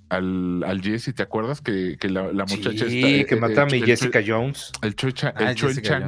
al, 0.09 0.65
al 0.65 0.81
Jesse, 0.83 1.15
¿te 1.15 1.23
acuerdas 1.23 1.61
que, 1.61 1.97
que 1.99 2.09
la, 2.09 2.33
la 2.33 2.45
muchacha 2.47 2.87
sí, 2.89 2.99
está, 3.01 3.09
eh, 3.09 3.27
que 3.27 3.35
eh, 3.35 3.41
mata 3.41 3.63
a 3.63 3.67
mi 3.67 3.79
el- 3.79 3.85
Jessica 3.85 4.21
Jones. 4.27 4.73
el 4.83 4.95
chocha, 4.97 5.33
Ah, 5.37 5.51
el 5.51 5.59
Jessica 5.59 6.07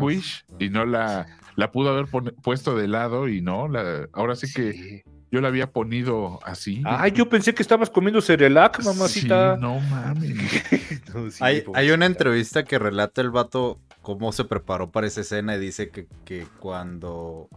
y 0.58 0.68
no 0.70 0.84
la, 0.86 1.26
la 1.56 1.72
pudo 1.72 1.90
haber 1.90 2.06
puesto 2.42 2.76
de 2.76 2.88
lado 2.88 3.28
y 3.28 3.40
no, 3.42 3.68
la, 3.68 4.08
ahora 4.12 4.34
sí 4.36 4.46
que 4.52 4.72
Sí. 4.72 5.02
Yo 5.30 5.40
la 5.40 5.48
había 5.48 5.70
ponido 5.70 6.40
así. 6.44 6.82
Ay, 6.84 7.12
yo 7.12 7.28
pensé 7.28 7.54
que 7.54 7.62
estabas 7.62 7.88
comiendo 7.88 8.20
Cerelac, 8.20 8.82
mamacita. 8.82 9.54
Sí, 9.54 9.60
no 9.60 9.80
mames. 9.80 10.30
No, 11.14 11.28
sí, 11.28 11.42
Hay, 11.74 11.90
una 11.90 12.06
entrevista 12.06 12.64
que 12.64 12.78
relata 12.78 13.20
el 13.20 13.30
vato 13.30 13.80
cómo 14.00 14.30
se 14.30 14.44
preparó 14.44 14.92
para 14.92 15.08
esa 15.08 15.22
escena 15.22 15.56
y 15.56 15.60
dice 15.60 15.90
que, 15.90 16.06
que 16.24 16.46
cuando... 16.60 17.48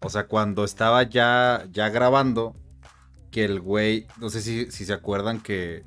O 0.00 0.08
sea, 0.08 0.26
cuando 0.26 0.64
estaba 0.64 1.02
ya, 1.02 1.64
ya 1.72 1.88
grabando, 1.88 2.54
que 3.30 3.44
el 3.44 3.60
güey, 3.60 4.06
no 4.20 4.28
sé 4.28 4.40
si, 4.40 4.70
si 4.70 4.84
se 4.84 4.92
acuerdan 4.92 5.40
que, 5.40 5.84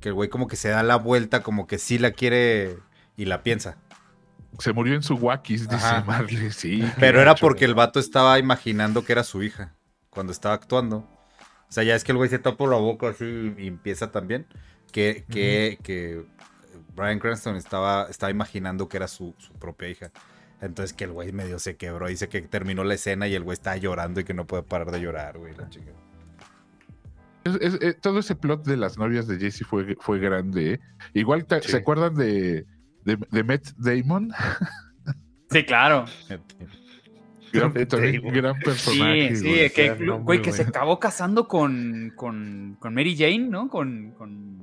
que 0.00 0.08
el 0.08 0.14
güey 0.14 0.28
como 0.28 0.48
que 0.48 0.56
se 0.56 0.70
da 0.70 0.82
la 0.82 0.96
vuelta, 0.96 1.42
como 1.42 1.66
que 1.66 1.78
sí 1.78 1.98
la 1.98 2.10
quiere 2.10 2.78
y 3.16 3.26
la 3.26 3.42
piensa. 3.42 3.76
Se 4.58 4.72
murió 4.72 4.94
en 4.94 5.02
su 5.02 5.14
Wakis, 5.14 5.68
dice. 5.68 6.02
Marley, 6.06 6.50
sí. 6.50 6.82
Pero 6.98 7.20
era 7.20 7.34
porque 7.34 7.64
el 7.66 7.74
vato 7.74 8.00
estaba 8.00 8.38
imaginando 8.38 9.04
que 9.04 9.12
era 9.12 9.22
su 9.22 9.42
hija 9.42 9.76
cuando 10.10 10.32
estaba 10.32 10.54
actuando. 10.54 10.98
O 10.98 11.72
sea, 11.72 11.84
ya 11.84 11.94
es 11.94 12.04
que 12.04 12.12
el 12.12 12.18
güey 12.18 12.28
se 12.28 12.38
tapa 12.38 12.66
la 12.66 12.76
boca 12.76 13.08
así 13.08 13.54
y 13.56 13.66
empieza 13.68 14.10
también. 14.10 14.46
Que, 14.92 15.24
que, 15.30 15.78
que 15.84 16.24
Brian 16.96 17.20
Cranston 17.20 17.54
estaba, 17.56 18.06
estaba 18.10 18.30
imaginando 18.30 18.88
que 18.88 18.96
era 18.96 19.06
su, 19.08 19.34
su 19.38 19.52
propia 19.54 19.88
hija. 19.88 20.10
Entonces 20.60 20.92
que 20.92 21.04
el 21.04 21.12
güey 21.12 21.32
medio 21.32 21.58
se 21.60 21.76
quebró. 21.76 22.08
Dice 22.08 22.28
que 22.28 22.42
terminó 22.42 22.82
la 22.84 22.94
escena 22.94 23.28
y 23.28 23.34
el 23.34 23.44
güey 23.44 23.54
está 23.54 23.76
llorando 23.76 24.20
y 24.20 24.24
que 24.24 24.34
no 24.34 24.46
puede 24.46 24.64
parar 24.64 24.90
de 24.90 25.00
llorar, 25.00 25.38
güey. 25.38 25.54
La 25.56 25.68
chica. 25.70 25.92
Es- 27.44 27.56
es- 27.60 27.78
eh, 27.80 27.94
todo 27.94 28.18
ese 28.18 28.34
plot 28.34 28.64
de 28.66 28.76
las 28.76 28.98
novias 28.98 29.26
de 29.26 29.38
Jesse 29.38 29.64
fue, 29.64 29.96
fue 30.00 30.18
grande, 30.18 30.74
¿eh? 30.74 30.80
Igual, 31.14 31.46
Sí. 31.62 31.70
¿se 31.70 31.76
acuerdan 31.78 32.14
de, 32.14 32.66
de, 33.04 33.16
de 33.30 33.44
Matt 33.44 33.68
Damon? 33.76 34.30
Sí, 35.52 35.64
claro. 35.64 36.04
Gran, 37.52 37.72
también 37.88 38.22
gran 38.32 38.58
personaje. 38.64 39.30
Sí, 39.30 39.42
sí, 39.42 39.48
güey. 39.48 39.70
que, 39.70 39.82
sea, 39.86 39.96
no, 40.00 40.20
güey, 40.20 40.40
que 40.42 40.52
se 40.52 40.62
acabó 40.62 40.98
casando 41.00 41.48
con, 41.48 42.12
con, 42.16 42.76
con 42.78 42.94
Mary 42.94 43.16
Jane, 43.16 43.38
¿no? 43.48 43.68
Con, 43.68 44.12
con... 44.12 44.60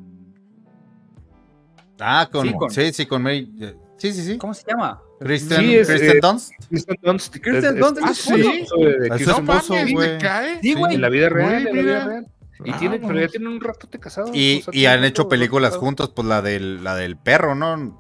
Ah, 2.00 2.30
con, 2.32 2.48
Sí, 2.48 2.54
con- 2.54 2.70
sí, 2.72 2.94
sí, 2.94 3.06
con 3.06 3.24
Mary. 3.24 3.52
Sí, 3.98 4.14
sí, 4.14 4.24
sí. 4.24 4.38
¿Cómo 4.38 4.54
se 4.54 4.64
llama? 4.68 5.02
Kristen, 5.20 5.58
Sí, 5.60 5.76
es, 5.76 5.88
Kristen 5.88 6.12
eh, 6.18 6.20
Dunst. 6.22 6.52
Kristen 6.70 6.96
Dunst. 7.02 7.38
Kristen 7.42 7.76
es- 7.76 7.80
Dunst 7.80 7.98
es- 7.98 8.04
es 8.04 8.10
Ah, 8.10 8.36
sí. 8.36 8.42
de 8.42 9.08
Es 9.16 9.42
mames, 9.44 9.92
güey. 9.94 10.20
Sí, 10.62 10.74
güey. 10.76 10.96
En 10.96 11.02
la 11.02 11.10
vida 11.10 11.30
real, 11.30 11.50
Güey, 11.50 11.68
en 11.68 11.76
la 11.76 11.82
vida 11.82 12.06
real. 12.06 12.28
Y 12.66 12.72
Ah, 12.72 12.78
tienen, 12.80 13.02
pero 13.06 13.20
ya 13.20 13.28
tienen 13.28 13.50
un 13.50 13.62
rato 13.62 13.88
de 13.92 14.00
casados. 14.00 14.32
Y, 14.34 14.60
o 14.68 14.72
sea, 14.72 14.80
y 14.80 14.86
han 14.86 15.04
hecho 15.04 15.28
películas 15.30 15.74
rato- 15.74 15.80
juntos, 15.86 16.12
pues 16.16 16.28
la 16.28 16.42
del, 16.42 16.84
la 16.84 16.96
del 16.96 17.18
perro, 17.18 17.56
¿no? 17.56 18.00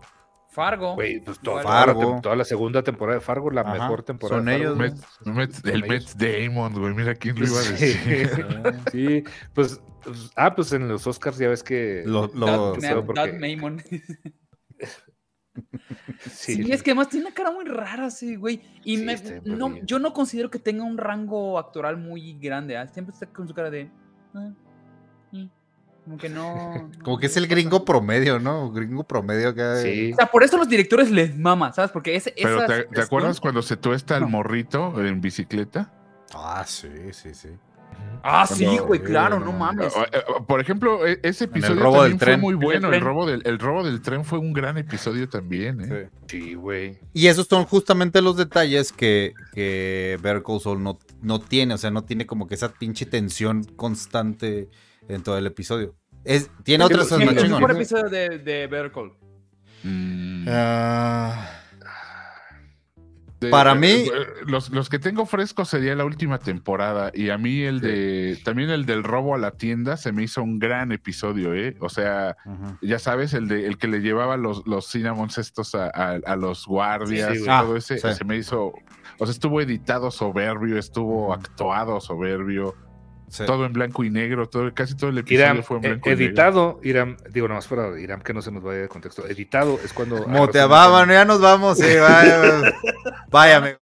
Fargo. 0.57 0.95
Güey, 0.95 1.19
pues 1.21 1.39
toda, 1.39 1.61
la 1.63 1.69
Fargo. 1.69 2.01
tem- 2.01 2.21
toda 2.21 2.35
la 2.35 2.43
segunda 2.43 2.81
temporada 2.83 3.19
de 3.19 3.21
Fargo, 3.23 3.51
la 3.51 3.61
Ajá, 3.61 3.73
mejor 3.73 4.01
temporada. 4.01 4.41
son 4.41 4.49
ellos, 4.49 4.75
Matt- 4.75 4.97
Matt- 5.25 5.65
el 5.67 5.81
Con 5.81 5.89
Matt. 5.89 6.03
Damon, 6.15 6.73
güey, 6.73 6.93
mira 6.95 7.13
quién 7.13 7.39
lo 7.39 7.45
iba 7.45 7.59
a 7.59 7.63
Sí. 7.63 7.71
decir. 7.73 8.45
Sí, 8.91 9.23
pues, 9.53 9.79
pues, 10.03 10.31
ah, 10.35 10.55
pues 10.55 10.73
en 10.73 10.87
los 10.87 11.05
Oscars 11.05 11.37
ya 11.37 11.47
ves 11.49 11.61
que 11.63 12.01
Lo- 12.07 12.27
lo- 12.33 12.75
Maimon. 13.39 13.81
sí, 16.29 16.55
Sí, 16.63 16.71
es 16.71 16.83
que 16.83 16.91
además 16.91 17.09
tiene 17.09 17.25
una 17.27 17.35
cara 17.35 17.51
muy 17.51 17.65
rara, 17.65 18.09
sí, 18.09 18.35
güey. 18.35 18.61
Y 18.83 18.97
Sí, 18.97 19.03
me- 19.03 19.15
bien 19.15 19.41
no, 19.45 19.77
yo 19.83 19.99
no 19.99 20.13
considero 20.13 20.49
que 20.49 20.59
tenga 20.59 20.83
un 20.83 20.97
rango 20.97 21.57
actoral 21.59 21.97
muy 21.97 22.37
grande. 22.39 22.77
¿ah? 22.77 22.87
Siempre 22.87 23.13
está 23.13 23.25
con 23.27 23.47
su 23.47 23.53
cara 23.53 23.69
de. 23.69 23.89
ah, 24.33 24.51
mm, 25.31 25.45
como 26.07 26.17
que 26.17 26.29
no. 26.29 26.89
Como 27.03 27.17
que 27.19 27.25
es 27.25 27.35
el 27.35 27.47
gringo 27.47 27.83
promedio, 27.83 28.39
¿no? 28.39 28.71
Gringo 28.71 29.03
promedio 29.03 29.49
acá. 29.49 29.75
Sí. 29.81 30.13
O 30.13 30.15
sea, 30.15 30.27
por 30.27 30.41
eso 30.41 30.55
los 30.57 30.69
directores 30.69 31.11
les 31.11 31.37
mama, 31.37 31.73
¿sabes? 31.73 31.91
Porque 31.91 32.15
ese, 32.15 32.33
Pero 32.41 32.63
esas 32.63 32.67
¿te, 32.67 32.83
te 32.95 33.01
acuerdas 33.01 33.41
cuando 33.41 33.61
se 33.61 33.75
tuesta 33.75 34.15
el 34.15 34.21
No. 34.23 34.29
morrito 34.29 35.03
en 35.05 35.19
bicicleta? 35.19 35.91
Ah, 36.33 36.63
sí, 36.65 36.87
sí, 37.11 37.33
sí. 37.33 37.49
Ah, 38.23 38.47
sí, 38.47 38.77
güey, 38.77 39.01
claro, 39.01 39.37
no 39.39 39.47
no 39.47 39.51
mames. 39.53 39.93
mames. 39.93 40.09
Eh, 40.13 40.17
eh, 40.17 40.43
Por 40.47 40.61
ejemplo, 40.61 41.05
e- 41.05 41.19
ese 41.23 41.45
episodio 41.45 41.81
robo 41.81 42.03
del 42.03 42.17
también 42.17 42.19
fue 42.19 42.25
tren. 42.25 42.39
muy 42.41 42.53
del 42.53 42.63
bueno. 42.63 42.93
El 42.93 43.01
robo, 43.01 43.25
del, 43.25 43.41
el 43.45 43.59
robo 43.59 43.83
del 43.83 44.01
tren 44.01 44.23
fue 44.23 44.39
un 44.39 44.53
gran 44.53 44.77
episodio 44.77 45.27
también. 45.27 45.81
¿eh? 45.81 46.09
Sí, 46.27 46.53
güey. 46.53 46.99
Y 47.13 47.27
esos 47.27 47.47
son 47.47 47.65
justamente 47.65 48.21
los 48.21 48.37
detalles 48.37 48.93
que, 48.93 49.33
que 49.53 50.17
Better 50.21 50.41
Call 50.43 50.61
Saul 50.61 50.81
no, 50.83 50.99
no 51.21 51.39
tiene. 51.41 51.73
O 51.73 51.77
sea, 51.77 51.91
no 51.91 52.03
tiene 52.05 52.25
como 52.25 52.47
que 52.47 52.55
esa 52.55 52.69
pinche 52.69 53.05
tensión 53.05 53.63
constante 53.75 54.69
en 55.07 55.23
todo 55.23 55.37
el 55.37 55.45
episodio. 55.47 55.95
Es, 56.23 56.49
tiene 56.63 56.83
otras 56.83 57.07
sí, 57.07 57.15
mejor 57.17 57.37
chingonas. 57.37 57.75
episodio 57.77 58.09
de, 58.09 58.39
de 58.39 58.67
Better 58.67 58.91
Call. 58.91 59.13
Mm. 59.83 60.45
Ah, 60.49 61.49
De- 63.39 63.49
Para 63.51 63.73
eh, 63.73 63.75
mí- 63.75 63.87
eh, 63.87 64.09
los, 64.47 64.71
los 64.71 64.89
que 64.89 64.97
tengo 64.97 65.27
frescos 65.27 65.69
sería 65.69 65.93
la 65.95 66.05
última 66.05 66.39
temporada. 66.39 67.11
Y 67.13 67.29
a 67.29 67.37
mí 67.37 67.61
el 67.61 67.81
de. 67.81 68.39
También 68.43 68.71
el 68.71 68.87
del 68.87 69.03
robo 69.03 69.35
a 69.35 69.37
la 69.37 69.51
tienda 69.51 69.95
se 69.95 70.11
me 70.11 70.23
hizo 70.23 70.41
un 70.41 70.57
gran 70.57 70.91
episodio, 70.91 71.53
¿eh? 71.53 71.77
O 71.79 71.87
sea, 71.89 72.35
ya 72.81 72.97
sabes, 72.97 73.35
el 73.35 73.47
de 73.47 73.67
el 73.67 73.77
que 73.77 73.87
le 73.87 73.99
llevaba 73.99 74.37
los, 74.37 74.65
los 74.65 74.87
cinnamons 74.89 75.37
estos 75.37 75.75
a, 75.75 75.85
a- 75.85 76.19
a 76.25 76.35
los 76.35 76.65
guardias 76.65 77.31
Sí, 77.37 77.43
y. 77.43 77.47
Ah, 77.47 77.61
todo 77.61 77.75
ese, 77.75 77.99
sí. 77.99 78.13
se 78.15 78.25
me 78.25 78.37
hizo. 78.37 78.73
O 79.19 79.25
sea, 79.25 79.31
estuvo 79.31 79.61
editado 79.61 80.09
soberbio, 80.09 80.79
estuvo 80.79 81.31
actuado 81.31 82.01
soberbio. 82.01 82.73
Sí. 83.29 83.45
Todo 83.45 83.65
en 83.65 83.73
blanco 83.73 84.05
y 84.05 84.09
negro, 84.09 84.47
todo, 84.47 84.73
casi 84.73 84.95
todo 84.95 85.09
el 85.09 85.17
episodio 85.17 85.45
Iram, 85.45 85.63
fue 85.63 85.77
en 85.77 85.85
eh, 85.85 85.87
blanco 85.89 86.09
y 86.09 86.11
negro. 86.11 86.25
editado, 86.25 86.79
Iram, 86.81 87.17
digo 87.29 87.47
nomás 87.49 87.67
para 87.67 87.99
Iram 87.99 88.21
que 88.21 88.33
no 88.33 88.41
se 88.41 88.51
nos 88.51 88.63
vaya 88.63 88.81
de 88.81 88.87
contexto. 88.87 89.27
Editado 89.27 89.79
es 89.83 89.91
cuando. 89.91 90.25
Moteaba, 90.27 90.89
bueno, 90.89 91.11
ya 91.11 91.25
nos 91.25 91.41
vamos. 91.41 91.77
Sí, 91.77 91.97
vaya, 91.97 92.39
vaya. 92.39 92.73
Vaya, 93.29 93.57
amigo. 93.57 93.77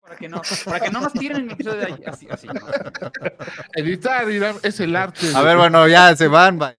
Para 0.00 0.16
que 0.16 0.28
no, 0.28 0.42
para 0.64 0.80
que 0.80 0.90
no 0.90 1.00
nos 1.00 1.12
tiren 1.12 1.44
el 1.44 1.50
episodio 1.50 1.80
de 1.80 1.86
ahí. 1.86 2.02
Así, 2.06 2.26
así. 2.30 2.46
¿no? 2.46 2.60
Editar, 3.74 4.30
Iram, 4.30 4.56
es 4.62 4.80
el 4.80 4.96
arte. 4.96 5.26
A 5.34 5.42
ver, 5.42 5.58
bueno, 5.58 5.86
ya 5.86 6.16
se 6.16 6.28
van. 6.28 6.58
vaya. 6.58 6.78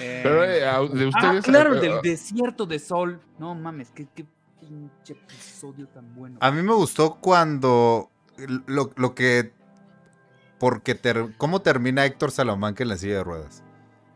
Eh, 0.00 0.20
Pero 0.22 0.44
eh, 0.44 0.48
de 0.48 0.64
ah, 0.64 0.80
ustedes. 0.80 1.44
claro, 1.44 1.72
el 1.72 1.78
eh, 1.78 1.88
del 1.88 2.00
desierto 2.02 2.66
de 2.66 2.78
sol. 2.78 3.20
No 3.38 3.56
mames, 3.56 3.90
qué, 3.90 4.06
qué 4.14 4.24
pinche 4.68 5.12
episodio 5.14 5.86
tan 5.88 6.14
bueno. 6.14 6.38
A 6.40 6.50
mí 6.50 6.62
me 6.62 6.74
gustó 6.74 7.16
cuando 7.16 8.10
lo, 8.66 8.92
lo 8.96 9.14
que 9.14 9.52
porque 10.58 10.94
ter- 10.94 11.34
cómo 11.36 11.60
termina 11.62 12.04
Héctor 12.04 12.30
Salamanca 12.30 12.82
en 12.82 12.88
la 12.88 12.96
silla 12.96 13.16
de 13.16 13.24
ruedas. 13.24 13.62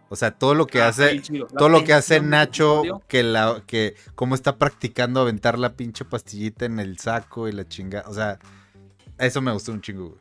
O 0.09 0.17
sea, 0.17 0.33
todo 0.33 0.55
lo 0.55 0.67
que 0.67 0.83
Ah, 0.83 0.89
hace 0.89 1.23
sí, 1.23 1.43
todo 1.57 1.69
lo 1.71 1.85
que 1.85 1.95
hace 1.95 2.21
Nacho 2.21 2.83
que 3.09 3.23
la 3.23 3.63
que 3.67 3.95
cómo 4.15 4.35
está 4.35 4.59
practicando 4.59 5.21
aventar 5.21 5.59
la 5.59 5.75
pinche 5.75 6.05
pastillita 6.05 6.67
en 6.67 6.79
el 6.81 6.99
saco 6.99 7.49
y 7.49 7.53
la 7.53 7.67
chinga, 7.67 8.05
o 8.07 8.13
sea, 8.13 8.39
eso 9.19 9.41
me 9.41 9.53
gustó 9.53 9.73
un 9.73 9.81
chingo. 9.81 10.09
güey. 10.11 10.21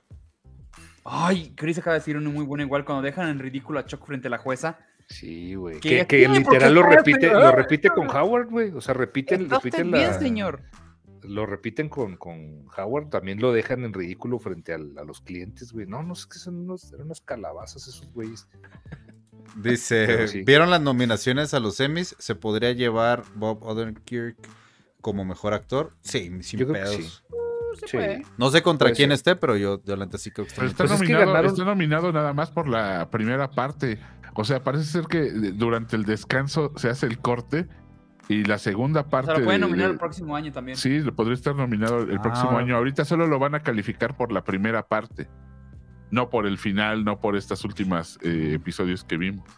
Ay, 1.04 1.54
Chris 1.56 1.80
acaba 1.80 1.96
de 1.96 2.00
decir 2.00 2.16
uno 2.16 2.30
muy 2.30 2.46
bueno 2.46 2.64
igual 2.64 2.86
cuando 2.86 3.02
dejan 3.02 3.28
en 3.30 3.40
ridículo 3.40 3.80
a 3.80 3.86
Chuck 3.86 4.06
frente 4.06 4.28
a 4.28 4.32
la 4.32 4.38
jueza. 4.38 4.78
Sí, 5.12 5.56
güey. 5.56 5.80
Que 5.80 6.28
literal 6.28 6.74
lo 6.74 6.84
repite, 6.84 7.28
lo 7.32 7.52
repite 7.52 7.90
con 7.90 8.10
Howard, 8.10 8.50
güey. 8.50 8.72
O 8.72 8.82
sea, 8.82 8.94
repiten, 8.94 9.44
¿Está 9.44 9.58
usted 9.58 9.70
repiten 9.72 9.92
bien, 9.92 10.08
la. 10.08 10.20
señor? 10.20 10.62
Lo 11.24 11.46
repiten 11.46 11.88
con, 11.88 12.18
con 12.18 12.66
Howard, 12.76 13.10
también 13.10 13.40
lo 13.40 13.52
dejan 13.54 13.84
en 13.84 13.94
ridículo 13.94 14.40
frente 14.40 14.74
al- 14.74 14.98
a, 14.98 15.04
los 15.04 15.22
clientes, 15.22 15.72
güey. 15.72 15.86
No, 15.86 16.02
no 16.02 16.14
es 16.14 16.26
que 16.26 16.40
son 16.40 16.56
unos, 16.62 16.92
eran 16.94 17.06
unas 17.06 17.22
calabazas 17.22 17.88
esos 17.88 18.12
güeyes. 18.14 18.48
Dice, 19.56 20.28
sí. 20.28 20.44
¿vieron 20.44 20.70
las 20.70 20.82
nominaciones 20.82 21.54
a 21.54 21.60
los 21.60 21.80
Emmys? 21.80 22.16
¿Se 22.20 22.36
podría 22.36 22.72
llevar 22.72 23.24
Bob 23.36 23.62
Odenkirk 23.64 24.38
como 25.02 25.26
mejor 25.26 25.54
actor? 25.54 25.92
Sí, 26.02 26.32
sin 26.42 26.60
Yo 26.62 26.68
creo 26.68 26.84
que 26.86 26.90
pedos. 26.90 26.96
sí. 26.96 27.36
Se 27.80 27.88
Sí. 27.88 27.98
puede. 27.98 28.26
No 28.38 28.50
sé 28.52 28.62
contra 28.62 28.86
Puede 28.88 28.96
quién 28.96 29.10
ser. 29.10 29.14
esté, 29.16 29.36
pero 29.36 29.56
yo, 29.58 29.82
la 29.86 29.96
neta 29.96 30.18
sí 30.18 30.30
creo 30.32 30.46
que 30.46 30.50
está 30.50 30.62
Pero 30.62 30.68
muy 30.68 30.72
está, 30.72 30.84
Pues 30.86 30.92
es 30.94 31.00
que 31.08 31.14
nominado, 31.14 31.34
ganaron- 31.34 31.52
está 31.52 31.66
nominado 31.66 32.12
nada 32.12 32.34
más 32.34 32.52
por 32.52 32.68
la 32.68 33.10
primera 33.10 33.50
parte. 33.52 34.00
O 34.34 34.44
sea, 34.46 34.64
parece 34.64 34.86
ser 34.86 35.06
que 35.08 35.24
eh, 35.28 35.32
durante 35.54 35.96
el 35.96 36.06
descanso 36.06 36.72
se 36.78 36.90
hace 36.90 37.06
el 37.06 37.20
corte 37.20 37.68
y 38.30 38.46
la 38.46 38.58
segunda 38.60 39.02
O 39.02 39.10
parte. 39.10 39.32
sea, 39.32 39.40
lo 39.40 39.46
pueden 39.46 39.62
de- 39.62 39.68
nominar 39.68 39.88
de- 39.88 39.94
el 39.94 40.00
próximo 40.00 40.36
año 40.36 40.52
también. 40.52 40.78
Sí, 40.78 41.00
lo 41.00 41.14
podría 41.16 41.34
estar 41.36 41.56
nominado 41.56 42.04
el 42.04 42.18
Ah. 42.18 42.22
próximo 42.22 42.58
año. 42.58 42.76
Ahorita 42.78 43.04
solo 43.06 43.28
lo 43.28 43.40
van 43.40 43.56
a 43.56 43.60
calificar 43.62 44.16
por 44.16 44.32
la 44.32 44.44
primera 44.44 44.88
parte. 44.88 45.28
No 46.12 46.30
por 46.30 46.46
el 46.46 46.58
final, 46.58 47.04
no 47.06 47.20
por 47.20 47.36
estas 47.36 47.64
últimas 47.66 48.18
eh, 48.22 48.54
episodios 48.56 49.04
que 49.04 49.18
vimos. 49.18 49.50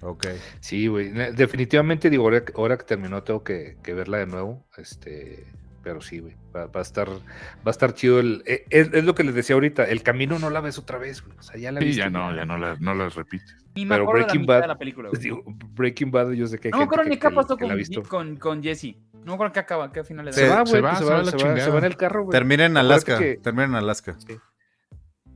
Ok. 0.00 0.26
Sí, 0.60 0.86
güey. 0.88 1.10
Definitivamente, 1.10 2.10
digo, 2.10 2.24
ahora, 2.24 2.44
que- 2.44 2.52
ahora 2.56 2.76
que 2.76 2.84
terminó, 2.84 3.22
tengo 3.22 3.44
que, 3.44 3.76
que 3.82 3.94
verla 3.94 4.18
de 4.18 4.26
nuevo. 4.26 4.66
Este, 4.76 5.46
pero 5.82 6.00
sí, 6.00 6.20
güey. 6.20 6.36
Va, 6.54 6.66
va 6.66 6.80
a 6.80 6.82
estar, 6.82 7.08
va 7.08 7.18
a 7.66 7.70
estar 7.70 7.94
chido 7.94 8.20
el. 8.20 8.42
eh, 8.46 8.64
Es, 8.70 8.88
es 8.92 9.04
lo 9.04 9.14
que 9.14 9.24
les 9.24 9.34
decía 9.34 9.54
ahorita. 9.54 9.84
El 9.84 10.02
camino 10.02 10.38
no 10.38 10.50
la 10.50 10.60
ves 10.60 10.78
otra 10.78 10.98
vez, 10.98 11.22
güey. 11.22 11.36
O 11.38 11.42
sea, 11.42 11.56
ya 11.58 11.72
la 11.72 11.80
Sí, 11.80 11.86
viste. 11.86 12.00
ya 12.02 12.10
no, 12.10 12.34
ya 12.34 12.44
no 12.44 12.58
las, 12.58 12.80
no 12.80 12.94
las 12.94 13.14
repites. 13.14 13.56
Ni 13.74 13.84
me 13.84 13.94
Pero 13.94 14.04
acuerdo 14.04 14.18
de 14.18 14.20
la 14.20 14.26
Breaking 14.26 14.40
mitad 14.42 14.54
Bad- 14.54 14.60
de 14.62 14.68
la 14.68 14.78
película. 14.78 15.08
güey. 15.10 15.22
Digo, 15.22 15.42
Breaking 15.46 16.10
Bad, 16.10 16.30
yo 16.32 16.46
sé 16.46 16.58
que 16.58 16.68
hay 16.68 16.72
No 16.72 16.78
me 16.78 16.84
acuerdo 16.84 17.04
ni 17.04 17.10
qué 17.16 17.28
que- 17.28 17.34
pasó 17.34 17.56
la 17.60 17.68
con, 17.68 18.04
con, 18.04 18.36
con 18.36 18.62
Jesse. 18.62 18.96
No 19.12 19.26
me 19.26 19.34
acuerdo 19.34 19.52
qué 19.52 19.60
acaba, 19.60 19.92
qué 19.92 20.04
final 20.04 20.24
le 20.26 20.32
Se- 20.32 20.40
Se 20.42 20.48
va, 20.48 20.66
se 20.66 20.70
güey. 20.72 20.82
va, 20.82 20.88
pues 20.90 20.98
se 20.98 21.04
Se 21.04 21.10
va 21.10 21.18
la 21.18 21.24
se 21.30 21.36
va- 21.36 21.60
se 21.60 21.70
va 21.70 21.78
en 21.78 21.84
el 21.84 21.96
carro, 21.96 22.24
güey. 22.24 22.32
Termina 22.32 22.66
en 22.66 22.76
Alaska. 22.76 23.18
que- 23.18 23.36
Termina 23.36 23.64
en 23.64 23.74
Alaska. 23.76 24.16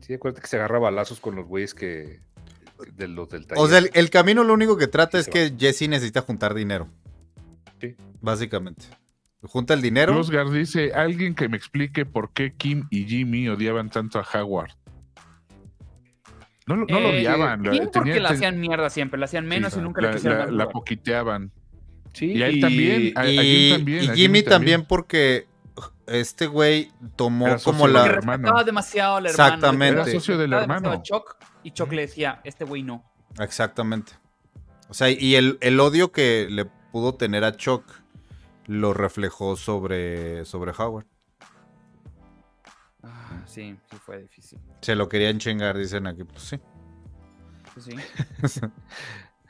Sí, 0.00 0.14
acuérdate 0.14 0.42
que 0.42 0.48
se 0.48 0.56
agarra 0.56 0.78
balazos 0.78 1.20
con 1.20 1.34
los 1.36 1.46
güeyes 1.46 1.74
que. 1.74 2.20
De 2.94 3.08
los 3.08 3.28
del 3.30 3.46
taller. 3.46 3.64
O 3.64 3.68
sea, 3.68 3.78
el, 3.78 3.90
el 3.94 4.10
camino 4.10 4.44
lo 4.44 4.52
único 4.52 4.76
que 4.76 4.86
trata 4.86 5.20
Sí, 5.22 5.30
es 5.30 5.32
que 5.32 5.54
Jesse 5.58 5.88
necesita 5.88 6.20
juntar 6.20 6.52
dinero. 6.52 6.88
Sí. 7.80 7.96
Básicamente. 8.20 8.84
Junta 9.42 9.74
el 9.74 9.82
dinero. 9.82 10.14
Rosgar 10.14 10.50
dice: 10.50 10.92
Alguien 10.94 11.34
que 11.34 11.48
me 11.48 11.56
explique 11.56 12.04
por 12.06 12.32
qué 12.32 12.52
Kim 12.54 12.86
y 12.90 13.04
Jimmy 13.04 13.48
odiaban 13.48 13.90
tanto 13.90 14.18
a 14.18 14.26
Howard. 14.34 14.70
No, 16.66 16.76
lo- 16.76 16.86
Eh, 16.88 17.18
odiaban. 17.18 17.62
Bien 17.62 17.90
porque 17.92 18.18
la 18.18 18.30
hacían 18.30 18.58
mierda 18.58 18.90
siempre, 18.90 19.18
la 19.20 19.26
hacían 19.26 19.46
menos 19.46 19.72
sí, 19.74 19.78
y 19.78 19.82
nunca 19.82 20.00
le 20.00 20.08
la, 20.08 20.14
quisieron 20.14 20.56
la- 20.56 20.64
la 20.64 20.70
poquiteaban. 20.70 21.52
Sí, 22.12 22.32
y 22.34 22.60
también, 22.60 23.12
a- 23.16 23.20
a 23.20 23.24
Jim 23.26 23.40
Y, 23.44 23.70
también, 23.72 24.04
y 24.04 24.08
a 24.08 24.14
Jimmy 24.14 24.42
también 24.42 24.84
porque 24.84 25.46
este 26.06 26.46
güey 26.46 26.90
tomó 27.14 27.46
Era 27.46 27.58
como 27.58 27.86
la... 27.86 28.08
respetaba 28.08 28.64
demasiado 28.64 29.16
al 29.16 29.26
hermano. 29.26 29.44
Exactamente. 29.54 30.00
Era 30.00 30.10
socio 30.10 30.38
del 30.38 30.52
hermano. 30.54 30.90
a 30.90 31.02
Chuck 31.02 31.36
y 31.62 31.70
Chuck 31.72 31.92
le 31.92 32.02
decía, 32.02 32.40
este 32.42 32.64
güey 32.64 32.82
no. 32.82 33.04
Exactamente. 33.38 34.12
O 34.88 34.94
sea, 34.94 35.10
y 35.10 35.34
el, 35.34 35.58
el 35.60 35.78
odio 35.78 36.10
que 36.10 36.48
le 36.50 36.64
pudo 36.64 37.14
tener 37.14 37.44
a 37.44 37.52
Chuck 37.56 37.84
lo 38.66 38.92
reflejó 38.94 39.56
sobre, 39.56 40.44
sobre 40.44 40.72
Howard. 40.76 41.06
Ah, 43.02 43.42
sí, 43.46 43.76
sí 43.90 43.96
fue 44.04 44.22
difícil. 44.22 44.58
Se 44.80 44.94
lo 44.96 45.08
querían 45.08 45.38
chingar, 45.38 45.76
dicen 45.78 46.06
aquí. 46.06 46.24
Pues 46.24 46.42
sí. 46.42 46.60
Sí, 47.78 47.90
sí. 48.48 48.60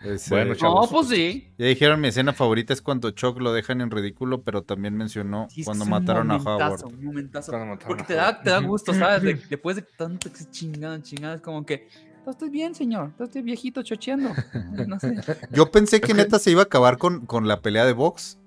Ese- 0.00 0.28
Bueno, 0.34 0.50
No, 0.50 0.56
Chavos, 0.56 0.90
pues 0.90 1.08
sí. 1.08 1.54
ya 1.56 1.66
dijeron 1.66 1.98
mi 2.02 2.08
escena 2.08 2.34
favorita 2.34 2.74
es 2.74 2.82
cuando 2.82 3.10
Chuck 3.12 3.40
lo 3.40 3.54
dejan 3.54 3.80
en 3.80 3.90
ridículo, 3.90 4.42
pero 4.42 4.62
también 4.62 4.94
mencionó 4.94 5.48
Sí, 5.50 5.64
cuando 5.64 5.86
mataron 5.86 6.30
a 6.30 6.36
Howard. 6.36 6.84
Un 6.84 7.02
momentazo. 7.02 7.52
Porque 7.86 8.02
te 8.04 8.12
da, 8.14 8.42
te 8.42 8.50
da 8.50 8.58
gusto, 8.60 8.92
¿sabes? 8.92 9.22
De- 9.22 9.34
después 9.48 9.76
de 9.76 9.82
tanto 9.82 10.30
que 10.30 10.36
se 10.36 10.50
chingaban, 10.50 11.02
chingadas, 11.02 11.40
como 11.40 11.64
que, 11.64 11.88
"Todo 12.24 12.32
estoy 12.32 12.50
bien, 12.50 12.74
señor, 12.74 13.12
todo 13.14 13.24
estoy 13.24 13.40
viejito 13.40 13.82
chocheando. 13.82 14.28
No 14.86 15.00
sé. 15.00 15.14
Yo 15.50 15.70
pensé 15.70 16.02
que 16.02 16.12
neta 16.12 16.38
se 16.38 16.50
iba 16.50 16.60
a 16.60 16.64
acabar 16.64 16.98
con, 16.98 17.24
con 17.24 17.48
la 17.48 17.62
pelea 17.62 17.86
de 17.86 17.94
box. 17.94 18.38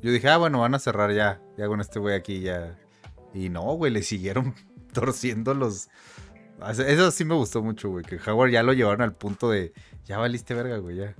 Yo 0.00 0.12
dije, 0.12 0.28
ah, 0.28 0.36
bueno, 0.36 0.60
van 0.60 0.74
a 0.74 0.78
cerrar 0.78 1.12
ya. 1.12 1.40
Ya 1.56 1.66
con 1.66 1.80
este 1.80 1.98
güey 1.98 2.14
aquí 2.14 2.40
ya. 2.40 2.76
Y 3.34 3.48
no, 3.48 3.62
güey, 3.74 3.92
le 3.92 4.02
siguieron 4.02 4.54
torciendo 4.92 5.54
los. 5.54 5.88
Eso 6.86 7.10
sí 7.10 7.24
me 7.24 7.34
gustó 7.34 7.62
mucho, 7.62 7.90
güey. 7.90 8.04
Que 8.04 8.18
Howard 8.30 8.50
ya 8.50 8.62
lo 8.62 8.72
llevaron 8.72 9.02
al 9.02 9.14
punto 9.14 9.50
de. 9.50 9.72
Ya 10.04 10.18
valiste 10.18 10.54
verga, 10.54 10.78
güey, 10.78 10.96
ya. 10.96 11.14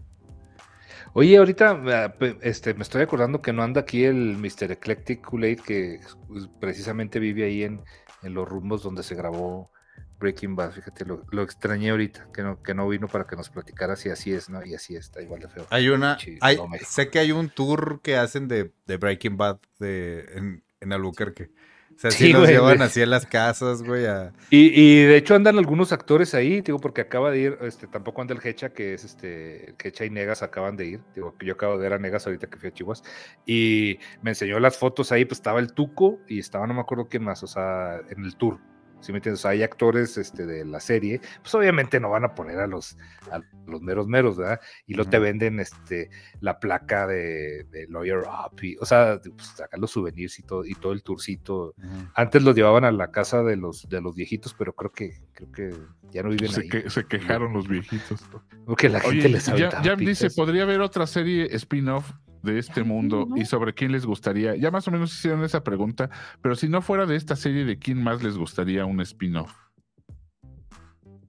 Oye, 1.14 1.36
ahorita 1.38 1.80
ah, 1.86 2.14
este, 2.42 2.74
me 2.74 2.82
estoy 2.82 3.02
acordando 3.02 3.40
que 3.40 3.52
no 3.52 3.62
anda 3.62 3.80
aquí 3.80 4.04
el 4.04 4.36
Mr. 4.36 4.72
Eclectic 4.72 5.22
Kool-Aid, 5.22 5.60
que 5.60 6.00
pues, 6.28 6.48
precisamente 6.60 7.18
vive 7.18 7.44
ahí 7.44 7.62
en, 7.62 7.82
en 8.22 8.34
los 8.34 8.48
rumbos 8.48 8.82
donde 8.82 9.02
se 9.02 9.14
grabó 9.14 9.70
Breaking 10.18 10.56
Bad. 10.56 10.72
Fíjate, 10.72 11.04
lo, 11.04 11.24
lo 11.30 11.42
extrañé 11.42 11.90
ahorita, 11.90 12.28
que 12.32 12.42
no, 12.42 12.62
que 12.62 12.74
no 12.74 12.88
vino 12.88 13.08
para 13.08 13.26
que 13.26 13.36
nos 13.36 13.50
platicara 13.50 13.96
si 13.96 14.10
así 14.10 14.32
es, 14.32 14.48
¿no? 14.50 14.64
Y 14.64 14.74
así 14.74 14.96
está, 14.96 15.22
igual 15.22 15.40
de 15.42 15.48
feo. 15.48 15.66
Hay 15.70 15.88
una. 15.88 16.18
Hay- 16.40 16.56
no, 16.56 16.68
sé 16.86 17.08
que 17.10 17.18
hay 17.18 17.32
un 17.32 17.48
tour 17.50 18.00
que 18.02 18.16
hacen 18.16 18.48
de, 18.48 18.72
de 18.86 18.96
Breaking 18.96 19.36
Bad 19.36 19.58
de, 19.78 20.26
en, 20.34 20.62
en 20.80 20.92
Albuquerque. 20.92 21.50
O 21.96 22.00
sea, 22.00 22.12
Sí, 22.12 22.26
sí, 22.26 22.32
güey, 22.32 22.46
llevan 22.46 22.76
güey. 22.76 22.86
así 22.86 23.02
a 23.02 23.06
las 23.06 23.26
casas, 23.26 23.82
güey. 23.82 24.06
a- 24.06 24.32
Y, 24.50 24.70
y 24.80 25.02
de 25.02 25.16
hecho 25.16 25.34
andan 25.34 25.58
algunos 25.58 25.90
actores 25.90 26.32
ahí, 26.32 26.60
digo, 26.60 26.78
porque 26.78 27.00
acaba 27.00 27.32
de 27.32 27.38
ir, 27.40 27.58
este, 27.62 27.88
tampoco 27.88 28.22
anda 28.22 28.34
el 28.34 28.46
Hecha, 28.46 28.68
que 28.72 28.94
es 28.94 29.02
este, 29.02 29.74
Hecha 29.82 30.04
y 30.04 30.10
Negas 30.10 30.42
acaban 30.44 30.76
de 30.76 30.86
ir, 30.86 31.00
digo, 31.16 31.36
que 31.36 31.44
yo 31.46 31.54
acabo 31.54 31.76
de 31.76 31.82
ver 31.82 31.94
a 31.94 31.98
Negas 31.98 32.24
ahorita 32.24 32.46
que 32.46 32.56
fui 32.56 32.68
a 32.68 32.72
Chihuahua, 32.72 33.02
y 33.46 33.98
me 34.22 34.30
enseñó 34.30 34.60
las 34.60 34.76
fotos 34.78 35.10
ahí, 35.10 35.24
pues 35.24 35.38
estaba 35.38 35.58
el 35.58 35.72
Tuco 35.72 36.20
y 36.28 36.38
estaba, 36.38 36.68
no 36.68 36.74
me 36.74 36.80
acuerdo 36.82 37.08
quién 37.08 37.24
más, 37.24 37.42
o 37.42 37.48
sea, 37.48 38.00
en 38.10 38.24
el 38.24 38.36
tour, 38.36 38.60
¿sí 39.00 39.12
me 39.12 39.18
entiendes? 39.18 39.44
Hay 39.46 39.62
actores 39.62 40.16
este, 40.18 40.44
de 40.46 40.64
la 40.64 40.80
serie, 40.80 41.20
pues 41.42 41.54
obviamente 41.54 42.00
no 42.00 42.10
van 42.10 42.24
a 42.24 42.34
poner 42.34 42.58
a 42.58 42.66
los, 42.66 42.96
a 43.30 43.40
los 43.66 43.80
meros 43.82 44.06
meros, 44.08 44.36
¿verdad? 44.36 44.60
Y 44.86 44.94
luego 44.94 45.10
te 45.10 45.18
venden 45.18 45.60
este, 45.60 46.10
la 46.40 46.58
placa 46.58 47.06
de, 47.06 47.64
de 47.70 47.86
Lawyer 47.88 48.18
Up, 48.20 48.62
y, 48.62 48.76
o 48.78 48.84
sea, 48.86 49.20
pues 49.22 49.48
sacan 49.56 49.80
los 49.80 49.90
souvenirs 49.90 50.38
y 50.38 50.42
todo, 50.42 50.64
y 50.64 50.74
todo 50.74 50.92
el 50.92 51.02
tourcito, 51.02 51.74
antes 52.14 52.42
los 52.42 52.54
llevaban 52.56 52.84
a 52.84 52.92
la 52.92 53.10
casa 53.10 53.42
de 53.42 53.56
los 53.56 53.88
de 53.88 54.00
los 54.00 54.14
viejitos, 54.16 54.54
pero 54.54 54.72
creo 54.74 54.90
que 54.92 55.12
creo 55.32 55.52
que 55.52 55.74
ya 56.10 56.22
no 56.22 56.30
viven 56.30 56.50
Se, 56.50 56.60
ahí. 56.62 56.68
que- 56.68 56.90
se 56.90 57.04
quejaron 57.06 57.52
los 57.52 57.68
viejitos. 57.68 58.20
Porque 58.66 58.88
la 58.88 59.00
gente 59.00 59.28
les 59.28 59.46
ya, 59.46 59.52
aventaba 59.52 59.84
Jam 59.84 59.98
dice, 59.98 60.26
pizzas. 60.26 60.34
podría 60.34 60.62
haber 60.64 60.80
otra 60.80 61.06
serie 61.06 61.46
spin-off 61.54 62.10
de 62.42 62.58
este 62.58 62.82
mundo 62.84 63.26
¿no? 63.28 63.36
y 63.36 63.44
sobre 63.44 63.74
quién 63.74 63.92
les 63.92 64.06
gustaría. 64.06 64.54
Ya 64.56 64.70
más 64.70 64.86
o 64.88 64.90
menos 64.90 65.12
hicieron 65.12 65.42
esa 65.44 65.62
pregunta, 65.64 66.10
pero 66.42 66.54
si 66.56 66.68
no 66.68 66.82
fuera 66.82 67.06
de 67.06 67.16
esta 67.16 67.36
serie, 67.36 67.64
¿de 67.64 67.78
quién 67.78 68.02
más 68.02 68.22
les 68.22 68.36
gustaría 68.36 68.84
un 68.84 69.00
spin-off? 69.00 69.52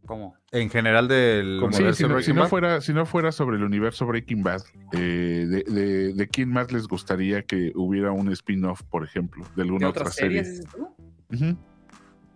¿Cómo? 0.05 0.35
En 0.51 0.69
general 0.71 1.07
del 1.07 1.59
Sí, 1.59 1.65
universo 1.65 1.93
si 1.97 2.03
no, 2.03 2.09
Breaking 2.15 2.25
si 2.25 2.33
no 2.33 2.41
Bad. 2.41 2.49
fuera, 2.49 2.81
si 2.81 2.93
no 2.93 3.05
fuera 3.05 3.31
sobre 3.31 3.57
el 3.57 3.63
universo 3.63 4.07
Breaking 4.07 4.41
Bad, 4.41 4.61
eh, 4.93 5.45
de, 5.47 5.63
de- 5.71 6.13
de 6.13 6.27
quién 6.27 6.49
más 6.49 6.71
les 6.71 6.87
gustaría 6.87 7.43
que 7.43 7.71
hubiera 7.75 8.11
un 8.11 8.31
spin-off, 8.31 8.81
por 8.89 9.03
ejemplo, 9.03 9.43
de 9.49 9.55
¿De 9.57 9.61
alguna 9.63 9.89
otra 9.89 10.01
otras 10.01 10.15
serie? 10.15 10.43
series 10.43 10.65
dices 10.65 10.73
tú? 11.29 11.55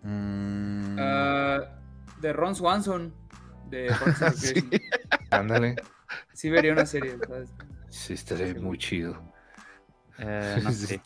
Mm, 0.04 0.96
Ah, 0.98 1.64
de 2.20 2.32
Ron 2.32 2.54
Swanson. 2.54 3.12
De. 3.70 3.88
Ándale. 5.30 5.74
Sí 6.32 6.50
vería 6.50 6.72
una 6.72 6.86
serie, 6.86 7.16
¿sabes? 7.26 7.50
Sí, 7.94 8.14
estaría 8.14 8.52
muy 8.60 8.76
chido. 8.76 9.32
Eh, 10.18 10.58
no 10.62 10.72
sé. 10.72 11.00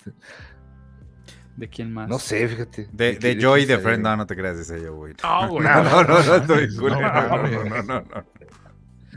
¿De 1.57 1.69
quién 1.69 1.93
más? 1.93 2.09
No 2.09 2.19
sé, 2.19 2.49
fíjate. 2.49 2.89
De, 2.93 3.17
¿De 3.17 3.35
de 3.35 3.41
Joy 3.43 3.67
de 3.67 3.79
Friend, 3.79 4.03
no, 4.03 4.17
no 4.17 4.27
te 4.27 4.35
creas, 4.35 4.57
ese 4.57 4.81
yo, 4.83 4.95
güey. 4.97 5.13
No, 5.23 5.49
güey. 5.49 5.65
No, 5.65 5.83
no, 5.83 6.03
no, 6.03 6.23
no, 6.25 6.35
estoy 6.37 6.77
cool. 6.77 6.93
No, 6.93 7.01
No, 7.01 7.43
no, 7.43 7.65
no, 7.65 7.83
no, 7.83 8.01
no. 8.01 8.25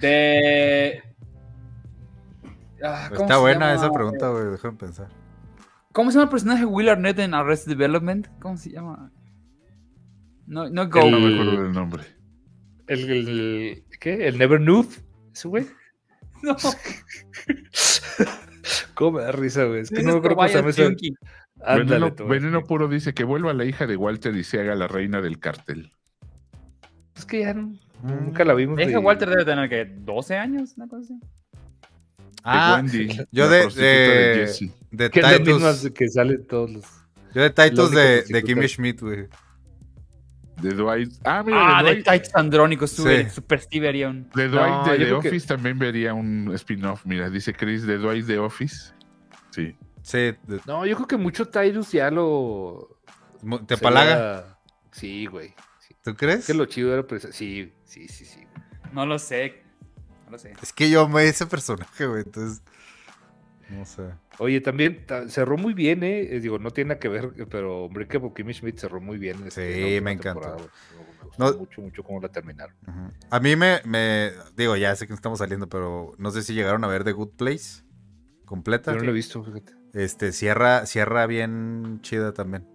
De. 0.02 1.02
Ah, 2.84 3.07
¿cómo 3.10 3.22
Está 3.22 3.38
buena 3.38 3.73
llama? 3.73 3.73
esa 3.76 3.91
pregunta, 3.93 4.30
güey, 4.30 4.45
déjame 4.52 4.77
pensar. 4.77 5.07
¿Cómo 5.93 6.10
se 6.11 6.15
llama 6.15 6.23
el 6.26 6.30
personaje 6.31 6.60
de 6.61 6.65
Will 6.65 6.89
Arnett 6.89 7.19
en 7.19 7.34
Arrested 7.34 7.72
Development? 7.72 8.27
¿Cómo 8.41 8.57
se 8.57 8.72
llama? 8.72 9.11
No, 10.48 10.69
no 10.69 10.89
Go. 10.89 11.10
No 11.10 11.19
me 11.19 11.34
acuerdo 11.34 11.64
del 11.64 11.72
nombre. 11.72 12.03
El, 12.88 13.10
el- 13.11 13.84
¿Qué? 13.99 14.27
¿El 14.27 14.38
Never 14.39 14.60
Knew? 14.60 14.85
¿Ese 15.34 15.48
güey? 15.48 15.68
No, 16.43 16.55
¿Cómo 18.93 19.18
me 19.18 19.23
da 19.23 19.31
risa, 19.31 19.65
güey? 19.65 19.81
Es 19.81 19.89
que 19.89 20.03
no 20.03 20.13
me 20.13 20.18
acuerdo 20.19 20.35
cómo 20.38 20.47
se 20.47 20.55
llama 20.55 20.95
Veneno, 21.76 22.13
Tobias 22.13 22.30
Veneno. 22.41 22.63
Puro 22.63 22.88
dice 22.88 23.13
que 23.13 23.23
vuelva 23.23 23.53
la 23.53 23.65
hija 23.65 23.88
de 23.88 23.95
Walter 23.95 24.35
y 24.35 24.43
se 24.43 24.59
haga 24.59 24.76
la 24.76 24.88
reina 24.88 25.22
del 25.22 25.39
cartel. 25.39 25.91
Es 27.15 27.26
que 27.26 27.41
ya 27.41 27.53
no- 27.53 27.73
nunca 28.03 28.45
la 28.45 28.53
vimos. 28.53 28.77
Deja 28.77 28.91
de- 28.91 28.97
Walter 28.97 29.30
debe 29.30 29.45
tener 29.45 29.69
que 29.69 29.85
12 29.85 30.38
años, 30.38 30.73
una 30.77 30.88
cosa 30.88 31.03
así. 31.03 31.13
De 31.19 31.27
Ah, 32.43 32.73
Wendy, 32.77 33.07
yo 33.31 33.45
la 33.45 33.51
de- 33.51 33.68
de- 33.68 34.72
de 34.91 35.09
Que 35.11 35.19
es 35.19 35.26
la 35.31 35.39
misma 35.39 35.73
Titus. 35.73 35.91
que 35.93 36.07
salen 36.09 36.47
todos 36.47 36.72
los. 36.72 36.85
Yo 37.35 37.41
de 37.43 37.49
Titus 37.51 37.91
de, 37.91 38.23
de 38.27 38.43
Kimmy 38.43 38.68
Schmidt, 38.68 39.01
güey. 39.01 39.27
De 40.61 40.71
Dwight. 40.73 41.11
Ah, 41.23 41.43
mira, 41.45 41.77
Ah, 41.79 41.83
de 41.83 41.95
de 41.95 42.01
Dwight, 42.03 42.21
Titus 42.23 42.35
Andrónico, 42.35 42.88
Sí. 42.88 43.29
Super 43.29 43.59
Steve 43.61 43.88
haría 43.89 44.09
un. 44.09 44.29
de, 44.35 44.47
Dwight 44.47 44.67
No, 44.69 44.83
de 44.85 44.97
The 44.99 45.05
que- 45.05 45.13
Office 45.13 45.47
también 45.47 45.79
vería 45.79 46.13
un 46.13 46.51
spin-off. 46.55 47.05
Mira, 47.05 47.29
dice 47.29 47.53
Chris 47.53 47.85
de 47.85 47.97
Dwight 47.97 48.25
The 48.27 48.38
Office. 48.39 48.93
Sí. 49.51 49.75
Sí, 50.03 50.17
de- 50.17 50.61
No, 50.65 50.85
yo 50.85 50.95
creo 50.95 51.07
que 51.07 51.17
mucho 51.17 51.47
Tyrus 51.47 51.91
ya 51.91 52.09
lo. 52.11 52.97
te 53.67 53.77
palaga. 53.77 54.15
la- 54.15 54.57
Sí, 54.91 55.25
güey. 55.25 55.53
Sí. 55.79 55.95
¿Tú 56.03 56.15
crees? 56.15 56.39
Es 56.39 56.47
que 56.47 56.53
lo 56.53 56.65
chido 56.65 56.93
era. 56.93 57.05
pres- 57.07 57.31
Sí, 57.31 57.73
sí, 57.85 58.07
sí, 58.07 58.25
sí. 58.25 58.41
No 58.93 59.05
lo 59.05 59.17
sé. 59.19 59.63
No 60.25 60.31
lo 60.31 60.38
sé. 60.38 60.53
Es 60.61 60.73
que 60.73 60.89
yo 60.89 61.03
amé 61.05 61.27
ese 61.27 61.45
personaje, 61.45 62.05
güey, 62.05 62.23
entonces. 62.25 62.61
No 63.72 63.85
sé. 63.85 64.03
Oye, 64.39 64.60
también 64.61 65.06
ta- 65.06 65.27
cerró 65.30 65.57
muy 65.57 65.73
bien, 65.73 66.03
¿eh? 66.03 66.35
Eh, 66.35 66.39
Digo, 66.39 66.60
no 66.60 66.72
tiene 66.72 66.89
nada 66.89 66.99
que 66.99 67.07
ver, 67.10 67.31
pero 67.49 67.85
Unbreakable 67.85 68.31
Kimmy 68.35 68.53
Schmidt 68.53 68.77
cerró 68.77 68.99
muy 69.02 69.18
bien. 69.18 69.38
este, 69.48 69.95
Sí, 69.98 70.02
me 70.02 70.11
encantó. 70.11 70.57
Me 70.57 71.26
gustó 71.26 71.43
No- 71.53 71.57
mucho, 71.57 71.81
mucho 71.81 72.03
cómo 72.03 72.19
la 72.19 72.30
terminaron. 72.30 72.76
A 73.30 73.39
mí 73.39 73.56
me, 73.56 73.80
me. 73.85 74.31
Digo, 74.57 74.76
ya 74.76 74.95
sé 74.95 75.07
que 75.07 75.14
estamos 75.14 75.39
saliendo, 75.39 75.69
pero 75.69 76.14
no 76.18 76.31
sé 76.31 76.43
si 76.43 76.53
llegaron 76.53 76.84
a 76.84 76.88
ver 76.88 77.03
The 77.03 77.14
Good 77.14 77.31
Place. 77.38 77.84
Completa. 78.45 78.91
Yo 78.91 78.98
no 78.98 79.03
lo 79.06 79.11
he 79.11 79.14
visto, 79.14 79.43
fíjate. 79.43 79.73
Este, 79.93 80.31
cierra, 80.34 80.85
cierra 80.85 81.26
bien 81.27 81.99
chida 82.02 82.34
también. 82.34 82.68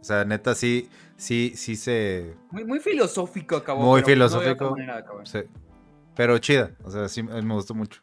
O 0.00 0.04
sea, 0.04 0.24
neta, 0.24 0.54
sí, 0.54 0.88
sí, 1.16 1.54
sí 1.56 1.76
se. 1.76 2.34
Muy, 2.50 2.64
muy 2.64 2.78
filosófico 2.78 3.56
acabó. 3.56 3.82
Muy 3.82 4.02
no 4.02 4.06
filosófico. 4.06 4.76
se- 5.24 5.48
pero 6.14 6.38
chida. 6.38 6.70
O 6.84 6.90
sea, 6.90 7.08
sí 7.08 7.22
me 7.24 7.54
gustó 7.54 7.74
mucho. 7.74 8.00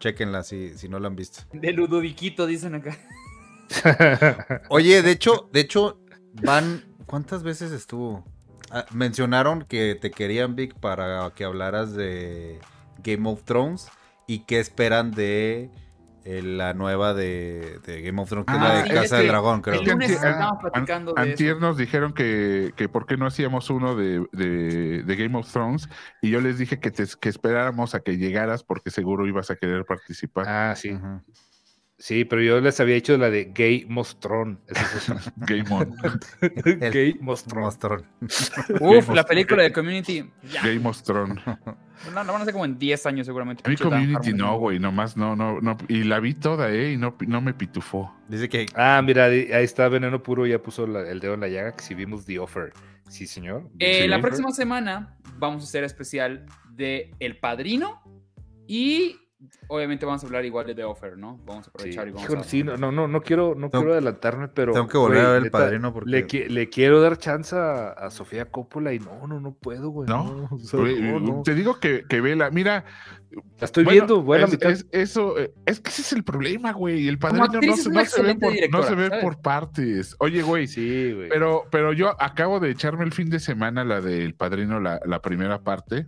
Chequenla 0.00 0.42
si, 0.42 0.76
si 0.76 0.88
no 0.88 0.98
la 0.98 1.08
han 1.08 1.16
visto. 1.16 1.42
De 1.52 1.72
Ludoviquito, 1.72 2.46
dicen 2.46 2.74
acá. 2.74 2.98
Oye, 4.68 5.02
de 5.02 5.10
hecho, 5.12 5.48
de 5.52 5.60
hecho, 5.60 6.00
van. 6.42 6.84
¿Cuántas 7.06 7.42
veces 7.42 7.72
estuvo? 7.72 8.24
Ah, 8.70 8.86
mencionaron 8.92 9.64
que 9.64 9.96
te 10.00 10.10
querían, 10.10 10.54
Vic, 10.54 10.74
para 10.74 11.30
que 11.34 11.44
hablaras 11.44 11.94
de 11.94 12.60
Game 13.02 13.28
of 13.28 13.42
Thrones 13.42 13.88
y 14.26 14.40
qué 14.40 14.60
esperan 14.60 15.10
de 15.10 15.70
la 16.42 16.74
nueva 16.74 17.14
de, 17.14 17.78
de 17.86 18.02
Game 18.02 18.20
of 18.22 18.28
Thrones, 18.28 18.46
que 18.46 18.52
Ah, 18.52 18.56
es 18.56 18.88
la 18.88 18.94
de 18.94 19.00
Casa 19.02 19.16
del 19.18 19.28
Dragón, 19.28 19.62
creo. 19.62 19.80
el 19.80 19.86
lunes 19.88 20.22
an- 20.22 20.58
platicando 20.60 21.12
de 21.14 21.22
Antier 21.22 21.50
eso. 21.56 21.60
nos 21.60 21.76
dijeron 21.76 22.12
que, 22.12 22.72
que 22.76 22.88
por 22.88 23.06
qué 23.06 23.16
no 23.16 23.26
hacíamos 23.26 23.68
uno 23.70 23.94
de, 23.96 24.24
de- 24.32 25.02
de 25.02 25.16
Game 25.16 25.36
of 25.38 25.50
Thrones 25.52 25.88
y 26.22 26.30
yo 26.30 26.40
les 26.40 26.58
dije 26.58 26.78
que, 26.80 26.90
te- 26.90 27.04
que 27.20 27.28
esperáramos 27.28 27.94
a 27.94 28.00
que 28.00 28.16
llegaras 28.16 28.62
porque 28.64 28.90
seguro 28.90 29.26
ibas 29.26 29.50
a 29.50 29.56
querer 29.56 29.84
participar. 29.84 30.46
ah, 30.48 30.74
sí. 30.76 30.96
Sí, 32.02 32.24
pero 32.24 32.40
yo 32.42 32.60
les 32.62 32.80
había 32.80 32.94
dicho 32.94 33.14
la 33.18 33.28
de 33.28 33.52
Gay 33.54 33.84
Mostrón. 33.86 34.58
Esa 34.66 34.96
es 34.96 35.10
otra. 35.10 35.32
Game 35.36 35.64
on. 35.70 35.94
Gay 36.92 37.18
Mostrón. 37.20 37.62
Mostrón. 37.64 38.06
Uf, 38.80 39.10
la 39.10 39.22
película 39.24 39.62
de 39.64 39.70
Community. 39.70 40.24
Game 40.64 40.88
of 40.88 41.02
Thrones. 41.02 41.38
No, 41.44 42.14
la 42.14 42.22
van 42.22 42.36
a 42.36 42.38
hacer 42.40 42.54
como 42.54 42.64
en 42.64 42.78
10 42.78 43.04
años 43.04 43.26
seguramente. 43.26 43.62
A 43.66 43.68
mí 43.68 43.76
Community 43.76 44.32
no, 44.32 44.58
güey, 44.58 44.78
nomás 44.78 45.14
no, 45.18 45.36
no, 45.36 45.60
no. 45.60 45.76
Y 45.88 46.04
la 46.04 46.20
vi 46.20 46.32
toda, 46.32 46.72
¿eh? 46.72 46.92
Y 46.92 46.96
no, 46.96 47.14
no 47.26 47.42
me 47.42 47.52
pitufó. 47.52 48.10
Dice 48.28 48.48
que 48.48 48.64
Ah, 48.74 49.02
mira, 49.04 49.26
ahí 49.26 49.52
ahí 49.52 49.64
está 49.64 49.86
Veneno 49.88 50.22
Puro, 50.22 50.46
ya 50.46 50.58
puso 50.62 50.86
la- 50.86 51.06
el 51.06 51.20
dedo 51.20 51.34
en 51.34 51.40
la 51.40 51.48
llaga, 51.48 51.76
que 51.76 51.84
si 51.84 51.92
vimos 51.94 52.24
The 52.24 52.38
Offer. 52.38 52.72
Sí, 53.10 53.26
señor. 53.26 53.68
Eh, 53.78 54.02
Sí. 54.04 54.08
La 54.08 54.22
próxima 54.22 54.50
semana 54.52 55.18
vamos 55.38 55.64
a 55.64 55.66
hacer 55.66 55.84
especial 55.84 56.46
de 56.70 57.10
El 57.20 57.36
Padrino 57.36 58.00
y 58.66 59.16
obviamente 59.68 60.04
vamos 60.06 60.22
a 60.22 60.26
hablar 60.26 60.44
igual 60.44 60.66
de 60.66 60.74
The 60.74 60.84
Offer, 60.84 61.16
¿no? 61.16 61.38
Vamos 61.46 61.62
a 61.62 61.64
Sí, 61.64 61.70
aprovechar 61.74 62.08
y 62.08 62.10
vamos 62.10 62.24
Híjole, 62.24 62.40
a... 62.40 62.44
sí, 62.44 62.62
no, 62.62 62.76
no, 62.76 62.92
no, 62.92 63.08
no 63.08 63.22
quiero, 63.22 63.54
no 63.54 63.70
Tengo- 63.70 63.82
quiero 63.84 63.92
adelantarme, 63.92 64.48
pero. 64.48 64.72
tengo 64.72 64.88
que 64.88 64.98
volver 64.98 65.18
güey, 65.18 65.26
a 65.26 65.30
ver 65.30 65.38
el 65.38 65.44
neta, 65.44 65.58
padrino 65.58 65.92
porque. 65.92 66.10
Le, 66.10 66.26
qui- 66.26 66.46
le 66.48 66.68
quiero 66.68 67.00
dar 67.00 67.16
chance 67.18 67.56
a, 67.56 67.90
a 67.90 68.10
Sofía 68.10 68.46
Coppola 68.50 68.92
y 68.92 68.98
no, 68.98 69.26
no, 69.26 69.40
no 69.40 69.54
puedo, 69.54 69.90
güey. 69.90 70.08
¿No? 70.08 70.48
o 70.50 70.58
sea, 70.58 70.80
Güey, 70.80 71.00
no, 71.00 71.20
no. 71.20 71.42
Te 71.42 71.54
digo 71.54 71.78
que, 71.80 72.04
que 72.08 72.20
vela. 72.20 72.50
Mira, 72.50 72.84
La 73.60 73.64
estoy 73.66 73.84
Bueno, 73.84 74.22
viendo, 74.22 74.34
la 74.62 74.70
es, 74.70 74.86
eso, 74.90 75.38
eh, 75.38 75.52
es 75.66 75.80
que 75.80 75.90
ese 75.90 76.02
es 76.02 76.12
el 76.12 76.24
problema, 76.24 76.72
güey. 76.72 77.06
El 77.08 77.18
padrino 77.18 77.46
no, 77.46 77.76
se- 77.76 77.88
una 77.88 78.00
no 78.02 78.06
se 78.06 78.22
ve, 78.22 78.34
por, 78.34 78.52
no 78.70 78.82
se 78.82 78.94
ve 78.94 79.06
¿sabes? 79.08 79.22
por 79.24 79.40
partes. 79.40 80.16
Oye, 80.18 80.42
güey, 80.42 80.66
Sí, 80.66 81.12
güey. 81.14 81.28
pero, 81.28 81.64
pero 81.70 81.92
yo 81.92 82.14
acabo 82.20 82.60
de 82.60 82.70
echarme 82.70 83.04
el 83.04 83.12
fin 83.12 83.30
de 83.30 83.38
semana 83.40 83.84
la 83.84 84.00
del 84.00 84.34
padrino, 84.34 84.80
la, 84.80 85.00
la 85.04 85.22
primera 85.22 85.60
parte. 85.62 86.06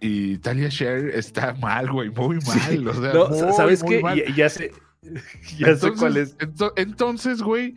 Y 0.00 0.38
Talia 0.38 0.68
Share 0.68 1.10
está 1.16 1.54
mal, 1.54 1.90
güey, 1.90 2.10
muy 2.10 2.36
mal. 2.36 2.60
Sí. 2.68 2.78
O 2.86 2.94
sea, 2.94 3.12
No, 3.12 3.28
muy, 3.28 3.52
¿sabes 3.54 3.82
muy 3.82 3.96
qué? 3.96 4.02
mal. 4.02 4.16
Ya, 4.18 4.34
ya 4.34 4.48
sé. 4.48 4.72
Ya 5.58 5.76
sé 5.76 5.92
cuál 5.92 6.16
es. 6.16 6.36
ento- 6.38 6.72
entonces, 6.76 7.42
güey, 7.42 7.74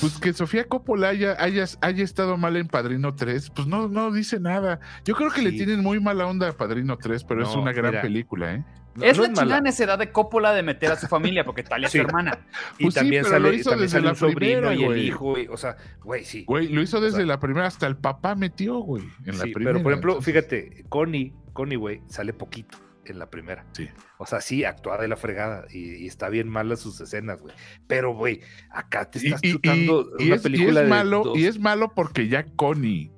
pues 0.00 0.18
que 0.18 0.32
Sofía 0.32 0.64
Coppola 0.68 1.08
haya, 1.08 1.34
haya, 1.42 1.64
haya 1.80 2.04
estado 2.04 2.36
mal 2.36 2.56
en 2.56 2.68
Padrino 2.68 3.14
3, 3.14 3.50
pues 3.50 3.66
no, 3.66 3.88
no 3.88 4.12
dice 4.12 4.38
nada. 4.38 4.78
Yo 5.04 5.14
creo 5.14 5.30
que 5.30 5.42
le 5.42 5.50
Sí. 5.50 5.56
tienen 5.56 5.82
muy 5.82 5.98
mala 5.98 6.26
onda 6.26 6.48
a 6.48 6.52
Padrino 6.52 6.96
3, 6.98 7.24
pero 7.24 7.42
es 7.42 7.48
No, 7.48 7.62
una 7.62 7.72
gran 7.72 7.90
mira. 7.92 8.02
película, 8.02 8.54
¿eh? 8.54 8.64
No, 8.98 9.04
es 9.04 9.16
no 9.16 9.22
la 9.22 9.28
mala. 9.30 9.40
chingada 9.42 9.60
necesidad 9.62 9.98
de 9.98 10.12
Coppola 10.12 10.52
de 10.52 10.62
meter 10.62 10.92
a 10.92 10.96
su 10.96 11.06
familia, 11.06 11.44
porque 11.44 11.62
Talia 11.62 11.86
es 11.86 11.92
Sí. 11.92 11.98
su 11.98 12.04
hermana. 12.04 12.38
Y 12.78 12.84
Pues 12.84 12.94
también 12.94 13.24
sale, 13.24 13.54
hizo 13.54 13.70
también 13.70 13.86
desde 13.86 13.92
sale 13.92 14.04
la 14.04 14.10
un 14.10 14.16
sobrino 14.16 14.36
primera, 14.36 14.74
y 14.74 14.80
el 14.82 14.86
güey. 14.86 15.06
hijo, 15.06 15.24
güey. 15.30 15.46
O 15.48 15.56
sea, 15.56 15.76
güey, 16.02 16.24
sí. 16.24 16.44
Güey, 16.46 16.68
lo 16.68 16.82
hizo 16.82 17.00
desde 17.00 17.18
sea, 17.18 17.26
la 17.26 17.40
primera, 17.40 17.66
hasta 17.66 17.86
el 17.86 17.96
papá 17.96 18.34
metió, 18.34 18.78
güey, 18.78 19.04
en 19.24 19.38
la 19.38 19.44
Sí, 19.44 19.52
primera. 19.52 19.72
pero 19.74 19.82
por 19.82 19.92
ejemplo, 19.92 20.12
entonces- 20.14 20.34
fíjate, 20.34 20.84
Connie, 20.88 21.32
Connie, 21.52 21.76
güey, 21.76 22.02
sale 22.08 22.32
poquito 22.32 22.78
en 23.04 23.18
la 23.18 23.30
primera. 23.30 23.64
Sí. 23.72 23.88
O 24.18 24.26
sea, 24.26 24.40
sí, 24.42 24.64
actúa 24.64 24.98
de 24.98 25.08
la 25.08 25.16
fregada 25.16 25.64
y, 25.70 25.94
y 26.04 26.06
está 26.06 26.28
bien 26.28 26.48
malas 26.48 26.80
sus 26.80 27.00
escenas, 27.00 27.40
güey. 27.40 27.54
Pero, 27.86 28.14
güey, 28.14 28.40
acá 28.70 29.10
te 29.10 29.18
estás 29.18 29.40
y- 29.42 29.52
chutando 29.52 30.10
y- 30.18 30.24
y 30.24 30.26
una 30.26 30.34
es, 30.36 30.40
y 30.40 30.44
película 30.44 30.80
es 30.80 30.86
de 30.86 30.90
malo, 30.90 31.22
dos- 31.24 31.38
y 31.38 31.46
es 31.46 31.58
malo 31.58 31.92
porque 31.94 32.28
ya 32.28 32.44
Connie, 32.56 33.10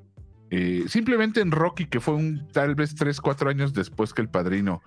eh, 0.51 0.85
simplemente 0.89 1.41
en 1.41 1.51
Rocky, 1.51 1.87
que 1.87 2.01
fue 2.01 2.15
un 2.15 2.49
tal 2.53 2.75
vez 2.75 2.95
3, 2.95 3.21
4 3.21 3.51
años 3.51 3.73
después 3.73 4.13
que 4.15 4.23
el 4.23 4.29
padrino, 4.29 4.83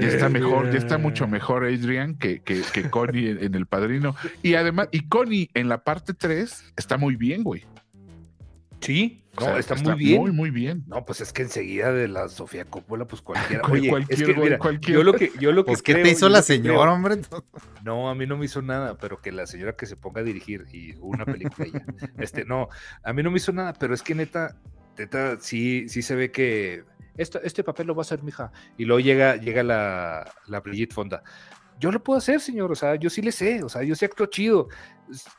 ya 0.00 0.08
está 0.08 0.28
mejor, 0.28 0.70
ya 0.70 0.78
está 0.78 0.98
mucho 0.98 1.26
mejor 1.28 1.64
Adrian 1.64 2.14
que, 2.16 2.40
que, 2.40 2.62
que 2.72 2.88
Connie 2.90 3.30
en, 3.30 3.42
en 3.44 3.54
el 3.54 3.66
padrino. 3.66 4.14
Y 4.42 4.54
además, 4.54 4.88
y 4.92 5.08
Connie 5.08 5.50
en 5.54 5.68
la 5.68 5.84
parte 5.84 6.14
3 6.14 6.72
está 6.76 6.96
muy 6.96 7.16
bien, 7.16 7.42
güey. 7.42 7.64
Sí, 8.80 9.24
O 9.36 9.40
no, 9.40 9.46
sea, 9.46 9.58
está, 9.58 9.74
muy 9.74 9.94
bien. 9.98 10.20
Muy, 10.20 10.30
muy 10.30 10.50
bien. 10.50 10.84
No, 10.86 11.04
pues 11.04 11.20
es 11.20 11.32
que 11.32 11.42
enseguida 11.42 11.92
de 11.92 12.06
la 12.06 12.28
Sofía 12.28 12.64
Coppola, 12.64 13.06
pues 13.06 13.22
cualquiera. 13.22 13.62
Cual- 13.68 13.80
Oye, 13.80 13.88
cualquier 13.90 14.20
es 14.20 14.24
que, 14.26 14.32
güey, 14.32 14.44
mira, 14.46 14.58
cualquier- 14.58 14.96
yo 14.98 15.02
lo 15.02 15.12
que, 15.14 15.32
yo 15.40 15.50
lo 15.50 15.64
que 15.64 15.70
Pues, 15.72 15.82
¿qué 15.82 15.94
te 15.94 16.02
creo, 16.02 16.12
hizo 16.12 16.28
la 16.28 16.42
creo- 16.42 16.56
señora, 16.56 16.92
hombre? 16.92 17.16
No, 17.82 18.08
a 18.08 18.14
mí 18.14 18.26
no 18.26 18.36
me 18.36 18.44
hizo 18.44 18.62
nada, 18.62 18.96
pero 18.96 19.20
que 19.20 19.32
la 19.32 19.46
señora 19.48 19.74
que 19.74 19.86
se 19.86 19.96
ponga 19.96 20.20
a 20.20 20.24
dirigir 20.24 20.66
y 20.72 20.94
una 21.00 21.24
película. 21.24 21.66
Este, 22.18 22.44
no, 22.44 22.68
a 23.02 23.12
mí 23.12 23.22
no 23.24 23.30
me 23.32 23.38
hizo 23.38 23.52
nada, 23.52 23.72
pero 23.72 23.94
es 23.94 24.02
que 24.02 24.14
neta, 24.14 24.56
neta, 24.98 25.38
sí, 25.40 25.88
sí 25.88 26.02
se 26.02 26.14
ve 26.14 26.30
que 26.30 26.84
esto, 27.16 27.40
este 27.42 27.64
papel 27.64 27.86
lo 27.88 27.94
va 27.94 28.00
a 28.00 28.02
hacer 28.02 28.22
mi 28.22 28.28
hija. 28.30 28.52
Y 28.76 28.84
luego 28.84 29.00
llega, 29.00 29.36
llega 29.36 29.62
la, 29.62 30.32
la 30.46 30.60
Brigitte 30.60 30.94
Fonda. 30.94 31.22
Yo 31.80 31.92
lo 31.92 32.02
puedo 32.02 32.18
hacer, 32.18 32.40
señor, 32.40 32.72
o 32.72 32.74
sea, 32.74 32.96
yo 32.96 33.08
sí 33.08 33.22
le 33.22 33.30
sé, 33.30 33.62
o 33.62 33.68
sea, 33.68 33.84
yo 33.84 33.94
sí 33.94 34.04
actúo 34.04 34.26
chido. 34.26 34.68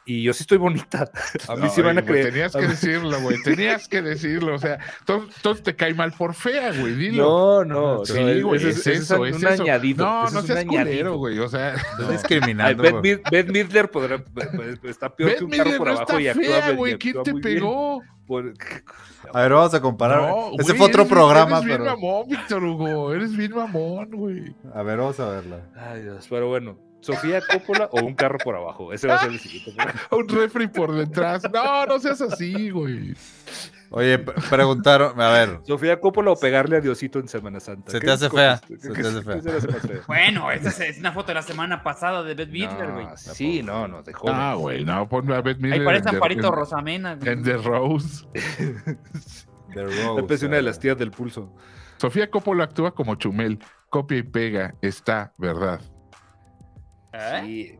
Y 0.06 0.24
yo 0.24 0.34
sí 0.34 0.44
estoy 0.44 0.58
bonita. 0.58 1.12
A 1.48 1.56
mí 1.56 1.68
sí 1.70 1.76
Ay, 1.82 1.84
van 1.84 1.98
a 2.00 2.02
creer. 2.04 2.28
Tenías 2.32 2.56
que 2.56 2.68
decirlo, 2.68 3.22
güey. 3.22 3.38
Tenías 3.44 3.88
que 3.88 4.02
decirlo. 4.02 4.56
O 4.56 4.58
sea, 4.58 4.80
entonces 5.02 5.62
te 5.64 5.76
cae 5.76 5.94
mal 5.94 6.12
por 6.14 6.34
fea, 6.34 6.72
güey. 6.72 6.96
Dilo. 6.96 7.64
No, 7.64 7.66
no, 7.66 8.06
Sí, 8.06 8.14
no, 8.14 8.48
güey, 8.48 8.58
ese 8.60 8.70
es, 8.70 8.78
ese 8.80 8.94
eso, 8.94 9.22
un 9.22 9.28
es 9.28 9.36
eso. 9.44 9.62
añadido. 9.64 10.06
No, 10.06 10.24
ese 10.26 10.34
no 10.34 10.40
es 10.40 10.44
un 10.44 10.48
seas 10.56 10.66
culero, 10.66 10.82
añadido. 10.90 11.18
güey. 11.18 11.40
O 11.40 11.48
sea, 11.50 11.76
Ay, 12.00 12.06
discriminando. 12.14 13.02
Beth, 13.02 13.50
Midler 13.50 13.92
podrá, 13.92 14.16
está 14.86 15.16
peor 15.16 15.30
Beth 15.32 15.38
que 15.40 15.44
un 15.46 15.52
carro 15.52 15.64
Midler 15.66 15.78
por 15.78 15.88
no 15.88 15.94
abajo 15.94 16.18
está 16.18 16.22
y 16.22 16.28
actúa, 16.30 16.72
güey. 16.72 16.98
¿Quién 16.98 17.18
actúa 17.18 17.24
te 17.26 17.32
muy 17.34 17.42
bien. 17.42 17.64
Por- 18.30 18.54
A 19.34 19.42
ver, 19.42 19.52
vamos 19.54 19.74
a 19.74 19.82
comparar. 19.82 20.22
No, 20.22 20.52
Ese 20.54 20.64
güey, 20.72 20.78
fue 20.78 20.86
otro 20.88 21.02
eres 21.02 21.12
programa, 21.12 21.58
Eres 21.58 21.66
bien 21.66 21.78
pero. 21.80 21.92
mamón, 21.96 22.30
Víctor 22.30 22.64
Hugo. 22.64 23.14
Eres 23.14 23.36
bien 23.36 23.52
mamón, 23.56 24.12
güey. 24.12 24.56
A 24.74 24.84
ver, 24.84 25.00
vamos 25.00 25.20
a 25.20 25.30
verla. 25.30 25.62
Ay, 25.76 26.04
Dios, 26.04 26.28
pero 26.30 26.48
bueno, 26.48 26.78
Sofía 27.02 27.42
Coppola 27.42 27.90
o 27.92 28.02
un 28.06 28.14
carro 28.14 28.38
por 28.44 28.56
abajo. 28.56 28.94
Ese 28.94 29.08
va 29.08 29.16
a 29.16 29.20
ser 29.22 29.32
el 29.32 29.40
siguiente. 29.40 29.74
Un 30.12 30.28
refri 30.30 30.68
por 30.68 30.94
detrás. 30.94 31.42
No, 31.52 31.86
no 31.88 31.98
seas 32.00 32.22
así, 32.22 32.70
güey. 32.70 33.16
Oye, 33.92 34.20
preguntaron, 34.20 35.20
a 35.20 35.30
ver, 35.30 35.60
Sofía 35.64 36.00
Coppola 36.00 36.32
o 36.32 36.40
pegarle 36.40 36.78
a 36.78 36.80
Diosito 36.82 37.18
en 37.20 37.28
Semana 37.28 37.60
Santa. 37.60 37.92
Se 37.92 38.00
¿Qué 38.00 38.06
te 38.06 38.12
hace 38.12 38.30
fea, 38.30 38.58
se 38.58 38.68
¿Qué- 38.78 39.02
te 39.02 39.08
hace 39.08 39.22
fea. 39.24 40.02
Bueno, 40.06 40.52
esa 40.52 40.86
es, 40.86 41.00
una 41.00 41.12
foto 41.12 41.30
de 41.30 41.34
la 41.36 41.42
semana 41.42 41.82
pasada 41.82 42.22
de 42.24 42.36
Beth 42.36 42.50
Midler, 42.50 42.92
güey. 42.92 43.06
No, 43.06 43.18
sí, 43.18 43.64
no, 43.64 43.88
no, 43.88 44.04
de 44.04 44.14
joven. 44.14 44.36
Ah, 44.38 44.54
güey, 44.54 44.86
no, 44.86 45.10
ponme 45.10 45.36
a 45.36 45.42
Beth 45.42 45.58
Miller. 45.58 45.80
Ahí 45.80 45.86
parece 45.86 46.10
Amparito 46.10 46.48
en- 46.50 46.54
Rosamena. 46.54 47.16
güey. 47.16 47.30
En 47.32 47.44
The 47.44 47.58
Rose. 47.58 48.26
The 49.74 49.84
Rose, 49.84 50.24
parece 50.24 50.46
una 50.46 50.56
de 50.56 50.60
a 50.60 50.64
las 50.64 50.80
tías 50.80 50.98
del 50.98 51.12
pulso. 51.12 51.52
Sofía 51.98 52.30
Coppola 52.30 52.66
actúa 52.66 52.94
como 52.94 53.16
Chumel. 53.16 53.60
Copia 53.90 54.18
y 54.20 54.24
pega. 54.24 54.76
Está, 54.82 55.34
¿verdad? 55.38 55.82
¿Eh? 57.14 57.42
Sí. 57.44 57.79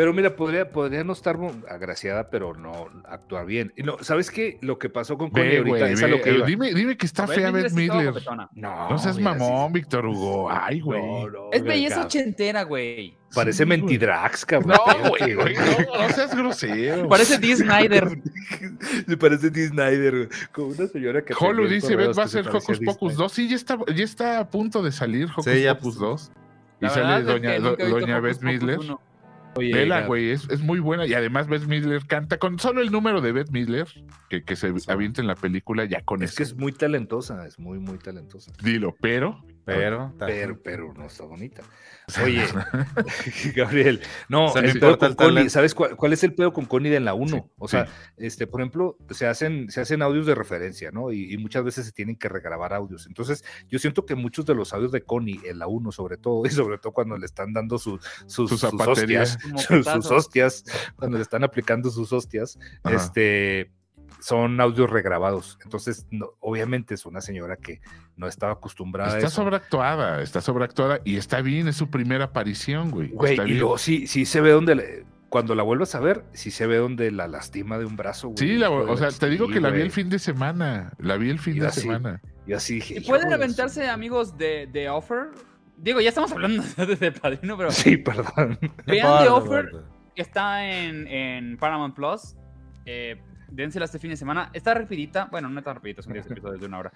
Pero 0.00 0.14
mira, 0.14 0.34
podría, 0.34 0.70
podría 0.72 1.04
no 1.04 1.12
estar 1.12 1.38
agraciada, 1.68 2.30
pero 2.30 2.54
no 2.54 2.88
actuar 3.04 3.44
bien. 3.44 3.74
Y 3.76 3.82
no, 3.82 3.98
¿Sabes 4.00 4.30
qué? 4.30 4.56
Lo 4.62 4.78
que 4.78 4.88
pasó 4.88 5.18
con 5.18 5.28
Connie 5.28 5.58
ahorita, 5.58 5.78
güey. 5.78 5.92
es 5.92 6.02
a 6.02 6.08
lo 6.08 6.22
que 6.22 6.32
iba. 6.32 6.46
dime, 6.46 6.72
dime 6.72 6.96
que 6.96 7.04
está 7.04 7.26
fea 7.26 7.50
Beth 7.50 7.68
sí 7.68 7.86
guapetona. 7.86 8.48
No, 8.54 8.88
No 8.88 8.96
seas 8.96 9.18
mira, 9.18 9.34
sí, 9.34 9.38
mamón, 9.38 9.74
Víctor 9.74 10.06
Hugo. 10.06 10.50
Ay, 10.50 10.80
güey. 10.80 11.02
No, 11.02 11.28
no, 11.28 11.52
Es 11.52 11.62
belleza 11.62 12.06
ochentera, 12.06 12.62
güey. 12.62 13.14
Parece 13.34 13.64
Sí, 13.64 13.68
mentidrax, 13.68 14.46
cabrón. 14.46 14.78
No, 14.78 15.10
güey, 15.10 15.34
güey, 15.34 15.54
no, 15.56 15.98
no 16.02 16.08
seas 16.14 16.34
grosero. 16.34 17.06
Parece 17.06 17.36
Dee 17.36 17.56
Snyder. 17.56 18.08
Parece 19.20 19.50
Dee 19.50 19.68
Snyder, 19.68 20.16
güey, 20.16 20.28
como 20.50 20.68
una 20.68 20.86
señora 20.86 21.22
que. 21.22 21.34
Holo 21.38 21.68
dice, 21.68 21.94
Beth 21.94 22.18
va 22.18 22.22
a 22.22 22.28
ser 22.28 22.48
Hocus 22.48 22.80
Pocus 22.80 23.12
Snyder. 23.12 23.16
2. 23.18 23.32
Sí, 23.32 23.48
ya 23.50 23.56
está, 23.56 23.78
ya 23.94 24.04
está 24.04 24.38
a 24.38 24.48
punto 24.48 24.82
de 24.82 24.92
salir 24.92 25.26
Hocus 25.26 25.44
Sí, 25.44 25.62
Pocus 25.68 25.82
pues, 25.82 25.98
2. 25.98 26.32
Y 26.80 26.84
La 26.84 26.88
sale 26.88 27.22
doña, 27.24 27.58
doña 27.58 28.18
Beth 28.20 28.40
Midler. 28.40 28.78
Oye, 29.60 29.72
Vela, 29.72 30.06
güey, 30.06 30.30
es, 30.30 30.48
es 30.50 30.60
muy 30.60 30.80
buena. 30.80 31.06
Y 31.06 31.14
además 31.14 31.46
Beth 31.48 31.64
Midler 31.66 32.04
canta 32.06 32.38
con 32.38 32.58
solo 32.58 32.80
el 32.80 32.90
número 32.90 33.20
de 33.20 33.32
Beth 33.32 33.50
Midler, 33.50 33.86
que, 34.28 34.42
que 34.42 34.56
se 34.56 34.72
avienta 34.88 35.20
en 35.20 35.26
la 35.26 35.34
película, 35.36 35.84
ya 35.84 36.02
con 36.02 36.22
Es 36.22 36.30
eso. 36.30 36.36
que 36.38 36.42
es 36.42 36.54
muy 36.56 36.72
talentosa, 36.72 37.46
es 37.46 37.58
muy, 37.58 37.78
muy 37.78 37.98
talentosa. 37.98 38.52
Dilo, 38.62 38.94
pero... 39.00 39.42
Pero, 39.64 40.12
Pero, 40.18 40.60
pero 40.62 40.94
no 40.94 41.06
está 41.06 41.24
bonita. 41.24 41.62
Oye, 42.18 42.44
Gabriel, 43.54 44.00
no, 44.28 44.46
O 44.46 44.52
sea, 44.52 44.62
no 44.62 44.68
el 44.68 44.74
pedo 44.78 44.90
importa 44.92 45.14
con 45.14 45.26
el 45.28 45.34
Connie. 45.34 45.50
¿sabes 45.50 45.74
cuál, 45.74 45.96
cuál 45.96 46.12
es 46.12 46.22
el 46.24 46.34
pedo 46.34 46.52
con 46.52 46.66
Connie 46.66 46.90
de 46.90 46.96
en 46.96 47.04
la 47.04 47.14
1? 47.14 47.36
Sí, 47.36 47.42
o 47.58 47.68
sea, 47.68 47.86
sí. 47.86 47.92
este, 48.18 48.46
por 48.46 48.60
ejemplo, 48.60 48.96
se 49.10 49.26
hacen, 49.26 49.70
se 49.70 49.80
hacen 49.80 50.02
audios 50.02 50.26
de 50.26 50.34
referencia, 50.34 50.90
¿no? 50.90 51.12
Y, 51.12 51.32
y 51.32 51.38
muchas 51.38 51.64
veces 51.64 51.86
se 51.86 51.92
tienen 51.92 52.16
que 52.16 52.28
regrabar 52.28 52.72
audios. 52.74 53.06
Entonces, 53.06 53.44
yo 53.68 53.78
siento 53.78 54.04
que 54.06 54.14
muchos 54.14 54.46
de 54.46 54.54
los 54.54 54.72
audios 54.72 54.92
de 54.92 55.02
Connie 55.02 55.40
en 55.44 55.58
la 55.58 55.66
1, 55.66 55.92
sobre 55.92 56.16
todo, 56.16 56.44
y 56.46 56.50
sobre 56.50 56.78
todo 56.78 56.92
cuando 56.92 57.16
le 57.16 57.26
están 57.26 57.52
dando 57.52 57.78
su- 57.78 57.98
sus, 58.26 58.50
Su 58.50 58.58
sus 58.58 58.64
hostias, 58.74 59.38
sus, 59.68 60.10
hostias, 60.10 60.64
cuando 60.96 61.16
le 61.18 61.22
están 61.22 61.44
aplicando 61.44 61.90
sus 61.90 62.12
hostias, 62.12 62.58
Ajá. 62.82 62.96
este 62.96 63.70
son 64.20 64.60
audios 64.60 64.90
regrabados. 64.90 65.58
Entonces, 65.64 66.06
no- 66.10 66.30
obviamente 66.40 66.94
es 66.94 67.06
una 67.06 67.20
señora 67.20 67.56
que 67.56 67.80
no 68.16 68.26
estaba 68.26 68.52
acostumbrada 68.52 69.12
a 69.14 69.16
Está 69.16 69.26
eso. 69.28 69.36
sobreactuada, 69.42 70.22
está 70.22 70.40
sobreactuada 70.40 71.00
y 71.04 71.16
está 71.16 71.40
bien, 71.42 71.68
es 71.68 71.76
su 71.76 71.90
primera 71.90 72.24
aparición, 72.26 72.90
güey. 72.90 73.08
Güey, 73.08 73.32
está 73.32 73.42
y 73.44 73.46
bien. 73.46 73.58
luego 73.60 73.78
sí, 73.78 74.06
sí 74.06 74.24
se 74.26 74.40
ve 74.40 74.50
donde, 74.52 74.74
le- 74.74 75.04
cuando 75.28 75.54
la 75.54 75.62
vuelvas 75.62 75.94
a 75.94 76.00
ver, 76.00 76.24
sí 76.32 76.50
se 76.50 76.66
ve 76.66 76.76
donde 76.78 77.10
la 77.10 77.28
lastima 77.28 77.78
de 77.78 77.84
un 77.84 77.96
brazo, 77.96 78.28
güey. 78.28 78.38
Sí, 78.38 78.56
la- 78.56 78.70
o 78.70 78.96
sea, 78.96 79.10
te 79.10 79.28
digo 79.30 79.46
sí, 79.46 79.54
que 79.54 79.60
la 79.60 79.68
vi 79.68 79.74
güey. 79.76 79.86
el 79.86 79.90
fin 79.92 80.08
de 80.10 80.18
semana. 80.18 80.92
La 80.98 81.16
vi 81.16 81.30
el 81.30 81.38
fin 81.38 81.56
Y 81.56 81.60
de 81.60 81.66
así. 81.68 81.82
semana. 81.82 82.20
Y 82.46 82.52
así 82.52 82.74
dije, 82.76 82.94
¿Y 82.98 83.00
pueden 83.02 83.32
aventarse, 83.32 83.88
amigos, 83.88 84.36
de, 84.36 84.66
de 84.72 84.88
Offer? 84.88 85.28
Digo, 85.76 86.00
ya 86.00 86.08
estamos 86.08 86.32
hablando 86.32 86.62
de, 86.76 86.96
de 86.96 87.12
Padrino, 87.12 87.56
pero 87.56 87.70
Sí, 87.70 87.96
perdón. 87.96 88.58
vean 88.86 89.22
The 89.22 89.28
Offer, 89.30 89.70
que 90.16 90.22
está 90.22 90.66
en, 90.68 91.06
en 91.06 91.56
Paramount 91.58 91.94
Plus. 91.94 92.34
Eh, 92.84 93.20
dénsela 93.50 93.84
este 93.84 93.98
fin 93.98 94.10
de 94.10 94.16
semana. 94.16 94.50
Está 94.52 94.74
rapidita. 94.74 95.28
Bueno, 95.30 95.48
no 95.48 95.58
está 95.58 95.74
rapidita, 95.74 96.02
son 96.02 96.12
10 96.12 96.26
episodios 96.30 96.60
de 96.60 96.66
una 96.66 96.78
hora. 96.78 96.92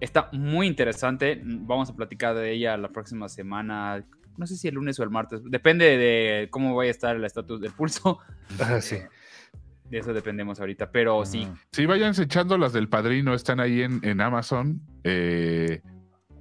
Está 0.00 0.28
muy 0.32 0.66
interesante. 0.66 1.40
Vamos 1.44 1.90
a 1.90 1.96
platicar 1.96 2.34
de 2.34 2.52
ella 2.52 2.76
la 2.76 2.88
próxima 2.88 3.28
semana. 3.28 4.04
No 4.36 4.46
sé 4.46 4.56
si 4.56 4.68
el 4.68 4.74
lunes 4.74 4.98
o 4.98 5.02
el 5.02 5.10
martes. 5.10 5.42
Depende 5.44 5.98
de 5.98 6.48
cómo 6.50 6.74
vaya 6.74 6.88
a 6.88 6.92
estar 6.92 7.16
el 7.16 7.24
estatus 7.24 7.60
del 7.60 7.72
pulso. 7.72 8.18
Ah, 8.60 8.80
sí. 8.80 8.96
De 9.88 9.98
eso 9.98 10.12
dependemos 10.12 10.58
ahorita. 10.60 10.90
Pero 10.90 11.24
sí. 11.24 11.46
Sí, 11.72 11.86
váyanse 11.86 12.22
echando 12.22 12.58
las 12.58 12.72
del 12.72 12.88
padrino, 12.88 13.34
están 13.34 13.60
ahí 13.60 13.82
en, 13.82 14.00
en 14.02 14.20
Amazon. 14.20 14.80
Eh, 15.04 15.82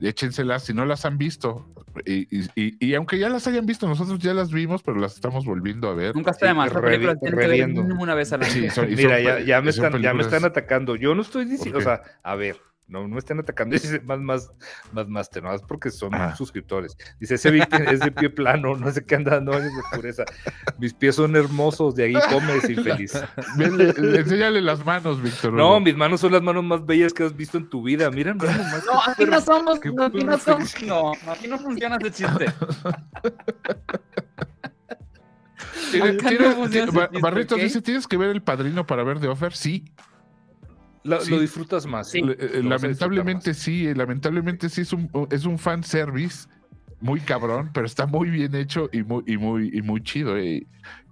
échenselas 0.02 0.64
si 0.64 0.74
no 0.74 0.86
las 0.86 1.06
han 1.06 1.18
visto. 1.18 1.68
Y, 2.06 2.28
y- 2.38 2.48
y- 2.56 2.86
y 2.88 2.96
aunque 2.96 3.18
ya 3.20 3.30
las 3.30 3.46
hayan 3.48 3.66
visto, 3.66 3.88
nosotros 3.88 4.20
ya 4.20 4.34
las 4.34 4.52
vimos, 4.52 4.84
pero 4.84 5.00
las 5.00 5.16
estamos 5.16 5.46
volviendo 5.46 5.90
a 5.90 5.94
ver. 5.96 6.16
Nunca 6.16 6.32
está 6.32 6.48
de 6.48 6.54
más. 6.54 6.72
Las 6.74 6.82
revi- 6.82 6.86
películas 6.86 7.18
tienen 7.20 7.40
que 7.40 7.48
ver 7.48 7.94
una 8.00 8.16
vez 8.16 8.32
al 8.32 8.44
año. 8.44 8.52
Sí, 8.52 8.70
son- 8.70 8.86
y 8.86 8.96
son 8.96 9.06
Mira, 9.06 9.20
ya, 9.20 9.40
ya 9.42 9.62
me 9.62 9.70
están, 9.72 10.02
ya 10.02 10.14
me 10.14 10.22
están 10.22 10.46
atacando. 10.46 10.96
Yo 10.96 11.16
no 11.16 11.22
estoy 11.22 11.46
diciendo, 11.46 11.80
o 11.80 11.82
sea, 11.82 12.02
a 12.24 12.36
ver, 12.36 12.58
no, 12.90 13.04
no 13.04 13.08
me 13.10 13.20
están 13.20 13.40
atacando, 13.40 13.74
dice 13.80 14.00
más, 14.02 14.20
más, 14.20 14.52
más, 14.92 15.08
más, 15.08 15.30
no, 15.42 15.54
es 15.54 15.62
porque 15.62 15.90
son 15.92 16.12
suscriptores. 16.36 16.98
Dice, 17.20 17.36
ese 17.36 17.52
Víctor 17.52 17.84
es 17.84 18.00
de 18.02 18.12
pie 18.12 18.30
plano, 18.30 18.76
no 18.76 18.92
sé 18.92 19.06
qué 19.06 19.16
anda 19.16 19.32
dando 19.36 19.54
años 19.54 19.72
de 19.74 19.96
pureza. 19.96 20.26
Mis 20.78 20.94
pies 20.94 21.16
son 21.16 21.36
hermosos, 21.36 21.96
de 21.96 22.06
ahí 22.06 22.14
comes 22.30 22.70
infeliz. 22.70 23.14
Enséñale 23.58 24.62
las 24.62 24.86
manos, 24.86 25.22
Víctor. 25.22 25.54
No, 25.54 25.80
mis 25.80 25.96
manos 25.96 26.20
son 26.22 26.32
las 26.34 26.42
manos 26.42 26.64
más 26.64 26.86
bellas 26.86 27.14
que 27.14 27.24
has 27.24 27.36
visto 27.36 27.58
en 27.58 27.70
tu 27.70 27.84
vida. 27.84 28.10
Mira, 28.12 28.34
mira 28.34 28.54
nomás. 28.58 28.84
No, 28.86 29.00
aquí 29.08 29.26
no 29.26 29.40
somos, 29.42 29.80
no, 29.86 30.04
aquí 30.04 30.24
no 30.24 30.38
somos, 30.40 30.82
no, 30.84 31.12
aquí 31.32 31.48
no 31.48 31.58
funciona 31.60 31.98
ese 32.02 32.12
chiste. 32.12 32.46
Tiene- 35.92 36.10
acá 36.10 36.30
tiene- 36.30 36.46
no 36.50 36.56
funciona 36.56 36.70
tiene- 36.70 36.84
ese 36.90 36.92
Ba- 36.98 37.08
chiste, 37.10 37.22
Barritos 37.22 37.58
¿ok? 37.58 37.64
dice, 37.64 37.82
¿tienes 37.82 38.08
que 38.08 38.18
ver 38.18 38.30
El 38.30 38.42
Padrino 38.44 38.86
para 38.86 39.04
ver 39.04 39.20
The 39.20 39.28
Offer? 39.28 39.54
Sí, 39.54 39.86
Lo, 41.10 41.22
Sí. 41.22 41.32
lo 41.32 41.40
disfrutas 41.40 41.86
más. 41.86 42.10
Sí. 42.12 42.20
Eh, 42.20 42.24
disfrutar 42.24 42.64
lamentablemente 42.64 43.50
más. 43.52 43.58
sí, 43.58 43.88
eh, 43.88 43.96
lamentablemente 43.96 44.70
sí 44.70 44.82
es 44.82 44.94
un, 44.94 45.10
es 45.32 45.46
un 45.46 45.58
fan 45.58 45.84
service 45.84 46.48
muy 47.02 47.20
cabrón, 47.22 47.72
pero 47.74 47.86
está 47.86 48.06
muy 48.06 48.30
bien 48.30 48.54
hecho 48.56 48.90
y 48.92 49.04
muy, 49.04 49.24
y 49.26 49.38
muy, 49.38 49.70
y 49.74 49.82
muy 49.82 50.02
chido. 50.04 50.38
eh. 50.38 50.66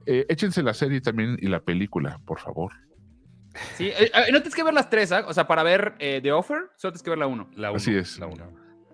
Eh, 0.06 0.26
échense 0.30 0.64
la 0.64 0.74
serie 0.74 1.02
también 1.02 1.38
y 1.42 1.48
la 1.48 1.60
película, 1.60 2.20
por 2.26 2.40
favor. 2.40 2.72
Sí, 3.76 3.88
eh, 3.88 4.12
eh, 4.14 4.32
no 4.32 4.38
tienes 4.40 4.56
que 4.56 4.64
ver 4.64 4.74
las 4.74 4.90
tres, 4.90 5.12
¿ah? 5.12 5.26
O 5.28 5.34
sea, 5.34 5.48
para 5.48 5.64
ver 5.64 5.96
eh, 6.00 6.20
The 6.22 6.32
Offer, 6.32 6.60
solo 6.78 6.92
tienes 6.94 7.04
que 7.04 7.10
ver 7.10 7.20
la 7.20 7.28
uno. 7.28 7.50
La 7.56 7.72
uno, 7.72 7.78
Así 7.78 7.94
es. 7.96 8.18
La 8.20 8.28
uno. 8.28 8.50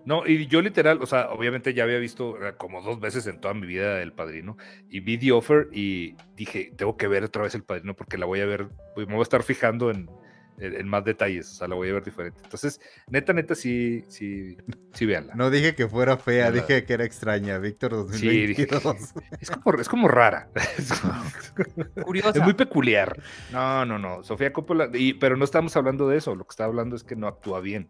No, 0.06 0.26
y 0.26 0.46
yo 0.48 0.60
literal, 0.60 0.98
o 1.00 1.06
sea, 1.06 1.30
obviamente 1.30 1.72
ya 1.72 1.84
había 1.84 1.98
visto 1.98 2.36
eh, 2.44 2.54
como 2.58 2.82
dos 2.82 2.98
veces 3.00 3.26
en 3.26 3.40
toda 3.40 3.54
mi 3.54 3.66
vida 3.66 4.02
El 4.02 4.12
Padrino 4.12 4.56
y 4.90 5.00
vi 5.00 5.16
The 5.18 5.32
Offer 5.32 5.68
y 5.72 6.16
dije, 6.36 6.72
tengo 6.76 6.96
que 6.96 7.06
ver 7.08 7.24
otra 7.24 7.42
vez 7.42 7.54
El 7.54 7.62
Padrino 7.62 7.94
porque 7.94 8.18
la 8.18 8.26
voy 8.26 8.40
a 8.40 8.46
ver, 8.46 8.68
pues, 8.94 9.06
me 9.06 9.14
voy 9.14 9.20
a 9.20 9.22
estar 9.22 9.42
fijando 9.44 9.90
en, 9.90 10.10
en, 10.58 10.74
en 10.76 10.88
más 10.88 11.04
detalles, 11.04 11.50
o 11.50 11.54
sea, 11.54 11.68
la 11.68 11.74
voy 11.74 11.88
a 11.90 11.94
ver 11.94 12.04
diferente. 12.04 12.38
Entonces, 12.44 12.80
neta, 13.08 13.32
neta, 13.32 13.54
sí, 13.54 14.04
sí, 14.08 14.56
sí, 14.92 15.06
véanla. 15.06 15.34
No 15.34 15.50
dije 15.50 15.74
que 15.74 15.88
fuera 15.88 16.16
fea, 16.16 16.50
dije 16.52 16.84
que 16.84 16.92
era 16.92 17.04
extraña. 17.04 17.58
Víctor 17.58 18.06
Sí, 18.12 18.46
dije, 18.46 18.66
2022. 18.66 19.14
es 19.40 19.50
como, 19.50 19.76
es 19.80 19.88
como 19.88 20.08
rara. 20.08 20.48
Es, 20.78 20.92
como- 21.00 22.04
Curiosa. 22.04 22.30
es 22.38 22.42
muy 22.44 22.54
peculiar. 22.54 23.20
No, 23.52 23.84
no, 23.84 23.98
no. 23.98 24.22
Sofía 24.22 24.52
Coppola, 24.52 24.88
y, 24.92 25.14
pero 25.14 25.36
no 25.36 25.44
estamos 25.44 25.76
hablando 25.76 26.08
de 26.08 26.18
eso. 26.18 26.34
Lo 26.34 26.44
que 26.44 26.50
está 26.50 26.64
hablando 26.64 26.96
es 26.96 27.04
que 27.04 27.16
no 27.16 27.26
actúa 27.26 27.60
bien. 27.60 27.88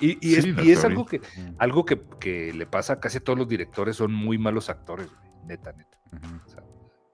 Y, 0.00 0.18
y 0.26 0.34
es, 0.36 0.44
Sí, 0.44 0.54
y 0.62 0.72
es 0.72 0.84
algo 0.84 1.06
que, 1.06 1.20
algo 1.58 1.84
que, 1.84 2.00
que 2.18 2.52
le 2.52 2.66
pasa 2.66 2.94
a 2.94 3.00
casi 3.00 3.20
todos 3.20 3.38
los 3.38 3.48
directores, 3.48 3.94
son 3.96 4.12
muy 4.12 4.38
malos 4.38 4.68
actores, 4.68 5.06
güey. 5.08 5.46
neta, 5.46 5.72
neta. 5.72 5.98
O 6.44 6.48
sea, 6.48 6.62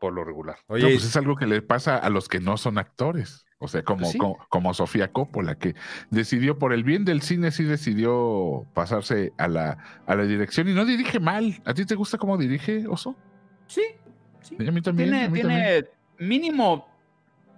por 0.01 0.13
lo 0.13 0.25
regular. 0.25 0.57
Oye, 0.67 0.83
No, 0.83 0.89
pues 0.89 1.05
es 1.05 1.17
algo 1.17 1.37
que 1.37 1.47
le 1.47 1.63
pasa 1.63 1.97
a 1.97 2.11
los 2.11 2.29
que 2.29 2.41
no 2.41 2.57
son 2.57 2.79
actores. 2.79 3.47
O 3.63 3.69
sea, 3.69 3.83
como, 3.83 4.01
Pues 4.01 4.13
sí. 4.13 4.19
como, 4.19 4.39
como 4.49 4.73
Sofía 4.75 5.13
Coppola, 5.13 5.55
que 5.57 5.75
decidió, 6.11 6.59
por 6.59 6.73
el 6.73 6.83
bien 6.83 7.05
del 7.05 7.21
cine, 7.21 7.51
sí 7.51 7.63
decidió 7.65 8.67
pasarse 8.73 9.33
a 9.37 9.47
la, 9.49 9.77
a 10.07 10.15
la 10.17 10.25
dirección 10.25 10.67
y 10.69 10.73
no 10.75 10.87
dirige 10.87 11.21
mal. 11.21 11.61
¿A 11.67 11.75
ti 11.75 11.85
te 11.85 11.95
gusta 11.95 12.17
cómo 12.17 12.39
dirige, 12.39 12.87
Oso? 12.89 13.15
Sí, 13.67 13.83
sí. 14.41 14.57
A 14.67 14.73
mí 14.73 14.81
también. 14.81 15.11
Tiene, 15.11 15.25
a 15.27 15.29
mí 15.29 15.41
tiene 15.41 15.85
mínimo 16.19 16.89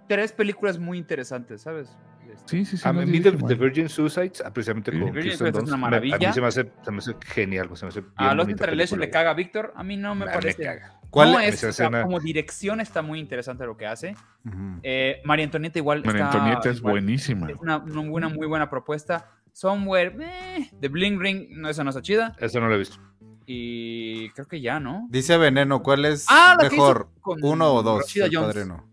tres 0.09 0.33
películas 0.33 0.77
muy 0.77 0.97
interesantes, 0.97 1.61
¿sabes? 1.61 1.95
Este, 2.29 2.57
Sí, 2.57 2.65
sí, 2.65 2.77
sí. 2.77 2.87
A 2.87 2.91
no 2.91 3.05
mí 3.05 3.21
The, 3.21 3.31
Virgin 3.55 3.87
Suicides, 3.87 4.43
ah, 4.45 4.51
precisamente 4.53 4.91
Sí. 4.91 4.97
con 4.99 5.07
The 5.07 5.13
Virgin 5.13 5.37
Suicides 5.37 5.63
es 5.63 5.69
una 5.69 5.77
me- 5.77 5.97
A 5.97 5.99
mí 6.01 6.09
maravilla. 6.09 6.33
se 6.33 6.41
me 6.41 6.47
hace, 6.47 6.69
se 6.83 6.91
me 6.91 6.97
hace 6.97 7.15
genial, 7.27 7.69
se 7.77 7.85
me 7.85 7.89
hace 7.89 8.01
bien 8.01 8.13
A 8.17 8.35
Los 8.35 8.45
película, 8.47 8.97
le 8.99 9.09
caga 9.09 9.31
a 9.31 9.33
Víctor. 9.33 9.71
A 9.75 9.83
mí 9.85 9.95
no 9.95 10.15
me. 10.15 10.25
Ah, 10.25 10.33
parece. 10.33 10.61
caga. 10.63 10.99
¿Cuál 11.13 11.31
no 11.31 11.39
es? 11.39 11.63
o 11.63 11.71
sea, 11.71 11.89
como 12.01 12.19
dirección 12.19 12.81
está 12.81 13.01
muy 13.01 13.19
interesante 13.19 13.65
lo 13.65 13.77
que 13.77 13.85
hace. 13.85 14.15
Ujú. 14.45 14.79
Eh, 14.81 15.21
María 15.23 15.45
Antonieta 15.45 15.77
igual 15.79 16.03
María 16.03 16.25
está 16.25 16.33
Antonieta 16.33 16.69
es 16.69 16.77
igual. 16.77 16.93
buenísima. 16.93 17.49
Es 17.49 17.57
una, 17.59 17.79
muy 17.79 18.47
buena 18.47 18.69
propuesta. 18.69 19.29
Somewhere, 19.51 20.17
eh, 20.19 20.71
The 20.79 20.87
Bling 20.87 21.19
Ring, 21.19 21.47
no, 21.51 21.69
esa 21.69 21.83
no 21.83 21.91
está 21.91 22.01
chida. 22.01 22.35
Eso 22.39 22.59
no 22.59 22.67
lo 22.67 22.75
he 22.75 22.79
visto. 22.79 22.97
Y 23.45 24.29
creo 24.29 24.47
que 24.47 24.61
ya, 24.61 24.79
¿no? 24.79 25.05
Dice 25.09 25.37
Veneno, 25.37 25.83
¿cuál 25.83 26.05
es 26.05 26.25
Ah, 26.29 26.57
mejor? 26.59 27.09
¿Uno 27.41 27.73
o 27.73 27.83
dos? 27.83 28.01
Rashida 28.03 28.25
El 28.25 28.33
padrino. 28.33 28.89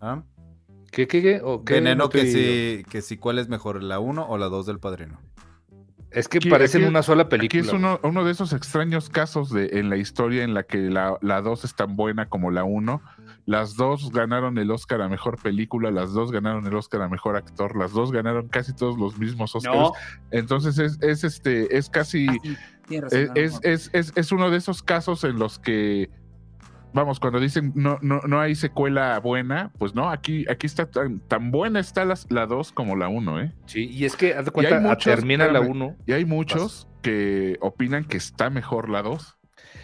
¿Ah? 0.00 0.22
¿Qué, 0.92 1.06
qué, 1.08 1.22
qué? 1.22 1.40
¿O 1.42 1.64
qué? 1.64 1.74
Veneno 1.74 2.04
No 2.04 2.10
que 2.10 2.26
sí, 2.26 2.84
que 2.90 3.00
sí, 3.02 3.16
¿cuál 3.16 3.38
es 3.38 3.48
mejor? 3.48 3.82
¿La 3.82 3.98
1 4.00 4.26
o 4.28 4.38
la 4.38 4.46
2 4.46 4.66
del 4.66 4.78
padrino? 4.80 5.20
Es 6.12 6.26
que 6.28 6.38
Aquí- 6.38 6.50
parecen 6.50 6.82
aquí- 6.82 6.90
una 6.90 7.02
sola 7.02 7.22
Aquí 7.22 7.30
película. 7.30 7.60
es 7.62 7.68
güey. 7.68 7.78
uno, 7.78 8.00
uno 8.02 8.24
de 8.24 8.32
esos 8.32 8.52
extraños 8.52 9.08
casos 9.10 9.50
de, 9.50 9.70
en 9.78 9.90
la 9.90 9.96
historia 9.96 10.42
en 10.42 10.54
la 10.54 10.64
que 10.64 10.78
la, 10.78 11.16
la 11.20 11.40
2 11.40 11.64
es 11.64 11.74
tan 11.74 11.94
buena 11.96 12.28
como 12.28 12.50
la 12.50 12.64
1. 12.64 13.00
Las 13.46 13.74
dos 13.76 14.10
ganaron 14.12 14.58
el 14.58 14.70
Oscar 14.70 15.00
a 15.02 15.08
Mejor 15.08 15.40
Película, 15.40 15.90
las 15.90 16.12
dos 16.12 16.30
ganaron 16.30 16.66
el 16.66 16.74
Oscar 16.74 17.02
a 17.02 17.08
Mejor 17.08 17.36
Actor, 17.36 17.76
las 17.76 17.92
dos 17.92 18.12
ganaron 18.12 18.48
casi 18.48 18.74
todos 18.74 18.98
los 18.98 19.18
mismos 19.18 19.54
Oscars. 19.56 19.76
No, 19.76 19.92
Entonces 20.30 20.78
es, 20.78 20.98
es, 21.00 21.24
este, 21.24 21.76
es 21.76 21.88
casi... 21.90 22.26
ah, 22.28 22.34
sí, 22.42 22.56
tienes 22.86 23.12
razón, 23.12 23.36
Es, 23.36 23.52
no, 23.54 23.60
es, 23.60 23.60
es, 23.62 23.90
es- 23.92 24.12
es 24.16 24.32
uno 24.32 24.50
de 24.50 24.58
esos 24.58 24.82
casos 24.82 25.24
en 25.24 25.38
los 25.38 25.58
que, 25.58 26.10
vamos, 26.92 27.20
cuando 27.20 27.40
dicen 27.40 27.72
no, 27.74 27.98
no, 28.02 28.20
no 28.26 28.40
hay 28.40 28.54
secuela 28.54 29.18
buena, 29.20 29.72
pues 29.78 29.94
no, 29.94 30.10
aquí, 30.10 30.44
aquí 30.48 30.66
está 30.66 30.90
tan, 30.90 31.20
tan 31.20 31.50
buena 31.50 31.80
está 31.80 32.04
la, 32.04 32.18
la 32.28 32.46
2 32.46 32.72
como 32.72 32.96
la 32.96 33.08
1, 33.08 33.40
¿eh? 33.40 33.52
Sí, 33.66 33.88
y 33.90 34.04
es 34.04 34.16
que, 34.16 34.34
haz 34.34 34.44
de 34.44 34.50
Y 34.50 34.52
cuenta, 34.52 34.80
muchos, 34.80 35.04
termina 35.04 35.46
la 35.46 35.60
espérame. 35.60 35.82
1. 35.82 35.96
Y 36.06 36.12
hay 36.12 36.24
muchos 36.24 36.88
que 37.02 37.56
opinan 37.60 38.04
que 38.04 38.16
está 38.16 38.50
mejor 38.50 38.88
la 38.88 39.02
2. 39.02 39.36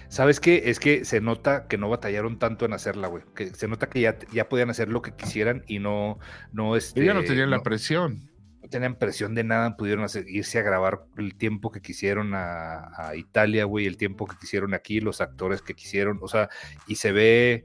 ¿Sabes 0.09 0.41
qué? 0.41 0.65
Es 0.66 0.78
que 0.78 1.05
se 1.05 1.20
nota 1.20 1.66
que 1.66 1.78
no 1.78 1.89
batallaron 1.89 2.39
tanto 2.39 2.65
en 2.65 2.73
hacerla, 2.73 3.09
güey. 3.09 3.24
Que 3.35 3.49
se 3.49 3.66
nota 3.66 3.89
que 3.89 4.01
ya, 4.01 4.16
ya 4.33 4.49
podían 4.49 4.70
hacer 4.70 4.89
lo 4.89 5.03
que 5.03 5.12
quisieran 5.12 5.65
y 5.66 5.81
no, 5.81 6.19
no, 6.53 6.77
este, 6.77 7.03
Ellos 7.03 7.15
no 7.15 7.24
tenían 7.24 7.51
la 7.51 7.62
presión. 7.62 8.31
No 8.66 8.70
tenían 8.70 8.97
presión 8.97 9.34
de 9.34 9.44
nada, 9.44 9.76
pudieron 9.76 10.05
hacer- 10.05 10.28
irse 10.28 10.59
a 10.59 10.62
grabar 10.62 11.01
el 11.16 11.34
tiempo 11.36 11.70
que 11.72 11.80
quisieron 11.80 12.34
a, 12.34 12.90
a 12.97 13.16
Italia, 13.16 13.64
güey, 13.64 13.86
el 13.86 13.97
tiempo 13.97 14.26
que 14.26 14.36
quisieron 14.38 14.74
aquí, 14.74 15.01
los 15.01 15.20
actores 15.20 15.62
que 15.62 15.74
quisieron, 15.74 16.18
o 16.22 16.28
sea, 16.28 16.48
y 16.86 16.97
se 16.97 17.12
ve, 17.12 17.64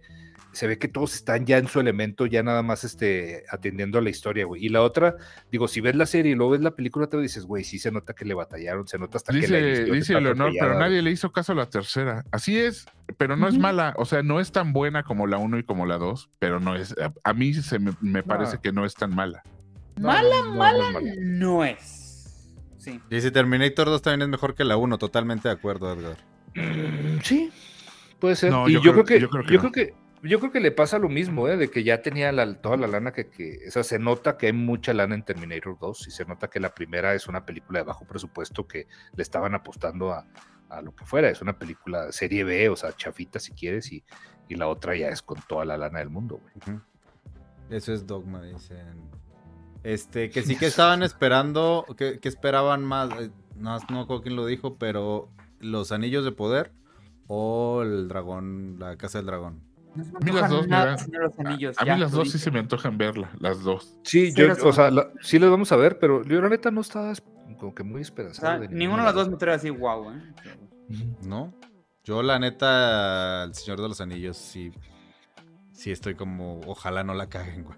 se 0.54 0.68
ve 0.68 0.78
que 0.78 0.88
todos 0.90 1.16
están 1.16 1.46
ya 1.46 1.58
en 1.58 1.68
su 1.68 1.80
elemento, 1.80 2.26
ya 2.26 2.44
nada 2.44 2.62
más 2.62 2.84
este, 2.84 3.46
atendiendo 3.50 3.98
a 4.00 4.02
la 4.02 4.10
historia, 4.10 4.46
güey. 4.46 4.66
Y 4.66 4.70
la 4.70 4.82
otra, 4.82 5.16
digo, 5.50 5.68
si 5.70 5.80
ves 5.80 5.96
la 5.96 6.06
serie 6.06 6.34
y 6.34 6.36
luego 6.36 6.52
ves 6.52 6.62
la 6.62 6.76
película, 6.76 7.08
te 7.08 7.18
dices, 7.18 7.46
güey, 7.46 7.64
sí 7.64 7.80
se 7.80 7.90
nota 7.92 8.14
que 8.14 8.26
le 8.26 8.34
batallaron, 8.34 8.86
se 8.88 9.00
nota 9.00 9.18
hasta 9.18 9.32
que 9.32 9.40
la 9.40 9.58
Dice, 9.58 9.58
edición 9.60 9.96
dice 9.98 10.14
Leonor, 10.22 10.52
pero 10.60 10.80
nadie 10.80 11.02
le 11.02 11.12
hizo 11.12 11.32
caso 11.32 11.54
a 11.54 11.56
la 11.56 11.70
tercera. 11.70 12.26
Así 12.32 12.58
es, 12.60 12.86
pero 13.18 13.38
no 13.38 13.48
es 13.48 13.58
mala. 13.58 13.94
O 13.98 14.04
sea, 14.06 14.24
no 14.24 14.40
es 14.42 14.52
tan 14.52 14.74
buena 14.74 15.04
como 15.04 15.26
la 15.26 15.38
1 15.38 15.60
y 15.60 15.64
como 15.64 15.86
la 15.86 15.98
2, 15.98 16.30
pero 16.40 16.60
no 16.60 16.76
es. 16.76 16.96
A, 17.00 17.14
a 17.24 17.34
mí 17.34 17.54
se 17.54 17.80
me, 17.80 17.94
me 18.02 18.22
parece 18.24 18.58
que 18.62 18.74
no 18.74 18.84
es 18.86 18.94
tan 18.94 19.16
mala. 19.16 19.44
No, 20.02 20.08
Mala, 20.08 20.36
no, 20.44 20.56
mala 20.56 20.92
no 21.20 21.64
es. 21.64 22.54
Sí. 22.78 23.00
Dice 23.10 23.30
Terminator 23.32 23.86
2 23.88 24.02
también 24.02 24.24
es 24.24 24.28
mejor 24.30 24.56
que 24.56 24.64
la 24.64 24.76
1, 24.78 24.98
totalmente 24.98 25.48
de 25.48 25.54
acuerdo, 25.54 25.94
Edgar. 25.94 26.18
Mm, 26.56 27.20
Sí, 27.22 27.52
puede 28.20 28.36
ser. 28.36 28.52
No, 28.52 28.68
y 28.68 28.74
yo 28.74 28.82
yo, 28.82 28.92
creo- 28.94 29.06
creo, 29.06 29.06
que, 29.06 29.22
yo 29.22 29.30
creo 29.30 29.44
que 29.44 29.50
yo 29.54 29.62
no. 29.62 29.72
creo 29.72 29.88
que 29.88 30.02
yo 30.24 30.40
creo 30.40 30.52
que 30.52 30.60
le 30.60 30.72
pasa 30.72 31.00
lo 31.00 31.10
mismo, 31.10 31.48
¿eh? 31.48 31.58
de 31.58 31.70
que 31.72 31.84
ya 31.84 32.02
tenía 32.04 32.32
la- 32.32 32.54
toda 32.62 32.78
la 32.78 32.86
lana 32.88 33.12
que, 33.12 33.30
que, 33.30 33.60
o 33.68 33.72
sea, 33.72 33.84
se 33.84 33.98
nota 34.00 34.38
que 34.38 34.48
hay 34.48 34.54
mucha 34.54 34.94
lana 34.94 35.16
en 35.16 35.24
Terminator 35.24 35.78
2 35.80 36.08
y 36.08 36.12
se 36.12 36.26
nota 36.26 36.48
que 36.48 36.60
la 36.60 36.74
primera 36.74 37.14
es 37.16 37.28
una 37.28 37.44
película 37.46 37.80
de 37.80 37.86
bajo 37.86 38.06
presupuesto 38.06 38.68
que 38.68 38.88
le 39.16 39.24
estaban 39.24 39.56
apostando 39.56 40.12
a, 40.14 40.28
a 40.70 40.82
lo 40.84 40.96
que 40.96 41.06
fuera, 41.06 41.30
es 41.30 41.42
una 41.42 41.58
película 41.58 42.12
serie 42.12 42.44
B, 42.44 42.70
o 42.70 42.76
sea, 42.76 42.92
chafita 42.94 43.40
si 43.40 43.52
quieres, 43.54 43.92
y, 43.92 44.04
y 44.48 44.56
la 44.56 44.68
otra 44.68 44.96
ya 44.96 45.10
es 45.10 45.22
con 45.24 45.40
toda 45.48 45.66
la 45.66 45.76
lana 45.78 46.00
del 46.00 46.10
mundo, 46.12 46.40
güey. 46.40 46.78
Eso 47.72 47.92
es 47.94 48.06
dogma, 48.06 48.44
dicen. 48.44 49.10
Este, 49.84 50.30
que 50.30 50.44
sí 50.44 50.56
que 50.58 50.68
estaban 50.68 51.02
esperando, 51.04 51.86
que, 51.98 52.20
que 52.20 52.30
esperaban 52.30 52.84
más, 52.86 53.10
eh, 53.20 53.32
no, 53.56 53.78
no 53.80 53.86
me 53.90 54.00
acuerdo 54.02 54.22
quién 54.22 54.36
lo 54.36 54.46
dijo, 54.46 54.76
pero 54.78 55.30
los 55.60 55.92
anillos 55.92 56.24
de 56.24 56.32
poder 56.32 56.72
o 57.28 57.82
el 57.82 58.08
dragón, 58.08 58.76
la 58.80 58.96
casa 58.98 59.18
del 59.20 59.28
dragón. 59.28 59.62
No 59.96 60.04
A 60.18 60.20
mí 60.24 60.32
las 60.32 60.50
dos 60.50 60.68
los 60.68 61.40
anillos, 61.40 61.76
A 61.80 61.86
ya, 61.86 61.96
mí 61.96 62.00
las 62.00 62.12
dos 62.12 62.30
sí 62.32 62.38
se 62.40 62.50
me 62.52 62.60
antojan 62.60 62.98
verla, 62.98 63.32
las 63.40 63.62
dos. 63.62 63.98
Sí, 64.04 64.32
yo, 64.34 64.48
o 64.64 64.72
sea, 64.72 64.90
la- 64.92 65.12
sí 65.22 65.38
las 65.40 65.50
vamos 65.50 65.72
a 65.72 65.76
ver, 65.76 66.00
pero 66.00 66.24
yo 66.24 66.40
la 66.42 66.50
neta 66.50 66.72
no 66.72 66.82
estaba 66.82 67.12
es- 67.12 67.24
como 67.60 67.76
que 67.76 67.84
muy 67.84 68.00
O 68.00 68.02
esperanzado. 68.02 68.60
sea, 68.60 68.60
de 68.60 68.74
ninguna 68.74 69.02
de 69.02 69.06
las 69.08 69.16
dos 69.16 69.30
me 69.30 69.36
trae 69.38 69.56
así, 69.56 69.70
wow, 69.70 70.12
¿eh? 70.12 70.22
¿No? 71.24 71.54
Yo 72.04 72.24
la 72.24 72.40
neta, 72.40 73.44
el 73.44 73.54
Señor 73.54 73.82
de 73.82 73.90
los 73.90 74.00
Anillos, 74.02 74.38
sí, 74.38 74.72
sí 75.74 75.92
estoy 75.92 76.16
como, 76.16 76.62
ojalá 76.68 77.04
no 77.04 77.14
la 77.14 77.28
caguen, 77.28 77.64
güey. 77.64 77.78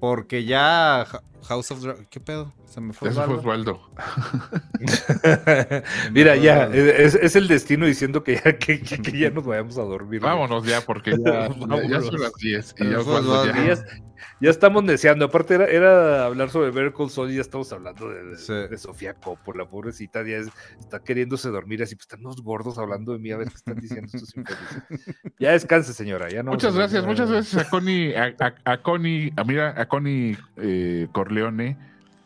Porque 0.00 0.44
ya 0.44 1.06
House 1.46 1.70
of 1.70 1.80
Dragon, 1.82 2.06
¿qué 2.10 2.20
pedo? 2.20 2.52
Se 2.66 2.80
me 2.80 2.92
fue. 2.92 3.08
Eso 3.10 3.22
fue 3.24 3.34
Osvaldo. 3.36 3.80
Mira, 6.12 6.36
ya, 6.36 6.64
es, 6.64 7.14
es 7.14 7.36
el 7.36 7.48
destino 7.48 7.86
diciendo 7.86 8.22
que 8.24 8.36
ya, 8.44 8.58
que, 8.58 8.78
ya 9.18 9.30
nos 9.30 9.44
vayamos 9.44 9.78
a 9.78 9.82
dormir. 9.82 10.20
Vámonos 10.20 10.64
ya, 10.66 10.80
porque 10.80 11.10
ya, 11.24 11.48
ya- 11.48 11.48
ya 11.48 11.66
Vámonos. 11.66 12.06
son 12.06 12.20
las 12.20 12.32
10. 12.34 12.74
Y 12.78 12.82
Eso 12.82 12.90
ya 12.90 12.98
Osvaldo 13.00 13.44
ya- 14.40 14.50
estamos 14.50 14.86
deseando. 14.86 15.26
Aparte, 15.26 15.54
era, 15.54 15.66
era 15.66 16.26
hablar 16.26 16.50
sobre 16.50 16.92
Call 16.92 17.10
Saul 17.10 17.30
y 17.30 17.36
ya 17.36 17.40
estamos 17.40 17.72
hablando 17.72 18.08
de, 18.08 18.22
de- 18.24 18.36
Sí. 18.38 18.52
de 18.52 18.76
Sofía 18.78 19.14
Coppola, 19.14 19.64
la 19.64 19.70
pobrecita. 19.70 20.22
Ya 20.24 20.36
es- 20.38 20.48
está 20.78 21.02
queriéndose 21.02 21.48
dormir 21.48 21.82
así. 21.82 21.94
Pues 21.94 22.04
están 22.04 22.22
los 22.22 22.42
gordos 22.42 22.78
hablando 22.78 23.12
de 23.12 23.18
mí 23.18 23.30
a 23.30 23.36
ver 23.38 23.48
qué 23.48 23.54
están 23.54 23.76
diciendo 23.76 24.08
estos 24.12 24.36
infelices. 24.36 24.82
Ya 25.38 25.52
descanse, 25.52 25.92
señora. 25.94 26.28
Ya 26.28 26.42
no 26.42 26.50
Muchas 26.52 26.74
gracias, 26.74 27.04
muchas 27.06 27.30
gracias 27.30 27.66
a 27.66 27.70
Connie, 27.70 28.14
a, 28.14 28.34
a- 28.40 28.72
a 28.72 28.82
Connie, 28.82 29.32
a, 29.36 29.44
mira, 29.44 29.74
a 29.80 29.86
Connie 29.88 30.36
eh, 30.56 31.08
Corleone, 31.36 31.76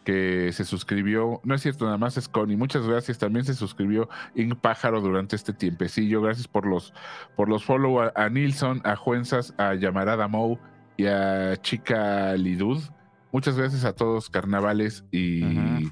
que 0.04 0.50
se 0.52 0.64
suscribió, 0.64 1.40
no 1.44 1.54
es 1.54 1.60
cierto, 1.62 1.84
nada 1.84 1.98
más 1.98 2.16
es 2.16 2.28
Connie, 2.28 2.56
muchas 2.56 2.86
gracias, 2.86 3.18
también 3.18 3.44
se 3.44 3.54
suscribió 3.54 4.08
Ink 4.34 4.56
Pájaro 4.56 5.00
durante 5.00 5.36
este 5.36 5.52
tiempecillo, 5.52 6.22
gracias 6.22 6.48
por 6.48 6.66
los, 6.66 6.94
por 7.36 7.48
los 7.48 7.64
follow 7.64 8.00
a, 8.00 8.12
a 8.14 8.28
Nilsson, 8.30 8.80
a 8.84 8.96
Juenzas, 8.96 9.54
a 9.58 9.74
Yamarada 9.74 10.26
Mou 10.26 10.58
y 10.96 11.06
a 11.06 11.56
Chica 11.60 12.34
Lidud, 12.36 12.82
muchas 13.30 13.56
gracias 13.58 13.84
a 13.84 13.92
todos 13.94 14.30
carnavales 14.30 15.04
y 15.10 15.90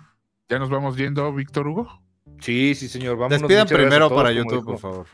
ya 0.48 0.58
nos 0.58 0.70
vamos 0.70 0.96
yendo, 0.96 1.30
Víctor 1.34 1.68
Hugo. 1.68 2.02
Sí, 2.40 2.74
sí, 2.74 2.88
señor. 2.88 3.16
Vámonos. 3.18 3.40
Despidan 3.42 3.66
primero 3.66 4.08
todos, 4.08 4.22
para 4.22 4.32
YouTube, 4.32 4.60
dijo- 4.60 4.64
por 4.64 4.78
favor. 4.78 5.06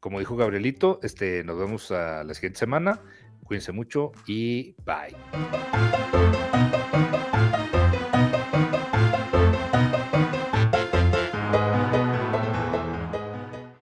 Como 0.00 0.18
dijo 0.18 0.34
Gabrielito, 0.36 0.98
este, 1.02 1.44
nos 1.44 1.58
vemos 1.58 1.90
a 1.92 2.24
la 2.24 2.34
siguiente 2.34 2.58
semana. 2.58 3.00
Cuídense 3.52 3.72
mucho 3.72 4.12
y 4.26 4.74
bye. 4.86 5.14